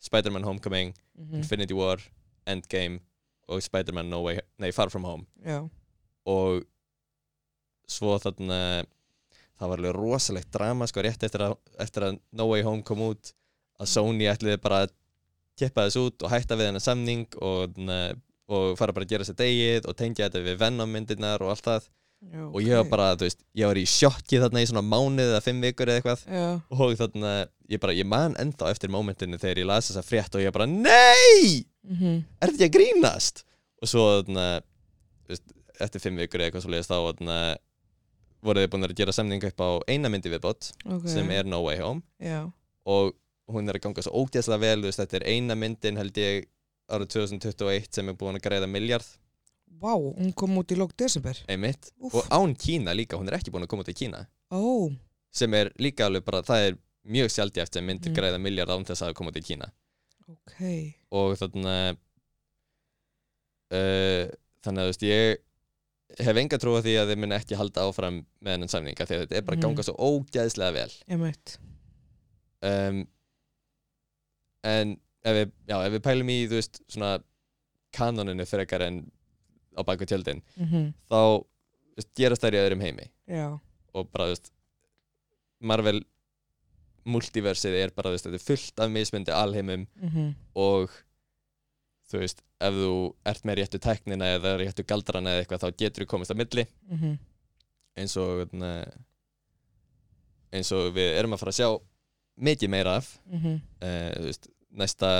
Spider-Man 0.00 0.44
Homecoming, 0.46 0.94
mhm, 1.18 1.34
Infinity 1.42 1.74
War 1.76 1.98
Endgame 2.46 3.00
og 3.48 3.60
Spider-Man 3.62 4.08
no 4.08 4.22
Way, 4.22 4.38
nei, 4.58 4.70
Far 4.72 4.88
From 4.90 5.04
Home 5.04 5.26
já, 5.44 5.68
og 6.26 6.62
svo 7.90 8.14
þarna 8.22 8.84
það 9.58 9.68
var 9.68 9.76
alveg 9.82 9.96
rosalegt 9.98 10.50
drama 10.54 10.86
sko 10.86 11.02
rétt 11.02 11.22
eftir 11.26 11.42
að, 11.44 11.56
eftir 11.82 12.02
að 12.06 12.20
No 12.32 12.46
Way 12.48 12.62
Home 12.62 12.82
kom 12.86 13.02
út 13.10 13.32
að 13.80 13.90
Sony 13.90 14.24
ætliði 14.30 14.60
bara 14.62 14.84
að 14.86 14.94
kippa 15.60 15.86
þess 15.86 16.00
út 16.00 16.26
og 16.26 16.32
hætta 16.32 16.58
við 16.58 16.70
hennar 16.70 16.84
samning 16.84 17.26
og, 17.38 17.70
þarna, 17.76 18.00
og 18.50 18.76
fara 18.80 18.96
bara 18.96 19.06
að 19.06 19.14
gera 19.14 19.28
sér 19.28 19.38
degið 19.38 19.88
og 19.90 19.96
tengja 19.98 20.28
þetta 20.28 20.44
við 20.48 20.60
Venom 20.60 20.94
myndirnar 20.94 21.44
og 21.44 21.54
allt 21.54 21.66
það. 21.68 21.88
Já 22.20 22.42
og 22.44 22.58
ég 22.60 22.76
var 22.76 22.88
bara, 22.90 23.04
þú 23.16 23.24
veist, 23.24 23.38
ég 23.56 23.70
var 23.70 23.78
í 23.80 23.86
sjokki 23.88 24.40
þarna 24.42 24.60
í 24.60 24.66
svona 24.68 24.82
mánuð 24.84 25.30
eða 25.30 25.44
fimm 25.44 25.62
vikur 25.64 25.88
eða 25.88 26.02
eitthvað. 26.02 26.24
Já, 26.28 26.48
og 26.68 26.98
þarna, 27.00 27.30
ég 27.72 27.80
bara, 27.80 27.94
ég 27.96 28.08
man 28.08 28.36
ennþá 28.42 28.72
eftir 28.74 28.92
mómentinu 28.92 29.40
þegar 29.40 29.62
ég 29.62 29.68
las 29.70 29.88
þessa 29.88 30.04
frétt 30.04 30.36
og 30.36 30.44
ég 30.44 30.52
bara, 30.52 30.66
NEI! 30.68 31.64
mhm, 31.88 32.18
er 32.36 32.52
þetta 32.52 32.58
ekki 32.58 32.68
að 32.68 32.76
grínast? 32.76 33.42
Og 33.80 33.88
svo 33.88 34.04
þarna, 34.18 34.46
þú 35.24 35.32
veist, 35.32 35.56
eftir 35.80 36.04
fimm 36.04 36.20
vikur 36.20 36.42
eða 36.42 36.50
eitthvað 36.50 36.66
svo 36.66 36.74
leiðist 36.74 36.92
þá 36.92 36.98
þarna, 36.98 37.38
voru 38.44 38.64
þið 38.64 38.72
búin 38.74 38.88
að 38.88 38.96
gera 39.00 39.16
samning 39.16 39.48
upp 39.48 39.64
á 39.64 39.70
eina 39.88 40.12
myndi 40.12 40.32
viðbót 40.32 40.70
ok. 40.84 41.08
sem 41.08 41.32
er 41.32 41.48
No 41.48 41.62
Way 41.64 41.80
Home. 41.80 42.04
Já, 42.20 42.44
og 42.84 43.14
hún 43.52 43.68
er 43.68 43.78
að 43.78 43.82
ganga 43.86 44.02
svo 44.06 44.12
ógeðslega 44.24 44.60
vel 44.60 44.82
veist, 44.86 44.98
þetta 45.02 45.16
er 45.20 45.26
eina 45.32 45.54
myndin 45.58 45.96
held 46.00 46.16
ég 46.20 46.46
árið 46.90 47.08
2021 47.14 47.88
sem 47.94 48.08
er 48.08 48.14
búin 48.18 48.36
að 48.38 48.42
greiða 48.46 48.68
miljard 48.70 49.06
vá, 49.80 49.94
hún 49.94 50.32
kom 50.34 50.56
út 50.58 50.72
í 50.74 50.76
lók 50.76 50.90
desember. 50.98 51.38
Einmitt. 51.48 51.92
Úff. 52.02 52.14
og 52.18 52.26
án 52.34 52.52
Kína 52.58 52.92
líka, 52.92 53.16
hún 53.16 53.28
er 53.30 53.38
ekki 53.38 53.50
búin 53.54 53.62
að 53.64 53.68
koma 53.72 53.82
út 53.84 53.88
í 53.88 53.94
Kína. 53.96 54.26
Ó, 54.52 54.90
sem 55.32 55.54
er 55.54 55.70
líka 55.78 56.04
alveg 56.10 56.24
bara, 56.26 56.42
það 56.42 56.66
er 56.66 56.76
mjög 57.06 57.30
sjaldjæft 57.32 57.74
sem 57.78 57.86
myndir 57.86 58.10
Mm. 58.10 58.16
greiða 58.18 58.40
miljard 58.42 58.68
án 58.74 58.84
þess 58.84 59.02
að 59.06 59.14
koma 59.14 59.30
út 59.30 59.38
í 59.40 59.44
Kína. 59.46 59.70
Ok. 60.28 60.58
Og 61.16 61.36
þarna 61.38 61.76
uh, 63.72 64.26
þannig 64.64 64.82
að 64.82 64.84
þú 64.84 64.90
veist 64.92 65.06
ég 65.08 66.26
hef 66.26 66.36
enga 66.42 66.58
trú 66.60 66.74
á 66.76 66.80
því 66.82 66.94
að 67.00 67.12
þeir 67.12 67.20
mun 67.22 67.36
ekki 67.38 67.56
halda 67.60 67.86
áfram 67.86 68.20
með 68.42 68.56
hennan 68.56 68.72
samninga 68.72 69.06
því 69.06 69.16
að 69.16 69.22
þetta 69.24 69.36
er 69.38 69.46
bara 69.46 69.56
að 69.56 69.60
Mhm. 69.60 69.66
ganga 69.68 69.86
svo 69.86 69.94
ógæðslega 69.96 70.72
vel. 70.74 70.92
Um, 72.62 73.06
en 74.66 74.94
ef 75.24 75.36
við, 75.36 75.52
já, 75.68 75.76
ef 75.86 75.92
við 75.96 76.04
pælum 76.04 76.30
í 76.32 76.38
þú 76.48 76.58
veist 76.58 76.80
svona 76.88 77.18
kanoninu 77.96 78.46
frekar 78.46 78.84
en 78.86 79.02
á 79.76 79.80
baku 79.86 80.06
tjöldin 80.08 80.40
mhm, 80.56 80.92
þá 81.10 81.18
þú 81.42 81.98
veist, 82.00 82.10
gerast 82.16 82.44
þær 82.44 82.56
í 82.56 82.62
öðrum 82.62 82.84
heimi. 82.84 83.06
Já, 83.30 83.46
og 83.94 84.10
bara 84.12 84.28
þú 84.30 84.34
veist 84.36 84.52
Marvel 85.60 86.00
multiversið 87.10 87.76
er 87.80 87.92
bara 87.96 88.10
þú 88.10 88.16
veist, 88.16 88.26
þetta 88.28 88.40
er 88.40 88.46
fullt 88.46 88.82
af 88.84 88.92
mismundi 88.92 89.34
alheimum 89.34 89.86
mhm, 90.00 90.32
og 90.54 90.92
þú 92.10 92.22
veist, 92.24 92.42
ef 92.60 92.74
þú 92.76 92.94
ert 93.30 93.44
með 93.46 93.60
réttu 93.60 93.80
tæknina 93.82 94.32
eða 94.36 94.56
réttu 94.60 94.84
galdrana 94.88 95.34
eða 95.36 95.44
eitthvað 95.44 95.62
þá 95.64 95.82
getur 95.84 96.04
þú 96.04 96.10
komist 96.10 96.34
að 96.34 96.40
milli. 96.42 96.64
Mhm. 96.90 97.12
Eins 98.00 98.16
og 98.18 98.32
þarna, 98.42 98.70
eins 100.54 100.70
og 100.74 100.90
við 100.96 101.14
erum 101.18 101.34
að 101.36 101.42
fara 101.42 101.54
að 101.54 101.58
sjá 101.60 101.68
mikið 102.40 102.72
meira 102.72 102.96
af. 103.00 103.12
Mhm, 103.30 103.60
uh, 103.82 104.10
þú 104.16 104.26
veist, 104.30 104.50
næsta 104.80 105.10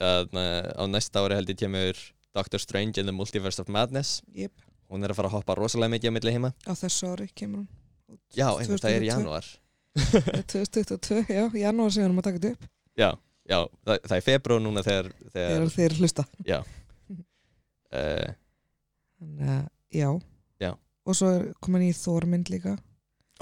uh, 0.00 0.24
á 0.32 0.84
næsta 0.90 1.22
ári 1.22 1.38
held 1.38 1.52
ég 1.52 1.60
kemur 1.62 1.98
Doctor 2.32 2.62
Strange 2.62 3.00
in 3.00 3.06
the 3.08 3.14
Multiverse 3.14 3.60
of 3.62 3.68
Madness. 3.68 4.22
Jep, 4.32 4.52
hún 4.90 5.04
er 5.04 5.12
að 5.12 5.20
fara 5.20 5.30
að 5.32 5.38
hoppa 5.38 5.56
rosalega 5.58 5.92
mikið 5.96 6.12
á 6.12 6.16
milli 6.16 6.34
heima. 6.36 6.52
Á 6.64 6.72
þessu 6.72 7.12
ári 7.12 7.28
kemur 7.34 7.64
hún. 7.64 7.68
Já, 8.36 8.48
einmitt, 8.56 8.80
það 8.82 8.96
er 8.96 9.04
í 9.04 9.10
2022. 9.10 9.12
janúar. 9.12 9.50
2022, 9.92 11.24
já, 11.28 11.44
janúar 11.60 11.92
sem 11.92 12.00
við 12.02 12.06
erum 12.08 12.20
að 12.22 12.26
taka 12.28 12.40
þetta 12.40 12.52
upp. 12.56 12.68
Já, 12.96 13.08
já, 13.48 13.58
það, 13.84 13.98
það 14.08 14.16
er 14.16 14.24
februar 14.28 14.62
núna 14.64 14.84
þegar, 14.86 15.10
þegar 15.32 15.50
þegar 15.52 15.74
þeir 15.76 15.96
hlusta. 16.00 16.24
Uh, 17.92 18.30
Þannig 19.22 19.52
að, 19.54 19.66
já. 19.96 20.08
Já. 20.62 20.70
Og 21.06 21.18
svo 21.18 21.30
er 21.36 21.44
komin 21.62 21.84
í 21.86 21.92
Þórmynd 21.96 22.52
líka, 22.52 22.76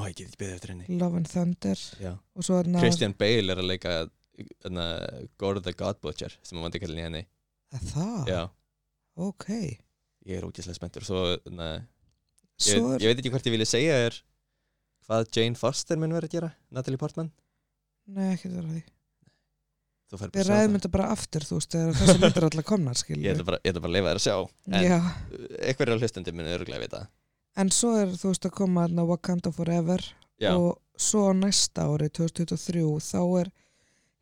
ó, 0.01 0.07
ég 0.09 0.16
get 0.16 0.26
ekki 0.30 0.40
beðið 0.40 0.57
eftir 0.57 0.72
henni 0.74 0.98
Love 1.01 1.20
and 1.20 1.28
Thunder 1.30 1.82
já 2.01 2.12
og 2.16 2.46
svo 2.46 2.59
er 2.62 2.70
Christian 2.80 3.14
Bale 3.20 3.53
er 3.55 3.61
að 3.62 3.68
leika 3.70 3.94
hana, 4.64 4.86
Gore 5.40 5.61
the 5.61 5.74
God 5.76 6.01
Butcher 6.01 6.32
sem 6.42 6.59
að 6.59 6.66
vandi 6.68 6.80
kallin 6.82 7.03
í 7.03 7.07
henni 7.09 7.22
Er 7.70 7.84
Það? 7.92 8.30
já, 8.32 8.40
Ok. 9.20 9.46
ég 10.26 10.38
er 10.40 10.46
ógæslega 10.48 10.74
spenntur 10.78 11.05
svo, 11.07 11.20
hana, 11.46 11.68
ég, 11.78 12.64
Svo 12.64 12.94
er, 12.96 13.05
ég 13.05 13.11
veit 13.12 13.20
ekki 13.22 13.30
hvort 13.34 13.46
ég 13.46 13.55
vilja 13.59 13.68
segja 13.68 13.98
þér 14.05 14.16
hvað 15.11 15.28
Jane 15.36 15.59
Foster 15.61 15.98
mun 16.01 16.12
vera 16.16 16.26
að 16.30 16.34
gera 16.38 16.51
Natalie 16.70 16.98
Portman 17.01 17.30
nei 18.11 18.32
ekki 18.34 18.51
það 18.51 18.66
því. 18.72 18.80
þú 20.11 20.18
fær 20.18 20.30
bara 20.32 20.40
Við 20.40 20.42
að 20.42 20.51
ræðum 20.51 20.72
það. 20.72 20.76
þetta 20.80 20.90
bara 20.96 21.09
aftur, 21.14 21.44
þú 21.46 21.59
veist, 21.61 21.70
þegar 21.76 21.98
þessi 22.01 22.18
myndir 22.24 22.46
allar 22.48 22.66
komnar, 22.66 22.96
ég 22.98 23.03
skilju. 23.05 23.30
ætla 23.34 23.46
bara, 23.51 23.61
ég 23.62 23.70
ætla 23.74 23.82
bara 23.84 23.90
að 23.92 23.96
leifa 23.98 24.11
þér 24.11 24.20
að 24.20 24.24
sjá 24.26 24.36
en 24.66 24.86
Já, 24.88 24.98
einhverjar 25.70 26.01
hlustandi 26.03 26.34
muni 26.34 26.55
örgulega 26.57 26.82
vita 26.86 27.03
en 27.57 27.70
svo 27.74 27.94
er, 27.98 28.12
þú 28.14 28.30
veist, 28.32 28.46
að 28.46 28.55
koma 28.61 28.86
þarna 28.86 29.07
Wakanda 29.09 29.51
Forever 29.55 30.05
já, 30.40 30.53
og 30.55 30.78
svo 31.01 31.32
næsta 31.34 31.86
ári, 31.90 32.11
2023, 32.12 32.84
þá 33.01 33.20
er 33.40 33.51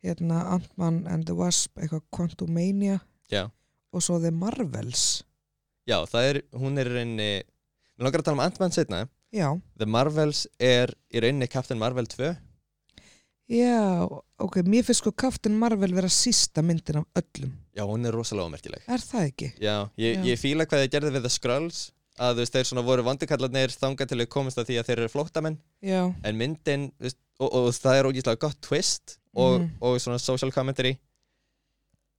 hérna 0.03 0.41
Ant-Man 0.55 1.03
and 1.11 1.25
the 1.27 1.35
Wasp, 1.35 1.77
eitthvað 1.77 2.05
Quantumania 2.15 2.99
já, 3.31 3.49
og 3.93 4.01
svo 4.05 4.19
The 4.19 4.31
Marvels. 4.31 5.23
já, 5.89 5.99
það 6.07 6.29
er 6.33 6.41
hún 6.57 6.77
er 6.79 6.89
rauninni 6.93 7.31
Mér 7.99 8.05
langar 8.07 8.21
að 8.21 8.29
tala 8.29 8.37
um 8.39 8.45
Ant-Man 8.45 8.71
setna 8.71 8.99
Já, 9.35 9.49
The 9.77 9.85
Marvels 9.85 10.45
er 10.57 10.93
í 11.11 11.19
rauninni 11.21 11.49
Captain 11.51 11.77
Marvel 11.79 12.07
2 12.07 12.29
já, 13.49 14.05
ok, 14.39 14.61
mér 14.63 14.85
finnst 14.85 15.01
sko 15.03 15.11
Captain 15.11 15.55
Marvel 15.57 15.93
vera 15.97 16.09
sísta 16.09 16.61
myndin 16.61 17.01
af 17.01 17.05
öllum. 17.17 17.51
Já, 17.75 17.81
hún 17.85 18.05
er 18.05 18.13
rosalega 18.13 18.45
ómerkileg. 18.45 18.83
Er 18.87 19.01
það 19.01 19.23
ekki? 19.31 19.47
Já, 19.61 19.75
ég, 19.97 20.19
ég 20.29 20.37
fíla 20.39 20.67
hvað 20.69 20.83
þið 20.85 20.91
gerði 20.93 21.11
við 21.15 21.25
The 21.25 21.31
Skrulls 21.33 21.79
að 22.19 22.33
þú 22.35 22.43
veist, 22.43 22.55
þeir 22.57 22.67
svona 22.69 22.83
voru 22.83 23.03
vandikallarnir 23.07 23.71
þangað 23.79 24.09
til 24.11 24.17
þau 24.19 24.29
komast 24.35 24.57
að 24.59 24.67
því 24.69 24.77
að 24.81 24.87
þeir 24.89 24.99
eru 25.03 25.11
flóttamenn. 25.13 25.57
Já, 25.85 26.01
en 26.23 26.37
myndin, 26.39 26.89
þú 26.99 27.07
veist, 27.07 27.19
og, 27.39 27.53
og 27.55 27.69
það 27.77 27.99
er 28.01 28.09
ógíslega 28.09 28.41
gott 28.43 28.59
twist 28.65 29.17
og, 29.35 29.61
Mhm. 29.61 29.69
og 29.81 29.99
svona 30.03 30.19
social 30.19 30.51
commentary. 30.51 30.97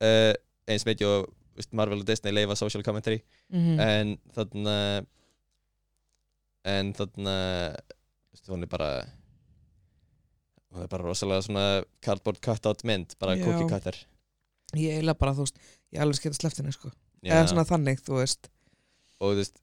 Uh, 0.00 0.32
eins 0.70 0.86
mikið 0.88 1.06
og 1.10 1.26
þú 1.28 1.56
veist, 1.60 1.72
Marvel 1.76 2.00
og 2.00 2.06
Disney 2.08 2.32
leifa 2.32 2.56
social 2.56 2.82
commentary. 2.82 3.20
Mm 3.52 3.80
en 3.80 4.18
þarna 4.34 4.76
en 6.70 6.92
þarna 6.96 7.34
þú 7.76 8.34
veist, 8.36 8.48
hún 8.52 8.62
er 8.66 8.70
bara 8.72 8.90
hún 10.70 10.84
er 10.84 10.88
bara 10.92 11.04
rosalega 11.08 11.42
svona 11.44 11.64
cardboard 12.04 12.40
cutout 12.44 12.84
mynd, 12.86 13.16
bara 13.18 13.36
cookie 13.40 13.68
cutter. 13.68 13.96
Ég 14.78 14.94
eiginlega 15.00 15.18
bara, 15.18 15.32
þú 15.34 15.46
veist, 15.48 15.56
ég 15.92 16.00
alveg 16.04 16.20
skemmt 16.20 16.38
sleftinni, 16.38 16.72
sko. 16.72 16.92
Já. 17.24 17.34
eða 17.34 17.48
svona 17.50 17.66
þannig, 17.68 18.00
þú 18.06 18.20
veist. 18.20 18.48
Og 19.20 19.32
þú 19.34 19.40
veist 19.42 19.58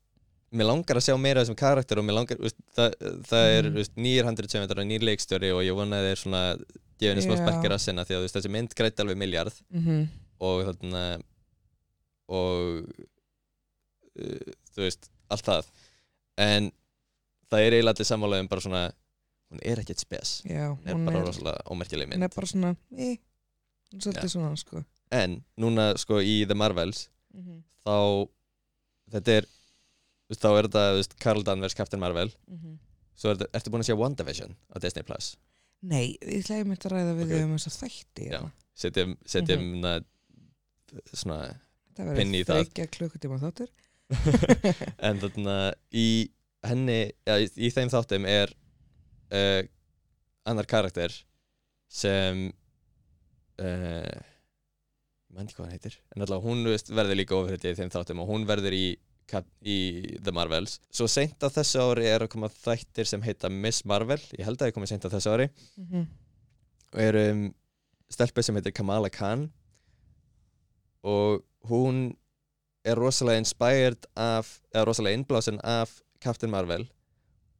mér 0.55 0.69
langar 0.69 0.99
að 0.99 1.07
sjá 1.07 1.15
meira 1.19 1.41
af 1.41 1.47
þessum 1.47 1.59
karakter 1.59 1.99
og 1.99 2.05
mér 2.07 2.19
langar, 2.21 2.39
veist, 2.39 2.57
það, 2.75 2.93
það 3.27 3.53
er 3.55 3.69
mm. 3.69 3.97
nýjir 3.99 4.27
handritsöfundar 4.29 4.81
og 4.81 4.87
nýjir 4.87 5.07
leikstjóri 5.09 5.49
og 5.55 5.63
ég 5.65 5.75
vona 5.75 5.99
að 5.99 6.07
þeir 6.09 6.21
svona 6.21 6.43
gefinni 6.97 7.25
smá 7.25 7.35
Já. 7.35 7.41
sparkir 7.41 7.75
að 7.75 7.83
sinna 7.83 8.05
því 8.07 8.17
að 8.17 8.23
veist, 8.25 8.37
þessi 8.37 8.53
mynd 8.53 8.75
græti 8.77 9.03
alveg 9.03 9.19
miljard 9.19 9.61
mm 9.73 10.07
og 10.37 10.59
þarna 10.67 10.99
og 12.29 12.83
uh, 14.21 14.51
þú 14.75 14.83
veist, 14.83 15.07
allt 15.33 15.47
það 15.47 15.71
en 16.43 16.67
það 17.49 17.63
er 17.63 17.75
eiginlega 17.77 17.95
allir 17.95 18.09
sammála 18.11 18.41
um 18.43 18.49
bara 18.51 18.65
svona 18.67 18.83
hún 19.49 19.63
er 19.65 19.81
ekkert 19.81 20.03
spes, 20.03 20.35
já, 20.45 20.67
hún 20.69 20.85
er 20.85 21.01
bara 21.07 21.23
rosalega 21.25 21.65
ómerkileg 21.73 22.05
hún 22.05 22.13
mynd 22.13 22.27
er 22.27 22.35
bara 22.35 22.51
svona, 22.51 22.75
í 22.93 23.15
svolítið 23.95 24.27
Já. 24.27 24.33
svona, 24.35 24.53
sko 24.61 24.83
en 25.17 25.39
núna 25.57 25.87
sko 25.97 26.21
í 26.21 26.43
The 26.45 26.59
Marvels 26.59 27.07
mm 27.33 27.63
þá 27.87 28.27
þetta 29.15 29.35
er 29.39 29.45
veist, 30.29 30.41
þá 30.43 30.49
er 30.57 30.67
þetta 30.69 30.85
veist, 30.97 31.15
Carl 31.23 31.43
Danvers, 31.47 31.75
Captain 31.77 32.01
Marvel. 32.03 32.31
Svo 33.17 33.31
er 33.33 33.47
ertu 33.57 33.71
búin 33.73 33.81
að 33.85 33.89
sjá 33.91 33.97
WandaVision 33.97 34.55
á 34.69 34.75
Disney 34.83 35.03
Plus? 35.07 35.31
Nei, 35.87 36.17
ég 36.21 36.43
ætlaði 36.43 36.67
mitt 36.71 36.85
að 36.85 36.93
ræða 36.95 37.15
við 37.17 37.25
Ok. 37.27 37.33
þau 37.33 37.43
um 37.47 37.55
þess 37.57 37.69
að 37.69 37.79
þætti 37.83 38.27
Já. 38.31 38.39
setjum, 38.83 39.17
setjum 39.29 39.65
mm 39.77 40.05
svona 41.13 41.37
það 41.97 42.19
Inn 42.23 42.35
í 42.37 42.41
verður 42.43 42.47
það. 42.47 42.61
þreikja 42.63 42.85
klukkutíma 42.95 43.37
þáttur. 43.41 43.71
En 45.09 45.19
þarna 45.19 45.55
í 45.91 46.07
henni, 46.67 46.99
ja, 47.27 47.35
í, 47.43 47.49
í 47.57 47.69
þeim 47.75 47.89
þáttum 47.91 48.25
er 48.29 48.53
uh, 49.35 49.61
annar 50.47 50.65
karakter 50.69 51.11
sem 51.91 52.47
uh, 53.59 54.17
mann 55.33 55.45
ekki 55.47 55.57
hvað 55.57 55.65
hann 55.67 55.75
heitir. 55.75 55.97
En 56.15 56.23
alltaf 56.25 56.45
hún 56.45 56.63
verður 56.67 57.19
líka 57.19 57.35
ofurhetja 57.37 57.73
í 57.73 57.77
þeim 57.81 57.91
þáttum 57.93 58.23
og 58.23 58.31
hún 58.31 58.47
verður 58.49 58.75
í, 58.77 58.85
í 59.67 59.79
The 60.23 60.31
Marvels. 60.35 60.77
Svo 60.93 61.09
seint 61.11 61.41
á 61.43 61.51
þessu 61.51 61.81
ári 61.83 62.07
er 62.07 62.23
að 62.23 62.31
koma 62.35 62.47
þættir 62.53 63.09
sem 63.09 63.25
heita 63.25 63.51
Miss 63.51 63.83
Marvel. 63.85 64.21
Ég 64.37 64.47
held 64.47 64.61
að 64.61 64.69
það 64.69 64.77
komið 64.77 64.93
seint 64.93 65.07
á 65.07 65.13
þessu 65.15 65.33
ári. 65.35 65.49
Mm 65.75 66.07
og 66.93 67.01
er 67.03 67.17
um 67.29 67.41
stelpa 68.11 68.43
sem 68.43 68.55
heitir 68.57 68.75
Kamala 68.75 69.09
Khan. 69.11 69.47
Og 71.03 71.43
hún 71.69 72.15
er 72.87 72.99
rosalega 72.99 73.41
inspired 73.43 74.07
af, 74.15 74.59
eða 74.73 74.87
rosalega 74.87 75.19
innblásin 75.19 75.59
af 75.63 75.99
Captain 76.23 76.51
Marvel. 76.51 76.87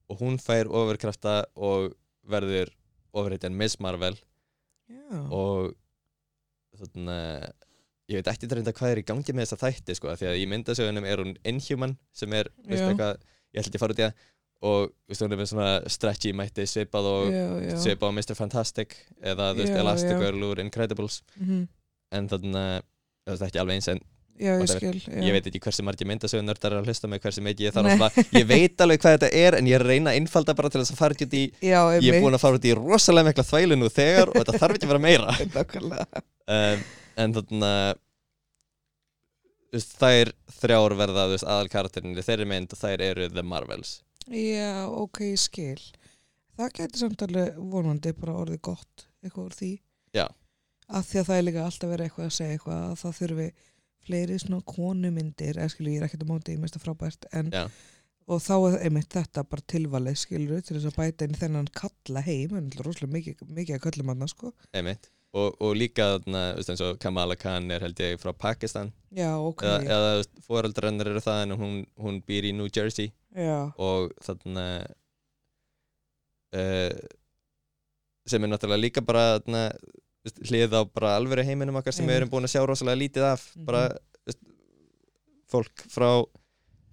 Og 0.08 0.22
hún 0.22 0.40
fær 0.40 0.70
ofurkrafta 0.72 1.44
og 1.56 1.92
verður 2.28 2.72
ofurheitjan 3.14 3.56
Miss 3.56 3.80
Marvel. 3.84 4.16
Já, 4.88 5.20
og 5.36 5.76
þarna 6.78 7.20
ég 8.08 8.20
veit 8.22 8.28
ekki 8.32 8.48
reynda 8.52 8.72
hvað 8.76 8.94
er 8.96 9.02
í 9.02 9.06
gangi 9.08 9.34
með 9.36 9.46
þessa 9.50 9.60
þætti 9.66 9.96
sko, 10.00 10.14
því 10.16 10.28
að 10.32 10.40
í 10.40 10.48
myndasögunum 10.54 11.06
er 11.12 11.22
hún 11.24 11.34
Inhuman 11.44 11.98
sem 12.16 12.34
er, 12.40 12.50
veist 12.68 12.84
Já. 12.84 12.90
eitthvað, 12.94 13.22
ég 13.54 13.62
ekki 13.66 13.76
að 13.76 13.84
fara 13.84 13.96
út 13.98 14.02
í 14.02 14.06
það 14.08 14.26
og 14.68 14.92
veist, 15.12 15.22
hún 15.22 15.34
er 15.36 15.38
með 15.44 15.50
svona 15.52 15.72
stretchy 15.94 16.32
mætti 16.34 16.64
svipað 16.66 17.08
og 17.12 17.34
svipað 17.84 18.10
á 18.10 18.16
Mr. 18.18 18.36
Fantastic 18.40 18.96
eða 19.22 19.52
þú 19.54 19.62
veist 19.66 19.80
Elastigirl 19.84 20.46
úr 20.52 20.62
Incredibles 20.64 21.20
Mhm. 21.38 21.66
en 22.18 22.30
þannig 22.32 22.62
að 22.62 23.36
það 23.36 23.42
er 23.44 23.50
ekki 23.52 23.60
alveg 23.62 23.76
eins 23.82 23.90
en 23.92 24.00
já, 24.40 24.54
ég 24.56 24.70
skil 24.72 25.00
já. 25.04 25.22
ég 25.28 25.34
veit 25.36 25.48
ekki 25.52 25.60
hversu 25.68 25.84
margir 25.84 26.08
myndasögun 26.08 26.46
nördar 26.48 26.72
er 26.74 26.80
að 26.82 26.88
hlusta 26.90 27.10
með 27.12 27.22
hversu 27.26 27.42
mikið 27.44 27.68
ég 27.68 27.74
þarf 27.76 27.90
að 27.92 27.98
svona 27.98 28.26
ég 28.40 28.48
veit 28.48 28.82
alveg 28.86 29.02
hvað 29.04 29.18
þetta 29.18 29.30
er 29.44 29.58
en 29.60 29.68
ég 29.68 29.76
er 29.78 29.86
reyna 29.92 30.14
að 30.14 30.20
innfalda 30.24 30.56
bara 30.56 30.70
til 30.72 30.82
þess 30.82 30.94
að 30.96 31.02
fara 31.04 31.18
ekki 31.18 31.28
út 31.28 31.36
í 31.38 31.44
já, 31.68 31.82
ég 32.00 32.14
er 32.16 32.22
búin 32.24 32.38
að 32.38 32.44
fara 32.46 32.56
út 32.62 32.66
í 32.70 32.74
rosalega 32.78 33.28
mikla 33.30 33.46
þvælu 33.52 33.78
nú 33.82 33.90
þegar 33.92 34.32
og 34.32 34.38
þetta 34.42 34.62
þarf 34.64 34.78
ekki 34.80 34.88
að 34.88 34.94
vera 34.94 35.06
meira 35.06 35.36
um, 36.56 36.86
en 37.18 37.34
þannig 37.38 37.64
að 37.68 38.04
þær 39.78 40.34
þrjár 40.58 40.96
verða 40.98 41.30
aðal 41.38 41.70
karakterin 41.72 42.18
í 42.18 42.24
þeirri 42.24 42.48
mynd 42.50 42.74
og 42.74 42.80
þær 42.80 43.04
eru 43.12 43.28
The 43.30 43.44
Marvels 43.44 43.98
Já, 44.28 44.88
ok, 44.92 45.22
skil. 45.40 45.80
Það 46.58 46.74
getur 46.82 47.00
samt 47.00 47.24
alveg 47.24 47.60
vonandi 47.72 48.12
bara 48.18 48.36
orðið 48.42 48.62
gott 48.68 49.06
eitthvað 49.24 49.46
úr 49.46 49.56
því. 49.56 49.72
Já. 50.18 50.26
Af 50.88 51.08
því 51.08 51.20
að 51.22 51.30
það 51.30 51.38
er 51.38 51.46
líka 51.46 51.66
alltaf 51.68 51.92
verið 51.92 52.08
eitthvað 52.08 52.28
að 52.28 52.36
segja 52.38 52.56
eitthvað 52.58 52.82
að 52.82 52.96
það 53.02 53.18
þurfi 53.20 53.48
fleiri 54.08 54.40
svona 54.40 54.66
konumyndir, 54.72 55.60
eða 55.60 55.72
skilur 55.72 55.94
ég 55.94 56.02
er 56.02 56.08
ekkert 56.08 56.26
á 56.28 56.32
móti, 56.32 56.56
ég 56.56 56.64
mest 56.64 56.80
að 56.80 56.86
frábært, 56.86 57.28
en 57.36 57.52
og 58.28 58.42
þá 58.44 58.54
er 58.56 58.78
einmitt 58.88 59.12
þetta 59.12 59.44
bara 59.48 59.68
tilvalið 59.72 60.20
skilur 60.20 60.64
til 60.64 60.78
þess 60.78 60.90
að 60.90 61.00
bæta 61.00 61.28
inn 61.28 61.40
þennan 61.40 61.68
kalla 61.76 62.24
heim, 62.24 62.56
en 62.60 62.70
rosalega 62.80 63.14
mikið, 63.14 63.44
mikið 63.52 63.78
að 63.78 63.84
kallum 63.84 64.12
hann, 64.14 64.32
sko. 64.32 64.54
einmitt 64.76 65.12
og, 65.34 65.56
og 65.62 65.76
líka 65.76 66.06
þarna, 66.18 66.42
þú 66.54 66.62
veist, 66.62 66.70
eins 66.74 66.82
og 66.88 67.00
Kamala 67.04 67.36
Khan 67.36 67.72
er 67.72 67.80
held 67.84 68.00
ég 68.00 68.18
frá 68.22 68.32
Pakistan 68.34 68.92
Já, 69.12 69.34
ok. 69.38 69.64
eða, 69.64 69.82
eða 69.98 70.44
foreldrennar 70.48 71.08
eru 71.12 71.20
það 71.24 71.42
en 71.44 71.52
hún, 71.60 71.76
hún 72.00 72.22
býr 72.26 72.48
í 72.50 72.54
New 72.56 72.70
Jersey 72.74 73.12
Já, 73.36 73.72
og 73.78 74.12
þarna 74.24 74.64
uh, 76.56 76.96
sem 78.28 78.44
er 78.44 78.52
náttúrulega 78.52 78.82
líka 78.82 79.04
bara 79.06 79.38
þarna, 79.40 79.62
hlið 80.50 80.74
á 80.76 80.82
bara 80.92 81.14
alvöru 81.20 81.46
heiminum 81.48 81.78
okkar 81.80 81.96
sem 81.96 82.04
við 82.06 82.10
Einmitt. 82.18 82.22
erum 82.24 82.34
búin 82.34 82.48
að 82.48 82.54
sjá 82.56 82.66
rosalega 82.68 83.00
lítið 83.04 83.28
af 83.34 83.46
Mhm. 83.56 83.66
bara 83.70 83.84
þú 83.94 84.32
veist, 84.32 84.42
fólk 85.52 85.86
frá 85.94 86.10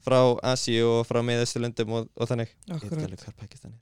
frá 0.05 0.20
Asíu 0.53 0.85
og 1.01 1.07
frá 1.09 1.22
miðausturlöndum 1.24 1.91
og, 1.97 2.09
og 2.14 2.28
þannig 2.28 2.51
ég 2.51 2.55
veit 2.68 2.76
ekki 2.76 2.87
akkurat. 2.87 3.05
alveg 3.09 3.24
hvar 3.24 3.37
Pakistan 3.41 3.72
er 3.72 3.80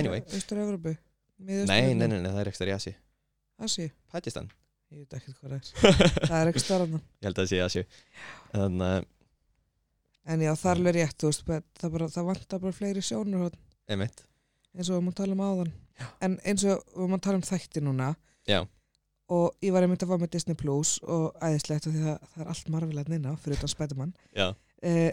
Anyway. 0.00 0.20
Austur-Evropu. 0.32 0.96
nei, 1.42 1.92
nei, 1.94 2.06
nei, 2.08 2.20
nei, 2.22 2.30
það 2.30 2.40
er 2.40 2.48
ekki 2.48 2.56
stær 2.62 2.70
í 2.72 2.76
Asíu 2.78 2.94
Asi, 3.58 3.90
Pakistan, 4.12 4.48
ég 4.92 5.02
veit 5.02 5.14
ekkert 5.18 5.38
hvað 5.40 5.50
það 5.50 5.56
er. 5.58 5.94
það 6.30 6.36
er 6.40 6.50
ekki 6.52 6.64
starfna. 6.64 7.00
ég 7.20 7.28
held 7.28 7.38
að 7.38 7.42
það 7.42 7.50
sé 7.52 7.62
Asíu 7.66 7.84
þannig 8.52 8.86
að, 8.88 9.08
En 10.22 10.38
já, 10.44 10.52
það 10.54 10.86
er 10.86 10.94
rétt, 10.94 11.22
veist, 11.26 11.40
það, 11.48 11.88
bara, 11.96 12.06
það 12.14 12.26
vantar 12.28 12.60
bara 12.62 12.76
fleiri 12.76 13.00
sjónur 13.02 13.48
einmitt 13.90 14.20
eins 14.72 14.88
og 14.88 14.96
við 15.00 15.02
máum 15.04 15.16
tala 15.18 15.34
um 15.36 15.42
áðan. 15.44 15.72
Já. 15.98 16.06
En 16.24 16.36
eins 16.48 16.62
og 16.64 16.84
við 16.94 17.10
máum 17.10 17.22
tala 17.22 17.40
um 17.40 17.44
þætti 17.44 17.82
núna 17.84 18.12
Já. 18.48 18.60
og 19.32 19.58
ég 19.64 19.74
var 19.74 19.84
einmitt 19.84 20.04
að 20.04 20.12
fá 20.14 20.22
með 20.22 20.30
Disney 20.36 20.56
Plus 20.58 20.94
og 21.02 21.34
æðislegt 21.44 21.88
og 21.90 21.96
því 21.96 22.04
það, 22.06 22.30
það 22.32 22.44
er 22.44 22.52
allt 22.54 22.70
marfilega 22.72 23.12
nynna 23.12 23.34
fyrir 23.42 23.58
utan 23.58 23.72
Spiderman. 23.72 24.14
Eh, 24.82 25.10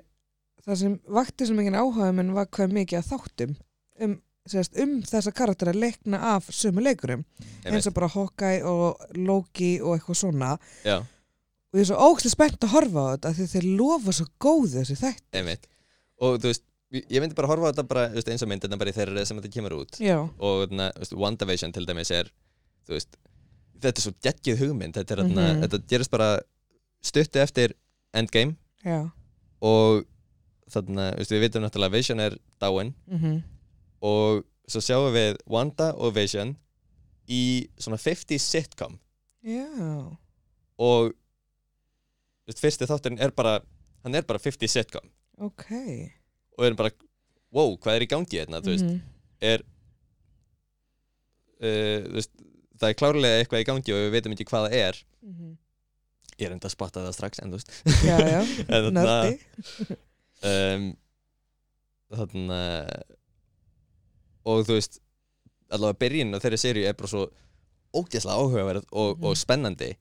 það 0.66 0.80
sem 0.84 0.96
vakti 1.20 1.50
sem 1.50 1.60
enginn 1.60 1.78
áhuga 1.80 2.12
minn 2.16 2.32
var 2.38 2.48
hvað 2.56 2.78
mikið 2.78 3.02
að 3.02 3.10
þáttum 3.12 3.58
um, 4.06 4.16
sérst, 4.52 4.76
um 4.82 4.98
þessa 5.08 5.32
karaktera 5.36 5.74
leikna 5.76 6.20
af 6.36 6.50
sömu 6.54 6.82
leikurum 6.84 7.24
eins 7.66 7.88
og 7.88 7.94
bara 7.98 8.08
Hawkeye 8.14 8.64
og 8.66 9.00
Loki 9.16 9.80
og 9.82 9.96
eitthvað 9.98 10.20
svona. 10.24 10.52
Já, 10.86 10.98
og 11.00 11.78
ég 11.78 11.84
er 11.86 11.90
svo 11.92 12.00
ógstlega 12.10 12.34
spennt 12.36 12.66
að 12.66 12.74
horfa 12.74 13.04
á 13.06 13.12
þetta 13.16 13.34
því 13.38 13.48
þeir 13.54 13.68
lofa 13.78 14.12
svo 14.18 14.26
góðu 14.42 14.74
þessi 14.80 14.98
þætt 15.04 15.38
einmitt. 15.40 15.68
Og 16.20 16.40
þú 16.42 16.50
veist, 16.52 16.64
ég 16.98 17.22
myndi 17.22 17.36
bara 17.38 17.48
horfa 17.52 17.70
á 17.70 17.72
þetta 17.72 17.88
bara, 17.88 18.08
veist, 18.16 18.28
eins 18.34 18.42
og 18.44 18.50
myndina 18.50 18.78
bara 18.82 18.90
í 18.90 18.96
þeirra 18.98 19.26
sem 19.30 19.38
þetta 19.38 19.54
kemur 19.54 19.76
út. 19.84 20.00
Já, 20.02 20.18
og 20.20 20.64
þú 20.72 20.80
veist, 20.98 21.14
WandaVision 21.14 21.72
til 21.76 21.86
dæmis 21.86 22.10
er 22.12 22.32
veist, 22.90 23.20
þetta 23.80 23.96
er 24.02 24.08
svo 24.08 24.14
geggið 24.26 24.58
hugmynd 24.64 24.98
þetta, 24.98 25.14
er, 25.14 25.22
þarna, 25.24 25.46
Mhm. 25.54 25.62
þetta 25.68 25.82
gerist 25.88 26.12
bara 26.12 26.40
stuttu 27.06 27.40
eftir 27.40 27.76
Endgame. 28.14 28.56
Já. 28.84 29.12
Og 29.62 30.04
þú 30.74 30.84
veist, 30.98 31.32
við 31.32 31.42
vitum 31.46 31.64
náttúrulega 31.64 31.90
að 31.94 31.98
Vision 32.00 32.20
er 32.20 32.36
dáin. 32.62 32.94
Mm 33.08 33.44
og 34.02 34.44
svo 34.70 34.82
sjáum 34.86 35.10
við 35.16 35.38
Wanda 35.50 35.92
og 35.98 36.14
Vision 36.16 36.56
í 37.30 37.68
svona 37.82 37.98
50 38.02 38.40
sitcom. 38.42 38.98
Já, 39.46 39.66
og 40.80 41.12
veist, 42.48 42.62
fyrsti 42.64 42.88
þátturinn 42.90 43.22
er 43.24 43.32
bara 43.36 43.60
hann 44.04 44.16
er 44.16 44.24
bara 44.28 44.40
50 44.42 44.68
sitcom. 44.72 45.06
Ok. 45.40 45.66
Og 45.72 46.64
við 46.64 46.68
erum 46.70 46.80
bara, 46.80 46.92
wow, 47.56 47.76
hvað 47.78 47.96
er 48.00 48.06
í 48.06 48.10
gangi 48.12 48.40
hérna, 48.42 48.62
veist, 48.66 48.84
Mhm. 48.86 49.02
er 49.42 49.64
uh, 51.64 52.10
veist, 52.16 52.32
það 52.80 52.90
er 52.94 52.98
klárlega 53.00 53.42
eitthvað 53.44 53.64
í 53.64 53.68
gangi 53.70 53.94
og 53.96 54.02
við 54.06 54.14
veitum 54.18 54.36
ekki 54.36 54.48
hvað 54.50 54.68
það 54.70 54.78
er. 54.84 55.02
Mhm. 55.26 55.58
ég 56.40 56.48
er 56.48 56.54
enda 56.56 56.70
að 56.70 56.72
spotta 56.72 57.02
það 57.04 57.16
strax 57.18 57.40
en 57.44 57.52
þú 57.52 57.58
veist. 57.60 57.72
Já, 58.08 58.18
já, 58.24 58.42
nördi 58.96 59.40
um, 60.48 60.86
þannig 62.16 63.19
og 64.46 64.66
þú 64.68 64.78
veist 64.80 65.00
allavega 65.72 66.00
byrjun 66.04 66.34
á 66.36 66.40
þeirri 66.40 66.60
seríu 66.62 66.88
er 66.90 66.94
bara 66.98 67.08
svo 67.12 67.28
ógeðslega 67.94 68.38
áhugaverð 68.38 68.84
og, 68.92 69.18
Mhm. 69.18 69.26
og 69.26 69.36
spennandi. 69.38 69.96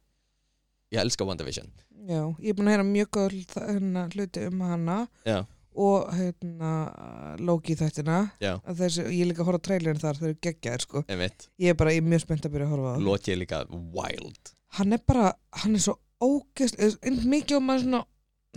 Ég 0.92 1.00
elska 1.00 1.24
WandaVision. 1.24 1.70
Já, 2.08 2.22
ég 2.40 2.48
er 2.50 2.54
búin 2.54 2.68
að 2.68 2.74
heyra 2.76 2.84
mjög 2.88 3.08
góð 3.12 3.46
hérna 3.56 4.08
hluti 4.14 4.46
um 4.46 4.60
hana 4.60 5.08
já, 5.26 5.44
og 5.76 6.08
hérna 6.14 7.36
Loki 7.40 7.74
þættina. 7.76 8.30
Þessi, 8.40 9.04
ég 9.12 9.20
er 9.22 9.32
líka 9.32 9.42
að 9.44 9.50
horfa 9.50 9.62
trailerin 9.62 10.00
þar 10.00 10.16
þau 10.16 10.28
eru 10.28 10.38
geggjaðir 10.40 10.80
sko. 10.80 11.02
Ég 11.08 11.68
er 11.70 11.74
bara, 11.74 11.90
ég 11.90 11.98
er 11.98 12.08
mjög 12.08 12.20
spennt 12.24 12.46
að 12.46 12.52
byrja 12.54 12.66
að 12.66 12.72
horfa 12.72 12.88
á 12.88 12.96
það. 12.96 13.04
Loki 13.04 13.32
er 13.32 13.36
líka 13.36 13.66
wild. 13.70 14.54
Hann 14.78 14.92
er 14.92 14.98
bara, 15.06 15.34
hann 15.52 15.74
er 15.74 15.78
svo 15.78 15.98
ógeðst 16.20 16.78
mikið 17.24 17.56
og 17.56 17.62
maður 17.62 17.82
svona 17.84 18.04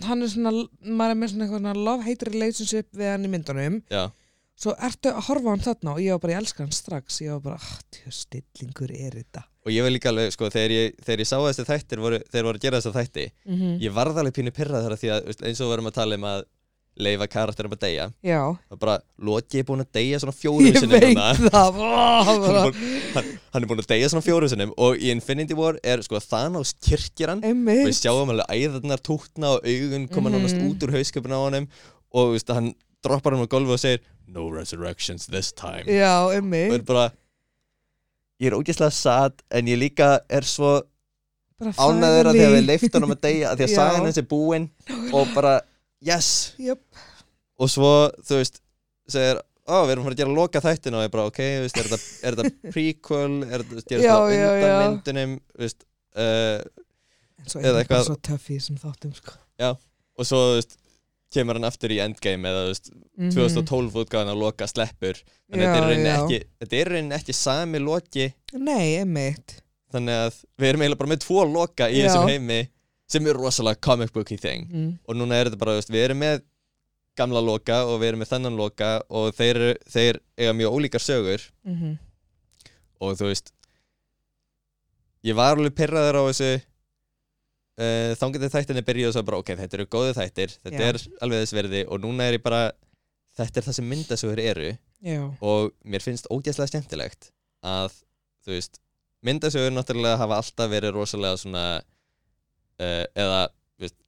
hann 0.02 0.22
er 0.22 0.26
svona, 0.32 0.50
maður 0.82 1.10
er 1.10 1.20
með 1.20 1.48
svona 1.52 1.74
love-hate 1.76 2.26
relationship 2.32 2.88
við 2.96 3.10
hann 3.12 3.24
í 3.24 3.28
myndunum. 3.28 3.82
Já, 3.90 4.10
svo 4.58 4.74
ertu 4.78 5.10
að 5.10 5.24
horfa 5.28 5.50
hann 5.54 5.64
þarna 5.64 5.94
og 5.96 6.00
ég 6.04 6.12
var 6.14 6.20
bara, 6.22 6.32
ég 6.36 6.42
elska 6.44 6.62
hann 6.64 6.72
strax 6.76 7.20
ég 7.24 7.32
var 7.32 7.40
bara, 7.40 7.56
ah, 7.56 7.78
tjó, 7.90 8.10
stillingur 8.12 8.92
er 8.92 9.12
þetta 9.22 9.44
og 9.64 9.70
ég 9.70 9.82
var 9.86 9.90
líka 9.94 10.10
alveg, 10.10 10.32
sko, 10.34 10.48
þegar 10.50 10.70
ég, 10.74 10.96
þegar 11.04 11.20
ég 11.24 11.28
sá 11.30 11.36
þessi 11.38 11.64
þættir 11.68 12.00
voru, 12.02 12.18
þeir 12.32 12.44
voru 12.48 12.58
að 12.58 12.62
gera 12.66 12.80
þessi 12.80 12.96
þætti 12.98 13.26
mm 13.46 13.54
-hmm. 13.60 13.78
ég 13.82 13.92
varð 13.94 14.18
alveg 14.18 14.34
pínu 14.38 14.50
pyrrað 14.54 14.82
þar 14.86 14.92
að 14.96 15.00
því 15.02 15.12
að 15.14 15.46
eins 15.46 15.60
og 15.60 15.66
við 15.66 15.72
varum 15.76 15.86
að 15.90 15.94
tala 16.00 16.14
um 16.20 16.24
að 16.32 16.42
leifa 17.02 17.26
karakterum 17.26 17.72
að 17.72 17.80
deyja 17.86 18.06
já, 18.20 18.40
það 18.68 18.74
er 18.76 18.80
bara, 18.82 18.96
Loki 19.18 19.58
er 19.58 19.64
búin 19.64 19.80
að 19.80 19.92
deyja 19.96 20.18
svona 20.20 20.34
fjórum 20.36 20.66
ég 20.66 20.76
sinnum 20.76 21.00
veit 21.00 21.16
þarna. 21.16 21.48
það 21.48 21.78
hann, 22.28 22.74
hann, 23.14 23.30
hann 23.54 23.62
er 23.64 23.68
búin 23.70 23.80
að 23.80 23.88
deyja 23.94 24.08
svona 24.12 24.26
fjórum 24.26 24.50
sinnum 24.52 24.74
og 24.76 25.00
í 25.00 25.08
Infinity 25.14 25.56
War 25.56 25.78
er 25.82 26.02
sko 26.04 26.20
Thanos 26.20 26.74
kirkir 26.84 27.32
hann 27.32 27.40
og 27.40 27.64
við 27.88 27.96
sjáum 27.96 28.28
alveg 28.34 28.52
æðarnar 28.52 29.00
tútna 29.00 29.54
og 29.56 29.64
augun 29.64 30.04
koma 30.12 30.28
Mhm. 30.28 30.36
nánast 30.36 30.60
út 30.68 30.84
úr 30.84 30.92
hausköpuna 30.98 31.40
á 31.40 31.44
honum 31.48 31.68
og 32.12 32.34
veist, 32.36 32.52
hann 32.52 32.74
droppar 33.02 33.32
hann 33.38 33.46
á 33.46 33.48
golfu 33.48 33.72
og 33.72 33.80
segir 33.80 34.00
No 34.26 34.48
resurrections 34.50 35.26
this 35.26 35.52
time. 35.52 35.84
Já, 35.86 36.24
og 36.26 36.34
er 36.34 36.82
bara 36.86 37.10
ég 38.42 38.50
er 38.50 38.56
ógeðslega 38.56 38.90
sad 38.96 39.42
en 39.54 39.68
ég 39.70 39.78
líka 39.78 40.20
er 40.30 40.42
svo 40.48 40.80
ánæður 41.62 42.30
að 42.32 42.38
því 42.38 42.44
að 42.48 42.54
við 42.56 42.64
leifta 42.66 42.96
hann 42.98 43.06
um 43.06 43.14
að 43.14 43.20
deyja 43.22 43.50
að 43.52 43.60
því 43.60 43.66
að 43.66 43.70
Já. 43.72 43.76
sagan 43.78 44.06
hans 44.08 44.18
er 44.18 44.26
búin 44.26 44.64
og 45.14 45.28
bara 45.36 45.52
yes. 46.02 46.30
Jöp. 46.58 46.82
og 47.62 47.70
svo 47.70 47.92
þú 48.26 48.40
veist 48.40 48.58
segir 49.12 49.38
ó 49.70 49.76
við 49.86 49.92
erum 49.94 50.06
fara 50.08 50.16
að 50.16 50.22
gera 50.24 50.34
loka 50.34 50.62
þættina. 50.64 50.98
Og 50.98 51.04
ég 51.06 51.12
bara 51.14 51.26
ok 51.30 51.38
þú 51.38 51.62
veist, 51.66 51.78
er 51.78 51.90
þetta, 51.92 52.08
er 52.26 52.38
þetta 52.40 52.72
prequel? 52.74 53.36
Er 53.46 53.62
þetta 53.62 53.86
gerist 53.92 54.08
Já, 54.08 54.14
það 54.16 54.32
já, 54.34 54.48
undan 54.48 54.72
já. 54.72 54.78
myndunum 54.88 55.36
þú 55.52 55.62
veist, 55.66 55.86
uh, 56.18 56.58
en 57.42 57.52
svo 57.52 57.60
eða 57.62 57.68
er 57.68 57.72
það 57.76 57.80
eitthvað- 57.84 57.98
bara 58.00 58.08
svo 58.10 58.18
töff 58.30 58.48
í 58.50 58.58
þessum 58.58 58.80
þáttum 58.82 59.14
sko. 59.20 59.38
og 60.18 60.26
svo 60.28 60.40
þú 60.48 60.56
veist, 60.58 60.76
kemur 61.32 61.58
hann 61.58 61.68
aftur 61.68 61.92
í 61.94 61.98
endgame 62.04 62.48
eða 62.50 62.66
veist, 62.68 62.90
Mhm. 63.18 63.30
2012 63.34 63.98
útgáðan 64.04 64.32
að 64.32 64.40
loka 64.42 64.66
sleppur 64.70 65.16
að 65.18 65.58
Já, 65.58 65.58
þetta 65.60 65.76
er 65.76 65.88
rauninni 65.88 66.12
ekki 67.16 67.18
ekki 67.18 67.34
sami 67.36 67.78
loki 67.82 68.28
nei, 68.54 68.96
einmitt 69.02 69.58
þannig 69.92 70.16
að 70.26 70.38
við 70.58 70.68
erum 70.70 70.80
eiginlega 70.86 70.98
bara 71.02 71.12
með 71.12 71.24
tvo 71.26 71.44
loka 71.52 71.88
í 71.92 71.98
Já. 72.00 72.06
þessum 72.08 72.28
heimi 72.32 72.60
sem 73.12 73.26
er 73.28 73.36
rosalega 73.36 73.80
comic 73.84 74.12
booky 74.12 74.38
thing 74.40 74.68
mm. 74.72 74.98
og 75.06 75.16
núna 75.16 75.36
er 75.40 75.50
þetta 75.50 75.58
bara, 75.60 75.74
veist, 75.76 75.90
við 75.92 76.04
erum 76.08 76.18
með 76.24 76.42
gamla 77.16 77.42
loka 77.44 77.82
og 77.84 77.98
við 78.00 78.08
erum 78.08 78.22
með 78.24 78.30
þennan 78.32 78.56
loka 78.56 78.92
og 79.12 79.34
þeir, 79.36 79.76
þeir 79.92 80.20
eiga 80.38 80.54
mjög 80.56 80.78
ólíkar 80.78 81.04
sögur 81.04 81.42
Mm 81.66 81.76
-hmm. 81.76 81.98
og 83.00 83.16
þú 83.20 83.28
veist 83.28 83.52
ég 85.24 85.36
var 85.36 85.56
alveg 85.56 85.74
pyrraður 85.76 86.18
á 86.18 86.22
þessu 86.30 86.62
uh, 87.80 88.12
þá 88.18 88.24
getur 88.34 88.52
þættinni 88.52 88.84
byrjuð 88.86 89.10
og 89.10 89.16
svo 89.16 89.24
bara, 89.28 89.42
ok, 89.42 89.54
þetta 89.60 89.78
eru 89.78 89.88
góðu 89.92 90.14
þættir 90.18 90.54
þetta 90.58 90.82
Já. 90.82 90.88
er 90.88 91.00
alveg 91.24 91.44
þess 91.44 91.56
verði 91.58 91.82
og 91.88 92.02
núna 92.02 92.28
er 92.28 92.38
ég 92.38 92.44
bara 92.44 92.62
þetta 93.38 93.60
er 93.60 93.68
það 93.68 93.78
sem 93.78 93.90
myndasögur 93.92 94.42
eru 94.42 94.70
já, 94.72 95.20
og 95.40 95.72
mér 95.84 96.04
finnst 96.04 96.28
ógæslega 96.32 96.72
skemmtilegt 96.72 97.30
að, 97.64 97.96
þú 98.44 98.56
veist 98.56 98.80
myndasögur 99.24 99.74
náttúrulega 99.74 100.20
hafa 100.20 100.40
alltaf 100.42 100.72
verið 100.72 100.96
rosalega 100.96 101.40
svona 101.40 101.66
uh, 101.80 103.04
eða, 103.14 103.44
þú 103.76 103.86
veist 103.86 104.00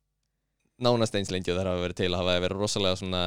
nánast 0.85 1.17
eins 1.19 1.33
lengi 1.33 1.55
og 1.55 1.61
þær 1.61 1.73
hafa 1.73 1.87
verið 1.87 2.03
til 2.03 2.11
að 2.11 2.21
hafa 2.21 2.43
verið 2.45 2.65
rosalega 2.65 3.01
svona 3.01 3.23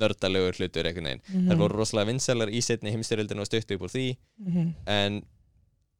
nördalegur 0.00 0.56
hlutur 0.56 0.86
einhvern 0.86 1.10
veginn 1.10 1.22
mm 1.26 1.50
þær 1.50 1.60
voru 1.60 1.80
rosalega 1.80 2.12
vinsælar 2.12 2.52
í 2.54 2.62
setni 2.64 2.94
heimstyrjöldinu 2.94 3.42
og 3.42 3.48
stöttu 3.48 3.76
upp 3.76 3.84
úr 3.84 3.92
því 3.92 4.06
-hmm. 4.46 4.72
en 4.86 5.22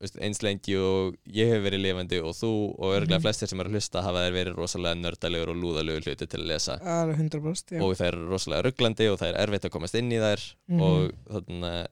eins 0.00 0.38
lengi 0.40 0.76
og 0.80 1.16
ég 1.28 1.50
hef 1.52 1.60
verið 1.64 1.82
lifandi 1.84 2.20
og 2.24 2.32
þú 2.38 2.50
og 2.78 2.94
örglega 2.96 3.18
Mhm. 3.18 3.24
flestir 3.26 3.48
sem 3.50 3.60
eru 3.60 3.68
að 3.68 3.74
hlusta 3.76 4.02
hafa 4.02 4.22
þær 4.24 4.32
verið 4.38 4.54
rosalega 4.56 4.96
nördalegur 4.96 5.50
og 5.52 5.56
lúðalegur 5.60 6.06
hluti 6.08 6.26
til 6.26 6.40
að 6.40 6.46
lesa 6.48 6.78
alveg 6.80 7.18
100% 7.20 7.74
já. 7.76 7.82
og 7.84 7.96
þær 7.98 8.08
eru 8.14 8.28
rosalega 8.30 8.62
rugglandi 8.64 9.08
og 9.12 9.18
það 9.20 9.28
er 9.34 9.40
erfitt 9.46 9.64
að 9.68 9.74
komast 9.76 9.94
inn 10.00 10.10
í 10.10 10.16
þær 10.22 10.40
Mhm. 10.68 10.80
og 10.80 11.12
þarna 11.28 11.86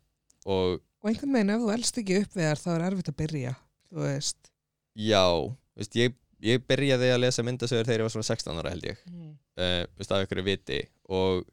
og 0.46 0.80
og 1.04 1.10
einhvern 1.10 1.32
veginn 1.36 1.50
ef 1.50 1.60
þú 1.60 1.74
elst 1.74 1.98
ekki 1.98 2.16
upp 2.22 2.32
við 2.34 2.48
þær 2.48 2.62
þá 2.64 2.70
er 2.78 2.86
erfitt 2.90 3.08
að 3.12 3.18
byrja 3.20 3.56
þú 3.92 3.98
veist 4.08 4.50
já, 4.96 5.56
veist, 5.76 5.94
ég, 5.94 6.14
ég 6.42 6.64
byrjaði 6.66 7.12
að 7.14 7.20
lesa 7.20 7.42
myndasögur 7.42 7.84
þegar 7.86 8.00
ég 8.00 8.08
var 8.08 8.14
svona 8.16 8.30
16 8.32 8.58
ára 8.58 8.70
held 8.70 8.82
ég 8.88 8.96
mm. 9.06 9.36
uh, 9.58 9.84
veist, 9.98 10.10
af 10.12 10.24
ykkur 10.26 10.42
viti 10.44 10.80
og 11.08 11.44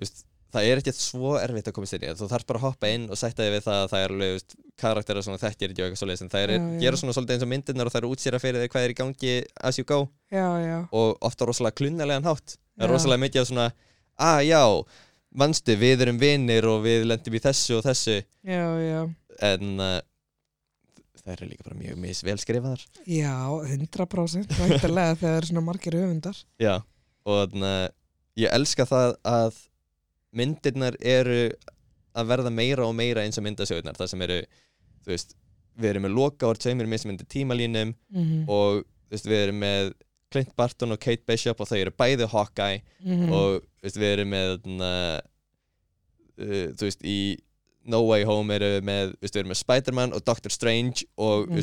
veist, 0.00 0.24
það 0.54 0.68
er 0.70 0.80
ekkert 0.80 0.98
svo 1.00 1.32
erfitt 1.40 1.68
að 1.70 1.74
komast 1.76 1.96
inn 1.96 2.04
í 2.06 2.12
þú 2.16 2.28
þarf 2.30 2.46
bara 2.48 2.60
að 2.60 2.66
hoppa 2.66 2.90
inn 2.94 3.06
og 3.10 3.18
sætta 3.18 3.44
þig 3.44 3.54
við 3.56 3.64
það 3.66 3.80
að 3.82 3.90
það 3.92 4.04
er 4.04 4.14
alveg 4.14 4.54
karakterar 4.82 5.26
svona 5.26 5.40
þekkir 5.42 5.72
ekki 5.72 5.82
og 5.84 5.90
eitthvað 5.90 6.22
en 6.22 6.32
það 6.32 6.44
er, 6.44 6.52
Já, 6.54 6.60
já. 6.60 6.78
gera 6.84 7.00
svona 7.00 7.16
svolítið 7.16 7.36
eins 7.36 7.46
og 7.46 7.50
myndirnar 7.52 7.90
og 7.90 7.94
það 7.94 8.02
er 8.02 8.08
útsýra 8.10 8.40
fyrir 8.42 8.62
þig 8.62 8.72
hvað 8.74 8.86
er 8.86 8.94
í 8.94 8.98
gangi 9.00 9.34
as 9.70 9.80
you 9.80 9.86
go. 9.88 10.00
Já, 10.32 10.46
og 10.92 11.26
ofta 11.26 11.48
rosalega 11.48 11.78
klunnilegan 11.80 12.28
hátt 12.28 12.56
það 12.56 12.86
er 12.86 12.92
rosalega 12.94 13.24
mikið 13.26 13.42
af 13.42 13.50
svona 13.50 13.68
að 14.26 14.40
já, 14.48 14.62
manstu, 15.36 15.76
við 15.80 16.04
erum 16.06 16.20
vinnir 16.22 16.68
og 16.70 16.82
við 16.86 17.08
lendum 17.10 17.36
í 17.36 17.42
þessu 17.44 17.80
og 17.80 17.86
þessu. 17.88 18.20
En 19.46 19.72
uh, 19.82 19.98
það 21.20 21.32
eru 21.34 21.48
líka 21.50 21.66
bara 21.66 21.76
mjög 21.80 21.98
misvel 22.00 22.38
skrifaðar 22.40 22.84
já, 23.04 23.34
100% 23.66 24.58
væntalega 24.60 25.16
þegar 25.18 25.22
það 25.26 25.38
eru 25.40 25.50
svona 25.50 25.64
margir 25.66 25.98
höfundar. 25.98 26.38
Já, 26.62 26.76
og 27.26 27.56
að 27.56 27.90
ég 28.36 28.52
elska 28.52 28.86
það 28.88 29.16
að 29.26 29.58
myndirnar 30.36 30.96
eru 31.00 31.40
að 32.16 32.30
verða 32.30 32.52
meira 32.52 32.86
og 32.86 32.94
meira 32.96 33.24
eins 33.24 33.38
og 33.40 33.44
myndasögurnar 33.46 33.96
það 33.98 34.10
sem 34.12 34.22
eru, 34.26 34.38
þú 35.04 35.12
veist 35.12 35.34
við 35.76 35.90
erum 35.90 36.06
með 36.06 36.14
loka 36.16 36.48
úr 36.48 36.56
tveimur 36.60 36.88
mismyndi 36.88 37.26
tímalínum 37.28 37.94
mm 38.10 38.22
-hmm. 38.24 38.44
og 38.48 38.84
veist, 39.10 39.26
við 39.28 39.42
erum 39.46 39.58
með 39.60 39.92
Clint 40.32 40.56
Barton 40.56 40.92
og 40.92 40.98
Kate 41.00 41.22
Bishop 41.26 41.60
og 41.60 41.68
þau 41.68 41.76
eru 41.78 41.90
bæði 41.90 42.26
Hawkeye 42.28 42.82
Mhm. 43.04 43.32
og 43.32 43.62
þú 43.62 43.82
veist, 43.82 43.96
við 43.96 44.12
erum 44.12 44.30
með 44.30 44.58
þarna, 44.62 45.20
uh, 46.38 46.68
þú 46.76 46.82
veist, 46.88 47.02
í 47.04 47.36
No 47.86 48.00
Way 48.02 48.24
Home 48.24 48.50
erum 48.54 48.82
við 48.82 48.82
með, 48.82 49.44
með 49.46 49.54
Spider-Man 49.56 50.12
og 50.12 50.24
Doctor 50.24 50.50
Strange 50.50 51.04
og, 51.16 51.48
Mm. 51.48 51.62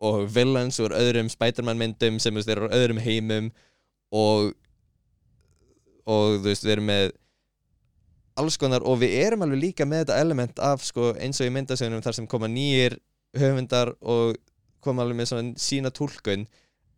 og 0.00 0.28
villains 0.34 0.80
úr 0.80 0.90
öðrum 0.90 1.28
Spider-Man 1.30 1.78
myndum 1.78 2.18
sem 2.18 2.36
eru 2.36 2.68
öðrum 2.68 2.98
heimum 3.00 3.52
og 4.10 4.54
og 6.06 6.40
þú 6.40 6.48
veist, 6.48 6.64
við 6.64 6.72
erum 6.72 6.86
með 6.86 7.12
alls 8.36 8.56
konar 8.60 8.82
og 8.86 8.98
við 9.02 9.14
erum 9.24 9.42
alveg 9.42 9.60
líka 9.60 9.86
með 9.88 10.04
þetta 10.04 10.20
element 10.20 10.58
af 10.58 10.84
sko, 10.86 11.12
eins 11.18 11.40
og 11.40 11.46
í 11.48 11.54
myndasögnum 11.54 12.02
þar 12.04 12.14
sem 12.14 12.26
koma 12.30 12.46
nýjir 12.48 12.98
höfundar 13.36 13.94
og 14.00 14.36
koma 14.80 15.02
alveg 15.04 15.16
með 15.20 15.30
svona 15.32 15.54
sína 15.60 15.90
túlkun 15.90 16.46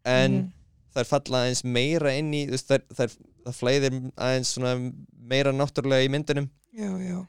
en 0.05 0.33
Mhm. 0.33 0.53
þær 0.95 1.07
falla 1.09 1.39
aðeins 1.45 1.65
meira 1.65 2.13
inn 2.19 2.33
í 2.37 2.47
veist, 2.51 2.69
þær, 2.69 2.83
þær, 2.95 3.15
það 3.47 3.55
flæðir 3.59 3.95
aðeins 4.17 4.51
svona 4.55 4.75
meira 5.19 5.53
náttúrulega 5.53 6.05
í 6.05 6.11
myndunum. 6.13 6.49
Já, 6.77 6.91
já, 7.01 7.27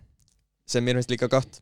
sem 0.67 0.83
mér 0.85 0.95
finnst 0.99 1.09
líka 1.11 1.29
gott. 1.31 1.61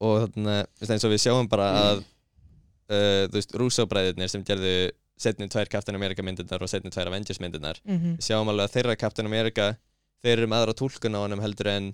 Og 0.00 0.28
þannig 0.34 0.66
að 0.80 0.90
eins 0.92 1.04
og 1.04 1.12
við 1.12 1.22
sjáum 1.24 1.48
bara 1.48 1.66
að 1.80 1.98
uh, 2.00 3.26
þú 3.28 3.36
veist, 3.38 3.54
Russo-bræðirnir 3.60 4.28
sem 4.32 4.44
gerðu 4.44 4.72
setni 5.18 5.48
tvær 5.48 5.68
Captain 5.72 5.96
America 5.96 6.22
myndirnar 6.22 6.60
og 6.64 6.68
setni 6.68 6.90
tvær 6.92 7.08
Avengers 7.08 7.40
myndirnar 7.40 7.78
mm 7.84 8.16
við 8.16 8.24
sjáum 8.26 8.48
alveg 8.52 8.68
að 8.68 8.74
þeirra 8.76 8.96
Captain 9.00 9.26
America 9.28 9.70
þeir 10.24 10.36
eru 10.38 10.48
með 10.50 10.62
aðra 10.64 10.74
túlkun 10.80 11.16
á 11.16 11.20
honum 11.24 11.42
heldur 11.44 11.70
en 11.72 11.88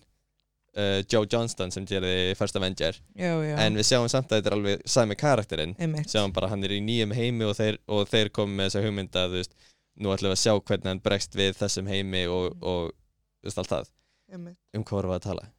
uh, 0.77 1.01
Joe 1.11 1.27
Johnston 1.31 1.73
sem 1.75 1.87
gerði 1.89 2.35
First 2.39 2.57
Avenger. 2.59 2.99
Já, 3.19 3.33
já. 3.45 3.55
En 3.65 3.77
við 3.79 3.89
sjáum 3.89 4.09
samt 4.13 4.31
að 4.33 4.41
þetta 4.41 4.53
er 4.53 4.57
alveg 4.59 4.85
sami 4.97 5.17
karakterinn. 5.21 5.75
Sjáum 6.09 6.35
bara 6.37 6.51
hann 6.53 6.65
er 6.65 6.77
í 6.77 6.81
nýjum 6.85 7.15
heimi 7.17 7.49
og 7.49 7.57
þeir, 7.59 7.81
og 7.93 8.07
þeir 8.11 8.33
komum 8.35 8.57
með 8.61 8.71
þessa 8.71 8.85
hugmynda 8.87 9.27
þú 9.33 9.41
veist, 9.41 9.57
nú 10.03 10.15
ætlum 10.15 10.33
við 10.33 10.37
að 10.39 10.43
sjá 10.45 10.55
hvernig 10.71 10.91
hann 10.93 11.03
bregst 11.05 11.37
við 11.39 11.59
þessum 11.61 11.91
heimi 11.93 12.23
og, 12.33 12.55
og 12.63 12.93
þú 12.93 13.51
veist 13.51 13.61
allt 13.63 13.75
það, 13.75 13.91
einmitt. 14.33 14.59
um 14.77 14.87
hvað 14.87 14.99
vorum 15.01 15.13
við 15.13 15.19
að 15.21 15.27
tala? 15.29 15.51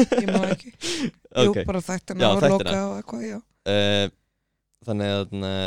Ég 0.00 0.30
má 0.32 0.40
ekki. 0.48 0.72
Jú, 1.44 1.50
ok, 1.52 1.58
bara 1.68 1.80
þættina 1.84 2.24
Já, 2.24 2.28
og 2.30 2.40
þættina. 2.42 2.56
loka 2.56 2.82
og 2.88 2.94
eitthvað, 2.98 3.24
já. 3.28 3.38
Uh, 3.70 4.06
þannig 4.88 5.14
að 5.14 5.34
uh, 5.38 5.64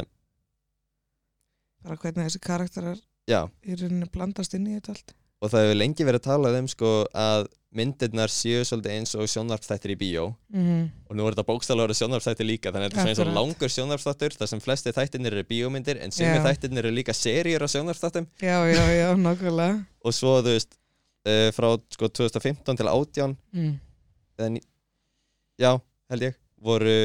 bara 1.83 1.97
hvernig 2.01 2.25
þessi 2.27 2.41
karakterar 2.43 3.01
já, 3.29 3.39
í 3.63 3.75
rauninni 3.77 4.07
blandast 4.11 4.55
inn 4.57 4.65
í 4.71 4.73
þetta 4.77 4.95
allt 4.95 5.13
og 5.43 5.51
það 5.51 5.65
hefur 5.67 5.79
lengi 5.81 6.07
verið 6.07 6.21
að 6.21 6.29
tala 6.29 6.53
um 6.55 6.69
sko 6.71 6.93
að 7.11 7.49
myndirnar 7.73 8.29
séu 8.29 8.61
svolítið 8.67 8.93
eins 8.93 9.15
og 9.17 9.29
sjónvarpþættir 9.31 9.95
í 9.95 9.97
bíó. 9.99 10.27
Mm 10.53 10.83
og 11.13 11.17
nú 11.19 11.27
er 11.27 11.35
þetta 11.35 11.45
bókstæðlega 11.45 11.85
verið 11.85 11.97
sjónvarpþættir 11.99 12.47
líka 12.47 12.71
þannig 12.73 12.87
að 12.87 12.93
þetta 12.93 13.03
er 13.03 13.09
eins 13.11 13.19
og 13.21 13.35
langur 13.35 13.73
sjónvarpþáttur 13.73 14.35
þar 14.39 14.49
sem 14.49 14.61
flesti 14.63 14.93
þættirnir 14.95 15.35
eru 15.35 15.43
bíómyndir 15.45 15.99
en 16.01 16.13
sem 16.15 16.25
Já. 16.25 16.39
þættirnir 16.41 16.87
eru 16.87 16.93
líka 16.95 17.13
seríur 17.13 17.61
á 17.61 17.69
sjónvarpþáttum 17.69 18.25
já, 18.41 18.57
já, 18.65 18.83
já, 18.97 19.09
nákvæmlega. 19.21 19.75
Og 20.05 20.15
svo 20.17 20.39
þú 20.41 20.55
veist 20.55 20.73
uh, 20.73 21.49
frá 21.53 21.69
sko 21.93 22.09
2015 22.09 22.79
til 22.81 22.89
18 22.89 23.35
mm. 23.53 23.75
ní- 24.55 24.65
já, 25.61 25.71
held 26.09 26.25
ég. 26.31 26.39
Voru 26.57 26.97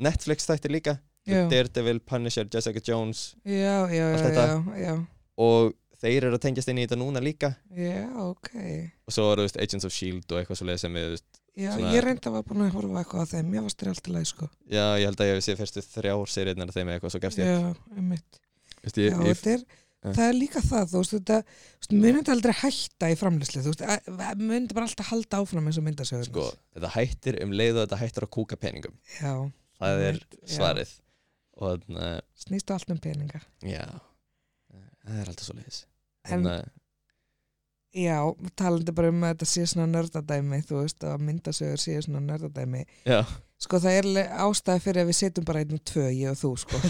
Netflix 0.00 0.48
þættir 0.48 0.72
líka. 0.72 0.96
Daredevil, 1.24 2.00
Punisher, 2.04 2.48
Jessica 2.52 2.80
Jones. 2.84 3.34
Já, 3.44 3.88
já, 3.88 4.10
já, 4.16 4.32
já, 4.32 4.64
já. 4.76 4.96
Og 5.40 5.72
þeir 6.04 6.26
eru 6.28 6.36
að 6.38 6.42
tengjast 6.44 6.68
inn 6.72 6.78
í 6.82 6.84
þetta 6.84 6.98
núna 7.00 7.22
líka. 7.24 7.54
Já, 7.74 8.04
ok. 8.28 8.50
Og 9.08 9.14
svo 9.16 9.30
eru, 9.32 9.46
Agents 9.48 9.88
of 9.88 9.92
S.H.I.E.L.D. 9.94 10.28
og 10.34 10.42
eitthvað 10.42 10.60
svo 10.60 10.68
leið 10.68 10.82
sem 10.84 11.00
við, 11.00 11.16
Já, 11.54 11.70
Svona- 11.70 11.92
ég 11.94 12.02
reyndi 12.02 12.26
að 12.26 12.32
var 12.34 12.42
búin 12.48 12.62
að 12.66 12.72
horfa 12.74 13.00
eitthvað 13.04 13.20
á 13.22 13.26
þeim, 13.30 13.52
ég 13.54 13.62
var 13.62 13.70
styrir 13.70 13.92
alltaf 13.94 14.10
leið, 14.10 14.24
sko. 14.26 14.46
Já, 14.74 14.84
ég 14.98 15.04
held 15.06 15.20
að 15.22 15.28
ég 15.28 15.36
hef 15.38 15.44
séð 15.46 15.60
fyrstu 15.60 15.82
þrjár 15.86 16.30
seriðnar 16.34 16.72
af 16.72 16.74
þeim 16.74 16.88
eitthvað, 16.90 17.12
svo 17.14 17.20
gefst 17.22 17.38
ég 17.38 17.46
Já, 17.46 17.68
einmitt. 17.94 18.40
Þú 18.74 18.88
veist, 18.88 18.98
ég, 18.98 19.14
Já, 19.14 19.20
ég, 19.28 19.44
er, 19.52 19.62
Ja. 20.04 20.10
það 20.18 20.24
er 20.28 20.34
líka 20.36 20.60
það, 20.66 20.88
þú 20.90 20.98
veist, 21.04 21.94
myndi 21.94 22.32
aldrei 22.34 22.52
hætta 22.58 23.08
í 23.08 23.14
að- 23.14 24.42
myndi 24.42 24.74
bara 24.74 24.84
alltaf 24.90 25.06
halda 25.12 25.38
áfram 25.44 25.70
eins 25.70 25.78
og 25.78 25.86
myndasögur 25.86 26.26
sko, 26.26 26.48
þetta 26.74 26.90
hættir 26.98 27.38
um 27.46 27.54
leið 27.54 27.78
og 27.78 27.86
þetta 27.88 28.00
hættir 28.02 28.26
að 28.26 28.32
kúka 28.34 28.58
peningum. 28.58 28.98
Já, 29.22 29.32
það 29.78 30.02
er 30.10 30.20
svarið. 30.44 30.90
Snýstu 32.36 32.74
allt 32.74 32.90
um 32.90 32.98
peninga. 32.98 33.40
Já. 33.62 33.86
Það 35.06 35.20
er 35.22 35.28
alltaf 35.30 35.46
svo 35.46 35.54
leiðis 35.54 35.84
En- 36.24 36.30
þannig 36.32 36.52
að, 36.58 36.70
Já, 37.94 38.16
talandi 38.58 38.90
bara 38.90 39.08
um 39.12 39.20
að 39.22 39.36
þetta 39.36 39.46
sé 39.46 39.64
svona 39.70 39.86
nördadæmi, 39.86 40.56
þú 40.66 40.80
veist, 40.80 41.04
að 41.06 41.20
myndasögur 41.28 41.78
sé 41.78 41.92
svona 42.02 42.24
nördadæmi. 42.24 42.80
Já, 43.06 43.20
Sko 43.62 43.78
það 43.78 43.98
er 44.00 44.32
ástæða 44.44 44.82
fyrir 44.82 45.04
að 45.04 45.10
við 45.12 45.16
setjum 45.20 45.44
bara 45.46 45.60
einn 45.62 45.76
og 45.76 45.82
tvö, 45.86 46.08
ég 46.10 46.32
og 46.32 46.40
þú 46.40 46.50
sko. 46.58 46.80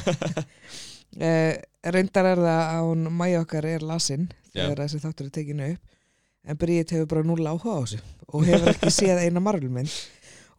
eh, 1.28 1.61
reyndar 1.93 2.31
er 2.32 2.40
það 2.40 2.62
að 2.62 2.86
hún 2.89 3.05
mæja 3.20 3.43
okkar 3.44 3.69
er 3.69 3.85
lasin 3.86 4.24
þegar 4.55 4.81
þessi 4.81 5.02
þáttur 5.05 5.28
er 5.28 5.35
tekinu 5.36 5.69
upp 5.74 5.93
en 6.44 6.59
Bríðit 6.61 6.94
hefur 6.97 7.06
bara 7.12 7.24
núl 7.28 7.47
áhuga 7.48 7.77
á 7.77 7.81
þessu 7.85 8.01
og 8.32 8.48
hefur 8.48 8.73
ekki 8.73 8.93
séð 8.98 9.23
eina 9.27 9.44
marvelmynd. 9.44 9.93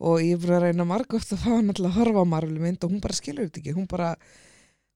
Og 0.06 0.22
ég 0.22 0.36
er 0.38 0.42
búin 0.46 0.56
að 0.60 0.66
reyna 0.68 0.86
margóft 0.88 1.34
að 1.34 1.42
fá 1.42 1.52
hann 1.56 1.72
alltaf 1.72 1.90
að 1.90 1.98
horfa 2.00 2.22
á 2.22 2.34
marvelmynd 2.36 2.86
og 2.86 2.94
hún 2.94 3.02
bara 3.04 3.16
skilur 3.18 3.48
þetta 3.48 3.62
ekki 3.64 3.76
hún 3.78 3.90
bara, 3.90 4.14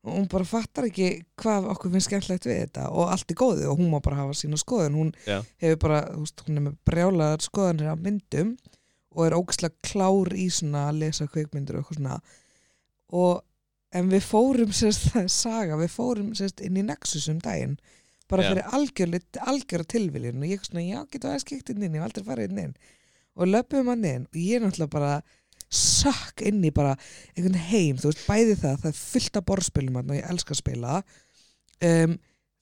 hún 0.07 0.27
bara 0.31 0.47
fattar 0.47 0.87
ekki 0.87 1.09
hvað 1.39 1.67
okkur 1.73 1.91
finnst 1.93 2.07
skemmtlegt 2.07 2.47
við 2.47 2.61
þetta. 2.63 2.87
Og 2.95 3.11
allt 3.11 3.31
er 3.31 3.39
góðu 3.39 3.67
og 3.71 3.81
hún 3.81 3.91
má 3.91 3.99
bara 4.03 4.21
hafa 4.21 4.37
sína 4.37 4.59
skoðun. 4.59 4.95
Hún 4.95 5.11
Já. 5.25 5.41
hefur 5.59 5.81
bara, 5.83 6.01
þú 6.13 6.23
veist, 6.23 6.43
hún 6.47 6.59
er 6.61 6.65
með 6.69 6.77
brjálaðar 6.87 7.45
skoðanir 7.45 7.91
af 7.91 8.03
myndum 8.05 8.53
og 9.15 9.25
er 9.25 9.35
ógæslega 9.35 9.75
klár 9.83 10.35
í 10.37 10.47
svona 10.53 10.85
að 10.89 11.01
lesa 11.03 11.27
kveikmyndur 11.27 11.79
og 11.79 11.83
eitthvað 11.83 11.99
svona. 11.99 12.19
Og 13.19 13.41
en 13.99 14.11
við 14.13 14.27
fórum 14.29 14.75
sérst, 14.75 15.07
það 15.11 15.25
er 15.25 15.33
saga, 15.35 15.79
við 15.81 15.95
fórum 15.97 16.31
sérst 16.37 16.63
inn 16.63 16.79
í 16.79 16.85
Nexus 16.85 17.27
um 17.31 17.41
daginn. 17.43 17.75
Bara 18.29 18.45
Já. 18.45 18.53
fyrir 18.53 18.71
algjörlega 18.77 19.49
algjörra 19.51 19.89
tilviljun. 19.89 20.39
Og 20.45 20.53
ég 20.53 20.63
svona, 20.63 20.85
já, 20.85 21.03
getur 21.11 21.33
aðeins 21.33 21.47
kikt 21.49 21.73
inn 21.73 21.83
inn, 21.83 21.97
ég 21.97 22.03
hef 22.03 22.07
aldrei 22.07 22.27
farið 22.29 22.53
inn 22.53 22.63
inn. 22.67 22.75
Og 23.39 23.49
löpum 23.49 23.89
hann 23.91 24.05
inn. 24.05 24.27
Og 24.29 24.39
ég 24.39 24.59
er 24.59 24.63
náttúrulega 24.63 24.93
bara 24.95 25.13
sökk 25.69 26.43
inn 26.49 26.63
í 26.65 26.71
bara 26.75 26.95
einhvern 27.35 27.57
heim, 27.69 27.97
þú 27.99 28.11
veist, 28.11 28.25
bæði 28.27 28.55
það 28.61 28.83
það 28.83 28.91
er 28.91 28.99
fullt 28.99 29.39
af 29.39 29.47
borðspilum 29.49 29.99
hann 29.99 30.13
og 30.13 30.19
ég 30.19 30.31
elska 30.33 30.55
að 30.55 30.61
spila. 30.63 31.01
Um, 31.79 32.15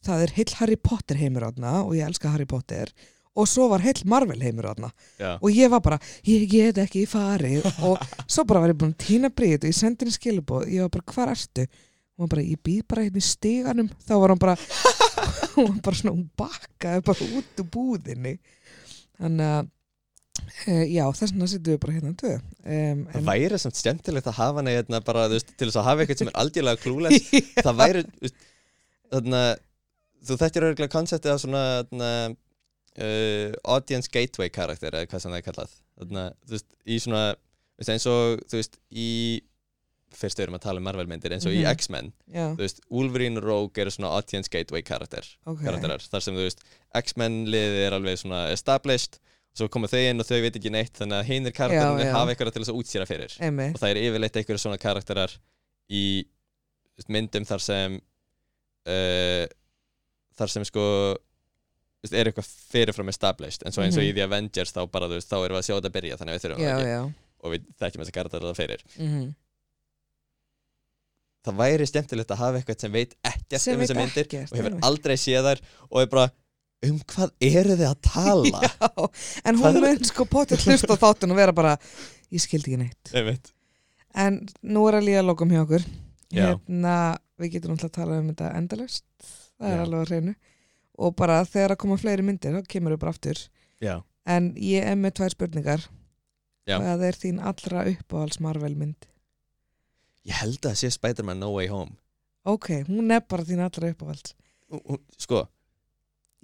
það 0.07 0.23
er 0.25 0.33
heill 0.37 0.57
Harry 0.59 0.79
Potter 0.89 1.19
heimur 1.19 1.47
hann 1.47 1.69
og 1.71 1.95
ég 1.97 2.07
elska 2.07 2.33
Harry 2.33 2.47
Potter 2.49 2.91
og 3.37 3.45
svo 3.49 3.67
var 3.69 3.83
heill 3.85 4.01
Marvel 4.09 4.41
heimur 4.41 4.69
hann 4.71 4.87
já, 5.19 5.35
og 5.37 5.49
ég 5.53 5.69
var 5.69 5.81
bara, 5.85 5.97
ég 6.25 6.47
get 6.49 6.79
ekki 6.81 7.03
farið 7.09 7.65
og 7.85 8.01
svo 8.33 8.45
bara 8.49 8.63
var 8.63 8.73
ég 8.73 8.79
búin 8.79 8.95
að 8.95 9.03
týna 9.05 9.29
breyt 9.29 9.61
og 9.61 9.69
ég 9.69 9.77
sendi 9.77 10.05
henni 10.05 10.15
skilabóð, 10.15 10.65
ég 10.73 10.85
var 10.85 10.93
bara, 10.97 11.13
hvar 11.13 11.33
ertu? 11.35 11.67
hún 12.17 12.25
var 12.25 12.29
bara, 12.33 12.41
ég 12.41 12.61
býð 12.65 12.85
bara 12.89 13.03
hérna 13.05 13.21
í 13.21 13.25
stiganum. 13.25 13.89
Þá 14.01 14.13
var 14.17 14.33
hún 14.33 14.39
bara 14.41 14.55
hún 15.55 15.67
var 15.69 15.81
bara 15.85 15.99
svona, 15.99 16.13
hún 16.15 16.29
bakkaði 16.37 17.03
bara 17.05 17.27
út 17.37 17.61
úr 17.61 17.67
búðinni. 17.75 18.33
Þannig 19.21 19.51
að 19.53 19.69
e, 20.67 20.75
já, 20.93 21.03
þess 21.17 21.33
vegna 21.33 21.47
sittum 21.51 21.73
við 21.73 21.79
bara 21.83 21.95
hérna 21.97 22.13
tvö. 22.21 22.33
Um, 22.65 23.01
það 23.13 23.27
væri 23.31 23.59
samt 23.63 23.79
skemmtilegt 23.79 24.29
að 24.31 24.37
hafa 24.39 24.61
hana 24.61 24.75
hérna 24.77 25.01
bara, 25.07 25.25
þú 25.31 25.37
veist, 25.39 25.53
til 25.57 25.67
þess 25.69 25.79
að 25.81 25.87
hafa 25.89 26.03
eitthvað 26.05 26.21
sem 26.23 26.31
er 26.31 26.37
algjörlega 26.43 26.81
klúles 26.83 27.31
það 27.65 27.79
væri, 27.81 28.03
veist, 28.25 28.47
þarna 29.13 29.41
þú 30.27 30.39
þekkir 30.43 30.67
örgulega 30.69 30.93
konseptið 30.97 31.33
af 31.35 31.41
svona 31.43 31.63
þarna, 31.81 32.11
uh, 32.99 33.57
audience 33.75 34.11
gateway 34.13 34.49
karakter 34.53 34.95
eða 34.97 35.09
hvað 35.11 35.23
sem 35.25 35.33
það 35.35 35.41
er 35.41 35.47
kallað. 35.51 35.75
Þarna, 36.01 36.25
þú 36.47 36.57
veist, 36.57 36.69
í 36.87 36.97
svona 37.03 37.25
eins 37.87 38.09
og, 38.09 38.41
þú 38.49 38.57
veist, 38.61 38.79
í 38.89 39.09
fyrst 40.17 40.39
erum 40.39 40.55
að 40.57 40.63
tala 40.63 40.79
um 40.81 40.85
Marvel 40.87 41.05
myndir, 41.09 41.33
eins 41.35 41.45
og 41.45 41.51
í 41.53 41.59
Mhm. 41.61 41.71
X-Men 41.77 42.07
þú 42.31 42.61
veist, 42.63 42.79
Wolverine 42.89 43.37
og 43.37 43.43
Rogue 43.43 43.81
eru 43.83 43.91
svona 43.91 44.13
audience 44.15 44.49
gateway 44.49 44.81
karakter 44.81 45.25
ok. 45.45 45.59
karakterar, 45.65 45.99
þar 46.09 46.23
sem 46.23 46.33
þú 46.33 46.45
veist 46.47 46.63
X-Men 46.95 47.35
liðið 47.51 47.81
er 47.83 47.95
alveg 47.97 48.17
svona 48.23 48.39
established 48.55 49.19
svo 49.57 49.67
koma 49.73 49.89
þau 49.91 49.99
inn 50.05 50.21
og 50.21 50.27
þau 50.29 50.39
veit 50.43 50.55
ekki 50.59 50.71
neitt 50.73 50.99
þannig 51.01 51.17
að 51.21 51.29
hinir 51.31 51.53
karakterinu 51.57 52.11
hafa 52.13 52.33
eitthvað 52.33 52.51
til 52.55 52.63
þess 52.63 52.73
að 52.73 52.79
útsýra 52.81 53.07
fyrir. 53.09 53.37
Emi, 53.47 53.69
og 53.73 53.79
það 53.81 53.93
er 53.93 53.99
yfirleitt 54.05 54.39
einhverju 54.41 54.61
svona 54.63 54.79
karakterar 54.81 55.33
í 55.89 56.03
myndum 57.13 57.45
þar 57.45 57.61
sem 57.63 57.95
uh, 58.87 59.45
þar 60.37 60.53
sem 60.53 60.65
sko 60.69 60.83
er 62.13 62.29
eitthvað 62.29 62.47
fyrirfram 62.71 63.09
established. 63.11 63.65
En 63.65 63.73
svo 63.75 63.81
eins 63.83 63.97
og 63.97 64.03
Mhm. 64.05 64.11
í 64.11 64.13
The 64.15 64.23
Avengers 64.27 64.71
þá 64.71 64.83
bara 64.91 65.09
þú 65.09 65.17
veist, 65.17 65.29
þá 65.31 65.37
erum 65.43 65.57
við 65.57 65.61
að 65.63 65.67
sjá 65.67 65.75
þetta 65.79 65.93
byrja 65.97 66.17
þannig 66.21 66.33
að 66.33 66.37
við 66.37 66.45
þurfum 66.45 66.61
já, 66.63 66.69
það 66.69 66.79
ekki 66.85 66.93
já. 66.93 67.01
Og 67.43 67.51
við 67.53 67.65
þekkjum 67.81 68.01
þess 68.03 68.11
að 68.13 68.17
karakterar 68.19 68.47
það 68.51 68.59
fyrir. 68.61 68.83
Mm 69.01 69.27
það 71.47 71.59
væri 71.61 71.85
skemmtilegt 71.87 72.31
að 72.33 72.41
hafa 72.41 72.59
eitthvað 72.59 72.81
sem 72.83 72.91
veit 72.91 73.13
ekkert 73.23 73.61
Sem 73.63 73.73
um 73.77 73.79
veit 73.79 73.87
þessar 73.87 73.99
myndir 74.01 74.25
ekkert, 74.25 74.49
og 74.51 74.57
hefur 74.57 74.67
einmitt. 74.73 74.87
aldrei 74.89 75.13
séð 75.21 75.45
þær 75.47 75.61
og 75.87 76.01
er 76.01 76.09
bara 76.11 76.25
um 76.85 76.97
hvað 77.09 77.31
eru 77.41 77.75
þið 77.79 77.87
að 77.89 78.01
tala 78.05 78.59
já, 78.67 79.07
en 79.49 79.57
hún 79.61 79.79
mun 79.81 80.03
sko 80.05 80.25
potið 80.29 80.65
hlust 80.67 80.91
á 80.91 80.95
þáttun 81.01 81.33
og 81.33 81.39
vera 81.39 81.55
bara, 81.57 81.77
ég 82.29 82.43
skildi 82.43 82.73
ekki 82.75 82.81
neitt 82.83 83.13
Einmitt. 83.17 83.49
En 84.17 84.43
nú 84.65 84.83
er 84.89 84.99
að 84.99 85.07
líða 85.09 85.23
lokum 85.25 85.49
hjá 85.53 85.63
okkur 85.65 85.83
Já. 86.33 86.51
Hérna, 86.51 86.93
við 87.39 87.53
getum 87.55 87.73
náttúrulega 87.73 87.89
að 87.93 87.97
tala 87.97 88.19
um 88.21 88.29
þetta 88.33 88.47
endalust 88.59 89.05
Það 89.57 89.67
er 89.71 89.77
Já. 89.77 89.83
alveg 89.85 89.99
að 90.03 90.09
hreinu 90.11 90.33
Og 90.97 91.13
bara 91.17 91.35
þegar 91.47 91.73
að 91.75 91.79
koma 91.83 91.97
fleiri 92.01 92.25
myndir 92.25 92.55
þá 92.57 92.67
kemur 92.73 92.95
við 92.95 93.01
bara 93.03 93.13
aftur 93.15 93.41
Já. 93.81 93.93
En 94.27 94.49
ég 94.59 94.83
er 94.91 94.97
með 94.99 95.15
tvær 95.21 95.35
spurningar 95.35 95.85
Já. 96.67 96.75
Hvað 96.81 97.05
er 97.07 97.19
þín 97.21 97.37
allra 97.47 97.85
uppáhalds 97.93 98.41
Marvel 98.43 98.73
mynd? 98.75 99.07
Ég 100.27 100.35
held 100.41 100.57
að 100.59 100.73
það 100.73 100.79
sé 100.81 100.89
Spider-Man 100.97 101.39
No 101.39 101.53
Way 101.55 101.69
Home 101.71 101.95
Ok, 102.47 102.69
hún 102.89 103.13
er 103.15 103.21
bara 103.23 103.45
þín 103.47 103.63
allra 103.63 103.93
uppáhalds 103.93 104.33
Ú- 104.67 104.81
ú- 104.97 105.03
Sko, 105.15 105.45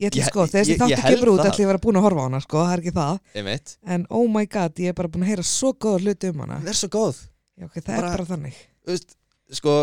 Ég 0.01 0.09
ætla 0.09 0.25
sko, 0.25 0.45
þegar 0.49 0.65
þessi 0.65 0.77
þáttu 0.81 1.01
kemur 1.05 1.29
út 1.33 1.39
það. 1.39 1.49
ætla 1.51 1.61
ég 1.61 1.67
að 1.67 1.71
vera 1.73 1.81
búin 1.85 1.97
að 1.99 2.05
horfa 2.07 2.21
á 2.23 2.25
hana 2.25 2.39
sko, 2.41 2.57
það 2.65 2.73
er 2.73 2.81
ekki 2.81 2.93
það 2.97 3.19
einmitt 3.35 3.73
En 3.85 4.05
oh 4.09 4.27
my 4.27 4.45
god, 4.45 4.73
ég 4.81 4.87
er 4.89 4.93
bara 4.97 5.07
búin 5.13 5.23
að 5.23 5.29
heyra 5.33 5.43
svo 5.45 5.73
góða 5.73 5.99
hluti 6.01 6.29
um 6.33 6.39
hana 6.41 6.57
Hún 6.63 6.67
er 6.73 6.79
svo 6.79 6.89
góð 6.89 7.19
Já, 7.59 7.65
ok, 7.67 7.75
það 7.77 7.91
Bara- 7.93 8.07
er 8.07 8.17
bara 8.17 8.25
þannig 8.31 8.55
Þú 8.83 8.89
veist, 8.95 9.15
sko 9.59 9.75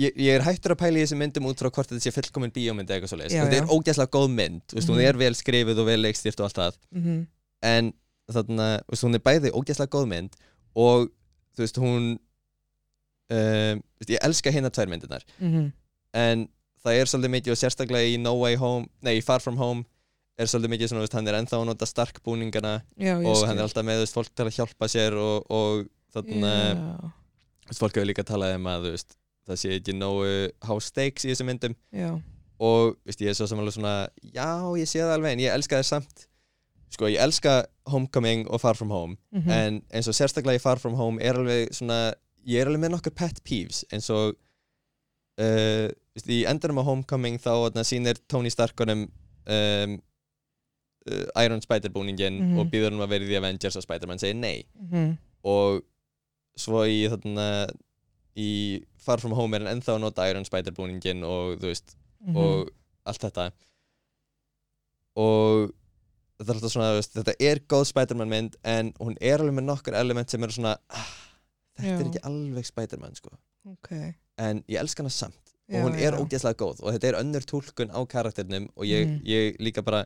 Ég, 0.00 0.14
ég 0.16 0.32
er 0.38 0.40
hættur 0.46 0.72
að 0.72 0.78
pæla 0.80 0.96
í 0.96 1.02
þessi 1.04 1.16
myndum 1.18 1.46
út 1.50 1.58
frá 1.60 1.68
hvort 1.68 1.90
þetta 1.90 2.00
sé 2.00 2.12
fullkomin 2.14 2.52
bíómynd 2.54 2.88
eða 2.88 2.96
eitthvað 3.00 3.10
svo 3.10 3.18
leiðis 3.18 3.34
Já, 3.34 3.42
Þetta 3.44 3.56
já. 3.58 3.62
er 3.64 3.72
ógæslega 3.74 4.10
góð 4.14 4.28
mynd, 4.38 4.60
þú 4.70 4.74
veist, 4.78 4.88
hún 4.88 4.96
Mhm. 5.00 5.08
er 5.10 5.16
vel 5.18 5.34
skrifið 5.34 5.78
og 5.82 5.86
vel 5.90 6.00
leikstýrt 6.00 6.40
og 6.40 6.44
allt 6.46 6.60
það 6.60 6.74
mm 6.94 7.26
En 7.62 7.92
þarna, 8.30 8.68
þú 8.86 8.90
veist, 8.94 9.04
hún 9.04 9.14
er 9.18 9.24
bæði 9.26 9.50
ógæslega 9.52 9.90
góð 9.98 10.06
mynd 10.08 10.36
Og, 10.78 11.10
þú 11.58 11.58
veist, 11.66 11.76
hún 11.82 12.06
um, 12.16 13.82
þú 13.82 14.00
veist, 14.00 14.10
Ég 14.14 14.24
elska 14.30 14.50
hinnar 14.54 14.70
tvær 14.70 14.88
myndirnar 14.88 15.24
-hmm. 15.42 15.72
En 16.14 16.48
það 16.84 16.98
er 17.00 17.10
svolítið 17.10 17.32
mikið 17.36 17.54
og 17.54 17.60
sérstaklega 17.60 18.10
í 18.12 18.18
No 18.20 18.34
Way 18.40 18.56
Home 18.60 18.88
Nei, 19.06 19.16
í 19.20 19.24
Far 19.24 19.42
From 19.44 19.58
Home 19.60 19.84
Er 20.40 20.48
svolítið 20.48 20.72
mikið 20.72 20.88
svona, 20.92 21.04
veist, 21.04 21.14
hann 21.18 21.28
er 21.28 21.36
ennþá 21.36 21.58
að 21.58 21.66
nota 21.68 21.86
stark 21.88 22.20
búningana 22.24 22.74
Já, 22.96 23.14
og 23.18 23.34
skil. 23.36 23.46
hann 23.50 23.58
er 23.60 23.66
alltaf 23.66 23.84
með 23.84 23.98
veist, 24.04 24.14
fólk 24.16 24.30
til 24.32 24.46
að 24.48 24.54
hjálpa 24.56 24.88
sér 24.88 25.16
og, 25.20 25.50
og 25.52 25.82
þannig 26.14 26.46
að 26.48 26.70
Já, 26.80 27.10
fólk 27.76 27.98
hefur 27.98 28.08
líka 28.08 28.24
talað 28.26 28.54
um 28.56 28.68
að 28.72 28.86
veist, 28.88 29.16
það 29.50 29.60
sé 29.60 29.74
ekki 29.76 29.96
nógu 29.98 30.30
há 30.64 30.72
stakes 30.80 31.26
í 31.26 31.32
þessum 31.34 31.50
myndum. 31.52 31.76
Já, 31.92 32.08
og 32.60 32.96
veist, 33.04 33.20
ég 33.20 33.30
er 33.34 33.36
svo 33.36 33.50
samanlega 33.50 33.76
svona 33.76 33.94
já, 34.32 34.48
ég 34.80 34.88
sé 34.88 35.02
það 35.04 35.12
alveg, 35.18 35.36
en 35.36 35.44
ég 35.44 35.54
elska 35.58 35.78
það 35.82 35.86
samt. 35.90 36.24
Sko, 36.90 37.06
ég 37.12 37.20
elska 37.22 37.58
Homecoming 37.92 38.48
og 38.50 38.64
Far 38.64 38.80
From 38.80 38.90
Home, 38.96 39.18
mm 39.36 39.52
en 39.60 39.78
eins 39.92 40.08
og 40.10 40.16
sérstaklega 40.16 40.56
í 40.58 40.64
Far 40.64 40.80
From 40.82 40.96
Home 40.98 41.20
er 41.22 41.36
alveg 41.38 41.70
svona 41.76 42.00
ég 42.48 42.64
er 42.64 42.72
alveg 42.72 42.82
með 42.86 42.96
nokkur 42.96 43.14
pet 43.20 43.44
peeves 43.44 43.84
eins 43.92 44.08
og 44.10 44.32
uh, 45.40 45.88
í 46.30 46.42
endanum 46.50 46.80
á 46.82 46.88
Homecoming 46.88 47.38
þá 47.40 47.70
sýnir 47.86 48.18
Tony 48.28 48.50
Stark 48.52 48.76
honum 48.82 49.06
um, 49.46 49.94
uh, 51.10 51.26
Iron 51.44 51.62
Spider 51.64 51.90
búningin 51.94 52.40
Mhm. 52.40 52.58
og 52.60 52.70
býður 52.72 52.90
hann 52.92 53.00
að 53.06 53.08
vera 53.14 53.24
í 53.24 53.28
The 53.30 53.38
Avengers 53.40 53.76
og 53.80 53.82
Spider-Man 53.86 54.18
segir 54.20 54.36
nei 54.36 54.64
-hmm. 54.76 55.16
og 55.44 55.82
svo 56.56 56.84
í 56.84 57.08
þarna 57.08 57.70
í 58.36 58.84
Far 59.00 59.18
From 59.20 59.32
Home 59.32 59.56
er 59.56 59.64
hann 59.64 59.78
ennþá 59.80 59.94
að 59.96 60.00
nota 60.00 60.28
Iron 60.30 60.44
Spider 60.44 60.72
búningin 60.72 61.24
og 61.24 61.58
þú 61.58 61.66
veist 61.72 61.96
Mhm. 62.20 62.36
og 62.36 62.70
allt 63.06 63.20
þetta 63.22 63.50
og 65.16 65.70
þetta 66.40 66.50
er 66.50 66.54
alltaf 66.56 66.72
svona, 66.72 66.90
veist, 66.96 67.14
þetta 67.16 67.34
er 67.40 67.60
góð 67.68 67.86
Spider-Man 67.90 68.28
mynd 68.32 68.56
en 68.64 68.92
hún 69.00 69.16
er 69.20 69.38
alveg 69.42 69.54
með 69.58 69.64
nokkur 69.68 69.94
element 69.98 70.30
sem 70.30 70.42
eru 70.46 70.52
svona 70.52 70.76
ah, 70.88 71.10
þetta 71.78 71.98
er 71.98 72.04
Já. 72.04 72.08
ekki 72.10 72.22
alveg 72.30 72.66
Spider-Man 72.68 73.14
sko 73.18 73.30
ok 73.72 73.90
en 74.40 74.62
ég 74.68 74.80
elska 74.80 75.02
hana 75.04 75.12
samt 75.14 75.36
Já, 75.70 75.78
og 75.84 75.86
hún 75.90 75.98
er 76.02 76.16
ógeðslega 76.18 76.58
góð 76.58 76.80
og 76.82 76.94
þetta 76.96 77.08
er 77.12 77.18
önnur 77.20 77.44
túlkun 77.46 77.92
á 77.94 78.00
karakternum 78.10 78.68
og 78.74 78.84
ég, 78.88 79.06
Mhm. 79.06 79.20
ég 79.28 79.58
líka 79.62 79.84
bara 79.86 80.00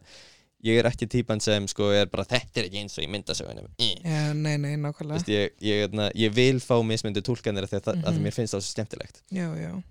ég 0.65 0.79
er 0.81 0.89
ekki 0.89 1.07
típan 1.09 1.41
sem 1.41 1.67
sko 1.69 1.91
er 1.93 2.07
bara 2.13 2.25
þetta 2.25 2.61
er 2.61 2.65
ekki 2.69 2.81
eins 2.83 2.99
og 2.99 3.05
ég 3.05 3.11
myndasögunum 3.13 3.67
eh. 3.79 3.95
Já, 4.05 4.33
nei, 4.35 4.57
nei, 4.59 4.75
nákvæmlega 4.77 5.17
veist, 5.19 5.29
ég, 5.33 5.55
ég, 5.61 5.89
ég, 5.93 6.13
ég 6.17 6.33
vil 6.35 6.61
fá 6.61 6.77
mismyndu 6.85 7.23
túlkanir 7.25 7.67
þegar 7.69 7.85
það, 7.95 8.03
að 8.05 8.13
Mhm. 8.15 8.23
mér 8.27 8.33
finnst 8.37 8.55
það 8.55 8.61
svo 8.65 8.73
skemmtilegt 8.75 9.23
Já, 9.33 9.49
já, 9.57 9.83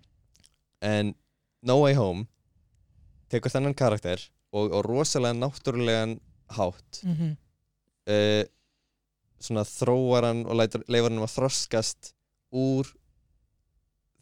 en 0.82 1.16
No 1.64 1.80
Way 1.82 1.94
Home 1.96 2.28
tekur 3.30 3.50
þennan 3.54 3.74
karakter 3.76 4.20
og 4.54 4.72
á 4.74 4.80
rosalega 4.86 5.34
náttúrulegan 5.34 6.20
hátt 6.54 7.02
mm 7.04 7.16
-hmm. 7.16 7.38
uh, 8.14 8.44
svona 9.40 9.64
þróar 9.64 10.24
hann 10.30 10.46
og 10.46 10.56
leifar 10.88 11.10
hann 11.10 11.20
að 11.24 11.34
þroskast 11.38 12.14
úr 12.54 12.86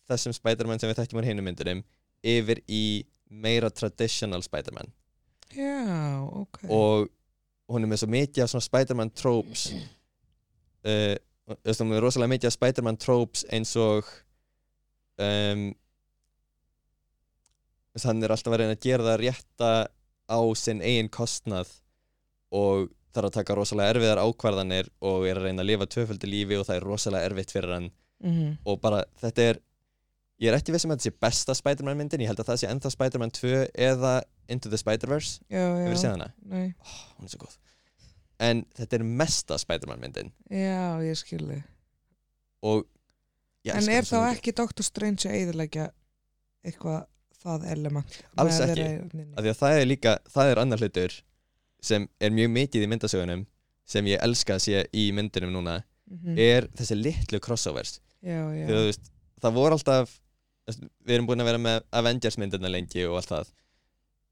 þessum 0.10 0.36
Spider-Man 0.36 0.82
sem 0.82 0.92
við 0.92 1.02
þekkjum 1.02 1.22
á 1.22 1.28
hinum 1.28 1.48
myndunum 1.48 1.84
yfir 2.22 2.62
í 2.70 2.84
meira 3.32 3.72
traditional 3.74 4.44
Spider-Man. 4.46 4.92
Já, 5.56 6.22
ok. 6.22 6.64
Og 6.70 7.10
hún 7.72 7.86
er 7.86 7.92
með 7.92 8.04
svo 8.04 8.12
mikið 8.12 8.46
af 8.46 8.52
svona 8.54 8.68
Spider-Man 8.68 9.14
tropes. 9.16 9.68
Uh, 10.82 11.16
hún 11.48 11.96
er 11.96 12.04
rosalega 12.04 12.34
mikið 12.36 12.52
af 12.52 12.58
Spider-Man 12.58 13.00
tropes 13.02 13.46
eins 13.52 13.74
og 13.80 14.08
um, 15.22 15.70
hann 18.06 18.24
er 18.24 18.34
alltaf 18.34 18.54
að 18.54 18.64
reyna 18.64 18.78
að 18.78 18.86
gera 18.88 19.08
það 19.10 19.22
rétta 19.26 19.72
á 20.32 20.40
sinn 20.56 20.84
eigin 20.84 21.12
kostnað 21.12 21.72
og 22.56 22.92
þarf 23.12 23.28
að 23.28 23.36
taka 23.40 23.56
rosalega 23.58 23.96
erfiðar 23.96 24.22
ákvarðanir 24.24 24.88
og 25.04 25.26
er 25.28 25.40
að 25.40 25.50
reyna 25.50 25.64
að 25.66 25.72
lifa 25.74 25.88
tvöföldu 25.92 26.30
lífi 26.32 26.60
og 26.60 26.68
það 26.68 26.78
er 26.78 26.88
rosalega 26.88 27.28
erfitt 27.32 27.52
fyrir 27.56 27.76
hann. 27.78 27.92
Mm 28.22 28.58
og 28.70 28.80
bara 28.82 29.04
þetta 29.20 29.46
er 29.50 29.60
ég 30.42 30.50
er 30.52 30.58
ekki 30.58 30.74
vissum 30.74 30.92
að 30.94 30.98
þetta 31.00 31.08
sé 31.10 31.14
besta 31.22 31.56
Spider-Man 31.58 31.98
myndin 32.00 32.24
ég 32.24 32.32
held 32.32 32.40
að 32.42 32.50
það 32.52 32.62
sé 32.64 32.70
ennþá 32.72 32.92
Spider-Man 32.96 33.34
2 33.38 33.52
eða 33.90 34.14
Into 34.52 34.70
the 34.74 34.78
Spider-Verse, 34.82 35.40
Já, 35.50 35.62
hefur 35.62 35.92
þið 35.94 35.96
já 35.96 36.02
séð 36.02 36.16
hana? 36.16 36.30
Nei. 36.52 36.74
hún 37.20 37.28
er 37.28 37.34
svo 37.36 37.44
góð 37.46 37.58
en 38.42 38.64
þetta 38.80 38.98
er 38.98 39.04
mesta 39.22 39.58
Spider-Man 39.62 40.02
myndin 40.02 40.32
Já, 40.50 40.98
ég 41.06 41.20
skilði 41.22 41.60
og 42.66 42.86
ég 43.66 43.76
En 43.76 43.78
elska 43.78 43.94
er 43.94 44.02
hana 44.02 44.02
þá 44.02 44.10
svo 44.10 44.22
mikið. 44.26 44.38
ekki 44.40 44.54
Dr. 44.62 44.84
Strange 44.88 45.30
að 45.30 45.38
eðilegja 45.44 45.86
eitthvað 46.66 47.00
það 47.42 47.68
element 47.74 48.18
Alls 48.42 48.60
ekki. 48.62 48.88
af 49.38 49.44
því 49.46 49.52
að 49.54 49.60
það 49.62 49.78
er 49.82 49.86
líka, 49.90 50.16
það 50.30 50.52
er 50.52 50.60
annar 50.62 50.82
hlutur 50.84 51.16
sem 51.82 52.04
er 52.22 52.34
mjög 52.34 52.52
mikið 52.54 52.84
í 52.86 52.90
myndasögunum 52.92 53.46
sem 53.90 54.06
ég 54.12 54.22
elska 54.22 54.58
að 54.58 54.66
sé 54.68 54.84
í 54.94 55.08
myndunum 55.18 55.54
núna 55.56 55.80
Mhm. 56.12 56.36
er 56.38 56.66
þessi 56.76 56.96
litlu 57.00 57.40
crossovers 57.40 58.02
Já, 58.22 58.36
já 58.52 58.66
þegar 58.68 58.82
þú 58.82 58.88
veist, 58.90 59.06
það 59.42 59.54
voru 59.56 59.78
alltaf 59.78 60.10
veist, 60.12 60.20
við 60.80 61.16
erum 61.16 61.28
búin 61.28 61.42
að 61.44 61.46
vera 61.52 61.58
með 61.58 61.82
Avengers 61.92 62.38
myndina 62.38 62.70
lengi 62.72 63.06
og 63.08 63.18
allt 63.20 63.30
það 63.34 63.52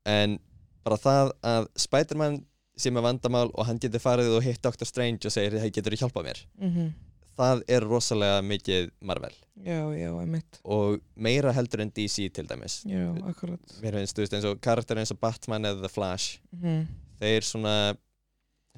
en 0.05 0.39
bara 0.85 0.97
það 0.97 1.31
að 1.43 1.67
Spider-Man 1.75 2.45
sé 2.79 2.89
með 2.95 3.03
vandamál 3.03 3.49
og 3.53 3.65
hann 3.67 3.79
getur 3.79 3.99
farið 3.99 4.37
og 4.37 4.43
hitt 4.45 4.61
Dr. 4.63 4.85
Strange 4.87 5.27
og 5.27 5.31
segir 5.35 5.59
hei 5.59 5.69
getur 5.69 5.91
þú 5.93 6.05
hjálpað 6.05 6.25
mér 6.29 6.39
Mhm. 6.61 6.93
það 7.39 7.61
er 7.67 7.81
rosalega 7.87 8.41
mikið 8.43 8.91
Marvel 9.01 9.33
Já, 9.59 9.91
já, 9.91 10.09
og 10.63 11.01
meira 11.15 11.51
heldur 11.53 11.81
en 11.81 11.89
DC 11.91 12.29
til 12.33 12.47
dæmis 12.47 12.83
Já, 12.85 13.11
mér 13.81 13.93
finnst 13.99 14.15
þú 14.15 14.23
veist 14.23 14.33
eins 14.33 14.45
og 14.45 14.61
karakter 14.61 14.95
eins 14.97 15.11
og 15.11 15.19
Batman 15.19 15.63
eða 15.63 15.81
The 15.81 15.89
Flash 15.89 16.39
Mhm. 16.53 16.87
þeir 17.19 17.41
svona 17.43 17.95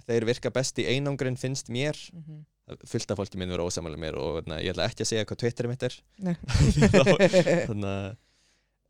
þeir 0.08 0.26
virka 0.26 0.50
best 0.52 0.78
í 0.82 0.88
einangrinn 0.90 1.38
finnst 1.38 1.70
mér 1.70 1.94
Mhm. 2.14 2.46
fullt 2.50 2.51
af 2.70 3.18
fólki 3.18 3.38
minn 3.42 3.50
verið 3.52 3.68
ósamalega 3.68 4.02
mér 4.04 4.18
og 4.22 4.48
na, 4.48 4.60
ég 4.64 4.72
ætla 4.76 4.86
ekki 4.88 5.04
að 5.06 5.10
segja 5.12 5.26
hvað 5.28 5.40
Twitter 5.42 5.68
mitt 5.72 5.84
er. 5.88 5.96
Þannig 6.22 7.88
að 7.92 8.12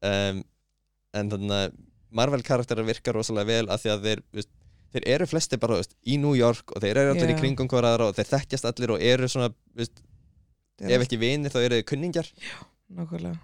um, 0.08 0.42
en 1.18 1.32
þannig 1.34 1.56
að 1.58 1.78
Marvel 2.12 2.44
karakterar 2.44 2.88
virka 2.88 3.14
rosalega 3.16 3.48
vel 3.48 3.70
af 3.72 3.82
því 3.84 3.92
að 3.94 4.06
þeir, 4.08 4.22
veist, 4.36 4.50
þeir 4.92 5.06
eru 5.16 5.28
flesti 5.32 5.60
bara 5.62 5.78
veist, 5.80 5.94
í 6.04 6.18
New 6.20 6.34
York 6.36 6.74
og 6.76 6.84
þeir 6.84 7.00
eru 7.06 7.14
allir 7.16 7.32
Já. 7.32 7.36
í 7.36 7.40
kringum 7.40 7.70
hver 7.72 7.88
aðra 7.88 8.10
og 8.12 8.18
þeir 8.18 8.30
þekkjast 8.34 8.68
allir 8.68 8.94
og 8.98 9.06
eru 9.14 9.30
svona 9.32 9.52
veist, 9.80 10.02
ef 10.82 11.06
ekki 11.06 11.20
vinir 11.22 11.54
þá 11.54 11.60
eru 11.64 11.80
þeir 11.80 11.88
kunningjar. 11.94 12.30
Nákvæmlega. 12.92 13.40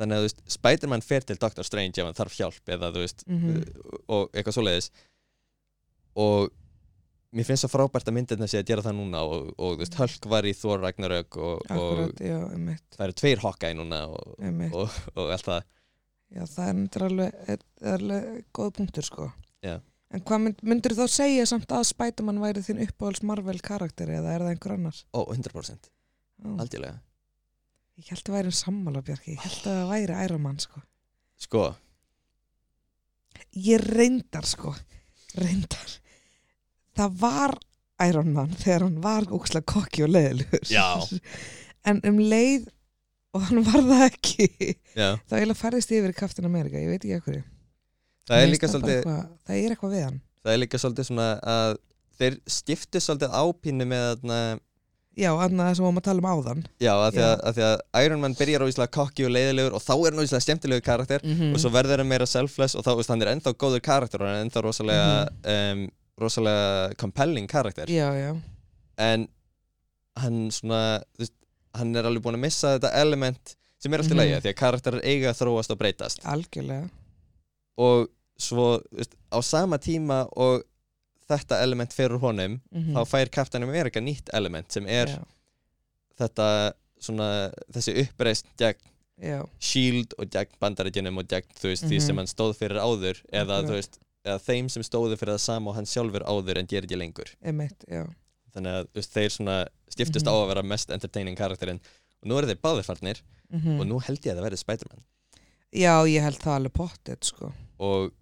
Þannig 0.00 0.16
að 0.22 0.28
Spider-Man 0.56 1.02
fer 1.04 1.24
til 1.28 1.36
Doctor 1.40 1.64
Strange 1.64 2.00
ef 2.00 2.06
hann 2.08 2.16
þarf 2.16 2.36
hjálp 2.38 2.70
eða 2.76 2.88
veist 2.96 3.24
Mhm. 3.28 3.62
og 4.08 4.30
eitthvað 4.32 4.56
svoleiðis. 4.56 4.90
Og 6.20 6.50
mér 7.36 7.46
finnst 7.46 7.64
svo 7.64 7.70
frábært 7.72 8.08
að 8.10 8.16
myndirna 8.16 8.48
sé 8.50 8.60
að 8.60 8.70
gera 8.70 8.84
það 8.86 8.96
núna 8.98 9.20
og, 9.26 9.50
og 9.56 9.74
þú 9.76 9.82
veist, 9.82 9.98
Hulk 10.00 10.30
var 10.32 10.48
í 10.48 10.54
Thor 10.58 10.80
Ragnarök 10.82 11.38
og, 11.38 11.60
og 11.66 11.76
Akkurat, 11.76 12.22
já, 12.26 12.38
emitt 12.56 12.96
það 12.96 13.04
eru 13.06 13.18
tveir 13.20 13.44
Hawkeye 13.44 13.76
núna 13.78 14.00
og, 14.10 14.32
og, 14.70 14.96
og 15.14 15.34
allt 15.36 15.46
það. 15.50 15.68
Já, 16.30 16.42
það 16.46 16.64
er 16.66 16.74
náttúrulega 16.80 17.58
alveg, 17.92 18.26
góð 18.54 18.72
punktur 18.78 19.06
sko. 19.06 19.28
Já. 19.66 19.76
En 20.10 20.24
hvað 20.26 20.42
mynd, 20.46 20.64
myndir 20.66 20.96
þá 20.98 21.04
segja 21.10 21.44
samt 21.46 21.70
að 21.74 21.86
Spiderman 21.90 22.42
væri 22.42 22.64
þinn 22.66 22.82
uppáhalds 22.82 23.22
Marvel 23.26 23.60
karakteri 23.62 24.18
eða 24.18 24.34
er 24.34 24.44
það 24.46 24.54
einhver 24.56 24.74
annars? 24.74 25.04
Ó, 25.14 25.22
100% 25.22 25.90
Ó, 26.42 26.56
aldjúlega 26.64 26.98
ég 28.00 28.08
held 28.14 28.30
að 28.30 28.36
væri 28.38 28.48
um 28.48 28.56
sammála 28.56 29.02
Bjarki, 29.04 29.34
ég 29.34 29.42
held 29.44 29.66
að 29.68 29.76
það 29.76 29.90
væri 29.90 30.18
Iron 30.24 30.42
Man 30.42 30.60
sko. 30.62 30.80
Sko, 31.40 31.64
Ég 33.56 33.82
reyndar 33.82 34.46
sko, 34.46 34.72
reyndar 35.40 35.96
Það 37.00 37.16
var 37.22 37.56
Iron 38.06 38.34
Man 38.36 38.52
þegar 38.60 38.86
hann 38.86 39.00
var 39.04 39.28
ókslega 39.32 39.66
kokki 39.72 40.04
og 40.04 40.12
leiðilegur. 40.12 40.68
Já. 40.68 40.86
En 41.88 41.96
um 42.04 42.18
leið 42.20 42.66
og 43.32 43.44
hann 43.46 43.62
var 43.64 43.84
það 43.86 44.02
ekki 44.04 44.46
já. 44.92 45.14
þá 45.30 45.32
eiginlega 45.38 45.56
færðist 45.56 45.92
yfir 45.96 46.12
Captain 46.12 46.44
America, 46.44 46.76
ég 46.76 46.90
veit 46.92 47.00
ekki 47.00 47.14
ekkur 47.16 47.38
það 48.30 48.42
er 48.42 48.50
líka 48.50 48.70
svolítið 48.70 49.06
Það 49.06 49.54
er 49.54 49.74
eitthvað 49.74 49.94
við 49.94 50.04
hann. 50.06 50.18
Það 50.40 50.52
er 50.52 50.60
líka 50.60 50.80
svolítið 50.82 51.08
svona 51.08 51.28
að 51.52 51.76
þeir 52.20 52.40
skiptu 52.56 53.02
svolítið 53.02 53.38
ápínu 53.40 53.86
með 53.90 54.04
þarna 54.10 54.40
Já, 55.20 55.32
annað 55.34 55.66
það 55.66 55.72
sem 55.74 55.82
við 55.82 55.86
varum 55.88 55.98
að 55.98 56.04
tala 56.06 56.22
um 56.22 56.28
áðan. 56.30 56.60
Já, 56.80 56.90
að 56.94 57.16
því 57.16 57.22
að, 57.26 57.32
að 57.48 57.56
því 57.56 57.62
að 57.66 58.04
Iron 58.06 58.20
Man 58.22 58.36
byrjar 58.38 58.62
óvíslega 58.64 58.92
kokki 58.94 59.24
og 59.26 59.32
leiðilegur 59.34 59.74
og 59.76 59.82
þá 59.82 59.90
er 59.96 60.04
hann 60.06 60.20
óvíslega 60.22 60.44
skemmtilegu 60.44 60.84
karakter 60.86 61.24
mm 61.26 61.50
og 61.50 61.62
svo 61.62 61.72
verður 61.74 62.02
hann 62.02 62.08
meira 62.12 62.28
selfless 62.30 62.78
og 62.78 62.86
þá, 62.86 62.92
veist, 63.00 63.10
hann 63.10 63.24
er 63.24 63.32
ennþá 63.32 63.52
góður 63.58 63.82
karakter 63.84 64.22
og 64.22 64.30
hann 64.30 64.38
er 64.38 64.44
ennþá 64.46 64.62
rosalega 64.64 65.08
um, 65.54 65.82
rosalega 66.20 66.94
compelling 67.00 67.48
karakter. 67.50 67.90
Já, 67.90 68.10
já, 68.14 68.36
en 68.98 69.28
hann 70.20 70.50
svona 70.52 71.00
veist, 71.18 71.32
hann 71.74 71.94
er 71.96 72.04
alveg 72.08 72.22
búin 72.24 72.36
að 72.38 72.44
missa 72.46 72.74
þetta 72.78 72.90
element 73.00 73.54
sem 73.80 73.94
er 73.94 74.02
alltaf 74.02 74.16
mm 74.16 74.20
-hmm. 74.26 74.40
því 74.44 74.50
að 74.50 74.58
karakterar 74.60 75.00
eiga 75.04 75.30
að 75.30 75.38
þróast 75.40 75.70
og 75.72 75.78
breytast. 75.78 76.24
Algjörlega. 76.24 76.90
Og 77.78 78.08
svo 78.38 78.80
veist, 78.92 79.14
á 79.32 79.38
sama 79.42 79.78
tíma 79.78 80.26
og 80.36 80.62
þetta 81.30 81.62
element 81.62 81.92
fyrir 81.92 82.18
honum 82.18 82.60
mm 82.72 82.94
þá 82.96 83.04
fær 83.06 83.30
Captain 83.30 83.62
America 83.62 84.00
nýtt 84.00 84.28
element 84.32 84.72
sem 84.72 84.86
er 84.86 85.08
já, 85.08 85.20
þetta 86.18 86.72
svona 87.00 87.50
þessi 87.72 87.94
uppreist 88.04 88.46
gegn 88.58 88.80
já, 89.22 89.40
Shield 89.60 90.14
og 90.18 90.28
gegn 90.32 90.52
bandaríkjunum 90.60 91.18
og 91.18 91.28
gegn 91.28 91.48
þú 91.60 91.68
veist, 91.72 91.84
því 91.84 91.96
Mhm. 92.00 92.06
sem 92.06 92.16
hann 92.16 92.26
stóð 92.26 92.54
fyrir 92.56 92.80
áður 92.80 93.22
eða 93.32 93.62
þú 93.62 93.76
veist, 93.78 93.98
eða 94.24 94.38
þeim 94.44 94.68
sem 94.70 94.82
stóðu 94.82 95.16
fyrir 95.16 95.34
það 95.34 95.40
sama 95.40 95.70
og 95.70 95.76
hann 95.76 95.86
sjálfur 95.88 96.22
áður 96.28 96.58
en 96.60 96.66
gerir 96.66 96.84
ekki 96.88 96.98
lengur. 96.98 97.30
Emitt, 97.42 97.84
þannig 98.54 98.74
að 98.80 98.88
veist, 98.94 99.12
þeir 99.14 99.30
svona 99.30 99.66
stiftust 99.88 100.26
Mhm. 100.26 100.32
á 100.32 100.34
að 100.44 100.48
vera 100.48 100.62
mest 100.62 100.90
entertaining 100.90 101.36
karakterinn. 101.36 101.80
Og 102.22 102.28
nú 102.28 102.36
eru 102.38 102.46
þeir 102.46 102.60
báðir 102.60 102.84
farnir 102.84 103.22
mm 103.52 103.80
og 103.80 103.86
nú 103.86 104.00
held 104.02 104.20
ég 104.20 104.32
að 104.32 104.38
það 104.40 104.46
verði 104.50 104.58
Spider-Man. 104.58 105.02
Já, 105.72 105.94
ég 106.06 106.20
held 106.22 106.38
það 106.38 106.56
alveg 106.58 106.72
pottet 106.72 107.24
sko. 107.24 107.52
Og 107.78 108.12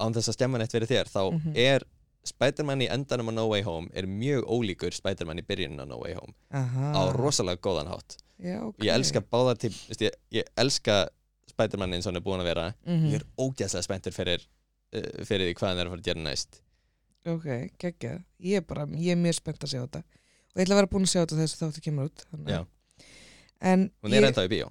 án 0.00 0.12
þess 0.14 0.28
að 0.28 0.36
stemma 0.36 0.58
neitt 0.60 0.72
fyrir 0.72 0.86
þér 0.90 1.08
þá 1.10 1.32
Mhm. 1.32 1.56
er 1.56 1.82
Spider-Man 2.26 2.80
í 2.82 2.88
endanum 2.90 3.28
á 3.30 3.32
No 3.34 3.46
Way 3.48 3.62
Home 3.62 3.88
er 3.94 4.02
mjög 4.06 4.42
ólíkur 4.44 4.92
Spider-Man 4.92 5.38
í 5.38 5.42
byrjunin 5.46 5.80
á 5.80 5.86
No 5.88 5.98
Way 5.98 6.14
Home. 6.14 6.34
Aha. 6.52 6.92
á 6.92 7.12
rosalega 7.16 7.56
góðan 7.58 7.88
hátt. 7.88 8.16
Já, 8.42 8.62
ok. 8.62 8.76
Ég 8.78 8.92
elska 8.94 9.20
báðar 9.20 9.58
til 9.58 9.70
ég, 9.70 10.10
ég 10.32 10.44
elska 10.56 11.08
Spider-Man 11.48 11.92
eins 11.94 12.06
og 12.06 12.12
hann 12.12 12.16
er 12.16 12.20
búin 12.20 12.40
að 12.40 12.44
vera. 12.54 12.74
Mhm. 12.86 13.10
ég 13.12 13.14
er 13.14 13.24
ógæslega 13.38 13.82
spenntur 13.84 14.12
fyrir, 14.12 14.44
fyrir 14.92 15.50
því 15.50 15.56
hvað 15.58 15.68
hann 15.70 15.80
er 15.82 15.88
að 15.88 15.92
fara 15.94 16.02
að 16.02 16.08
gera 16.10 16.24
næst. 16.24 16.60
Ok, 17.26 17.46
geggjað 17.82 18.20
Ég 18.46 18.60
er 18.60 18.66
bara, 18.68 18.86
ég 18.94 19.16
er 19.16 19.20
mjög 19.20 19.38
spennt 19.40 19.66
að 19.66 19.72
sjá 19.72 19.80
þetta. 19.82 20.02
Og 20.54 20.60
ég 20.60 20.66
ætla 20.66 20.76
að 20.76 20.80
vera 20.82 20.90
búin 20.92 21.06
að 21.06 21.12
sjá 21.12 21.20
þetta 21.22 21.38
þess 21.40 21.56
að 21.56 21.62
þáttu 21.64 21.84
kemur 21.86 22.10
út 22.10 22.26
hún 24.04 24.16
er 24.16 24.26
ennþá 24.28 24.46
í 24.46 24.50
bíó. 24.52 24.70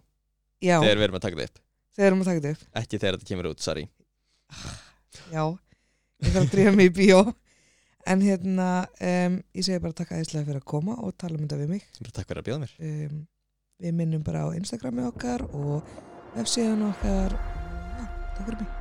Já, 0.63 0.77
þegar 0.79 0.99
við 0.99 1.07
erum 1.07 1.17
að 1.19 1.25
taka 1.25 1.39
þetta 1.41 1.51
upp. 1.51 1.61
Þegar 1.95 2.07
erum 2.11 2.21
að 2.21 2.29
taka 2.29 2.41
þetta 2.41 2.53
upp. 2.55 2.67
Ekki 2.81 2.99
þegar 3.01 3.17
þetta 3.17 3.29
kemur 3.31 3.49
út, 3.51 3.63
sorry. 3.65 3.85
Já, 5.33 5.43
ég 6.23 6.31
þarf 6.31 6.41
að 6.45 6.51
drífa 6.55 6.75
mig 6.75 6.91
í 6.91 6.95
bíó. 6.95 7.21
En 8.05 8.21
hérna, 8.21 8.67
um, 9.01 9.39
ég 9.57 9.65
segi 9.65 9.81
bara 9.81 9.97
takk 9.97 10.13
aðeinslega 10.13 10.45
fyrir 10.45 10.61
að 10.61 10.67
koma 10.69 10.97
og 11.01 11.15
tala 11.17 11.39
um 11.39 11.47
þetta 11.47 11.61
við 11.63 11.71
mig. 11.73 11.87
Takk 12.13 12.29
fyrir 12.29 12.43
að 12.43 12.49
bjóða 12.51 12.65
mér. 12.65 12.75
Um, 12.85 13.23
Við 13.75 13.91
minnum 13.91 14.21
bara 14.23 14.45
á 14.47 14.55
Instagrami 14.55 15.03
okkar 15.03 15.43
og 15.51 15.89
vefsíðan 16.37 16.85
okkar. 16.93 17.35
Já, 17.35 18.05
takk 18.37 18.45
fyrir 18.45 18.61
mig. 18.61 18.77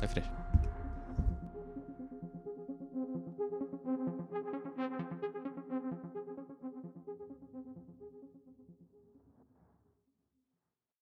Takk 0.00 0.16
fyrir 0.16 0.32